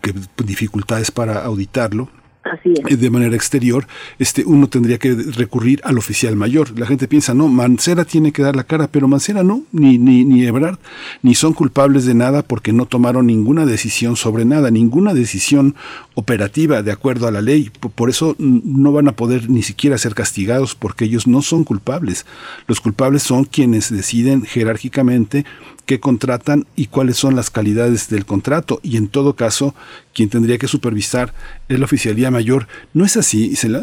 dificultades 0.45 1.11
para 1.11 1.43
auditarlo 1.43 2.09
Es. 2.89 2.99
de 2.99 3.09
manera 3.11 3.35
exterior, 3.35 3.85
este, 4.17 4.43
uno 4.45 4.67
tendría 4.67 4.97
que 4.97 5.13
recurrir 5.13 5.79
al 5.83 5.99
oficial 5.99 6.35
mayor. 6.35 6.77
La 6.77 6.87
gente 6.87 7.07
piensa, 7.07 7.35
no, 7.35 7.47
Mancera 7.47 8.03
tiene 8.03 8.31
que 8.31 8.41
dar 8.41 8.55
la 8.55 8.63
cara, 8.63 8.87
pero 8.87 9.07
Mancera 9.07 9.43
no, 9.43 9.63
ni, 9.71 9.99
ni, 9.99 10.25
ni 10.25 10.45
Ebrard, 10.45 10.79
ni 11.21 11.35
son 11.35 11.53
culpables 11.53 12.05
de 12.05 12.15
nada 12.15 12.41
porque 12.41 12.73
no 12.73 12.87
tomaron 12.87 13.27
ninguna 13.27 13.67
decisión 13.67 14.15
sobre 14.15 14.43
nada, 14.43 14.71
ninguna 14.71 15.13
decisión 15.13 15.75
operativa 16.15 16.81
de 16.81 16.91
acuerdo 16.91 17.27
a 17.27 17.31
la 17.31 17.41
ley. 17.41 17.69
Por 17.93 18.09
eso 18.09 18.35
no 18.39 18.91
van 18.91 19.07
a 19.07 19.15
poder 19.15 19.49
ni 19.49 19.61
siquiera 19.61 19.99
ser 19.99 20.15
castigados 20.15 20.73
porque 20.73 21.05
ellos 21.05 21.27
no 21.27 21.43
son 21.43 21.63
culpables. 21.63 22.25
Los 22.67 22.81
culpables 22.81 23.21
son 23.21 23.45
quienes 23.45 23.91
deciden 23.91 24.43
jerárquicamente 24.43 25.45
qué 25.91 25.99
contratan 25.99 26.63
y 26.77 26.87
cuáles 26.87 27.17
son 27.17 27.35
las 27.35 27.49
calidades 27.49 28.09
del 28.09 28.25
contrato. 28.25 28.79
Y 28.81 28.95
en 28.95 29.09
todo 29.09 29.35
caso, 29.35 29.75
quien 30.13 30.29
tendría 30.29 30.57
que 30.57 30.67
supervisar 30.67 31.31
es 31.67 31.77
la 31.77 31.83
oficialía 31.83 32.31
mayor. 32.31 32.67
¿No 32.93 33.03
es 33.03 33.17
así, 33.17 33.47
Isela? 33.47 33.81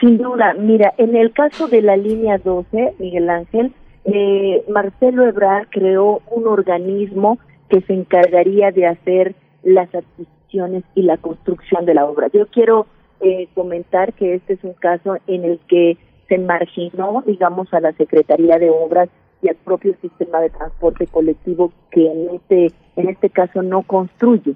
Sin 0.00 0.16
duda, 0.16 0.54
mira, 0.54 0.94
en 0.96 1.14
el 1.14 1.32
caso 1.32 1.68
de 1.68 1.82
la 1.82 1.98
línea 1.98 2.38
12, 2.38 2.94
Miguel 2.98 3.28
Ángel, 3.28 3.74
eh, 4.06 4.64
Marcelo 4.70 5.28
Ebrard 5.28 5.68
creó 5.68 6.22
un 6.30 6.46
organismo 6.46 7.38
que 7.68 7.82
se 7.82 7.92
encargaría 7.92 8.70
de 8.70 8.86
hacer 8.86 9.34
las 9.62 9.94
adquisiciones 9.94 10.82
y 10.94 11.02
la 11.02 11.18
construcción 11.18 11.84
de 11.84 11.92
la 11.92 12.06
obra. 12.06 12.28
Yo 12.32 12.46
quiero 12.46 12.86
eh, 13.20 13.48
comentar 13.54 14.14
que 14.14 14.36
este 14.36 14.54
es 14.54 14.64
un 14.64 14.72
caso 14.72 15.18
en 15.26 15.44
el 15.44 15.60
que 15.68 15.98
se 16.30 16.38
marginó, 16.38 17.22
digamos, 17.26 17.70
a 17.74 17.80
la 17.80 17.92
Secretaría 17.92 18.58
de 18.58 18.70
Obras 18.70 19.10
y 19.42 19.48
al 19.48 19.56
propio 19.56 19.94
sistema 20.00 20.40
de 20.40 20.50
transporte 20.50 21.06
colectivo 21.06 21.72
que 21.90 22.06
en 22.06 22.30
este 22.36 22.72
en 22.94 23.08
este 23.08 23.30
caso 23.30 23.62
no 23.62 23.82
construye. 23.82 24.54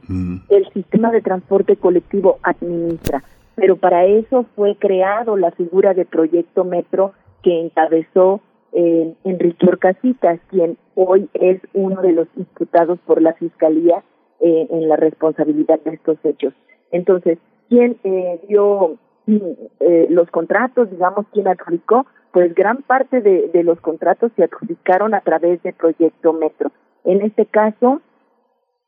El 0.48 0.68
sistema 0.72 1.10
de 1.10 1.22
transporte 1.22 1.76
colectivo 1.76 2.38
administra, 2.42 3.24
pero 3.54 3.76
para 3.76 4.04
eso 4.04 4.44
fue 4.54 4.76
creado 4.76 5.36
la 5.36 5.50
figura 5.52 5.94
de 5.94 6.04
proyecto 6.04 6.64
Metro 6.64 7.12
que 7.42 7.60
encabezó 7.60 8.40
eh, 8.72 9.14
Enrique 9.24 9.66
Orcasitas, 9.66 10.38
quien 10.50 10.76
hoy 10.94 11.28
es 11.34 11.60
uno 11.72 12.02
de 12.02 12.12
los 12.12 12.28
imputados 12.36 12.98
por 13.06 13.22
la 13.22 13.32
Fiscalía 13.34 14.02
eh, 14.40 14.66
en 14.70 14.88
la 14.88 14.96
responsabilidad 14.96 15.80
de 15.82 15.94
estos 15.94 16.18
hechos. 16.22 16.52
Entonces, 16.92 17.38
¿quién 17.70 17.96
eh, 18.04 18.38
dio 18.48 18.98
eh, 19.26 20.06
los 20.10 20.30
contratos, 20.30 20.90
digamos, 20.90 21.24
quién 21.32 21.48
adjudicó? 21.48 22.06
Pues 22.36 22.54
gran 22.54 22.82
parte 22.82 23.22
de, 23.22 23.48
de 23.50 23.62
los 23.64 23.80
contratos 23.80 24.30
se 24.36 24.44
adjudicaron 24.44 25.14
a 25.14 25.22
través 25.22 25.62
del 25.62 25.72
proyecto 25.72 26.34
Metro. 26.34 26.70
En 27.04 27.22
este 27.22 27.46
caso, 27.46 28.02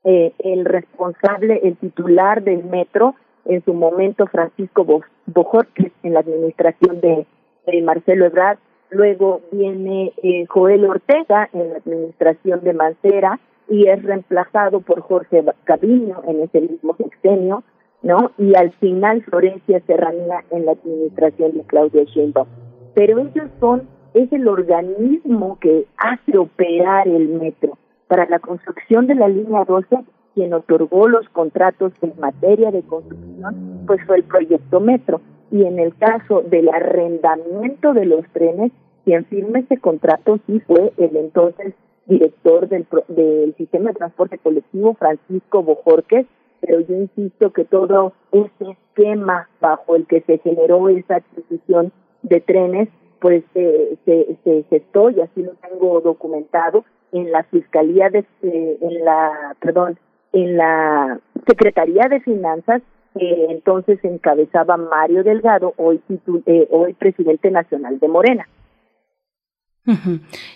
eh, 0.04 0.34
el 0.40 0.66
responsable, 0.66 1.58
el 1.62 1.78
titular 1.78 2.42
del 2.42 2.62
metro, 2.64 3.14
en 3.46 3.64
su 3.64 3.72
momento 3.72 4.26
Francisco 4.26 4.84
Bojorquez, 5.24 5.92
en 6.02 6.12
la 6.12 6.20
administración 6.20 7.00
de, 7.00 7.26
de 7.66 7.80
Marcelo 7.80 8.26
Ebrard, 8.26 8.58
luego 8.90 9.40
viene 9.50 10.12
eh, 10.22 10.44
Joel 10.46 10.84
Ortega 10.84 11.48
en 11.54 11.70
la 11.70 11.76
administración 11.78 12.60
de 12.60 12.74
Mancera 12.74 13.40
y 13.66 13.88
es 13.88 14.02
reemplazado 14.02 14.80
por 14.80 15.00
Jorge 15.00 15.42
Caviño 15.64 16.20
en 16.28 16.42
ese 16.42 16.60
mismo 16.60 16.94
sexenio, 16.96 17.64
¿no? 18.02 18.30
Y 18.36 18.54
al 18.56 18.72
final 18.72 19.22
Florencia 19.22 19.80
Serranía 19.86 20.44
en 20.50 20.66
la 20.66 20.72
administración 20.72 21.56
de 21.56 21.62
Claudia 21.62 22.04
Sheinbaum. 22.04 22.67
Pero 22.98 23.20
ellos 23.20 23.48
son, 23.60 23.82
es 24.12 24.32
el 24.32 24.48
organismo 24.48 25.56
que 25.60 25.86
hace 25.98 26.36
operar 26.36 27.06
el 27.06 27.28
metro 27.28 27.78
para 28.08 28.26
la 28.26 28.40
construcción 28.40 29.06
de 29.06 29.14
la 29.14 29.28
línea 29.28 29.64
12, 29.64 29.98
quien 30.34 30.52
otorgó 30.52 31.06
los 31.06 31.28
contratos 31.28 31.92
en 32.02 32.12
materia 32.18 32.72
de 32.72 32.82
construcción, 32.82 33.84
pues 33.86 34.04
fue 34.04 34.16
el 34.16 34.24
proyecto 34.24 34.80
Metro. 34.80 35.20
Y 35.52 35.62
en 35.62 35.78
el 35.78 35.94
caso 35.94 36.42
del 36.42 36.68
arrendamiento 36.70 37.94
de 37.94 38.04
los 38.04 38.26
trenes, 38.32 38.72
quien 39.04 39.24
firma 39.26 39.60
ese 39.60 39.76
contrato 39.76 40.40
sí 40.48 40.58
fue 40.66 40.92
el 40.96 41.14
entonces 41.14 41.74
director 42.06 42.68
del, 42.68 42.84
del 43.06 43.54
sistema 43.54 43.90
de 43.90 43.94
transporte 43.94 44.38
colectivo, 44.38 44.94
Francisco 44.94 45.62
Bojorquez, 45.62 46.26
pero 46.60 46.80
yo 46.80 46.96
insisto 46.96 47.52
que 47.52 47.64
todo 47.64 48.12
ese 48.32 48.72
esquema 48.72 49.48
bajo 49.60 49.94
el 49.94 50.04
que 50.08 50.20
se 50.22 50.38
generó 50.38 50.88
esa 50.88 51.18
adquisición 51.18 51.92
de 52.22 52.40
trenes, 52.40 52.88
pues 53.20 53.42
se, 53.52 53.98
se, 54.04 54.64
gestó 54.70 55.10
y 55.10 55.20
así 55.20 55.42
lo 55.42 55.52
tengo 55.54 56.00
documentado 56.00 56.84
en 57.12 57.32
la 57.32 57.42
Fiscalía 57.44 58.10
de, 58.10 58.24
eh, 58.42 58.78
en 58.80 59.04
la, 59.04 59.56
perdón, 59.60 59.98
en 60.32 60.56
la 60.56 61.18
Secretaría 61.46 62.08
de 62.08 62.20
Finanzas, 62.20 62.82
que 63.18 63.46
entonces 63.50 63.98
encabezaba 64.04 64.76
Mario 64.76 65.24
Delgado, 65.24 65.74
hoy, 65.76 66.00
eh, 66.46 66.68
hoy 66.70 66.92
presidente 66.94 67.50
nacional 67.50 67.98
de 67.98 68.08
Morena. 68.08 68.46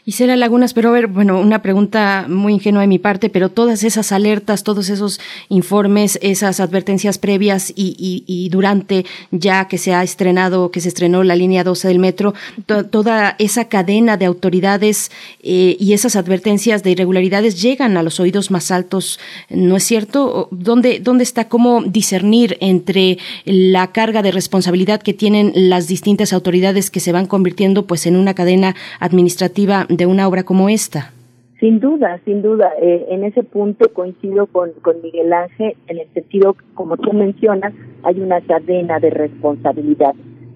Y 0.04 0.12
será 0.12 0.36
Lagunas, 0.36 0.74
pero 0.74 0.90
a 0.90 0.92
ver, 0.92 1.06
bueno, 1.06 1.40
una 1.40 1.62
pregunta 1.62 2.26
muy 2.28 2.54
ingenua 2.54 2.82
de 2.82 2.86
mi 2.86 2.98
parte, 2.98 3.30
pero 3.30 3.50
todas 3.50 3.82
esas 3.82 4.12
alertas, 4.12 4.62
todos 4.62 4.90
esos 4.90 5.20
informes, 5.48 6.18
esas 6.22 6.60
advertencias 6.60 7.18
previas 7.18 7.72
y, 7.74 8.24
y, 8.26 8.48
durante 8.50 9.06
ya 9.30 9.68
que 9.68 9.78
se 9.78 9.94
ha 9.94 10.02
estrenado, 10.02 10.70
que 10.70 10.80
se 10.80 10.88
estrenó 10.88 11.22
la 11.22 11.34
línea 11.34 11.64
12 11.64 11.88
del 11.88 11.98
metro, 11.98 12.34
toda 12.66 13.36
esa 13.38 13.68
cadena 13.68 14.16
de 14.16 14.26
autoridades 14.26 15.10
eh, 15.42 15.76
y 15.78 15.94
esas 15.94 16.16
advertencias 16.16 16.82
de 16.82 16.90
irregularidades 16.90 17.62
llegan 17.62 17.96
a 17.96 18.02
los 18.02 18.20
oídos 18.20 18.50
más 18.50 18.70
altos, 18.70 19.18
¿no 19.48 19.76
es 19.76 19.84
cierto? 19.84 20.48
¿Dónde, 20.50 21.00
¿Dónde 21.00 21.24
está 21.24 21.48
cómo 21.48 21.82
discernir 21.82 22.58
entre 22.60 23.18
la 23.44 23.92
carga 23.92 24.22
de 24.22 24.32
responsabilidad 24.32 25.00
que 25.00 25.14
tienen 25.14 25.52
las 25.54 25.88
distintas 25.88 26.32
autoridades 26.32 26.90
que 26.90 27.00
se 27.00 27.12
van 27.12 27.26
convirtiendo 27.26 27.86
pues 27.86 28.06
en 28.06 28.16
una 28.16 28.34
cadena 28.34 28.74
administrativa? 29.00 29.21
Administrativa 29.22 29.86
de 29.88 30.06
una 30.06 30.26
obra 30.26 30.42
como 30.42 30.68
esta. 30.68 31.12
Sin 31.60 31.78
duda, 31.78 32.20
sin 32.24 32.42
duda. 32.42 32.72
Eh, 32.80 33.06
en 33.10 33.22
ese 33.22 33.44
punto 33.44 33.92
coincido 33.92 34.46
con, 34.46 34.72
con 34.82 35.00
Miguel 35.00 35.32
Ángel, 35.32 35.76
en 35.86 35.98
el 35.98 36.08
sentido, 36.12 36.56
como 36.74 36.96
tú 36.96 37.12
mencionas, 37.12 37.72
hay 38.02 38.20
una 38.20 38.40
cadena 38.40 38.98
de 38.98 39.10
responsabilidad. 39.10 40.14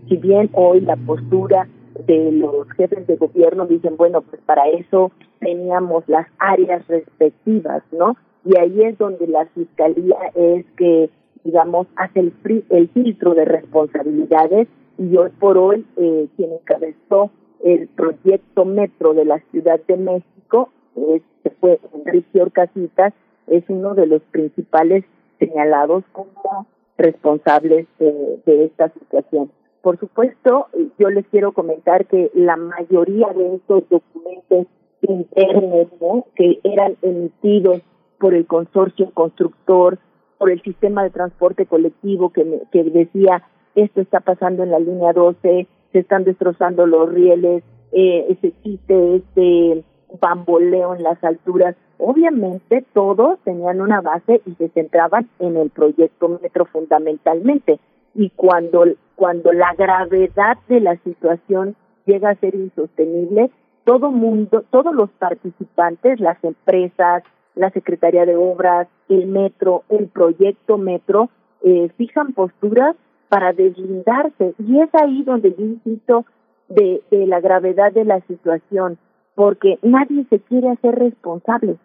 Si 0.08 0.16
bien 0.16 0.50
hoy 0.52 0.80
la 0.80 0.96
postura 0.96 1.68
de 2.08 2.32
los 2.32 2.68
jefes 2.72 3.06
de 3.06 3.16
gobierno 3.16 3.66
dicen, 3.66 3.96
bueno, 3.96 4.22
pues 4.22 4.42
para 4.44 4.68
eso 4.68 5.12
teníamos 5.38 6.02
las 6.08 6.26
áreas 6.38 6.84
respectivas, 6.88 7.84
¿no? 7.92 8.16
Y 8.44 8.58
ahí 8.58 8.82
es 8.82 8.98
donde 8.98 9.28
la 9.28 9.46
fiscalía 9.46 10.16
es 10.34 10.66
que, 10.76 11.08
digamos, 11.44 11.86
hace 11.94 12.18
el, 12.20 12.32
el 12.70 12.88
filtro 12.88 13.34
de 13.34 13.44
responsabilidades 13.44 14.66
y 14.98 15.16
hoy 15.16 15.30
por 15.38 15.56
hoy 15.56 15.84
eh, 15.96 16.26
quien 16.36 16.50
encabezó 16.52 17.30
el 17.66 17.88
proyecto 17.88 18.64
Metro 18.64 19.12
de 19.12 19.24
la 19.24 19.40
Ciudad 19.50 19.80
de 19.88 19.96
México, 19.96 20.70
este 20.94 21.50
fue 21.58 21.80
Enrique 21.92 22.40
Orcasitas, 22.40 23.12
es 23.48 23.64
uno 23.68 23.94
de 23.94 24.06
los 24.06 24.22
principales 24.30 25.04
señalados 25.40 26.04
como 26.12 26.68
responsables 26.96 27.88
de, 27.98 28.40
de 28.46 28.64
esta 28.66 28.90
situación. 28.90 29.50
Por 29.82 29.98
supuesto, 29.98 30.68
yo 30.96 31.10
les 31.10 31.26
quiero 31.26 31.52
comentar 31.52 32.06
que 32.06 32.30
la 32.34 32.56
mayoría 32.56 33.28
de 33.34 33.56
estos 33.56 33.82
documentos 33.88 34.66
internos 35.02 36.24
que 36.36 36.60
eran 36.62 36.96
emitidos 37.02 37.82
por 38.18 38.34
el 38.34 38.46
consorcio 38.46 39.10
constructor, 39.10 39.98
por 40.38 40.50
el 40.52 40.62
sistema 40.62 41.02
de 41.02 41.10
transporte 41.10 41.66
colectivo 41.66 42.32
que, 42.32 42.62
que 42.70 42.84
decía 42.84 43.42
esto 43.74 44.00
está 44.00 44.20
pasando 44.20 44.62
en 44.62 44.70
la 44.70 44.78
línea 44.78 45.12
12, 45.12 45.66
se 45.92 46.00
están 46.00 46.24
destrozando 46.24 46.86
los 46.86 47.12
rieles, 47.12 47.62
eh, 47.92 48.26
existe 48.42 49.16
este 49.16 49.84
bamboleo 50.20 50.94
en 50.94 51.02
las 51.02 51.22
alturas. 51.24 51.76
Obviamente 51.98 52.84
todos 52.92 53.38
tenían 53.44 53.80
una 53.80 54.00
base 54.00 54.42
y 54.44 54.54
se 54.54 54.68
centraban 54.70 55.28
en 55.38 55.56
el 55.56 55.70
proyecto 55.70 56.28
metro 56.42 56.66
fundamentalmente. 56.66 57.78
Y 58.14 58.30
cuando, 58.30 58.84
cuando 59.14 59.52
la 59.52 59.74
gravedad 59.74 60.58
de 60.68 60.80
la 60.80 60.96
situación 60.98 61.76
llega 62.04 62.30
a 62.30 62.36
ser 62.36 62.54
insostenible, 62.54 63.50
todo 63.84 64.10
mundo, 64.10 64.64
todos 64.70 64.94
los 64.94 65.10
participantes, 65.10 66.20
las 66.20 66.42
empresas, 66.42 67.22
la 67.54 67.70
Secretaría 67.70 68.26
de 68.26 68.36
Obras, 68.36 68.88
el 69.08 69.26
metro, 69.26 69.84
el 69.88 70.08
proyecto 70.08 70.76
metro, 70.76 71.30
eh, 71.62 71.88
fijan 71.96 72.32
posturas 72.32 72.96
para 73.28 73.52
deslindarse. 73.52 74.54
Y 74.58 74.80
es 74.80 74.88
ahí 74.94 75.22
donde 75.22 75.54
yo 75.56 75.64
insisto 75.64 76.24
de, 76.68 77.02
de 77.10 77.26
la 77.26 77.40
gravedad 77.40 77.92
de 77.92 78.04
la 78.04 78.20
situación, 78.22 78.98
porque 79.34 79.78
nadie 79.82 80.26
se 80.30 80.40
quiere 80.40 80.70
hacer 80.70 80.94
responsable. 80.96 81.76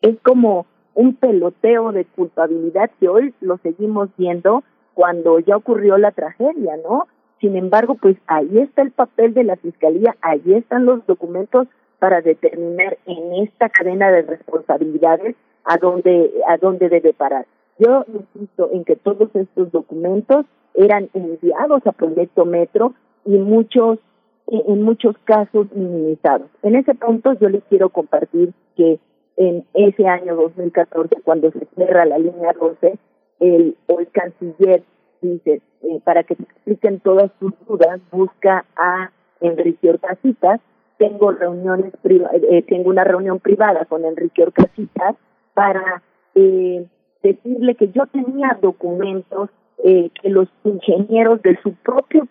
Es 0.00 0.16
como 0.22 0.66
un 0.94 1.14
peloteo 1.14 1.92
de 1.92 2.04
culpabilidad 2.04 2.90
que 2.98 3.08
hoy 3.08 3.34
lo 3.40 3.58
seguimos 3.58 4.08
viendo 4.16 4.62
cuando 4.94 5.38
ya 5.38 5.56
ocurrió 5.56 5.96
la 5.96 6.10
tragedia, 6.10 6.76
¿no? 6.76 7.06
Sin 7.40 7.56
embargo, 7.56 7.94
pues 7.94 8.16
ahí 8.26 8.58
está 8.58 8.82
el 8.82 8.90
papel 8.90 9.32
de 9.32 9.44
la 9.44 9.56
Fiscalía, 9.56 10.16
ahí 10.22 10.54
están 10.54 10.86
los 10.86 11.06
documentos 11.06 11.68
para 11.98 12.20
determinar 12.20 12.98
en 13.06 13.44
esta 13.44 13.68
cadena 13.68 14.10
de 14.10 14.22
responsabilidades 14.22 15.36
a 15.64 15.76
dónde, 15.76 16.32
a 16.48 16.56
dónde 16.56 16.88
debe 16.88 17.12
parar. 17.12 17.46
Yo 17.78 18.04
insisto 18.12 18.70
en 18.72 18.84
que 18.84 18.96
todos 18.96 19.30
estos 19.34 19.70
documentos 19.70 20.46
eran 20.74 21.08
enviados 21.14 21.86
a 21.86 21.92
Proyecto 21.92 22.44
Metro 22.44 22.94
y 23.24 23.38
muchos, 23.38 23.98
en 24.46 24.82
muchos 24.82 25.16
casos 25.24 25.66
minimizados. 25.74 26.48
En 26.62 26.76
ese 26.76 26.94
punto 26.94 27.34
yo 27.34 27.48
les 27.48 27.62
quiero 27.64 27.90
compartir 27.90 28.52
que 28.76 28.98
en 29.36 29.64
ese 29.74 30.06
año 30.06 30.34
2014, 30.34 31.16
cuando 31.22 31.52
se 31.52 31.66
cierra 31.76 32.04
la 32.04 32.18
línea 32.18 32.52
12, 32.58 32.98
el, 33.40 33.76
canciller 34.12 34.82
dice, 35.20 35.60
eh, 35.82 36.00
para 36.04 36.24
que 36.24 36.34
te 36.34 36.42
expliquen 36.42 37.00
todas 37.00 37.30
tus 37.38 37.52
dudas, 37.66 38.00
busca 38.10 38.64
a 38.76 39.12
Enrique 39.40 39.90
Orcasitas. 39.90 40.60
Tengo 40.98 41.30
reuniones 41.30 41.92
eh, 42.04 42.64
tengo 42.68 42.90
una 42.90 43.04
reunión 43.04 43.38
privada 43.38 43.84
con 43.84 44.04
Enrique 44.04 44.42
Orcasitas 44.42 45.14
para 45.54 46.02
eh, 46.34 46.84
decirle 47.22 47.74
que 47.74 47.90
yo 47.90 48.06
tenía 48.06 48.58
documentos 48.60 49.50
eh, 49.84 50.10
que 50.20 50.28
los 50.28 50.48
ingenieros 50.64 51.40
de 51.42 51.58
su 51.62 51.72
propio 51.74 52.26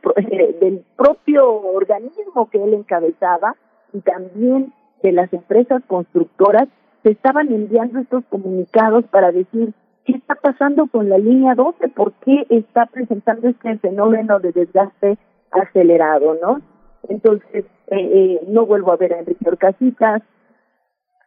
del 0.60 0.84
propio 0.98 1.50
organismo 1.50 2.50
que 2.50 2.62
él 2.62 2.74
encabezaba 2.74 3.56
y 3.94 4.02
también 4.02 4.74
de 5.02 5.12
las 5.14 5.32
empresas 5.32 5.82
constructoras 5.88 6.68
se 7.04 7.12
estaban 7.12 7.52
enviando 7.52 8.00
estos 8.00 8.26
comunicados 8.26 9.06
para 9.06 9.32
decir 9.32 9.74
¿qué 10.08 10.14
está 10.14 10.36
pasando 10.36 10.88
con 10.88 11.10
la 11.10 11.18
línea 11.18 11.54
12? 11.54 11.90
¿Por 11.90 12.14
qué 12.14 12.46
está 12.50 12.86
presentando 12.86 13.50
este 13.50 13.78
fenómeno 13.78 14.40
de 14.40 14.54
desgaste 14.54 15.18
acelerado, 15.52 16.38
no? 16.42 16.62
Entonces, 17.10 17.66
eh, 17.88 17.98
eh, 17.98 18.42
no 18.48 18.66
vuelvo 18.66 18.92
a 18.92 18.98
ver 18.98 19.14
a 19.14 19.20
Enrique 19.20 19.48
Orcasitas, 19.48 20.22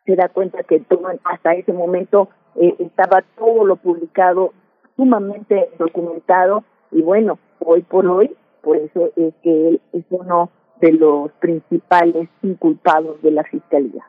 se 0.04 0.16
da 0.16 0.28
cuenta 0.28 0.62
que 0.62 0.82
hasta 1.24 1.52
ese 1.54 1.72
momento 1.72 2.28
eh, 2.56 2.74
estaba 2.78 3.22
todo 3.38 3.64
lo 3.64 3.76
publicado 3.76 4.52
sumamente 4.96 5.70
documentado 5.78 6.64
y 6.90 7.02
bueno, 7.02 7.38
hoy 7.60 7.82
por 7.82 8.06
hoy, 8.06 8.34
por 8.62 8.76
eso 8.76 9.10
es 9.16 9.34
que 9.42 9.68
él 9.68 9.80
es 9.92 10.04
uno 10.10 10.50
de 10.80 10.92
los 10.92 11.30
principales 11.32 12.28
inculpados 12.42 13.20
de 13.22 13.30
la 13.30 13.44
Fiscalía. 13.44 14.04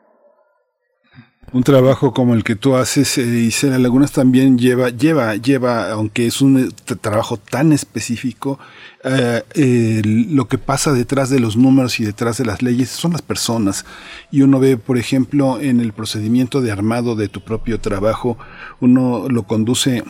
Un 1.52 1.64
trabajo 1.64 2.14
como 2.14 2.32
el 2.32 2.44
que 2.44 2.56
tú 2.56 2.76
haces, 2.76 3.18
eh, 3.18 3.26
Isela 3.26 3.78
Lagunas, 3.78 4.10
también 4.12 4.56
lleva, 4.56 4.88
lleva, 4.88 5.36
lleva, 5.36 5.90
aunque 5.90 6.26
es 6.26 6.40
un 6.40 6.58
eh, 6.58 6.94
trabajo 6.98 7.36
tan 7.36 7.74
específico, 7.74 8.58
eh, 9.04 10.00
lo 10.30 10.48
que 10.48 10.56
pasa 10.56 10.94
detrás 10.94 11.28
de 11.28 11.40
los 11.40 11.58
números 11.58 12.00
y 12.00 12.04
detrás 12.04 12.38
de 12.38 12.46
las 12.46 12.62
leyes 12.62 12.88
son 12.88 13.12
las 13.12 13.20
personas. 13.20 13.84
Y 14.30 14.40
uno 14.40 14.60
ve, 14.60 14.78
por 14.78 14.96
ejemplo, 14.96 15.60
en 15.60 15.80
el 15.80 15.92
procedimiento 15.92 16.62
de 16.62 16.72
armado 16.72 17.16
de 17.16 17.28
tu 17.28 17.42
propio 17.42 17.78
trabajo, 17.80 18.38
uno 18.80 19.28
lo 19.28 19.42
conduce 19.42 20.04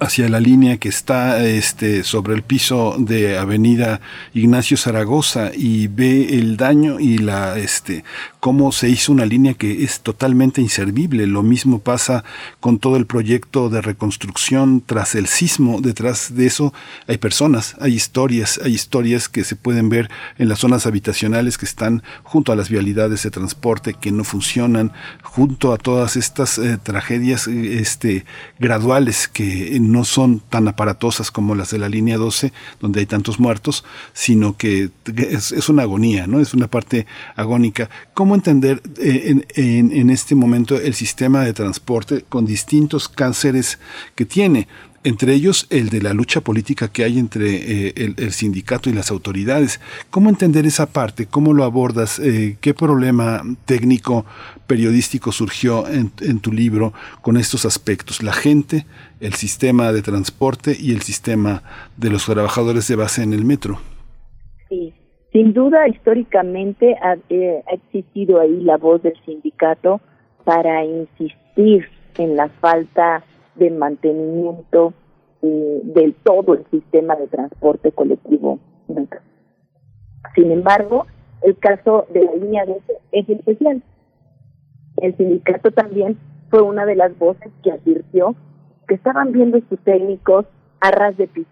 hacia 0.00 0.28
la 0.28 0.38
línea 0.38 0.76
que 0.76 0.88
está 0.88 1.42
este, 1.42 2.04
sobre 2.04 2.34
el 2.34 2.42
piso 2.42 2.96
de 2.98 3.38
Avenida 3.38 4.00
Ignacio 4.34 4.76
Zaragoza 4.76 5.50
y 5.54 5.86
ve 5.86 6.38
el 6.38 6.56
daño 6.56 7.00
y 7.00 7.18
la 7.18 7.58
este, 7.58 8.04
cómo 8.40 8.72
se 8.72 8.88
hizo 8.88 9.12
una 9.12 9.26
línea 9.26 9.54
que 9.54 9.82
es 9.84 10.00
totalmente 10.00 10.60
inservible. 10.60 11.26
Lo 11.26 11.42
mismo 11.42 11.80
pasa 11.80 12.24
con 12.60 12.78
todo 12.78 12.96
el 12.96 13.06
proyecto 13.06 13.68
de 13.68 13.80
reconstrucción 13.80 14.82
tras 14.84 15.14
el 15.14 15.26
sismo. 15.26 15.80
Detrás 15.80 16.34
de 16.34 16.46
eso 16.46 16.72
hay 17.06 17.18
personas, 17.18 17.76
hay 17.80 17.94
historias, 17.94 18.60
hay 18.64 18.74
historias 18.74 19.28
que 19.28 19.44
se 19.44 19.56
pueden 19.56 19.88
ver 19.88 20.10
en 20.38 20.48
las 20.48 20.60
zonas 20.60 20.86
habitacionales 20.86 21.58
que 21.58 21.66
están 21.66 22.02
junto 22.22 22.52
a 22.52 22.56
las 22.56 22.68
vialidades 22.68 23.22
de 23.22 23.30
transporte 23.30 23.94
que 23.94 24.12
no 24.12 24.24
funcionan, 24.24 24.92
junto 25.22 25.72
a 25.72 25.78
todas 25.78 26.16
estas 26.16 26.58
eh, 26.58 26.78
tragedias 26.82 27.48
este, 27.48 28.24
graduales 28.58 29.28
que 29.28 29.78
no 29.80 30.04
son 30.04 30.40
tan 30.40 30.68
aparatosas 30.68 31.30
como 31.30 31.54
las 31.54 31.70
de 31.70 31.78
la 31.78 31.88
línea 31.88 32.16
12, 32.16 32.52
donde 32.80 33.00
hay 33.00 33.06
tantos 33.06 33.40
muertos, 33.40 33.84
sino 34.12 34.56
que 34.56 34.90
es, 35.06 35.68
una 35.68 35.82
agonía, 35.82 36.26
¿no? 36.26 36.40
Es 36.40 36.54
una 36.54 36.68
parte 36.68 37.06
agónica. 37.36 37.90
¿Cómo 38.14 38.27
entender 38.34 38.82
eh, 38.98 39.42
en, 39.54 39.92
en, 39.92 40.10
este 40.10 40.34
momento 40.34 40.76
el 40.76 40.94
sistema 40.94 41.44
de 41.44 41.52
transporte 41.52 42.24
con 42.28 42.46
distintos 42.46 43.08
cánceres 43.08 43.78
que 44.14 44.24
tiene? 44.24 44.68
entre 45.04 45.32
ellos 45.32 45.66
el 45.70 45.88
de 45.88 46.02
la 46.02 46.12
lucha 46.12 46.40
política 46.40 46.88
que 46.88 47.04
hay 47.04 47.18
entre 47.18 47.88
eh, 47.88 48.14
el, 48.16 48.32
sindicato 48.32 48.90
y 48.90 48.92
las 48.92 49.10
autoridades. 49.10 49.80
¿Cómo 50.10 50.28
entender 50.28 50.66
esa 50.66 50.86
parte? 50.86 51.26
¿Cómo 51.26 51.54
lo 51.54 51.64
abordas? 51.64 52.18
Eh, 52.18 52.56
¿Qué 52.60 52.74
problema 52.74 53.42
técnico 53.64 54.26
periodístico 54.66 55.32
surgió 55.32 55.88
en, 55.88 56.12
en, 56.20 56.40
tu 56.40 56.52
libro 56.52 56.92
con 57.22 57.36
estos 57.36 57.64
aspectos? 57.64 58.22
La 58.22 58.32
gente, 58.32 58.86
el 59.20 59.34
sistema 59.34 59.92
de 59.92 60.02
transporte 60.02 60.76
y 60.78 60.92
el 60.92 61.02
sistema 61.02 61.62
de 61.96 62.10
los 62.10 62.26
trabajadores 62.26 62.86
de 62.88 62.96
base 62.96 63.22
en 63.22 63.32
el 63.32 63.44
metro. 63.44 63.80
Sí, 64.68 64.92
sin 65.32 65.52
duda, 65.52 65.88
históricamente 65.88 66.96
eh, 67.28 67.62
ha, 67.66 67.74
existido 67.74 68.40
ahí 68.40 68.60
la 68.62 68.78
voz 68.78 69.02
del 69.02 69.14
sindicato 69.24 70.00
para 70.44 70.84
insistir 70.84 71.86
en 72.16 72.36
la 72.36 72.48
falta 72.48 73.22
de 73.56 73.70
mantenimiento 73.70 74.94
eh, 75.42 75.80
del 75.84 76.14
todo 76.14 76.54
el 76.54 76.64
sistema 76.70 77.14
de 77.16 77.26
transporte 77.28 77.92
colectivo. 77.92 78.58
Sin 80.34 80.50
embargo, 80.50 81.06
el 81.42 81.58
caso 81.58 82.06
de 82.12 82.24
la 82.24 82.34
línea 82.34 82.64
12 82.64 82.80
es 83.12 83.28
especial. 83.28 83.82
El 84.96 85.16
sindicato 85.16 85.70
también 85.72 86.18
fue 86.50 86.62
una 86.62 86.86
de 86.86 86.96
las 86.96 87.16
voces 87.18 87.52
que 87.62 87.70
advirtió 87.70 88.34
que 88.88 88.94
estaban 88.94 89.32
viendo 89.32 89.60
sus 89.68 89.78
técnicos 89.80 90.46
a 90.80 90.90
ras 90.90 91.16
de 91.18 91.28
piso 91.28 91.50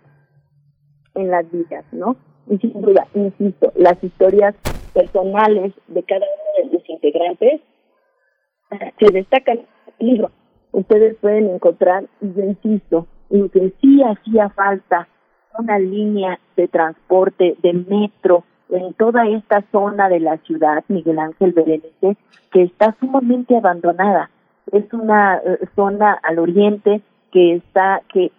en 1.14 1.30
las 1.30 1.50
vías, 1.50 1.84
¿no? 1.92 2.16
Y 2.48 2.58
sin 2.58 2.80
duda, 2.80 3.06
insisto, 3.14 3.72
las 3.76 4.02
historias 4.02 4.54
personales 4.92 5.72
de 5.88 6.02
cada 6.02 6.26
uno 6.26 6.68
de 6.68 6.74
los 6.74 6.88
integrantes 6.88 7.60
se 8.98 9.12
destacan 9.12 9.60
libro. 9.98 10.30
Ustedes 10.72 11.16
pueden 11.16 11.48
encontrar, 11.50 12.04
y 12.20 12.32
yo 12.34 12.42
insisto, 12.44 13.06
en 13.30 13.48
que 13.48 13.72
sí 13.80 14.02
hacía 14.02 14.50
falta 14.50 15.08
una 15.58 15.78
línea 15.78 16.38
de 16.56 16.68
transporte, 16.68 17.56
de 17.62 17.72
metro, 17.72 18.44
en 18.68 18.92
toda 18.94 19.26
esta 19.28 19.62
zona 19.72 20.08
de 20.08 20.20
la 20.20 20.38
ciudad, 20.38 20.84
Miguel 20.88 21.18
Ángel 21.18 21.52
Berenice, 21.52 22.16
que 22.50 22.62
está 22.62 22.96
sumamente 22.98 23.56
abandonada. 23.56 24.30
Es 24.72 24.92
una 24.92 25.36
eh, 25.36 25.58
zona 25.76 26.18
al 26.22 26.38
oriente 26.40 27.00
que 27.30 27.54
está, 27.54 28.02
que 28.12 28.32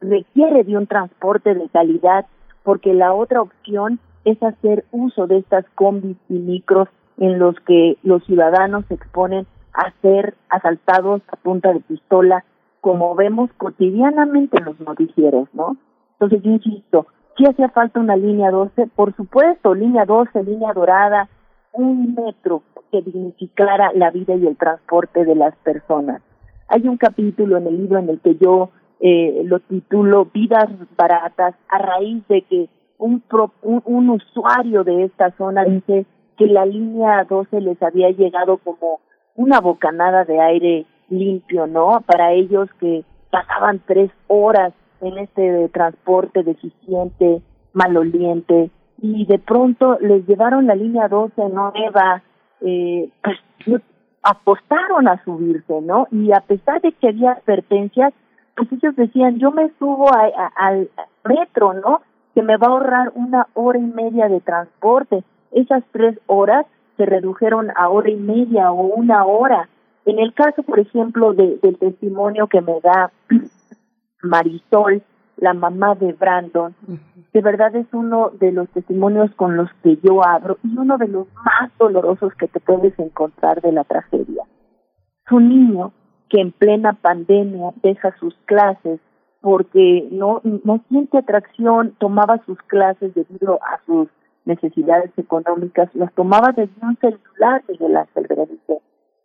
requiere 0.00 0.64
de 0.64 0.76
un 0.76 0.86
transporte 0.86 1.54
de 1.54 1.68
calidad 1.68 2.26
porque 2.62 2.94
la 2.94 3.14
otra 3.14 3.42
opción 3.42 3.98
es 4.24 4.42
hacer 4.42 4.84
uso 4.92 5.26
de 5.26 5.38
estas 5.38 5.64
combis 5.74 6.16
y 6.28 6.34
micros 6.34 6.88
en 7.18 7.38
los 7.38 7.58
que 7.60 7.96
los 8.02 8.24
ciudadanos 8.24 8.84
se 8.86 8.94
exponen 8.94 9.46
a 9.72 9.92
ser 10.02 10.34
asaltados 10.48 11.22
a 11.30 11.36
punta 11.36 11.72
de 11.72 11.80
pistola, 11.80 12.44
como 12.80 13.14
vemos 13.14 13.50
cotidianamente 13.56 14.58
en 14.58 14.64
los 14.64 14.80
noticieros, 14.80 15.48
¿no? 15.52 15.76
Entonces 16.12 16.44
insisto, 16.44 17.06
si 17.36 17.46
hacía 17.46 17.68
falta 17.70 18.00
una 18.00 18.16
línea 18.16 18.50
12, 18.50 18.88
por 18.94 19.14
supuesto, 19.16 19.74
línea 19.74 20.04
12, 20.04 20.42
línea 20.44 20.72
dorada, 20.72 21.28
un 21.72 22.14
metro 22.14 22.62
que 22.90 23.02
dignificara 23.02 23.92
la 23.94 24.10
vida 24.10 24.34
y 24.34 24.46
el 24.46 24.56
transporte 24.56 25.24
de 25.24 25.34
las 25.34 25.54
personas. 25.56 26.22
Hay 26.68 26.88
un 26.88 26.96
capítulo 26.96 27.56
en 27.56 27.66
el 27.66 27.78
libro 27.78 27.98
en 27.98 28.08
el 28.08 28.20
que 28.20 28.36
yo 28.36 28.70
eh, 29.00 29.42
lo 29.44 29.60
titulo 29.60 30.26
Vidas 30.26 30.68
Baratas 30.96 31.54
a 31.68 31.78
raíz 31.78 32.26
de 32.28 32.42
que 32.42 32.68
un, 32.98 33.22
un, 33.62 33.82
un 33.84 34.10
usuario 34.10 34.84
de 34.84 35.04
esta 35.04 35.30
zona 35.36 35.64
dice 35.64 36.04
que 36.36 36.46
la 36.46 36.66
línea 36.66 37.24
12 37.24 37.60
les 37.60 37.82
había 37.82 38.10
llegado 38.10 38.58
como 38.58 39.00
una 39.36 39.60
bocanada 39.60 40.24
de 40.24 40.40
aire 40.40 40.86
limpio, 41.08 41.66
¿no? 41.66 42.02
Para 42.06 42.32
ellos 42.32 42.68
que 42.78 43.04
pasaban 43.30 43.80
tres 43.86 44.10
horas 44.26 44.72
en 45.00 45.18
este 45.18 45.68
transporte 45.70 46.42
deficiente, 46.42 47.42
maloliente, 47.72 48.70
y 49.02 49.24
de 49.24 49.38
pronto 49.38 49.98
les 50.00 50.26
llevaron 50.26 50.66
la 50.66 50.74
línea 50.74 51.08
12 51.08 51.48
nueva, 51.48 52.22
eh, 52.60 53.08
pues 53.24 53.82
apostaron 54.22 55.08
a 55.08 55.22
subirse, 55.24 55.80
¿no? 55.80 56.06
Y 56.10 56.32
a 56.32 56.40
pesar 56.40 56.80
de 56.82 56.92
que 56.92 57.08
había 57.08 57.32
advertencias, 57.32 58.12
pues 58.56 58.70
ellos 58.72 58.96
decían, 58.96 59.38
yo 59.38 59.50
me 59.50 59.70
subo 59.78 60.10
al 60.12 60.90
metro, 61.24 61.74
¿no? 61.74 62.02
Que 62.34 62.42
me 62.42 62.56
va 62.56 62.68
a 62.68 62.70
ahorrar 62.70 63.12
una 63.14 63.46
hora 63.54 63.78
y 63.78 63.86
media 63.86 64.28
de 64.28 64.40
transporte. 64.40 65.24
Esas 65.52 65.82
tres 65.92 66.18
horas 66.26 66.66
se 66.96 67.06
redujeron 67.06 67.70
a 67.76 67.88
hora 67.88 68.10
y 68.10 68.16
media 68.16 68.72
o 68.72 68.82
una 68.82 69.24
hora. 69.24 69.68
En 70.04 70.18
el 70.18 70.34
caso, 70.34 70.62
por 70.62 70.78
ejemplo, 70.78 71.32
de, 71.32 71.58
del 71.62 71.78
testimonio 71.78 72.46
que 72.46 72.60
me 72.60 72.80
da 72.80 73.10
Marisol, 74.22 75.02
la 75.40 75.54
mamá 75.54 75.94
de 75.94 76.12
Brandon, 76.12 76.74
de 77.32 77.40
verdad 77.40 77.74
es 77.74 77.86
uno 77.92 78.30
de 78.38 78.52
los 78.52 78.68
testimonios 78.70 79.30
con 79.36 79.56
los 79.56 79.70
que 79.82 79.96
yo 80.02 80.24
abro 80.24 80.58
y 80.62 80.76
uno 80.76 80.98
de 80.98 81.08
los 81.08 81.26
más 81.34 81.70
dolorosos 81.78 82.34
que 82.34 82.46
te 82.46 82.60
puedes 82.60 82.98
encontrar 82.98 83.60
de 83.62 83.72
la 83.72 83.84
tragedia. 83.84 84.44
Su 85.28 85.40
niño, 85.40 85.92
que 86.30 86.40
en 86.40 86.52
plena 86.52 86.94
pandemia 86.94 87.72
deja 87.82 88.16
sus 88.18 88.34
clases 88.46 89.00
porque 89.40 90.08
no, 90.10 90.40
no 90.44 90.80
siente 90.88 91.18
atracción, 91.18 91.94
tomaba 91.98 92.42
sus 92.46 92.58
clases 92.62 93.14
debido 93.14 93.58
a 93.62 93.80
sus 93.84 94.08
necesidades 94.44 95.10
económicas, 95.16 95.88
las 95.94 96.12
tomaba 96.14 96.52
desde 96.52 96.72
un 96.82 96.96
celular, 96.96 97.62
Miguel 97.68 97.96
Ángel 97.96 98.26
Berenice. 98.28 98.80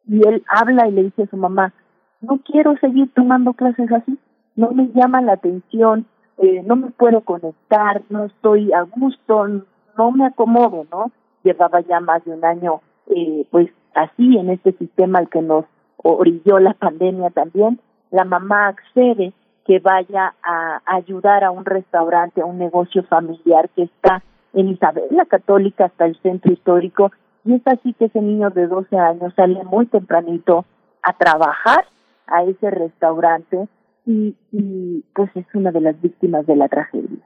Y 0.08 0.28
él 0.28 0.44
habla 0.48 0.88
y 0.88 0.92
le 0.92 1.04
dice 1.04 1.24
a 1.24 1.28
su 1.28 1.38
mamá, 1.38 1.74
no 2.22 2.40
quiero 2.40 2.76
seguir 2.78 3.12
tomando 3.14 3.54
clases 3.54 3.92
así, 3.92 4.18
no 4.56 4.72
me 4.72 4.88
llama 4.94 5.22
la 5.22 5.34
atención, 5.34 6.06
eh, 6.38 6.64
no 6.66 6.76
me 6.76 6.92
puedo 6.92 7.22
conectar, 7.22 8.02
no 8.10 8.26
estoy 8.26 8.72
a 8.74 8.82
gusto, 8.82 9.48
no 9.48 10.12
me 10.12 10.26
acomodo, 10.26 10.86
¿no? 10.92 11.12
Llevaba 11.44 11.82
ya 11.82 12.00
más 12.00 12.24
de 12.26 12.32
un 12.32 12.44
año, 12.44 12.82
eh, 13.08 13.46
pues 13.52 13.70
así 13.94 14.38
en 14.38 14.50
este 14.50 14.74
sistema 14.74 15.20
al 15.20 15.30
que 15.30 15.42
nos 15.42 15.66
orilló 15.98 16.60
la 16.60 16.74
pandemia 16.74 17.30
también. 17.30 17.80
La 18.12 18.24
mamá 18.24 18.68
accede 18.68 19.34
que 19.66 19.80
vaya 19.80 20.36
a 20.44 20.82
ayudar 20.86 21.44
a 21.44 21.52
un 21.52 21.66
restaurante, 21.66 22.42
a 22.42 22.46
un 22.46 22.58
negocio 22.58 23.04
familiar 23.04 23.70
que 23.70 23.84
está 23.84 24.24
en 24.54 24.70
Isabel 24.70 25.06
la 25.12 25.26
Católica 25.26 25.86
hasta 25.86 26.06
el 26.06 26.16
centro 26.22 26.52
histórico 26.52 27.12
y 27.44 27.54
es 27.54 27.62
así 27.66 27.94
que 27.94 28.06
ese 28.06 28.22
niño 28.22 28.50
de 28.50 28.68
12 28.68 28.98
años 28.98 29.34
sale 29.36 29.64
muy 29.66 29.86
tempranito 29.86 30.66
a 31.04 31.14
trabajar 31.14 31.86
a 32.26 32.44
ese 32.44 32.72
restaurante 32.72 33.68
y, 34.06 34.36
y 34.52 35.04
pues 35.14 35.30
es 35.36 35.46
una 35.54 35.72
de 35.72 35.82
las 35.82 36.02
víctimas 36.02 36.48
de 36.48 36.56
la 36.56 36.68
tragedia. 36.68 37.20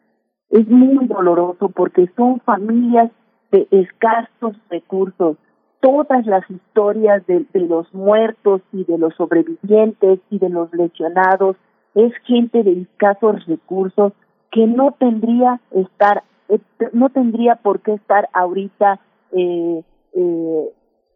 Es 0.49 0.67
muy 0.67 1.07
doloroso 1.07 1.69
porque 1.69 2.09
son 2.17 2.41
familias 2.41 3.11
de 3.51 3.67
escasos 3.72 4.57
recursos. 4.69 5.38
Todas 5.82 6.25
las 6.25 6.49
historias 6.49 7.25
de, 7.27 7.45
los 7.53 7.93
muertos 7.93 8.61
y 8.74 8.83
de 8.83 8.98
los 8.98 9.14
sobrevivientes 9.16 10.19
y 10.30 10.40
de 10.40 10.49
los 10.49 10.74
lesionados. 10.74 11.56
Es 11.95 12.14
gente 12.25 12.64
de 12.64 12.82
escasos 12.82 13.45
recursos 13.45 14.14
que 14.51 14.67
no 14.67 14.95
tendría 14.99 15.59
estar 15.72 16.24
eh, 16.49 16.59
no 16.93 17.09
tendría 17.09 17.56
por 17.56 17.82
qué 17.82 17.93
estar 17.93 18.27
ahorita 18.33 18.99
eh, 19.32 19.83
eh, 20.14 20.69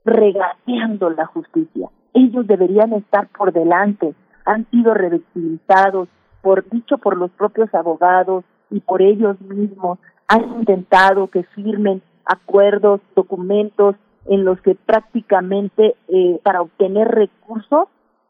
regateando 0.06 1.10
la 1.10 1.26
justicia. 1.26 1.90
Ellos 2.14 2.46
deberían 2.48 2.94
estar 2.94 3.28
por 3.30 3.52
delante. 3.52 4.14
Han 4.46 4.70
sido 4.70 4.94
revictimizados, 4.94 6.08
por 6.42 6.70
dicho 6.70 6.98
por 6.98 7.18
los 7.18 7.32
propios 7.32 7.74
abogados 7.74 8.44
y 8.70 8.80
por 8.82 9.02
ellos 9.02 9.40
mismos, 9.42 10.00
han 10.28 10.60
intentado 10.60 11.28
que 11.28 11.44
firmen 11.44 12.02
acuerdos, 12.26 13.02
documentos 13.16 13.96
en 14.26 14.46
los 14.46 14.60
que 14.62 14.76
prácticamente 14.76 15.96
eh, 16.08 16.40
para 16.44 16.62
obtener 16.62 17.08
recursos 17.08 17.88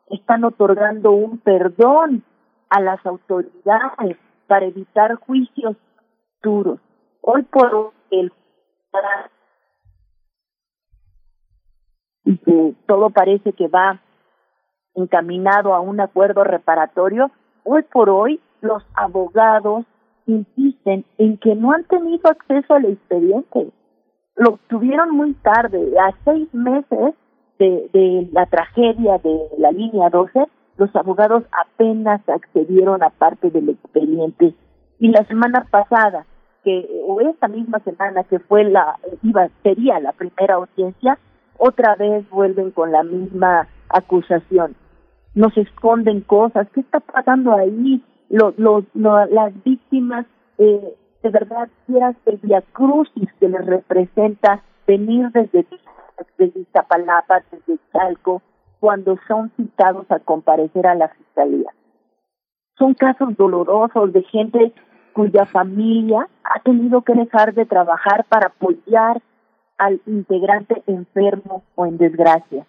están 0.09 0.43
otorgando 0.43 1.11
un 1.11 1.39
perdón 1.39 2.23
a 2.69 2.81
las 2.81 3.05
autoridades 3.05 4.17
para 4.47 4.65
evitar 4.65 5.15
juicios 5.15 5.75
duros. 6.41 6.79
Hoy 7.21 7.43
por 7.43 7.73
hoy 7.73 7.91
el 8.11 8.31
que 12.45 12.75
todo 12.87 13.09
parece 13.09 13.53
que 13.53 13.67
va 13.67 13.99
encaminado 14.95 15.73
a 15.73 15.79
un 15.79 15.99
acuerdo 15.99 16.43
reparatorio, 16.43 17.31
hoy 17.63 17.83
por 17.83 18.09
hoy 18.09 18.39
los 18.61 18.83
abogados 18.95 19.85
insisten 20.25 21.05
en 21.17 21.37
que 21.37 21.55
no 21.55 21.71
han 21.71 21.83
tenido 21.85 22.29
acceso 22.29 22.73
al 22.73 22.85
expediente. 22.85 23.71
Lo 24.35 24.59
tuvieron 24.67 25.11
muy 25.11 25.33
tarde, 25.35 25.93
a 25.99 26.13
seis 26.25 26.51
meses 26.53 27.13
de, 27.59 27.89
de 27.93 28.29
la 28.31 28.45
tragedia 28.47 29.17
de 29.19 29.39
la 29.57 29.71
línea 29.71 30.09
12, 30.09 30.45
los 30.77 30.95
abogados 30.95 31.43
apenas 31.51 32.21
accedieron 32.27 33.03
a 33.03 33.09
parte 33.09 33.51
del 33.51 33.69
expediente. 33.69 34.55
Y 34.99 35.09
la 35.09 35.23
semana 35.25 35.67
pasada, 35.69 36.25
que 36.63 36.89
o 37.07 37.21
esta 37.21 37.47
misma 37.47 37.79
semana 37.79 38.23
que 38.23 38.39
fue 38.39 38.63
la 38.63 38.97
iba 39.21 39.49
sería 39.61 39.99
la 39.99 40.13
primera 40.13 40.55
audiencia, 40.55 41.19
otra 41.57 41.95
vez 41.95 42.27
vuelven 42.29 42.71
con 42.71 42.91
la 42.91 43.03
misma 43.03 43.67
acusación 43.89 44.75
nos 45.35 45.55
esconden 45.57 46.21
cosas, 46.21 46.67
¿qué 46.73 46.81
está 46.81 46.99
pasando 46.99 47.53
ahí? 47.53 48.03
Los, 48.29 48.57
los, 48.57 48.83
las 48.93 49.63
víctimas, 49.63 50.25
eh, 50.57 50.95
de 51.23 51.29
verdad, 51.29 51.69
quieras 51.87 52.15
el 52.25 52.39
crucis 52.73 53.29
que 53.39 53.47
les 53.47 53.65
representa 53.65 54.61
venir 54.85 55.29
desde, 55.31 55.65
desde 56.37 56.59
Iztapalapa, 56.59 57.43
desde 57.49 57.79
Chalco, 57.93 58.41
cuando 58.81 59.17
son 59.27 59.49
citados 59.55 60.05
a 60.11 60.19
comparecer 60.19 60.85
a 60.85 60.95
la 60.95 61.07
fiscalía. 61.07 61.71
Son 62.77 62.93
casos 62.93 63.37
dolorosos 63.37 64.11
de 64.11 64.23
gente 64.23 64.73
cuya 65.13 65.45
familia 65.45 66.27
ha 66.43 66.59
tenido 66.59 67.03
que 67.03 67.13
dejar 67.13 67.53
de 67.53 67.65
trabajar 67.65 68.25
para 68.27 68.47
apoyar 68.47 69.21
al 69.77 70.01
integrante 70.05 70.83
enfermo 70.87 71.63
o 71.75 71.85
en 71.85 71.97
desgracia. 71.97 72.65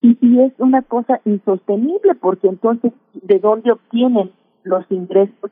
Y, 0.00 0.40
es 0.40 0.52
una 0.58 0.82
cosa 0.82 1.20
insostenible 1.24 2.14
porque 2.16 2.48
entonces, 2.48 2.92
¿de 3.14 3.38
dónde 3.38 3.72
obtienen 3.72 4.32
los 4.62 4.84
ingresos 4.90 5.50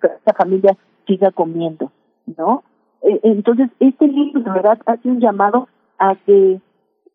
que 0.00 0.06
esta 0.06 0.34
familia 0.34 0.76
siga 1.06 1.30
comiendo? 1.30 1.90
¿No? 2.36 2.62
Eh, 3.02 3.20
entonces, 3.24 3.70
este 3.80 4.06
libro 4.06 4.40
de 4.42 4.50
verdad 4.50 4.78
hace 4.86 5.08
un 5.08 5.20
llamado 5.20 5.68
a 5.98 6.16
que 6.26 6.60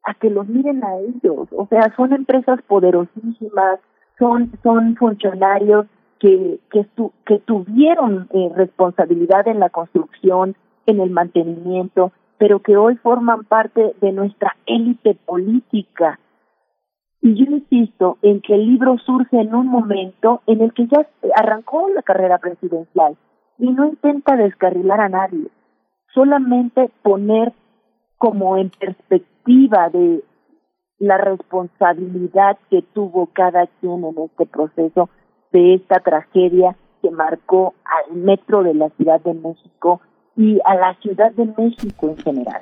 a 0.04 0.14
que 0.14 0.30
los 0.30 0.48
miren 0.48 0.84
a 0.86 0.98
ellos, 1.00 1.50
o 1.52 1.68
sea, 1.68 1.94
son 1.96 2.14
empresas 2.14 2.62
poderosísimas, 2.68 3.80
son 4.18 4.52
son 4.64 4.96
funcionarios 4.96 5.86
que 6.20 6.60
que, 6.72 6.86
que 7.26 7.40
tuvieron 7.40 8.28
eh, 8.34 8.52
responsabilidad 8.56 9.48
en 9.48 9.60
la 9.60 9.70
construcción, 9.70 10.56
en 10.86 11.02
el 11.02 11.10
mantenimiento, 11.10 12.12
pero 12.38 12.60
que 12.60 12.78
hoy 12.78 12.96
forman 12.98 13.44
parte 13.44 13.96
de 14.02 14.12
nuestra 14.12 14.56
élite 14.66 15.16
política. 15.26 16.20
Y 17.28 17.36
yo 17.36 17.44
insisto 17.58 18.18
en 18.22 18.40
que 18.40 18.56
el 18.56 18.66
libro 18.66 18.98
surge 19.00 19.38
en 19.38 19.54
un 19.54 19.68
momento 19.68 20.42
en 20.48 20.62
el 20.62 20.72
que 20.72 20.88
ya 20.88 21.06
arrancó 21.36 21.90
la 21.90 22.02
carrera 22.02 22.38
presidencial 22.38 23.18
y 23.58 23.70
no 23.70 23.86
intenta 23.86 24.38
descarrilar 24.38 25.02
a 25.02 25.10
nadie, 25.10 25.50
solamente 26.14 26.90
poner 27.04 27.52
como 28.18 28.56
en 28.56 28.70
perspectiva 28.70 29.90
de 29.90 30.24
la 31.00 31.18
responsabilidad 31.18 32.58
que 32.70 32.82
tuvo 32.94 33.26
cada 33.34 33.68
quien 33.82 34.06
en 34.06 34.24
este 34.24 34.46
proceso 34.46 35.10
de 35.52 35.74
esta 35.74 36.00
tragedia 36.00 36.78
que 37.02 37.12
marcó 37.12 37.74
al 37.84 38.16
metro 38.16 38.64
de 38.64 38.74
la 38.74 38.90
Ciudad 38.92 39.20
de 39.20 39.34
México 39.34 40.00
y 40.38 40.62
a 40.64 40.76
la 40.76 40.94
Ciudad 41.02 41.34
de 41.34 41.54
México 41.58 42.08
en 42.08 42.18
general. 42.20 42.62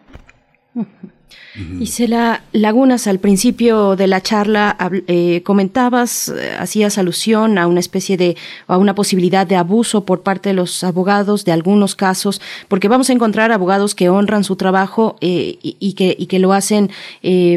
Y 1.57 1.83
Isela 1.83 2.43
Lagunas, 2.51 3.07
al 3.07 3.19
principio 3.19 3.95
de 3.95 4.07
la 4.07 4.21
charla 4.21 4.75
eh, 5.07 5.41
comentabas, 5.43 6.27
eh, 6.27 6.53
hacías 6.59 6.97
alusión 6.97 7.57
a 7.57 7.67
una 7.67 7.79
especie 7.79 8.17
de, 8.17 8.35
a 8.67 8.77
una 8.77 8.93
posibilidad 8.93 9.47
de 9.47 9.55
abuso 9.55 10.03
por 10.03 10.21
parte 10.21 10.49
de 10.49 10.55
los 10.55 10.83
abogados 10.83 11.45
de 11.45 11.53
algunos 11.53 11.95
casos, 11.95 12.41
porque 12.67 12.89
vamos 12.89 13.09
a 13.09 13.13
encontrar 13.13 13.53
abogados 13.53 13.95
que 13.95 14.09
honran 14.09 14.43
su 14.43 14.57
trabajo 14.57 15.15
eh, 15.21 15.57
y, 15.61 15.93
que, 15.93 16.13
y 16.17 16.25
que 16.25 16.39
lo 16.39 16.51
hacen 16.51 16.91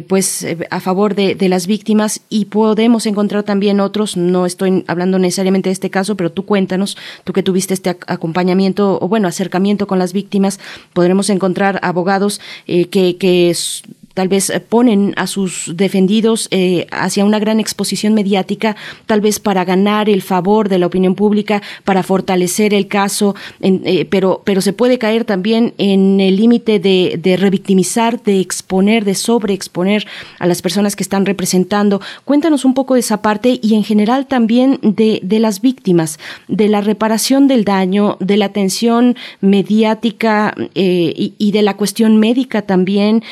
pues 0.06 0.46
a 0.70 0.80
favor 0.80 1.14
de, 1.14 1.48
las 1.48 1.66
víctimas 1.66 2.20
y 2.28 2.46
podemos 2.46 3.06
encontrar 3.06 3.42
también 3.42 3.80
otros, 3.80 4.16
no 4.16 4.44
estoy 4.44 4.84
hablando 4.86 5.18
necesariamente 5.18 5.70
de 5.70 5.72
este 5.72 5.90
caso, 5.90 6.14
pero 6.14 6.30
tú 6.30 6.44
cuéntanos, 6.44 6.96
tú 7.24 7.32
que 7.32 7.42
tuviste 7.42 7.74
este 7.74 7.96
acompañamiento 8.06 8.98
o 9.00 9.08
bueno, 9.08 9.28
acercamiento 9.28 9.86
con 9.86 9.98
las 9.98 10.12
víctimas, 10.12 10.60
podremos 10.92 11.30
encontrar 11.30 11.80
abogados 11.82 12.40
que 12.66 13.54
Yes. 13.58 13.97
Tal 14.18 14.26
vez 14.26 14.50
eh, 14.50 14.58
ponen 14.58 15.14
a 15.14 15.28
sus 15.28 15.70
defendidos 15.76 16.48
eh, 16.50 16.88
hacia 16.90 17.24
una 17.24 17.38
gran 17.38 17.60
exposición 17.60 18.14
mediática, 18.14 18.74
tal 19.06 19.20
vez 19.20 19.38
para 19.38 19.64
ganar 19.64 20.08
el 20.08 20.22
favor 20.22 20.68
de 20.68 20.80
la 20.80 20.86
opinión 20.86 21.14
pública, 21.14 21.62
para 21.84 22.02
fortalecer 22.02 22.74
el 22.74 22.88
caso, 22.88 23.36
eh, 23.60 24.08
pero, 24.10 24.42
pero 24.44 24.60
se 24.60 24.72
puede 24.72 24.98
caer 24.98 25.24
también 25.24 25.72
en 25.78 26.18
el 26.18 26.34
límite 26.34 26.80
de, 26.80 27.36
revictimizar, 27.38 28.20
de 28.20 28.40
exponer, 28.40 29.04
de 29.04 29.14
sobreexponer 29.14 30.04
a 30.40 30.48
las 30.48 30.62
personas 30.62 30.96
que 30.96 31.04
están 31.04 31.24
representando. 31.24 32.00
Cuéntanos 32.24 32.64
un 32.64 32.74
poco 32.74 32.94
de 32.94 33.00
esa 33.00 33.22
parte 33.22 33.60
y 33.62 33.76
en 33.76 33.84
general 33.84 34.26
también 34.26 34.80
de, 34.82 35.20
de 35.22 35.38
las 35.38 35.60
víctimas, 35.60 36.18
de 36.48 36.66
la 36.66 36.80
reparación 36.80 37.46
del 37.46 37.64
daño, 37.64 38.16
de 38.18 38.36
la 38.36 38.46
atención 38.46 39.14
mediática 39.40 40.56
y, 40.74 41.34
y, 41.38 41.52
de 41.52 41.62
la 41.62 41.76
cuestión 41.76 42.16
médica 42.16 42.62
también, 42.62 43.22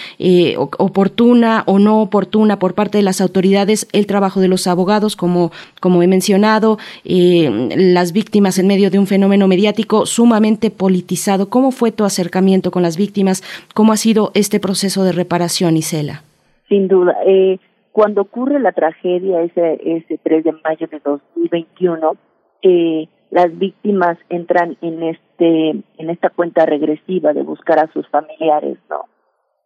oportuna 0.79 1.63
o 1.67 1.79
no 1.79 2.01
oportuna 2.01 2.59
por 2.59 2.75
parte 2.75 2.99
de 2.99 3.05
las 3.05 3.21
autoridades, 3.21 3.89
el 3.93 4.07
trabajo 4.07 4.41
de 4.41 4.49
los 4.49 4.67
abogados, 4.67 5.17
como, 5.17 5.51
como 5.81 6.03
he 6.03 6.07
mencionado, 6.07 6.79
eh, 7.05 7.69
las 7.77 8.13
víctimas 8.13 8.59
en 8.59 8.67
medio 8.67 8.91
de 8.91 8.99
un 8.99 9.07
fenómeno 9.07 9.49
mediático 9.49 10.07
sumamente 10.07 10.71
politizado. 10.71 11.49
¿Cómo 11.49 11.71
fue 11.71 11.93
tu 11.93 12.05
acercamiento 12.05 12.71
con 12.71 12.83
las 12.83 12.97
víctimas? 12.97 13.43
¿Cómo 13.75 13.93
ha 13.93 13.97
sido 13.97 14.31
este 14.35 14.61
proceso 14.61 15.05
de 15.05 15.13
reparación, 15.13 15.77
Isela? 15.77 16.23
Sin 16.69 16.89
duda. 16.89 17.17
Eh, 17.27 17.59
cuando 17.93 18.23
ocurre 18.23 18.61
la 18.61 18.73
tragedia 18.73 19.43
ese, 19.43 19.81
ese 19.85 20.19
3 20.23 20.45
de 20.45 20.53
mayo 20.53 20.87
de 20.87 21.01
2021, 21.03 22.17
eh, 22.63 23.09
las 23.31 23.59
víctimas 23.59 24.19
entran 24.29 24.77
en 24.81 25.03
este 25.03 25.71
en 25.71 26.11
esta 26.11 26.31
cuenta 26.31 26.65
regresiva 26.67 27.33
de 27.33 27.43
buscar 27.43 27.79
a 27.79 27.93
sus 27.93 28.09
familiares, 28.09 28.79
¿no? 28.89 29.07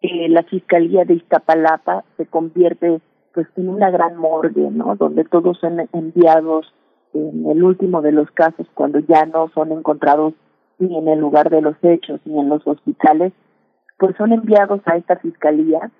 Eh, 0.03 0.29
la 0.29 0.43
Fiscalía 0.45 1.05
de 1.05 1.15
Iztapalapa 1.15 2.05
se 2.17 2.27
convierte 2.27 3.01
pues 3.35 3.47
en 3.57 3.69
una 3.69 3.91
gran 3.91 4.17
morgue, 4.17 4.71
¿no? 4.71 4.97
Donde 4.97 5.25
todos 5.25 5.59
son 5.59 5.89
enviados 5.93 6.73
en 7.13 7.47
el 7.47 7.63
último 7.63 8.03
de 8.03 8.13
los 8.13 8.31
casos 8.31 8.67
cuando 8.75 8.99
ya 9.01 9.27
no 9.27 9.51
son 9.55 9.73
encontrados 9.73 10.35
ni 10.79 10.97
en 10.97 11.09
el 11.09 11.21
lugar 11.21 11.51
de 11.51 11.61
los 11.61 11.77
hechos 11.83 12.21
ni 12.25 12.39
en 12.39 12.49
los 12.49 12.67
hospitales, 12.67 13.33
pues 13.99 14.17
son 14.17 14.33
enviados 14.33 14.81
a 14.87 14.97
esta 14.97 15.17
fiscalía 15.17 15.91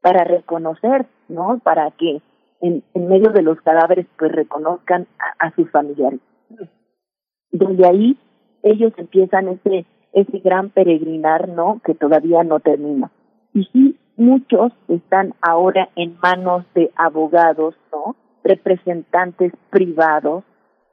para 0.00 0.24
reconocer, 0.24 1.06
¿no? 1.28 1.60
Para 1.62 1.90
que 1.92 2.20
en, 2.60 2.82
medio 2.94 3.30
de 3.30 3.42
los 3.42 3.60
cadáveres 3.60 4.06
pues 4.18 4.32
reconozcan 4.32 5.06
a, 5.18 5.46
a 5.46 5.54
sus 5.54 5.70
familiares. 5.70 6.20
Desde 7.52 7.86
ahí 7.86 8.18
ellos 8.64 8.92
empiezan 8.96 9.48
ese 9.48 9.86
ese 10.14 10.38
gran 10.38 10.70
peregrinar, 10.70 11.48
¿no? 11.48 11.80
Que 11.84 11.94
todavía 11.94 12.42
no 12.44 12.60
termina. 12.60 13.10
Y 13.52 13.64
sí, 13.72 13.98
muchos 14.16 14.72
están 14.88 15.34
ahora 15.42 15.88
en 15.96 16.16
manos 16.22 16.64
de 16.74 16.90
abogados, 16.96 17.74
¿no? 17.92 18.16
Representantes 18.42 19.52
privados, 19.70 20.44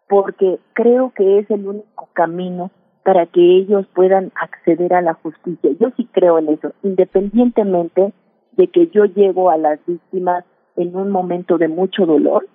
porque 0.10 0.60
creo 0.74 1.12
que 1.16 1.40
es 1.40 1.50
el 1.50 1.68
único 1.68 2.10
camino 2.14 2.72
para 3.04 3.26
que 3.26 3.58
ellos 3.58 3.86
puedan 3.94 4.32
acceder 4.36 4.94
a 4.94 5.02
la 5.02 5.14
justicia. 5.14 5.72
Yo 5.80 5.90
sí 5.98 6.08
creo 6.12 6.38
en 6.40 6.50
eso, 6.50 6.74
independientemente 6.84 8.14
de 8.54 8.68
que 8.68 8.88
yo 8.88 9.06
llego 9.06 9.50
a 9.50 9.58
las 9.58 9.80
víctimas 9.86 10.46
en 10.76 10.96
un 10.96 11.10
momento 11.10 11.58
de 11.58 11.68
mucho 11.68 12.06
dolor, 12.06 12.48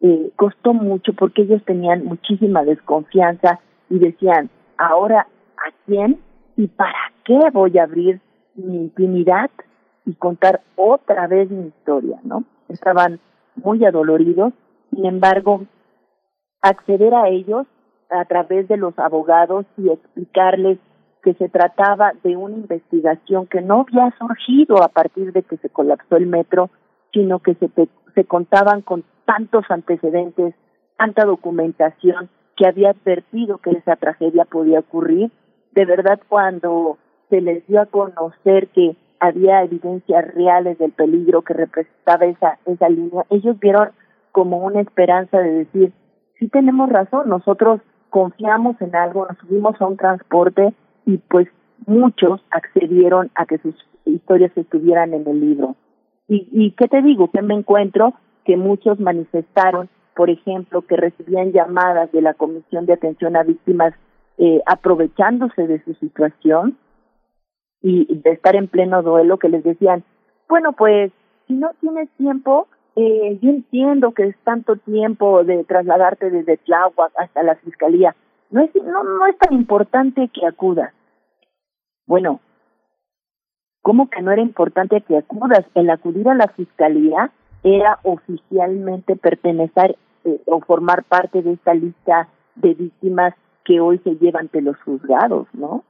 eh, 0.00 0.30
costó 0.36 0.72
mucho 0.74 1.12
porque 1.12 1.42
ellos 1.42 1.62
tenían 1.64 2.04
muchísima 2.04 2.64
desconfianza 2.64 3.60
y 3.88 3.98
decían, 3.98 4.50
ahora 4.78 5.26
a 5.66 5.72
quién 5.86 6.20
y 6.56 6.66
para 6.68 7.12
qué 7.24 7.38
voy 7.52 7.78
a 7.78 7.84
abrir 7.84 8.20
mi 8.54 8.76
intimidad 8.76 9.50
y 10.04 10.14
contar 10.14 10.60
otra 10.76 11.26
vez 11.26 11.50
mi 11.50 11.68
historia, 11.68 12.18
¿no? 12.24 12.44
Estaban 12.68 13.20
muy 13.56 13.84
adoloridos, 13.84 14.52
sin 14.90 15.06
embargo, 15.06 15.62
acceder 16.60 17.14
a 17.14 17.28
ellos 17.28 17.66
a 18.10 18.24
través 18.24 18.68
de 18.68 18.76
los 18.76 18.98
abogados 18.98 19.66
y 19.76 19.88
explicarles 19.88 20.78
que 21.22 21.34
se 21.34 21.48
trataba 21.48 22.12
de 22.24 22.36
una 22.36 22.56
investigación 22.56 23.46
que 23.46 23.60
no 23.60 23.86
había 23.88 24.12
surgido 24.18 24.82
a 24.82 24.88
partir 24.88 25.32
de 25.32 25.42
que 25.42 25.56
se 25.58 25.70
colapsó 25.70 26.16
el 26.16 26.26
metro, 26.26 26.70
sino 27.12 27.38
que 27.38 27.54
se, 27.54 27.70
se 28.14 28.24
contaban 28.24 28.82
con 28.82 29.04
tantos 29.24 29.64
antecedentes, 29.68 30.54
tanta 30.98 31.24
documentación 31.24 32.28
que 32.56 32.66
había 32.66 32.90
advertido 32.90 33.58
que 33.58 33.70
esa 33.70 33.96
tragedia 33.96 34.44
podía 34.44 34.80
ocurrir 34.80 35.30
de 35.72 35.84
verdad 35.84 36.20
cuando 36.28 36.98
se 37.30 37.40
les 37.40 37.66
dio 37.66 37.80
a 37.80 37.86
conocer 37.86 38.68
que 38.68 38.96
había 39.20 39.62
evidencias 39.62 40.34
reales 40.34 40.78
del 40.78 40.92
peligro 40.92 41.42
que 41.42 41.54
representaba 41.54 42.26
esa, 42.26 42.58
esa 42.66 42.88
línea, 42.88 43.24
ellos 43.30 43.58
vieron 43.60 43.90
como 44.32 44.58
una 44.58 44.80
esperanza 44.80 45.38
de 45.38 45.64
decir, 45.64 45.92
sí 46.38 46.48
tenemos 46.48 46.90
razón, 46.90 47.28
nosotros 47.28 47.80
confiamos 48.10 48.80
en 48.80 48.94
algo, 48.96 49.26
nos 49.26 49.38
subimos 49.38 49.80
a 49.80 49.86
un 49.86 49.96
transporte 49.96 50.74
y 51.06 51.18
pues 51.18 51.48
muchos 51.86 52.44
accedieron 52.50 53.30
a 53.34 53.46
que 53.46 53.58
sus 53.58 53.74
historias 54.04 54.52
estuvieran 54.56 55.14
en 55.14 55.26
el 55.26 55.40
libro. 55.40 55.76
Y, 56.28 56.48
y 56.52 56.72
qué 56.72 56.88
te 56.88 57.00
digo, 57.02 57.30
que 57.30 57.42
me 57.42 57.54
encuentro 57.54 58.14
que 58.44 58.56
muchos 58.56 58.98
manifestaron, 58.98 59.88
por 60.16 60.30
ejemplo, 60.30 60.82
que 60.82 60.96
recibían 60.96 61.52
llamadas 61.52 62.10
de 62.12 62.22
la 62.22 62.34
Comisión 62.34 62.86
de 62.86 62.94
Atención 62.94 63.36
a 63.36 63.44
Víctimas 63.44 63.94
eh, 64.44 64.60
aprovechándose 64.66 65.68
de 65.68 65.80
su 65.84 65.94
situación 65.94 66.76
y 67.80 68.12
de 68.12 68.30
estar 68.30 68.56
en 68.56 68.66
pleno 68.66 69.00
duelo, 69.00 69.38
que 69.38 69.48
les 69.48 69.62
decían, 69.62 70.02
bueno, 70.48 70.72
pues 70.72 71.12
si 71.46 71.54
no 71.54 71.70
tienes 71.80 72.10
tiempo, 72.16 72.66
eh, 72.96 73.38
yo 73.40 73.50
entiendo 73.50 74.10
que 74.10 74.24
es 74.24 74.36
tanto 74.42 74.74
tiempo 74.78 75.44
de 75.44 75.62
trasladarte 75.62 76.28
desde 76.30 76.56
Tláhuac 76.56 77.12
hasta 77.18 77.44
la 77.44 77.54
fiscalía, 77.54 78.16
no 78.50 78.62
es, 78.62 78.74
no, 78.74 79.04
no 79.04 79.26
es 79.26 79.38
tan 79.38 79.52
importante 79.52 80.28
que 80.34 80.44
acudas. 80.44 80.92
Bueno, 82.08 82.40
¿cómo 83.80 84.10
que 84.10 84.22
no 84.22 84.32
era 84.32 84.42
importante 84.42 85.02
que 85.02 85.18
acudas? 85.18 85.64
El 85.76 85.88
acudir 85.88 86.28
a 86.28 86.34
la 86.34 86.48
fiscalía 86.48 87.30
era 87.62 88.00
oficialmente 88.02 89.14
pertenecer 89.14 89.96
eh, 90.24 90.40
o 90.46 90.60
formar 90.62 91.04
parte 91.04 91.42
de 91.42 91.52
esta 91.52 91.74
lista 91.74 92.28
de 92.56 92.74
víctimas 92.74 93.34
que 93.64 93.80
hoy 93.80 93.98
se 93.98 94.16
lleva 94.16 94.40
ante 94.40 94.60
los 94.60 94.76
juzgados, 94.82 95.46
¿no? 95.52 95.84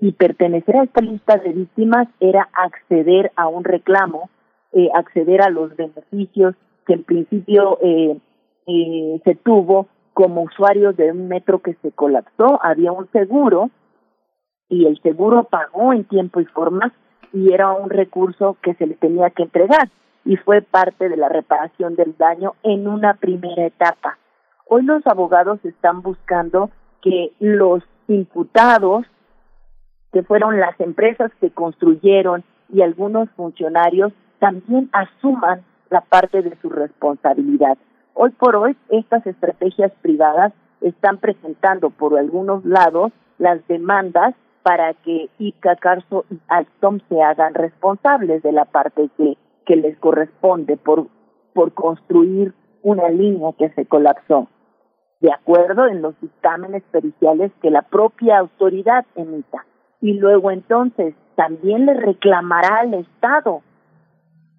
Y 0.00 0.12
pertenecer 0.12 0.76
a 0.76 0.84
esta 0.84 1.00
lista 1.00 1.36
de 1.38 1.52
víctimas 1.52 2.08
era 2.20 2.48
acceder 2.52 3.32
a 3.36 3.46
un 3.48 3.64
reclamo, 3.64 4.28
eh, 4.72 4.88
acceder 4.94 5.42
a 5.42 5.50
los 5.50 5.74
beneficios 5.76 6.54
que 6.86 6.94
en 6.94 7.04
principio 7.04 7.78
eh, 7.80 8.18
eh, 8.66 9.20
se 9.24 9.34
tuvo 9.36 9.86
como 10.12 10.42
usuarios 10.42 10.96
de 10.96 11.12
un 11.12 11.28
metro 11.28 11.60
que 11.60 11.74
se 11.74 11.92
colapsó. 11.92 12.58
Había 12.62 12.92
un 12.92 13.08
seguro 13.12 13.70
y 14.68 14.86
el 14.86 15.00
seguro 15.02 15.44
pagó 15.44 15.92
en 15.92 16.04
tiempo 16.04 16.40
y 16.40 16.46
forma 16.46 16.92
y 17.32 17.52
era 17.52 17.72
un 17.72 17.90
recurso 17.90 18.56
que 18.62 18.74
se 18.74 18.86
le 18.86 18.94
tenía 18.94 19.30
que 19.30 19.44
entregar 19.44 19.90
y 20.24 20.36
fue 20.36 20.62
parte 20.62 21.08
de 21.08 21.16
la 21.16 21.28
reparación 21.28 21.96
del 21.96 22.16
daño 22.16 22.54
en 22.62 22.88
una 22.88 23.14
primera 23.14 23.66
etapa. 23.66 24.18
Hoy 24.66 24.82
los 24.82 25.06
abogados 25.06 25.58
están 25.64 26.02
buscando 26.02 26.70
que 27.04 27.32
los 27.38 27.82
imputados, 28.08 29.04
que 30.10 30.22
fueron 30.22 30.58
las 30.58 30.80
empresas 30.80 31.30
que 31.38 31.50
construyeron 31.50 32.42
y 32.72 32.80
algunos 32.80 33.28
funcionarios, 33.32 34.12
también 34.38 34.88
asuman 34.92 35.62
la 35.90 36.00
parte 36.00 36.40
de 36.40 36.56
su 36.62 36.70
responsabilidad. 36.70 37.76
Hoy 38.14 38.30
por 38.30 38.56
hoy, 38.56 38.74
estas 38.88 39.26
estrategias 39.26 39.92
privadas 40.00 40.54
están 40.80 41.18
presentando 41.18 41.90
por 41.90 42.18
algunos 42.18 42.64
lados 42.64 43.12
las 43.38 43.66
demandas 43.68 44.34
para 44.62 44.94
que 44.94 45.28
ICA, 45.38 45.76
Carso 45.76 46.24
y 46.30 46.40
Alstom 46.48 47.00
se 47.10 47.20
hagan 47.20 47.52
responsables 47.52 48.42
de 48.42 48.52
la 48.52 48.64
parte 48.64 49.10
que, 49.18 49.36
que 49.66 49.76
les 49.76 49.98
corresponde 49.98 50.78
por, 50.78 51.08
por 51.52 51.74
construir 51.74 52.54
una 52.82 53.10
línea 53.10 53.52
que 53.58 53.68
se 53.70 53.84
colapsó 53.84 54.48
de 55.20 55.32
acuerdo 55.32 55.86
en 55.86 56.02
los 56.02 56.18
dictámenes 56.20 56.82
periciales 56.90 57.52
que 57.62 57.70
la 57.70 57.82
propia 57.82 58.38
autoridad 58.38 59.06
emita. 59.14 59.64
Y 60.00 60.14
luego 60.14 60.50
entonces 60.50 61.14
también 61.34 61.86
le 61.86 61.94
reclamará 61.94 62.80
al 62.80 62.94
Estado 62.94 63.62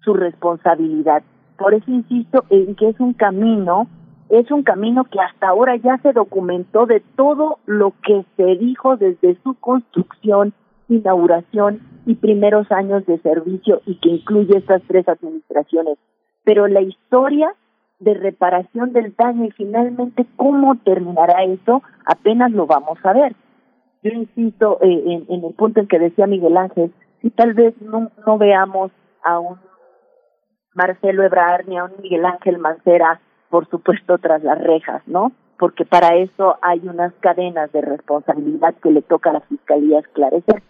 su 0.00 0.14
responsabilidad. 0.14 1.22
Por 1.58 1.74
eso 1.74 1.90
insisto 1.90 2.44
en 2.50 2.74
que 2.74 2.88
es 2.88 3.00
un 3.00 3.12
camino, 3.12 3.86
es 4.28 4.50
un 4.50 4.62
camino 4.62 5.04
que 5.04 5.20
hasta 5.20 5.48
ahora 5.48 5.76
ya 5.76 5.98
se 5.98 6.12
documentó 6.12 6.86
de 6.86 7.00
todo 7.16 7.58
lo 7.66 7.92
que 8.02 8.24
se 8.36 8.56
dijo 8.56 8.96
desde 8.96 9.36
su 9.42 9.54
construcción, 9.54 10.52
inauguración 10.88 11.80
y 12.06 12.14
primeros 12.14 12.70
años 12.70 13.04
de 13.06 13.18
servicio 13.18 13.82
y 13.86 13.96
que 13.96 14.10
incluye 14.10 14.58
estas 14.58 14.82
tres 14.86 15.08
administraciones. 15.08 15.98
Pero 16.44 16.68
la 16.68 16.80
historia 16.80 17.52
de 17.98 18.14
reparación 18.14 18.92
del 18.92 19.14
daño 19.16 19.44
y 19.44 19.50
finalmente 19.52 20.26
cómo 20.36 20.76
terminará 20.76 21.44
eso, 21.44 21.82
apenas 22.04 22.52
lo 22.52 22.66
vamos 22.66 22.98
a 23.04 23.12
ver. 23.12 23.34
Yo 24.02 24.10
insisto 24.10 24.78
eh, 24.82 25.24
en, 25.28 25.44
el 25.44 25.54
punto 25.54 25.80
en 25.80 25.88
que 25.88 25.98
decía 25.98 26.26
Miguel 26.26 26.56
Ángel, 26.56 26.92
si 27.22 27.30
tal 27.30 27.54
vez 27.54 27.74
no, 27.80 28.10
no 28.26 28.38
veamos 28.38 28.92
a 29.24 29.38
un 29.38 29.58
Marcelo 30.74 31.24
Ebrard 31.24 31.66
ni 31.66 31.78
a 31.78 31.84
un 31.84 31.92
Miguel 32.02 32.24
Ángel 32.26 32.58
Mancera, 32.58 33.20
por 33.48 33.68
supuesto, 33.68 34.18
tras 34.18 34.42
las 34.42 34.58
rejas, 34.58 35.02
¿no? 35.06 35.32
Porque 35.58 35.86
para 35.86 36.14
eso 36.16 36.56
hay 36.60 36.86
unas 36.86 37.14
cadenas 37.20 37.72
de 37.72 37.80
responsabilidad 37.80 38.74
que 38.82 38.90
le 38.90 39.00
toca 39.00 39.30
a 39.30 39.34
la 39.34 39.40
Fiscalía 39.40 40.00
esclarecer. 40.00 40.62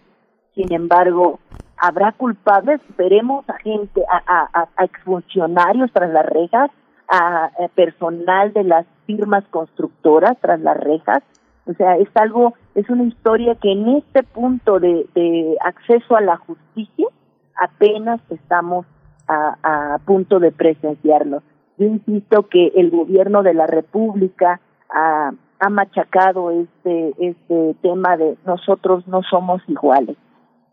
Sin 0.55 0.71
embargo, 0.71 1.39
habrá 1.77 2.13
culpables, 2.13 2.79
veremos 2.97 3.47
a 3.49 3.57
gente, 3.57 4.01
a, 4.09 4.21
a, 4.25 4.69
a 4.77 4.85
exfuncionarios 4.85 5.91
tras 5.91 6.09
las 6.09 6.25
rejas, 6.25 6.71
a, 7.09 7.51
personal 7.75 8.53
de 8.53 8.63
las 8.63 8.85
firmas 9.05 9.43
constructoras 9.49 10.37
tras 10.41 10.59
las 10.59 10.77
rejas. 10.77 11.23
O 11.65 11.73
sea, 11.73 11.97
es 11.97 12.09
algo, 12.15 12.53
es 12.75 12.89
una 12.89 13.03
historia 13.03 13.55
que 13.55 13.71
en 13.71 13.97
este 13.97 14.23
punto 14.23 14.79
de, 14.79 15.57
acceso 15.63 16.15
a 16.15 16.21
la 16.21 16.37
justicia 16.37 17.07
apenas 17.55 18.21
estamos 18.29 18.85
a, 19.27 19.57
a 19.63 19.97
punto 19.99 20.39
de 20.39 20.51
presenciarlo. 20.51 21.41
Yo 21.77 21.85
insisto 21.85 22.47
que 22.47 22.67
el 22.75 22.89
gobierno 22.89 23.43
de 23.43 23.53
la 23.53 23.67
República 23.67 24.59
ha, 24.89 25.31
ha 25.59 25.69
machacado 25.69 26.51
este, 26.51 27.13
este 27.19 27.75
tema 27.81 28.17
de 28.17 28.37
nosotros 28.45 29.07
no 29.07 29.21
somos 29.23 29.61
iguales. 29.67 30.15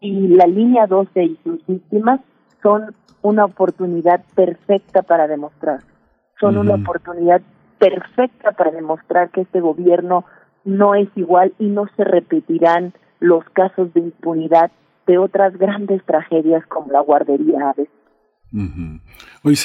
Y 0.01 0.29
la 0.29 0.47
línea 0.47 0.87
12 0.87 1.23
y 1.23 1.39
sus 1.43 1.67
víctimas 1.67 2.21
son 2.63 2.95
una 3.23 3.47
oportunidad 3.47 4.23
perfecta 4.35 5.03
para 5.03 5.27
demostrar 5.27 5.81
son 6.45 6.59
una 6.59 6.75
oportunidad 6.75 7.41
perfecta 7.79 8.53
para 8.53 8.71
demostrar 8.71 9.31
que 9.31 9.43
este 9.43 9.61
gobierno 9.61 10.25
no 10.65 10.95
es 10.95 11.09
igual 11.17 11.55
y 11.59 11.67
no 11.67 11.87
se 11.97 12.05
repetirán 12.05 12.93
los 13.21 13.45
casos 13.53 13.93
de 13.95 14.01
impunidad 14.01 14.71
de 15.07 15.19
otras 15.19 15.57
grandes 15.57 16.05
tragedias 16.05 16.67
como 16.67 16.93
la 16.93 17.01
guardería 17.01 17.71
Aves. 17.71 17.89
Oye, 19.43 19.59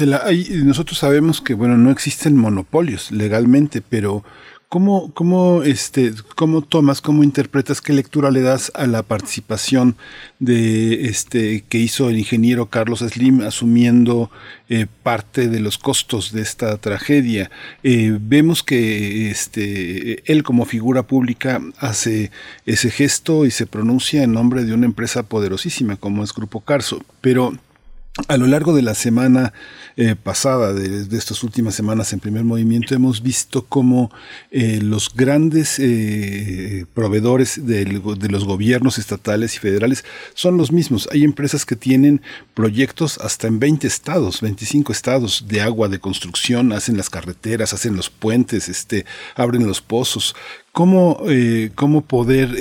nosotros 0.63 0.97
sabemos 0.97 1.41
que 1.41 1.53
bueno 1.53 1.77
no 1.77 1.91
existen 1.91 2.35
monopolios 2.37 3.11
legalmente, 3.11 3.81
pero 3.81 4.23
¿Cómo, 4.69 5.11
cómo, 5.15 5.63
este, 5.63 6.13
¿Cómo 6.35 6.61
tomas, 6.61 7.01
cómo 7.01 7.23
interpretas, 7.23 7.81
qué 7.81 7.91
lectura 7.91 8.29
le 8.29 8.41
das 8.41 8.71
a 8.75 8.85
la 8.85 9.01
participación 9.01 9.95
de 10.37 11.05
este 11.05 11.63
que 11.67 11.79
hizo 11.79 12.07
el 12.07 12.19
ingeniero 12.19 12.67
Carlos 12.67 12.99
Slim 12.99 13.41
asumiendo 13.41 14.29
eh, 14.69 14.85
parte 15.01 15.47
de 15.47 15.59
los 15.59 15.79
costos 15.79 16.31
de 16.33 16.43
esta 16.43 16.77
tragedia? 16.77 17.49
Eh, 17.81 18.15
vemos 18.21 18.61
que 18.61 19.31
este, 19.31 20.31
él 20.31 20.43
como 20.43 20.65
figura 20.65 21.01
pública 21.01 21.59
hace 21.79 22.29
ese 22.67 22.91
gesto 22.91 23.47
y 23.47 23.51
se 23.51 23.65
pronuncia 23.65 24.21
en 24.21 24.33
nombre 24.33 24.65
de 24.65 24.75
una 24.75 24.85
empresa 24.85 25.23
poderosísima 25.23 25.95
como 25.95 26.23
es 26.23 26.31
Grupo 26.31 26.61
Carso, 26.61 27.03
pero 27.21 27.57
a 28.27 28.37
lo 28.37 28.47
largo 28.47 28.73
de 28.73 28.81
la 28.81 28.95
semana 28.95 29.53
eh, 29.95 30.15
pasada, 30.15 30.73
de, 30.73 31.17
estas 31.17 31.43
últimas 31.43 31.75
semanas 31.75 32.13
en 32.13 32.19
primer 32.19 32.43
movimiento, 32.43 32.95
hemos 32.95 33.21
visto 33.21 33.65
cómo 33.65 34.11
eh, 34.51 34.79
los 34.81 35.13
grandes 35.13 35.77
eh, 35.79 36.85
proveedores 36.93 37.65
de 37.65 37.85
los 38.29 38.45
gobiernos 38.45 38.97
estatales 38.97 39.55
y 39.55 39.59
federales 39.59 40.05
son 40.33 40.57
los 40.57 40.71
mismos. 40.71 41.09
Hay 41.11 41.23
empresas 41.23 41.65
que 41.65 41.75
tienen 41.75 42.21
proyectos 42.53 43.17
hasta 43.17 43.47
en 43.47 43.59
20 43.59 43.87
estados, 43.87 44.41
25 44.41 44.91
estados 44.91 45.45
de 45.47 45.61
agua, 45.61 45.89
de 45.89 45.99
construcción, 45.99 46.71
hacen 46.71 46.97
las 46.97 47.09
carreteras, 47.09 47.73
hacen 47.73 47.95
los 47.95 48.09
puentes, 48.09 48.69
este, 48.69 49.05
abren 49.35 49.67
los 49.67 49.81
pozos. 49.81 50.35
¿Cómo, 50.71 51.21
cómo 51.75 52.01
poder 52.01 52.55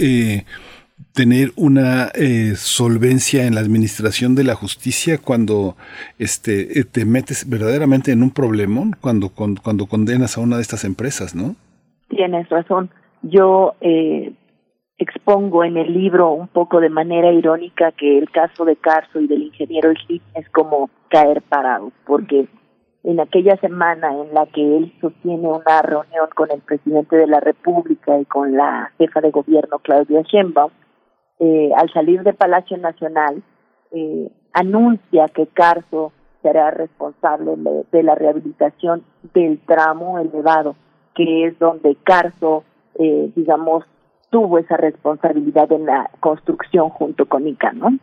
tener 1.19 1.51
una 1.57 2.13
eh, 2.15 2.53
solvencia 2.55 3.45
en 3.45 3.57
la 3.57 3.61
administración 3.61 4.37
de 4.37 4.45
la 4.45 4.55
justicia 4.55 5.19
cuando 5.19 5.75
este 6.21 6.79
eh, 6.79 6.85
te 6.85 7.05
metes 7.05 7.51
verdaderamente 7.51 8.13
en 8.13 8.23
un 8.23 8.31
problemón 8.31 8.95
cuando 9.01 9.31
cuando 9.31 9.87
condenas 9.87 10.39
a 10.39 10.41
una 10.43 10.55
de 10.55 10.63
estas 10.63 10.85
empresas, 10.85 11.35
¿no? 11.35 11.57
Tienes 12.09 12.49
razón. 12.51 12.91
Yo 13.23 13.75
eh, 13.81 14.33
expongo 14.97 15.65
en 15.65 15.77
el 15.77 15.93
libro 15.93 16.31
un 16.31 16.47
poco 16.47 16.79
de 16.79 16.89
manera 16.89 17.33
irónica 17.33 17.91
que 17.91 18.17
el 18.17 18.31
caso 18.31 18.65
de 18.65 18.77
Carso 18.77 19.19
y 19.19 19.27
del 19.27 19.43
ingeniero 19.43 19.93
Slim 20.07 20.23
es 20.37 20.49
como 20.51 20.89
caer 21.09 21.43
parado, 21.43 21.91
porque 22.07 22.47
en 23.03 23.19
aquella 23.19 23.57
semana 23.57 24.15
en 24.15 24.33
la 24.33 24.47
que 24.47 24.63
él 24.77 24.93
sostiene 25.01 25.49
una 25.49 25.83
reunión 25.83 26.29
con 26.37 26.49
el 26.53 26.61
presidente 26.61 27.17
de 27.17 27.27
la 27.27 27.41
República 27.41 28.17
y 28.21 28.25
con 28.25 28.57
la 28.57 28.93
jefa 28.99 29.21
de 29.21 29.33
gobierno 29.33 29.81
Claudia 29.81 30.23
Sheinbaum, 30.23 30.71
eh, 31.41 31.71
al 31.77 31.93
salir 31.93 32.23
de 32.23 32.33
Palacio 32.33 32.77
Nacional, 32.77 33.43
eh, 33.93 34.31
anuncia 34.53 35.29
que 35.29 35.47
Carso 35.47 36.13
será 36.43 36.71
responsable 36.71 37.55
de, 37.91 38.03
la 38.03 38.15
rehabilitación 38.15 39.03
del 39.35 39.59
tramo 39.61 40.19
elevado, 40.19 40.77
que 41.15 41.47
es 41.47 41.59
donde 41.59 41.97
Carso, 42.05 42.65
eh, 42.99 43.31
digamos, 43.35 43.85
tuvo 44.31 44.59
esa 44.59 44.77
responsabilidad 44.77 45.71
en 45.73 45.87
la 45.87 46.11
construcción 46.21 46.91
junto 46.91 47.27
con 47.27 47.47
ICA, 47.47 47.73
¿no? 47.73 47.99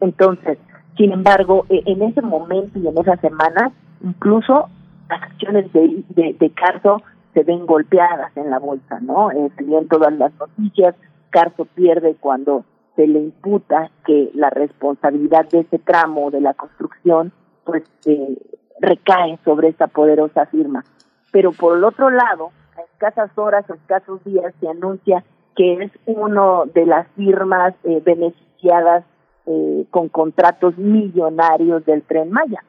Entonces, 0.00 0.58
sin 0.96 1.12
embargo, 1.12 1.64
e, 1.68 1.82
en 1.86 2.02
ese 2.02 2.20
momento 2.22 2.78
y 2.78 2.86
en 2.86 2.98
esa 2.98 3.16
semana, 3.16 3.72
incluso 4.02 4.68
las 5.08 5.22
acciones 5.22 5.72
de, 5.72 6.04
de, 6.10 6.50
Carso 6.50 7.02
se 7.34 7.42
ven 7.44 7.66
golpeadas 7.66 8.36
en 8.36 8.50
la 8.50 8.58
bolsa, 8.58 9.00
¿no? 9.00 9.30
Eh, 9.30 9.50
todas 9.88 10.12
las 10.14 10.32
noticias, 10.38 10.94
Carso 11.32 11.64
pierde 11.64 12.14
cuando 12.20 12.64
se 12.94 13.06
le 13.06 13.18
imputa 13.18 13.90
que 14.04 14.30
la 14.34 14.50
responsabilidad 14.50 15.48
de 15.48 15.60
ese 15.60 15.78
tramo 15.78 16.30
de 16.30 16.40
la 16.40 16.54
construcción 16.54 17.32
pues 17.64 17.82
eh, 18.04 18.36
recae 18.80 19.38
sobre 19.44 19.68
esta 19.68 19.86
poderosa 19.86 20.46
firma. 20.46 20.84
Pero 21.32 21.52
por 21.52 21.76
el 21.76 21.84
otro 21.84 22.10
lado, 22.10 22.50
a 22.76 22.82
escasas 22.82 23.30
horas 23.36 23.68
o 23.70 23.74
escasos 23.74 24.22
días 24.24 24.52
se 24.60 24.68
anuncia 24.68 25.24
que 25.56 25.84
es 25.84 25.92
uno 26.06 26.64
de 26.74 26.86
las 26.86 27.06
firmas 27.16 27.74
eh, 27.84 28.02
beneficiadas 28.04 29.04
eh, 29.46 29.86
con 29.90 30.08
contratos 30.08 30.76
millonarios 30.78 31.84
del 31.84 32.02
tren 32.02 32.30
Maya, 32.30 32.62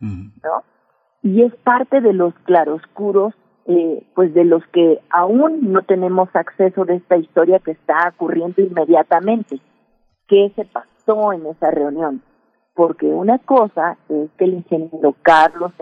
¿no? 0.00 0.64
Y 1.22 1.42
es 1.42 1.54
parte 1.56 2.00
de 2.00 2.12
los 2.12 2.34
claroscuros 2.44 3.34
eh, 3.66 4.02
pues 4.14 4.34
de 4.34 4.44
los 4.44 4.66
que 4.68 5.00
aún 5.10 5.72
no 5.72 5.82
tenemos 5.82 6.28
acceso 6.34 6.84
de 6.84 6.96
esta 6.96 7.16
historia 7.16 7.58
que 7.58 7.72
está 7.72 8.12
ocurriendo 8.14 8.62
inmediatamente. 8.62 9.60
¿Qué 10.28 10.52
se 10.56 10.64
pasó 10.64 11.32
en 11.32 11.46
esa 11.46 11.70
reunión? 11.70 12.22
Porque 12.74 13.06
una 13.06 13.38
cosa 13.38 13.96
es 14.08 14.30
que 14.38 14.44
el 14.44 14.54
ingeniero 14.54 15.14
Carlos 15.22 15.72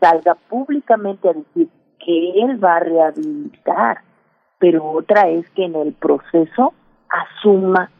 salga 0.00 0.34
públicamente 0.48 1.28
a 1.28 1.32
decir 1.32 1.68
que 1.98 2.42
él 2.42 2.62
va 2.62 2.76
a 2.76 2.80
rehabilitar, 2.80 4.02
pero 4.58 4.84
otra 4.84 5.28
es 5.28 5.48
que 5.50 5.64
en 5.64 5.74
el 5.74 5.92
proceso 5.94 6.74
asuma 7.08 7.90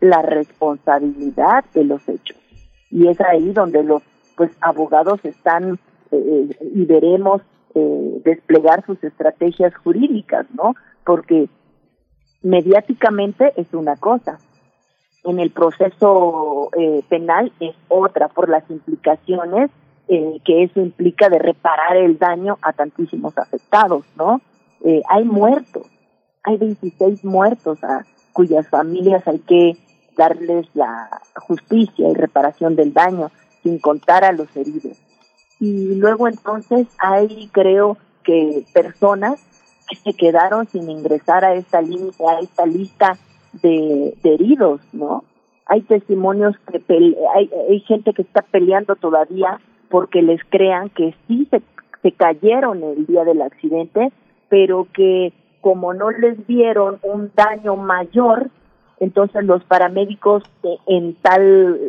la 0.00 0.22
responsabilidad 0.22 1.64
de 1.72 1.84
los 1.84 2.06
hechos. 2.08 2.36
Y 2.90 3.08
es 3.08 3.20
ahí 3.20 3.52
donde 3.52 3.82
los 3.82 4.02
pues 4.36 4.50
abogados 4.60 5.24
están 5.24 5.78
eh, 6.10 6.16
eh, 6.16 6.56
y 6.74 6.84
veremos 6.84 7.40
eh, 7.76 8.20
desplegar 8.24 8.86
sus 8.86 9.02
estrategias 9.02 9.74
jurídicas, 9.74 10.46
¿no? 10.54 10.76
Porque 11.04 11.48
mediáticamente 12.40 13.52
es 13.56 13.74
una 13.74 13.96
cosa, 13.96 14.38
en 15.24 15.40
el 15.40 15.50
proceso 15.50 16.70
eh, 16.78 17.02
penal 17.08 17.50
es 17.58 17.74
otra 17.88 18.28
por 18.28 18.48
las 18.48 18.62
implicaciones 18.70 19.70
eh, 20.06 20.38
que 20.44 20.62
eso 20.62 20.80
implica 20.80 21.28
de 21.28 21.40
reparar 21.40 21.96
el 21.96 22.16
daño 22.16 22.58
a 22.62 22.72
tantísimos 22.74 23.36
afectados, 23.38 24.04
¿no? 24.16 24.40
hay 25.08 25.24
muertos, 25.24 25.86
hay 26.42 26.58
26 26.58 27.24
muertos 27.24 27.82
a 27.82 28.04
cuyas 28.34 28.68
familias 28.68 29.26
hay 29.26 29.38
que 29.38 29.78
darles 30.14 30.66
la 30.74 31.08
justicia 31.36 32.10
y 32.10 32.12
reparación 32.12 32.76
del 32.76 32.92
daño, 32.92 33.30
sin 33.62 33.78
contar 33.78 34.24
a 34.24 34.32
los 34.32 34.54
heridos 34.54 34.98
y 35.60 35.94
luego 35.94 36.28
entonces 36.28 36.86
hay 36.98 37.48
creo 37.52 37.96
que 38.22 38.64
personas 38.72 39.40
que 39.88 39.96
se 39.96 40.14
quedaron 40.14 40.66
sin 40.66 40.88
ingresar 40.88 41.44
a 41.44 41.54
esta 41.54 41.80
lista, 41.82 42.24
a 42.30 42.40
esta 42.40 42.66
lista 42.66 43.18
de, 43.62 44.14
heridos, 44.24 44.80
¿no? 44.92 45.24
hay 45.66 45.82
testimonios 45.82 46.56
que 46.70 46.82
hay, 47.34 47.50
hay 47.68 47.80
gente 47.80 48.12
que 48.12 48.22
está 48.22 48.42
peleando 48.42 48.96
todavía 48.96 49.60
porque 49.88 50.22
les 50.22 50.40
crean 50.48 50.90
que 50.90 51.14
sí 51.26 51.46
se, 51.50 51.62
se 52.02 52.12
cayeron 52.12 52.82
el 52.82 53.06
día 53.06 53.24
del 53.24 53.42
accidente, 53.42 54.12
pero 54.48 54.88
que 54.92 55.32
como 55.60 55.94
no 55.94 56.10
les 56.10 56.46
vieron 56.46 56.98
un 57.02 57.32
daño 57.34 57.76
mayor, 57.76 58.50
entonces 59.00 59.44
los 59.44 59.64
paramédicos 59.64 60.42
en 60.86 61.14
tal, 61.14 61.80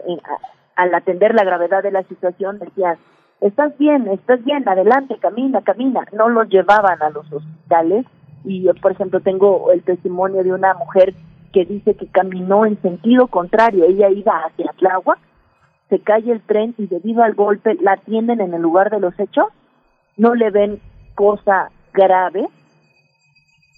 al 0.76 0.95
atender 0.95 1.35
la 1.35 1.44
gravedad 1.44 1.84
de 1.84 1.92
la 1.92 2.03
situación 2.03 2.60
decían, 2.60 2.98
estás 3.41 3.77
bien, 3.77 4.07
estás 4.07 4.43
bien, 4.43 4.67
adelante, 4.67 5.17
camina, 5.19 5.61
camina. 5.61 6.05
No 6.14 6.30
los 6.30 6.49
llevaban 6.49 7.01
a 7.01 7.09
los 7.09 7.31
hospitales 7.31 8.05
y 8.43 8.64
yo, 8.64 8.73
por 8.75 8.91
ejemplo, 8.91 9.19
tengo 9.19 9.72
el 9.72 9.83
testimonio 9.83 10.43
de 10.43 10.53
una 10.53 10.73
mujer 10.75 11.14
que 11.51 11.65
dice 11.65 11.95
que 11.95 12.07
caminó 12.07 12.65
en 12.65 12.81
sentido 12.81 13.27
contrario, 13.27 13.85
ella 13.85 14.09
iba 14.09 14.43
hacia 14.45 14.73
Tláhuac, 14.77 15.19
se 15.89 15.99
cae 15.99 16.31
el 16.31 16.41
tren 16.41 16.75
y 16.77 16.88
debido 16.88 17.23
al 17.23 17.33
golpe 17.33 17.75
la 17.75 17.93
atienden 17.93 18.41
en 18.41 18.53
el 18.53 18.61
lugar 18.61 18.89
de 18.89 18.99
los 18.99 19.17
hechos, 19.19 19.47
no 20.17 20.35
le 20.35 20.49
ven 20.49 20.81
cosa 21.15 21.72
grave 21.93 22.47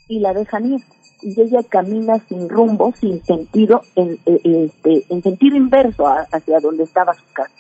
y 0.08 0.20
la 0.20 0.34
dejan 0.34 0.66
ir 0.66 0.82
y 1.22 1.40
ella 1.42 1.62
camina 1.68 2.20
sin 2.20 2.50
rumbo, 2.50 2.94
sin 2.94 3.24
sentido, 3.24 3.82
en, 3.96 4.18
eh, 4.26 4.40
este, 4.44 5.04
en 5.10 5.22
sentido 5.24 5.56
inverso 5.56 6.08
hacia 6.08 6.60
donde 6.60 6.84
estaba 6.84 7.14
su 7.14 7.26
casa. 7.34 7.54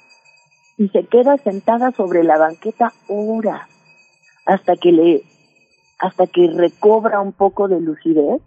Y 0.78 0.90
se 0.90 1.06
queda 1.06 1.38
sentada 1.38 1.92
sobre 1.92 2.24
la 2.24 2.38
banqueta 2.38 2.94
horas 3.08 3.68
hasta 4.46 4.76
que 4.76 4.92
le, 4.92 5.24
hasta 6.00 6.28
que 6.28 6.52
recobra 6.52 7.20
un 7.20 7.34
poco 7.34 7.68
de 7.68 7.82
lucidez 7.82 8.42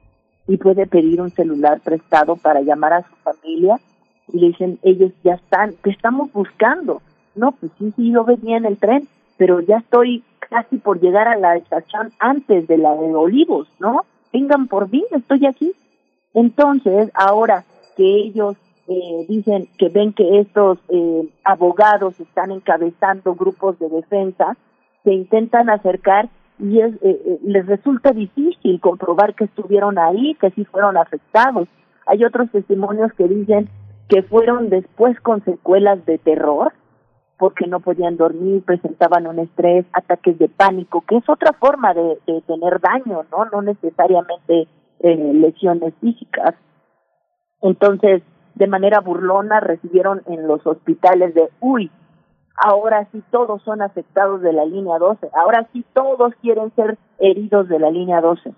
y 0.47 0.57
puede 0.57 0.86
pedir 0.86 1.20
un 1.20 1.31
celular 1.31 1.81
prestado 1.81 2.36
para 2.36 2.60
llamar 2.60 2.92
a 2.92 3.02
su 3.02 3.15
familia 3.17 3.81
y 4.33 4.39
le 4.39 4.47
dicen, 4.49 4.78
ellos 4.83 5.12
ya 5.25 5.34
están, 5.34 5.75
te 5.83 5.91
estamos 5.91 6.33
buscando. 6.33 7.02
No, 7.34 7.52
pues 7.52 7.73
sí, 7.78 7.92
sí, 7.97 8.12
yo 8.12 8.25
venía 8.25 8.57
en 8.57 8.65
el 8.65 8.78
tren, 8.78 9.09
pero 9.36 9.60
ya 9.60 9.78
estoy 9.78 10.23
casi 10.39 10.78
por 10.78 11.00
llegar 11.00 11.28
a 11.28 11.36
la 11.36 11.57
estación 11.57 12.12
antes 12.18 12.67
de 12.67 12.78
la 12.78 12.94
de 12.94 13.15
Olivos, 13.15 13.68
¿no? 13.78 14.05
vengan 14.33 14.68
por 14.68 14.91
mí, 14.91 15.05
estoy 15.10 15.47
aquí. 15.47 15.73
Entonces, 16.34 17.10
ahora 17.15 17.65
que 17.97 18.05
ellos 18.05 18.57
eh, 18.91 19.25
dicen 19.28 19.69
que 19.78 19.89
ven 19.89 20.12
que 20.12 20.41
estos 20.41 20.78
eh, 20.89 21.28
abogados 21.44 22.19
están 22.19 22.51
encabezando 22.51 23.36
grupos 23.36 23.78
de 23.78 23.89
defensa, 23.89 24.57
se 25.05 25.12
intentan 25.12 25.70
acercar 25.70 26.28
y 26.59 26.81
es, 26.81 26.93
eh, 27.01 27.39
les 27.44 27.67
resulta 27.67 28.10
difícil 28.10 28.81
comprobar 28.81 29.36
que 29.36 29.44
estuvieron 29.44 29.97
ahí, 29.97 30.35
que 30.41 30.51
sí 30.51 30.65
fueron 30.65 30.97
afectados. 30.97 31.69
Hay 32.05 32.25
otros 32.25 32.51
testimonios 32.51 33.12
que 33.12 33.28
dicen 33.28 33.69
que 34.09 34.25
fueron 34.25 34.70
después 34.70 35.19
con 35.20 35.44
secuelas 35.44 36.05
de 36.05 36.19
terror, 36.19 36.73
porque 37.39 37.69
no 37.69 37.78
podían 37.78 38.17
dormir, 38.17 38.65
presentaban 38.65 39.28
un 39.28 39.39
estrés, 39.39 39.86
ataques 39.93 40.36
de 40.36 40.49
pánico, 40.49 41.05
que 41.07 41.19
es 41.19 41.28
otra 41.28 41.52
forma 41.52 41.94
de, 41.94 42.19
tener 42.49 42.81
daño, 42.81 43.25
¿no? 43.31 43.44
No 43.52 43.62
necesariamente 43.62 44.67
eh, 44.99 45.33
lesiones 45.35 45.94
físicas. 46.01 46.57
Entonces, 47.62 48.23
de 48.60 48.66
manera 48.66 49.00
burlona, 49.00 49.58
recibieron 49.58 50.20
en 50.26 50.47
los 50.47 50.66
hospitales 50.66 51.32
de, 51.32 51.48
uy, 51.60 51.90
ahora 52.62 53.08
sí 53.10 53.22
todos 53.30 53.62
son 53.62 53.80
afectados 53.80 54.42
de 54.42 54.52
la 54.52 54.66
línea 54.66 54.98
12, 54.98 55.30
ahora 55.32 55.66
sí 55.72 55.82
todos 55.94 56.34
quieren 56.42 56.70
ser 56.76 56.98
heridos 57.18 57.70
de 57.70 57.78
la 57.78 57.90
línea 57.90 58.20
12. 58.20 58.52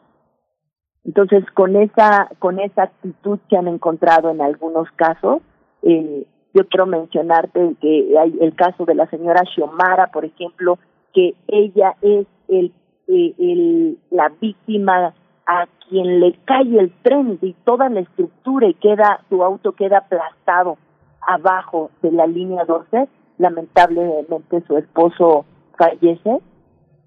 Entonces, 1.05 1.45
con 1.55 1.77
esa, 1.77 2.29
con 2.41 2.59
esa 2.59 2.83
actitud 2.83 3.39
que 3.49 3.57
han 3.57 3.69
encontrado 3.69 4.31
en 4.31 4.41
algunos 4.41 4.91
casos, 4.97 5.41
eh, 5.83 6.27
yo 6.53 6.67
quiero 6.67 6.87
mencionarte 6.87 7.77
que 7.81 8.19
hay 8.19 8.37
el 8.41 8.57
caso 8.57 8.85
de 8.85 8.97
la 8.97 9.07
señora 9.07 9.45
Xiomara, 9.55 10.09
por 10.09 10.25
ejemplo, 10.25 10.81
que 11.15 11.37
ella 11.47 11.95
es 12.03 12.27
el, 12.49 12.73
eh, 13.07 13.35
el 13.39 13.99
la 14.11 14.33
víctima 14.41 15.15
a 15.47 15.67
quien 15.89 16.21
le 16.21 16.35
cae 16.45 16.79
el 16.79 16.93
tren 17.03 17.39
y 17.43 17.55
toda 17.65 17.89
la 17.89 18.01
estructura 18.01 18.69
y 18.69 18.75
queda 18.75 19.21
su 19.29 19.43
auto 19.43 19.73
queda 19.73 19.99
aplastado 19.99 20.79
abajo 21.21 21.91
de 22.03 22.13
la 22.13 22.27
línea 22.27 22.65
12, 22.65 23.09
lamentablemente 23.39 24.63
su 24.67 24.77
esposo 24.77 25.45
fallece. 25.77 26.39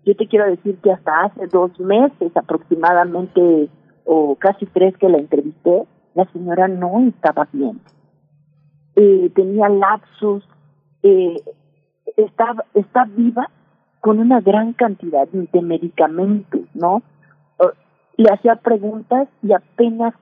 Yo 0.06 0.16
te 0.16 0.28
quiero 0.28 0.46
decir 0.46 0.78
que 0.84 0.92
hasta 0.92 1.24
hace 1.24 1.48
dos 1.48 1.78
meses 1.80 2.32
aproximadamente 2.36 3.70
o 4.06 4.36
casi 4.36 4.66
tres 4.68 4.96
que 4.98 5.10
la 5.10 5.18
entrevisté, 5.18 5.84
la 6.14 6.26
señora 6.32 6.68
no 6.68 7.00
estaba 7.08 7.48
bien 7.52 7.82
eh, 8.96 9.30
tenía 9.36 9.70
lapsus, 9.70 10.44
eh, 11.04 11.36
está, 12.18 12.56
está 12.74 13.06
viva 13.06 13.50
con 14.00 14.20
una 14.20 14.40
gran 14.40 14.74
cantidad 14.74 15.28
de 15.28 15.62
medicamentos, 15.62 16.62
¿no? 16.74 17.02
Le 18.18 18.30
hacía 18.32 18.56
preguntas 18.56 19.28
y 19.42 19.54
apenas 19.54 20.14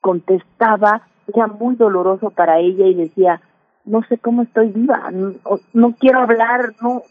contestaba, 0.00 1.02
era 1.32 1.46
muy 1.46 1.76
doloroso 1.76 2.30
para 2.30 2.58
ella 2.58 2.86
y 2.86 2.94
decía, 2.94 3.40
no 3.84 4.02
sé 4.08 4.18
cómo 4.18 4.42
estoy 4.42 4.68
viva, 4.68 5.10
no, 5.72 5.94
quiero 5.98 6.20
hablar, 6.20 6.74
no, 6.80 7.02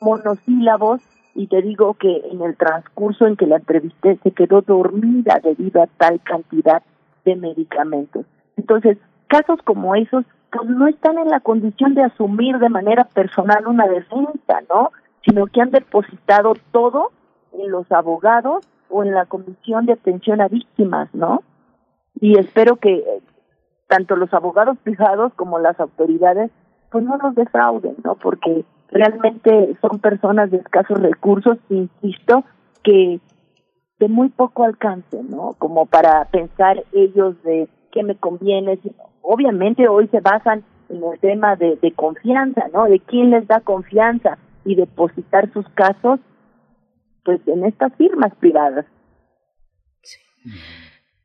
monosílabos, 0.00 1.00
y 1.34 1.46
te 1.46 1.62
digo 1.62 1.94
que 1.94 2.22
en 2.30 2.42
el 2.42 2.56
transcurso 2.56 3.26
en 3.26 3.36
que 3.36 3.46
la 3.46 3.56
entrevisté 3.56 4.18
se 4.22 4.32
quedó 4.32 4.62
dormida 4.62 5.40
debido 5.42 5.82
a 5.82 5.86
tal 5.86 6.20
cantidad 6.20 6.82
de 7.24 7.36
medicamentos. 7.36 8.26
Entonces, 8.56 8.98
casos 9.28 9.60
como 9.64 9.94
esos 9.94 10.24
pues 10.52 10.68
no 10.68 10.86
están 10.86 11.18
en 11.18 11.30
la 11.30 11.40
condición 11.40 11.94
de 11.94 12.02
asumir 12.02 12.58
de 12.58 12.68
manera 12.68 13.04
personal 13.04 13.66
una 13.66 13.86
defensa, 13.86 14.60
¿no? 14.68 14.90
Sino 15.24 15.46
que 15.46 15.62
han 15.62 15.70
depositado 15.70 16.52
todo 16.72 17.10
en 17.52 17.70
los 17.70 17.90
abogados 17.90 18.66
o 18.92 19.02
en 19.02 19.12
la 19.12 19.26
Comisión 19.26 19.86
de 19.86 19.94
Atención 19.94 20.40
a 20.40 20.48
Víctimas, 20.48 21.08
¿no? 21.12 21.42
Y 22.20 22.38
espero 22.38 22.76
que 22.76 22.94
eh, 22.94 23.22
tanto 23.88 24.16
los 24.16 24.32
abogados 24.32 24.78
privados 24.82 25.32
como 25.34 25.58
las 25.58 25.78
autoridades 25.80 26.50
pues 26.90 27.04
no 27.04 27.16
nos 27.16 27.34
defrauden, 27.34 27.96
¿no? 28.04 28.14
Porque 28.16 28.64
realmente 28.88 29.76
son 29.80 29.98
personas 29.98 30.50
de 30.50 30.58
escasos 30.58 31.00
recursos, 31.00 31.56
insisto, 31.70 32.44
que 32.84 33.18
de 33.98 34.08
muy 34.08 34.28
poco 34.28 34.64
alcance, 34.64 35.22
¿no? 35.22 35.54
Como 35.58 35.86
para 35.86 36.24
pensar 36.26 36.84
ellos 36.92 37.42
de 37.42 37.68
qué 37.92 38.02
me 38.02 38.16
conviene, 38.16 38.78
obviamente 39.22 39.88
hoy 39.88 40.08
se 40.08 40.20
basan 40.20 40.64
en 40.88 41.02
el 41.02 41.18
tema 41.20 41.56
de, 41.56 41.92
confianza, 41.96 42.64
¿no? 42.72 42.84
De 42.84 43.00
quién 43.00 43.30
les 43.30 43.46
da 43.46 43.60
confianza 43.60 44.38
y 44.64 44.74
depositar 44.74 45.50
sus 45.52 45.66
casos, 45.70 46.20
pues 47.24 47.40
en 47.46 47.64
estas 47.64 47.94
firmas 47.96 48.34
privadas. 48.36 48.86
Sí 50.02 50.18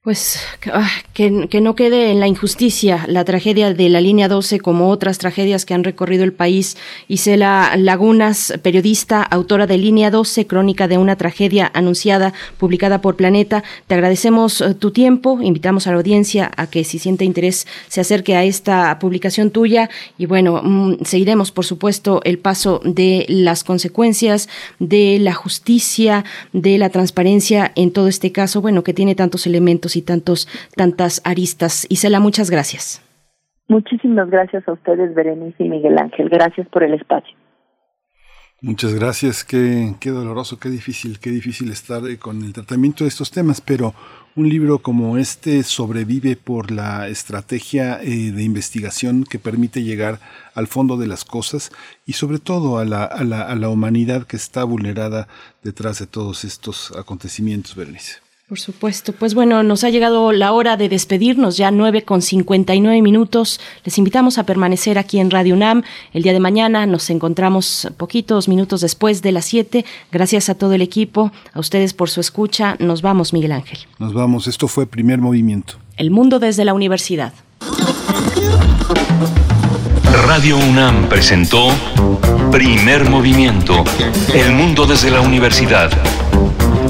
pues 0.07 0.39
ah, 0.71 0.89
que, 1.11 1.49
que, 1.49 1.59
no 1.59 1.75
quede 1.75 2.11
en 2.11 2.21
la 2.21 2.27
injusticia 2.27 3.03
la 3.09 3.25
tragedia 3.25 3.73
de 3.73 3.89
la 3.89 3.99
línea 3.99 4.29
12 4.29 4.61
como 4.61 4.89
otras 4.89 5.17
tragedias 5.17 5.65
que 5.65 5.73
han 5.73 5.83
recorrido 5.83 6.23
el 6.23 6.31
país. 6.31 6.77
Isela 7.09 7.73
Lagunas, 7.75 8.53
periodista, 8.63 9.21
autora 9.21 9.67
de 9.67 9.77
Línea 9.77 10.09
12, 10.09 10.47
crónica 10.47 10.87
de 10.87 10.97
una 10.97 11.17
tragedia 11.17 11.69
anunciada, 11.73 12.31
publicada 12.57 13.01
por 13.01 13.17
Planeta. 13.17 13.65
Te 13.87 13.95
agradecemos 13.95 14.61
eh, 14.61 14.75
tu 14.75 14.91
tiempo, 14.91 15.41
invitamos 15.41 15.87
a 15.87 15.91
la 15.91 15.97
audiencia 15.97 16.51
a 16.55 16.67
que 16.67 16.85
si 16.85 16.99
siente 16.99 17.25
interés 17.25 17.67
se 17.89 17.99
acerque 17.99 18.37
a 18.37 18.45
esta 18.45 18.99
publicación 18.99 19.51
tuya 19.51 19.89
y 20.17 20.25
bueno, 20.25 20.61
mm, 20.63 21.03
seguiremos 21.03 21.51
por 21.51 21.65
supuesto 21.65 22.21
el 22.23 22.39
paso 22.39 22.79
de 22.85 23.25
las 23.27 23.65
consecuencias, 23.65 24.47
de 24.79 25.19
la 25.19 25.33
justicia, 25.33 26.23
de 26.53 26.77
la 26.77 26.91
transparencia 26.91 27.73
en 27.75 27.91
todo 27.91 28.07
este 28.07 28.31
caso, 28.31 28.61
bueno, 28.61 28.85
que 28.85 28.93
tiene 28.93 29.13
tantos 29.13 29.45
elementos 29.45 29.96
y 29.97 30.01
tantos, 30.03 30.47
tantas 30.75 31.21
aristas. 31.25 31.85
Isela, 31.89 32.19
muchas 32.19 32.49
gracias. 32.49 33.01
Muchísimas 33.67 34.29
gracias 34.29 34.67
a 34.67 34.73
ustedes, 34.73 35.13
Berenice 35.13 35.63
y 35.63 35.69
Miguel 35.69 35.97
Ángel. 35.97 36.29
Gracias 36.29 36.67
por 36.69 36.83
el 36.83 36.93
espacio. 36.93 37.35
Muchas 38.59 38.95
gracias, 38.95 39.43
qué, 39.43 39.93
qué 39.99 40.09
doloroso, 40.09 40.57
qué 40.59 40.69
difícil, 40.69 41.19
qué 41.19 41.29
difícil 41.29 41.69
estar 41.69 42.03
eh, 42.07 42.17
con 42.17 42.43
el 42.43 42.53
tratamiento 42.53 43.03
de 43.03 43.09
estos 43.09 43.29
temas, 43.29 43.61
pero 43.61 43.93
un 44.35 44.49
libro 44.49 44.79
como 44.79 45.17
este 45.17 45.61
sobrevive 45.61 46.35
por 46.37 46.71
la 46.71 47.07
estrategia 47.07 48.01
eh, 48.01 48.31
de 48.31 48.43
investigación 48.43 49.25
que 49.25 49.37
permite 49.37 49.83
llegar 49.83 50.19
al 50.55 50.65
fondo 50.65 50.97
de 50.97 51.05
las 51.05 51.23
cosas 51.23 51.71
y 52.07 52.13
sobre 52.13 52.39
todo 52.39 52.79
a 52.79 52.85
la, 52.85 53.03
a 53.03 53.23
la, 53.23 53.43
a 53.43 53.55
la 53.55 53.69
humanidad 53.69 54.25
que 54.25 54.37
está 54.37 54.63
vulnerada 54.63 55.27
detrás 55.61 55.99
de 55.99 56.07
todos 56.07 56.43
estos 56.43 56.91
acontecimientos, 56.97 57.75
Berenice. 57.75 58.26
Por 58.47 58.59
supuesto. 58.59 59.11
Pues 59.11 59.33
bueno, 59.33 59.61
nos 59.61 59.83
ha 59.83 59.89
llegado 59.89 60.31
la 60.31 60.53
hora 60.53 60.77
de 60.77 60.87
despedirnos, 60.87 61.57
ya 61.57 61.69
nueve 61.69 62.03
con 62.03 62.21
cincuenta 62.21 62.73
y 62.73 62.79
nueve 62.79 63.01
minutos. 63.01 63.59
Les 63.83 63.97
invitamos 63.97 64.37
a 64.37 64.45
permanecer 64.45 64.97
aquí 64.97 65.19
en 65.19 65.29
Radio 65.31 65.53
UNAM. 65.53 65.83
El 66.13 66.23
día 66.23 66.31
de 66.31 66.39
mañana 66.39 66.85
nos 66.85 67.09
encontramos 67.09 67.89
poquitos 67.97 68.47
minutos 68.47 68.79
después 68.79 69.21
de 69.21 69.33
las 69.33 69.43
siete. 69.43 69.83
Gracias 70.13 70.47
a 70.47 70.55
todo 70.55 70.71
el 70.71 70.81
equipo, 70.81 71.33
a 71.51 71.59
ustedes 71.59 71.93
por 71.93 72.09
su 72.09 72.21
escucha. 72.21 72.77
Nos 72.79 73.01
vamos, 73.01 73.33
Miguel 73.33 73.51
Ángel. 73.51 73.79
Nos 73.99 74.13
vamos. 74.13 74.47
Esto 74.47 74.69
fue 74.69 74.85
Primer 74.87 75.19
Movimiento. 75.19 75.73
El 75.97 76.09
mundo 76.09 76.39
desde 76.39 76.63
la 76.63 76.73
universidad. 76.73 77.33
Radio 80.25 80.57
UNAM 80.57 81.09
presentó 81.09 81.67
Primer 82.49 83.09
Movimiento, 83.09 83.83
El 84.33 84.53
Mundo 84.53 84.85
desde 84.85 85.11
la 85.11 85.19
Universidad, 85.19 85.91